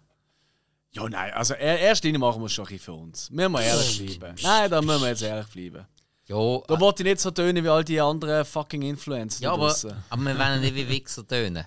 [0.91, 3.29] Ja, nein, also er- erst rein machen wir es schon ein bisschen für uns.
[3.29, 4.37] Müssen wir ehrlich bleiben.
[4.41, 5.85] Nein, da müssen wir jetzt ehrlich bleiben.
[6.25, 6.35] Ja,
[6.67, 9.41] Da wollte ich nicht so tönen wie all die anderen fucking Influencer.
[9.43, 9.75] ja aber,
[10.09, 11.65] aber wir wollen nicht wie Wichser tönen.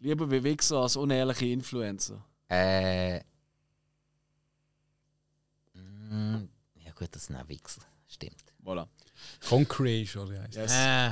[0.00, 2.22] Lieber wie Wichser als unehrliche Influencer.
[2.48, 3.20] Äh.
[5.74, 7.82] mm, Ja, gut, das sind auch Wichser.
[8.06, 8.44] Stimmt.
[8.64, 8.86] Voilà.
[9.48, 10.72] Concreation, oder wie heisst Yes.
[10.74, 11.10] Äh,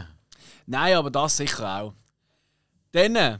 [0.67, 1.95] Nein, aber das sicher auch.
[2.93, 3.39] Dann, äh,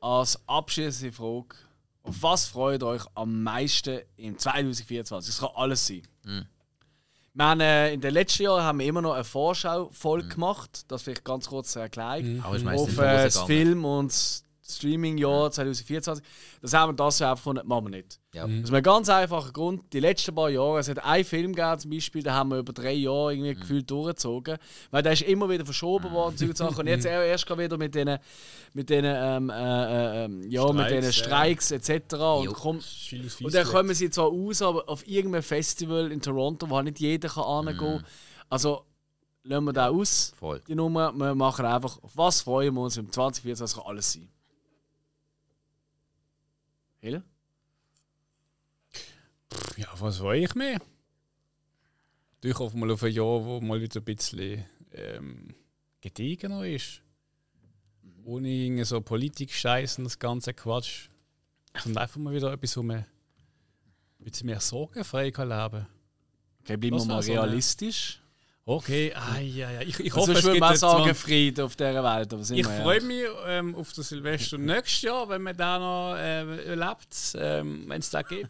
[0.00, 1.56] als abschließende Frage,
[2.02, 5.34] auf was freut euch am meisten im 2024?
[5.34, 6.02] Es kann alles sein.
[7.36, 10.84] Wir haben, äh, in den letzten Jahren haben wir immer noch eine Vorschau-Folge gemacht.
[10.88, 12.40] Das vielleicht ganz kurz erklären.
[12.44, 13.38] Aber ist meistens auf äh, das.
[13.42, 16.24] Film- und das Streaming-Jahr 2024.
[16.62, 18.18] Das haben wir das einfach gefunden, machen wir nicht.
[18.32, 18.44] Ja.
[18.44, 21.90] Aus einem ganz einfachen Grund, die letzten paar Jahre, es hat einen Film gegeben, zum
[21.90, 24.58] Beispiel, den haben wir über drei Jahre irgendwie gefühlt durchgezogen,
[24.90, 26.78] weil der ist immer wieder verschoben worden, Zeug und Sachen.
[26.80, 28.18] und jetzt erst gerade wieder mit diesen,
[28.72, 32.14] mit ähm, äh, ähm, ja, mit Streiks, Streiks etc.
[32.14, 32.80] Und, komm,
[33.42, 37.00] und dann kommen sie zwar raus, aber auf irgendeinem Festival in Toronto, wo halt nicht
[37.00, 38.04] jeder kann kann.
[38.48, 38.84] Also,
[39.44, 40.60] lassen wir den aus, Voll.
[40.66, 41.12] die Nummer.
[41.12, 44.28] Wir machen einfach, auf was freuen wir uns im 2024, das kann alles sein.
[47.04, 47.22] Hill?
[49.76, 50.80] Ja, was weiß ich mehr?
[52.42, 55.54] Ich hoffe mal auf ein Jahr, wo mal wieder ein bisschen ähm,
[56.00, 57.02] gediegener ist.
[58.24, 61.08] Ohne irgendeinen so Politik-Scheiß und das ganze Quatsch.
[61.84, 63.06] Und einfach mal wieder etwas, wo man ein
[64.24, 65.86] bisschen mehr sorgenfrei kann leben
[66.62, 68.22] Okay, bleiben wir mal eine- realistisch.
[68.66, 69.80] Okay, ah, ja, ja.
[69.82, 72.32] Ich, ich Also, hoffe, ich es gibt mal jetzt sagen, Frieden auf dieser Welt.
[72.32, 76.64] Aber Ich freue mich ähm, auf das Silvester nächstes Jahr, wenn man da noch äh,
[76.70, 78.48] erlebt, ähm, wenn es da geht.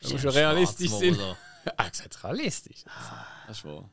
[0.00, 1.14] Wenn wir schon realistisch sind.
[1.16, 1.36] Schwarzmaler.
[1.78, 2.84] Ah, gesagt, realistisch.
[3.46, 3.88] Das ist wahr.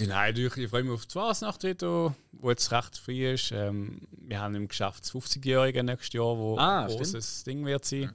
[0.00, 3.52] Nein, ich, ich freue mich auf die Fasnacht wieder, wo jetzt recht früh ist.
[3.52, 7.84] Ähm, wir haben im Geschäft das 50-Jährige nächstes Jahr, wo Ah, ein großes Ding wird
[7.84, 8.14] sein.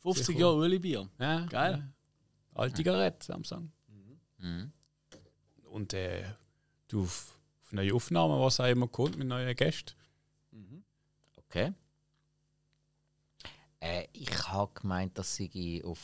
[0.00, 1.08] 50 Jahre Uli Bier.
[1.20, 1.74] Ja, Geil.
[1.78, 2.60] Ja.
[2.60, 3.70] Alte Zigarette, Samsung.
[5.72, 6.24] Und äh,
[6.88, 9.92] du auf, auf neue Aufnahmen, was auch immer kommt mit neuen Gästen.
[11.36, 11.72] Okay.
[13.80, 15.98] Äh, ich habe gemeint, dass sie auf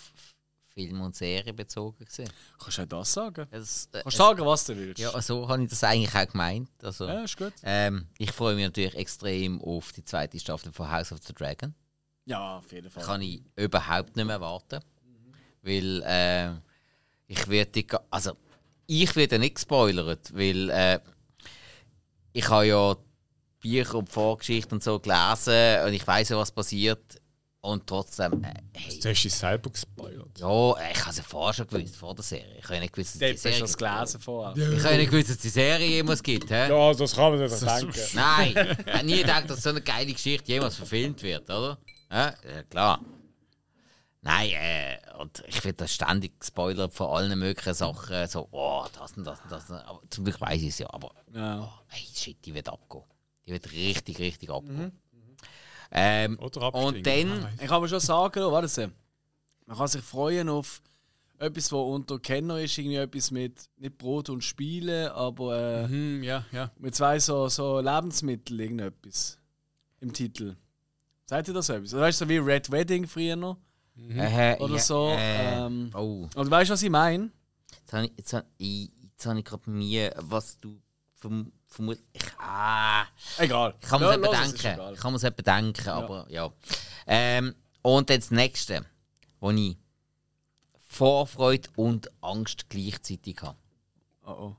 [0.74, 2.30] Film und Serie bezogen waren.
[2.58, 3.46] Kannst du auch das sagen?
[3.50, 4.98] Das, äh, Kannst du sagen, was du willst?
[5.00, 6.70] ja, so habe ich das eigentlich auch gemeint.
[6.82, 7.52] Also, Ja, ist gut.
[7.62, 11.74] ähm, ich freue mich natürlich extrem auf die zweite Staffel von House of the Dragon.
[12.26, 13.04] Ja, auf jeden Fall.
[13.04, 14.80] Kann ich überhaupt nicht mehr warten.
[15.62, 16.52] Weil äh,
[17.26, 18.36] ich werde also
[18.88, 20.98] ich werde nicht gespoilert, weil äh,
[22.32, 22.96] ich habe ja
[23.60, 27.20] Bücher und Vorgeschichte und so gelesen und ich weiß ja, was passiert.
[27.60, 30.38] Und trotzdem, äh, hey, Du hast dich selber gespoilert.
[30.38, 32.56] ja, ich habe es ja vorher schon gewusst, vor der Serie.
[32.56, 34.56] Ich habe ja nicht gewusst, dass die hast du Serie das gelesen vorher.
[34.56, 36.48] Ich habe ja nicht gewusst, dass die Serie jemals gibt.
[36.50, 36.68] Hä?
[36.68, 37.92] Ja, das kann man nicht denken.
[38.14, 41.78] Nein, ich habe nie gedacht, dass so eine geile Geschichte jemals verfilmt wird, oder?
[42.10, 43.00] Ja, ja klar.
[44.20, 48.26] Nein, äh, und ich werde das ständig gespoilert von allen möglichen Sachen.
[48.26, 49.70] So, oh, das und das und das.
[49.70, 50.88] Aber zum Glück weiß ich es ja.
[50.90, 51.60] Aber, Ja.
[51.62, 53.04] oh, hey, shit, die wird abgehen.
[53.46, 54.92] Die wird richtig, richtig abgehen.
[55.90, 56.96] Ähm, Oder abstinken.
[56.96, 57.06] und
[57.42, 58.92] dann, Ich kann mir schon sagen, oh, warte.
[59.66, 60.82] Man kann sich freuen auf
[61.38, 66.22] etwas, was unter Kenner ist, irgendwie etwas mit nicht Brot und Spiele, aber äh, Hm,
[66.24, 66.70] ja, ja.
[66.78, 69.38] mit zwei so, so Lebensmitteln, irgendetwas
[70.00, 70.56] im Titel.
[71.26, 71.94] Sagt ihr das etwas?
[71.94, 73.56] Also, weißt du, so wie Red Wedding früher noch?
[74.10, 75.08] Äh, oder ja, so.
[75.08, 77.30] äh, ähm, oh, und weißt du, was ich meine?
[77.88, 80.80] jetzt habe ich, jetzt hab ich, jetzt hab ich gerade mir, was du
[81.14, 82.04] verm vermutest.
[82.12, 83.04] Ich, ah,
[83.38, 83.74] Egal.
[83.80, 84.94] ich kann mir Ja, es bedenken.
[84.94, 86.50] Ich kann mir das bedenken, aber ja.
[87.06, 88.84] Ähm, und dann das nächste,
[89.40, 89.76] wo ich
[90.86, 93.58] Vorfreude und Angst gleichzeitig habe.
[94.24, 94.56] Oh, oh.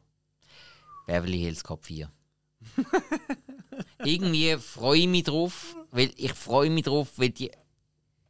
[1.07, 2.11] Beverly Hills Cop 4.
[4.03, 7.51] Irgendwie freue ich mich drauf, weil ich freue mich drauf, weil, die,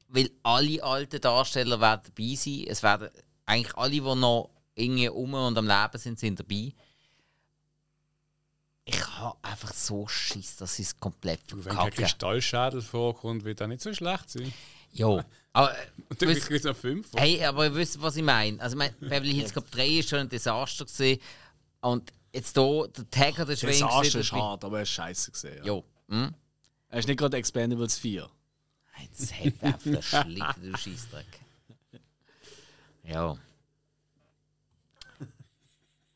[0.09, 2.65] weil alle alten Darsteller werden dabei sein.
[2.67, 3.09] Es werden
[3.45, 6.73] eigentlich alle, die noch irgendwie um und am Leben sind, sind dabei.
[8.85, 12.03] Ich habe einfach so Schiss, dass sie es komplett Wenn kein verkacken.
[12.03, 14.51] Kristallschädel vorkommt, wird das nicht so schlecht sein.
[14.91, 15.23] Ja,
[15.53, 15.75] aber
[16.09, 17.09] Und dann kriegt es noch fünf.
[17.15, 18.59] Hey, aber ihr wisst, was ich meine.
[18.59, 21.19] Also, ich mein, Beverly Hills Cop 3 ist schon ein Desaster gewesen.
[21.81, 25.31] Und jetzt hier, der Tag hat Das Schwenk Arsch ist hart, aber er ist scheiße
[25.31, 25.57] gesehen.
[25.59, 25.65] Ja.
[25.65, 25.83] Jo.
[26.07, 26.33] Hm?
[26.87, 28.27] Er ist nicht gerade Expendables 4.
[29.61, 31.39] Einfach den Schlick, du Scheissdreck.
[33.03, 33.37] Ja.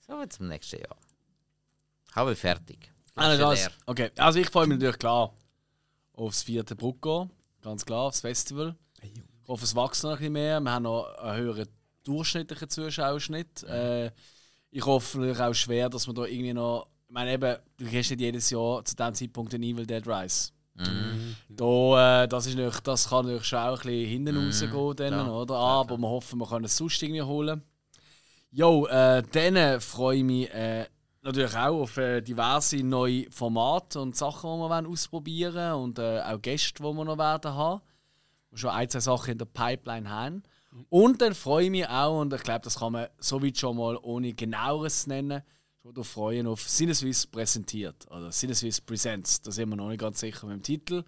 [0.06, 0.98] So, jetzt zum nächsten Jahr.
[2.14, 2.92] Habe ich fertig.
[3.14, 5.34] Flasche das okay, also ich freue mich natürlich klar
[6.14, 7.30] aufs vierte Brucko,
[7.62, 8.76] ganz klar, aufs Festival.
[9.02, 10.60] Ich hoffe, es wächst noch ein bisschen mehr.
[10.60, 11.68] Wir haben noch einen höheren
[12.04, 13.64] durchschnittlichen Zuschauerschnitt.
[13.64, 14.12] Äh,
[14.72, 16.88] ich hoffe natürlich auch schwer, dass wir da irgendwie noch.
[17.08, 20.52] Ich meine, eben, du gehst nicht jedes Jahr zu diesem Zeitpunkt in Evil Dead Rise.
[21.50, 25.26] Da, äh, das, ist natürlich, das kann natürlich schon auch ein bisschen hinten rausgehen, dann,
[25.26, 25.42] klar.
[25.42, 25.56] oder?
[25.56, 27.62] Aber wir hoffen, wir können es sonst irgendwie holen.
[28.52, 30.86] Jo, äh, dann freue ich mich äh,
[31.22, 36.22] natürlich auch auf äh, diverse neue Formate und Sachen, die wir wollen ausprobieren und äh,
[36.22, 37.82] auch Gäste, die wir noch werden haben.
[38.52, 40.44] Wir schon ein, zwei Sachen in der Pipeline haben.
[40.90, 43.98] Und dann freue ich mich auch, und ich glaube, das kann man soweit schon mal
[44.02, 45.44] ohne genaueres nennen,
[45.84, 48.10] schon darauf freuen, auf Sinneswiss präsentiert.
[48.10, 49.42] Oder Sinneswiss Presents.
[49.42, 51.04] Da sind wir noch nicht ganz sicher mit dem Titel.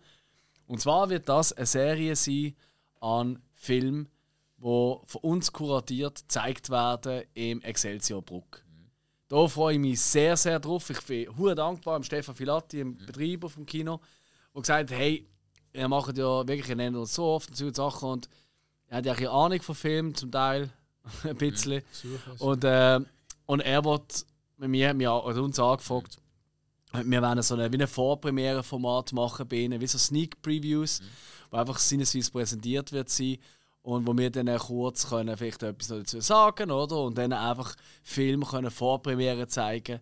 [0.67, 2.55] Und zwar wird das eine Serie sein
[2.99, 4.09] an Filmen,
[4.57, 8.65] die von uns kuratiert gezeigt werden im Excelsior Bruck.
[9.29, 10.89] Da freue ich mich sehr, sehr drauf.
[10.89, 14.01] Ich bin hure dankbar dem Stefan Filatti, dem Betreiber vom Kino,
[14.53, 15.25] der gesagt hat, hey,
[15.71, 18.29] ihr macht ja wirklich, ihr nennt uns so oft und so Sachen und
[18.87, 20.69] er hat ja ein bisschen Ahnung von Filmen, zum Teil,
[21.23, 21.81] ein bisschen.
[22.39, 22.99] Und, äh,
[23.45, 24.25] und er wird
[24.57, 26.17] mit mir, mir oder uns angefragt,
[26.93, 31.01] wir werden so eine, wie ein Vorpremiere-Format machen bei ihnen, wie so Sneak Previews,
[31.51, 33.37] wo einfach sinnesweise präsentiert wird sein
[33.81, 38.45] und wo wir dann kurz können vielleicht etwas dazu sagen oder und dann einfach Filme
[38.45, 39.99] können Vorpremiere zeigen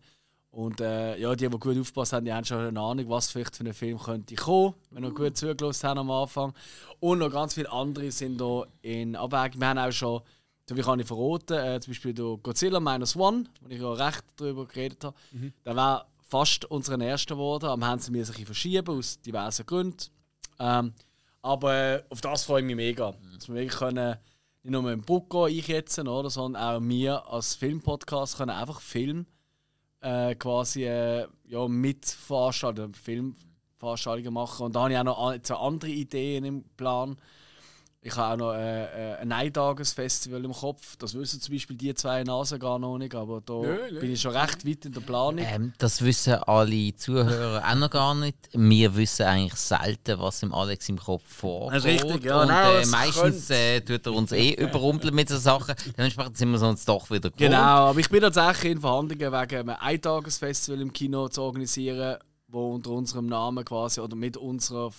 [0.54, 3.56] und äh, ja, die, die gut aufgepasst haben, die haben schon eine Ahnung, was vielleicht
[3.56, 6.54] für ein Film könnte kommen, wenn wir gut zugelassen haben am Anfang.
[7.00, 9.60] Und noch ganz viele andere sind da in Abwägung.
[9.60, 10.22] Wir haben auch schon,
[10.68, 13.94] so wie kann ich verraten, äh, zum Beispiel der Godzilla Minus One, wo ich ja
[13.94, 15.15] recht darüber geredet habe.
[15.65, 20.06] Der war fast unseren ersten geworden, aber haben sie mir sich verschieben aus diversen Gründen.
[20.60, 20.94] Ähm,
[21.41, 23.14] aber äh, auf das freue ich mich mega.
[23.35, 24.18] Dass wir wirklich können,
[24.64, 29.26] nicht nur mit dem Bucco einsetzen, oder, sondern auch wir als Filmpodcast können einfach Film
[29.99, 34.65] äh, quasi äh, ja, mit Veranstaltungen, Filmveranstaltungen machen.
[34.65, 37.18] Und da habe ich auch noch zwei andere Ideen im Plan.
[38.06, 40.98] Ich habe auch noch äh, äh, ein Eintagesfestival im Kopf.
[40.98, 44.00] Das wissen zum Beispiel die zwei Nasen gar noch nicht, aber da Nö, nö.
[44.02, 45.46] bin ich schon recht weit in der Planung.
[45.48, 48.38] Ähm, das wissen alle Zuhörer auch noch gar nicht.
[48.52, 51.24] Wir wissen eigentlich selten, was im Alex im Kopf
[51.74, 52.42] ist richtig, ja.
[52.42, 55.74] Und Nein, äh, es meistens äh, tut er uns eh überrumpeln mit so Sachen.
[55.98, 57.38] Dementsprechend sind wir uns doch wieder gewohnt.
[57.38, 62.18] Genau, aber ich bin tatsächlich in Verhandlungen wegen einem Eintagesfestival im Kino zu organisieren,
[62.50, 64.92] wo unter unserem Namen quasi oder mit unserer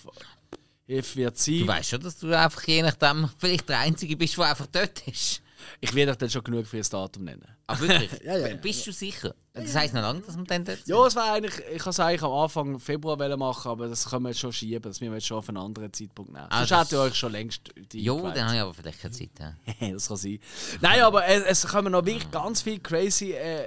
[0.85, 1.59] Hilfe wird sein.
[1.59, 5.07] Du weißt schon, dass du einfach je nachdem vielleicht der Einzige bist, der einfach dort
[5.07, 5.41] ist.
[5.81, 7.43] Ich werde euch dann schon genug für das Datum nennen.
[7.65, 8.55] Aber wirklich, Ja, ja, ja.
[8.57, 9.33] bist du sicher?
[9.53, 10.87] Das heisst noch lange, dass wir dann dort sind?
[10.89, 14.23] Ja, es war eigentlich, ich kann es eigentlich am Anfang Februar machen, aber das können
[14.23, 14.81] wir jetzt schon schieben.
[14.83, 16.45] Das müssen wir jetzt schon auf einen anderen Zeitpunkt nehmen.
[16.49, 17.61] Ah, Sonst das- hätte ich euch schon längst
[17.93, 18.37] die Jo, eingeweiht.
[18.37, 19.29] dann habe ich aber vielleicht keine Zeit.
[19.79, 19.91] Ja.
[19.91, 20.39] das kann sein.
[20.81, 23.65] Nein, aber es, es kommen noch wirklich ganz viele crazy äh,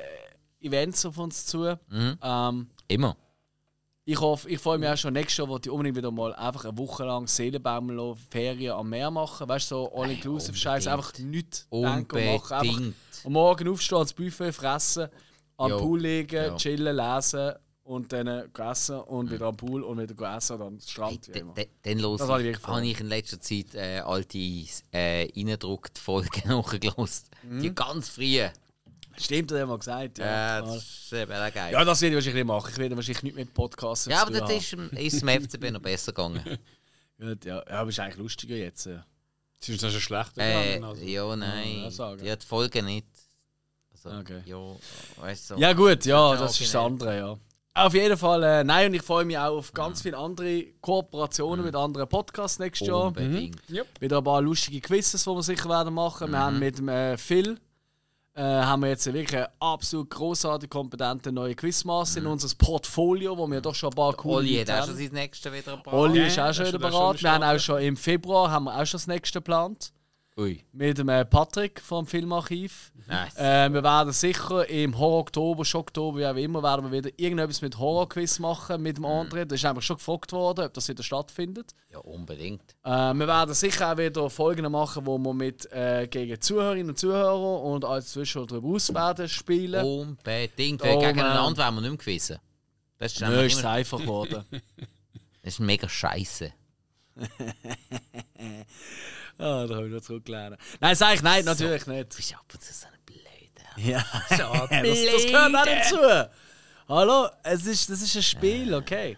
[0.61, 1.77] Events auf uns zu.
[1.91, 3.17] Ähm, Immer.
[4.11, 6.65] Ich hoffe, ich freue mich auch schon nächstes Jahr, wo ich unbedingt wieder mal einfach
[6.65, 9.47] eine Woche lang Seelenbaumel Ferien am Meer machen.
[9.47, 10.99] Weißt du, so All-Inclusive-Scheiß, unbedingt.
[11.07, 12.17] einfach nichts denken und machen.
[12.19, 12.95] Einfach Unbedingt.
[13.25, 15.09] am Morgen aufstehen, das Buffet fressen,
[15.59, 15.77] am Jo.
[15.79, 16.57] Pool liegen, Jo.
[16.57, 17.53] chillen, lesen
[17.85, 21.29] und dann äh, essen und wieder am Pool und wieder essen und am Strand.
[21.29, 21.53] immer.
[21.53, 24.39] d- Dann los Das habe ich habe ich in letzter Zeit äh, alte
[24.93, 25.29] äh,
[25.99, 27.31] Folgen nachgelost.
[27.43, 27.61] Mhm.
[27.63, 28.53] Die ganz frühe.
[29.21, 30.19] Stimmt, das haben wir gesagt.
[30.19, 31.73] Ja, Ja, das ist eben auch geil.
[31.73, 32.71] ja das werde ich wahrscheinlich machen.
[32.73, 35.81] Ich werde wahrscheinlich nicht mit Podcasts Ja, aber das ist, im- ist im FCB noch
[35.83, 36.43] besser gegangen.
[37.21, 37.57] Gut, ja.
[37.69, 38.87] ja, aber ist eigentlich lustiger jetzt.
[39.61, 40.85] Es ist dann schon schlechter äh, gegangen.
[40.85, 41.05] Also.
[41.05, 41.91] ja, nein.
[42.23, 43.07] Ja, die Folge nicht.
[43.93, 44.43] Also, Okay.
[44.47, 44.77] Ja,
[45.21, 45.55] weißt du.
[45.57, 47.37] Ja, gut, ja, das ist das andere, ja.
[47.75, 51.65] Auf jeden Fall, äh, nein, und ich freue mich auch auf ganz viele andere Kooperationen
[51.65, 53.07] mit anderen Podcasts nächstes Jahr.
[53.09, 53.61] Unbedingt.
[54.01, 56.31] Wieder ein paar lustige Quizzes, die wir sicher werden machen.
[56.33, 57.59] Wir haben mit dem äh, Phil
[58.39, 63.49] äh, haben wir jetzt wirklich einen absolut großartig kompetenten neuen Quizmaster in unser Portfolio, wo
[63.49, 64.87] wir doch schon ein paar coole Olli hat auch haben.
[64.87, 65.93] schon sein nächstes wieder gebracht.
[65.93, 68.81] Olli ist auch das schon wieder ist Wir haben auch schon im Februar haben wir
[68.81, 69.93] auch schon das nächste geplant.
[70.39, 70.65] Ui.
[70.73, 72.93] Mit dem äh, Patrick vom Filmarchiv.
[73.09, 73.37] Nice.
[73.37, 77.77] Äh, wir werden sicher im Horror-Oktober, Schocktober, wie auch immer, werden wir wieder irgendetwas mit
[77.77, 79.47] Horror-Quiz machen mit dem André.
[79.47, 81.75] Das ist einfach schon gefragt worden, ob das wieder stattfindet.
[81.91, 82.63] Ja, unbedingt.
[82.85, 86.99] Äh, wir werden sicher auch wieder Folgen machen, wo wir mit äh, gegen Zuhörerinnen und
[87.01, 89.85] Zuhörer und als Zuschauer darüber aus werden spielen.
[89.85, 90.83] Unbedingt.
[90.83, 91.05] Weil man.
[91.05, 92.39] gegeneinander werden wir nicht mehr gewissen.
[92.99, 94.45] Das ist, Nö, ist einfach geworden.
[95.43, 96.53] das ist mega scheiße.
[99.39, 100.57] ah, da habe ich noch zurückgelernt.
[100.81, 102.13] Nein, sag ich nein, natürlich nicht.
[102.13, 103.19] Du bist ab und zu so eine Blöde.
[103.77, 106.31] Ja, das, das gehört auch dazu.
[106.89, 109.17] Hallo, es ist, das ist ein Spiel, okay.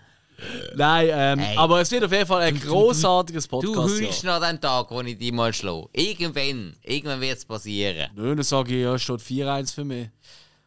[0.74, 4.00] Nein, ähm, aber es wird auf jeden Fall ein großartiges Du Podcast.
[4.00, 5.88] heulst nach dem Tag, wo ich dich mal schlage.
[5.92, 8.10] Irgendwann, irgendwann wird es passieren.
[8.14, 10.08] Nö, dann sage ich, ja, es steht 4-1 für mich.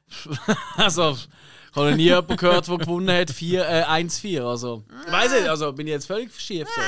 [0.78, 4.44] also, ich habe noch nie jemanden gehört, der gewonnen hat 4, äh, 1-4.
[4.44, 6.70] Also, ich weiß nicht, also bin ich jetzt völlig verschieft.
[6.74, 6.82] So.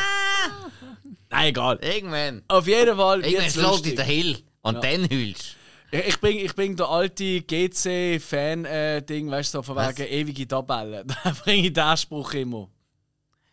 [1.30, 1.80] Nein, egal.
[1.82, 2.44] Irgendwann.
[2.48, 3.96] Auf jeden Fall Irgendwann schlägt dich lustig.
[3.96, 4.38] der Hill.
[4.62, 5.56] Und dann heulst
[5.92, 9.98] Ich, ich bin, ich bin der alte GC-Fan-Ding, weißt du, so von Was?
[9.98, 11.08] wegen ewige Tabellen.
[11.24, 12.68] Da bringe ich den Spruch immer.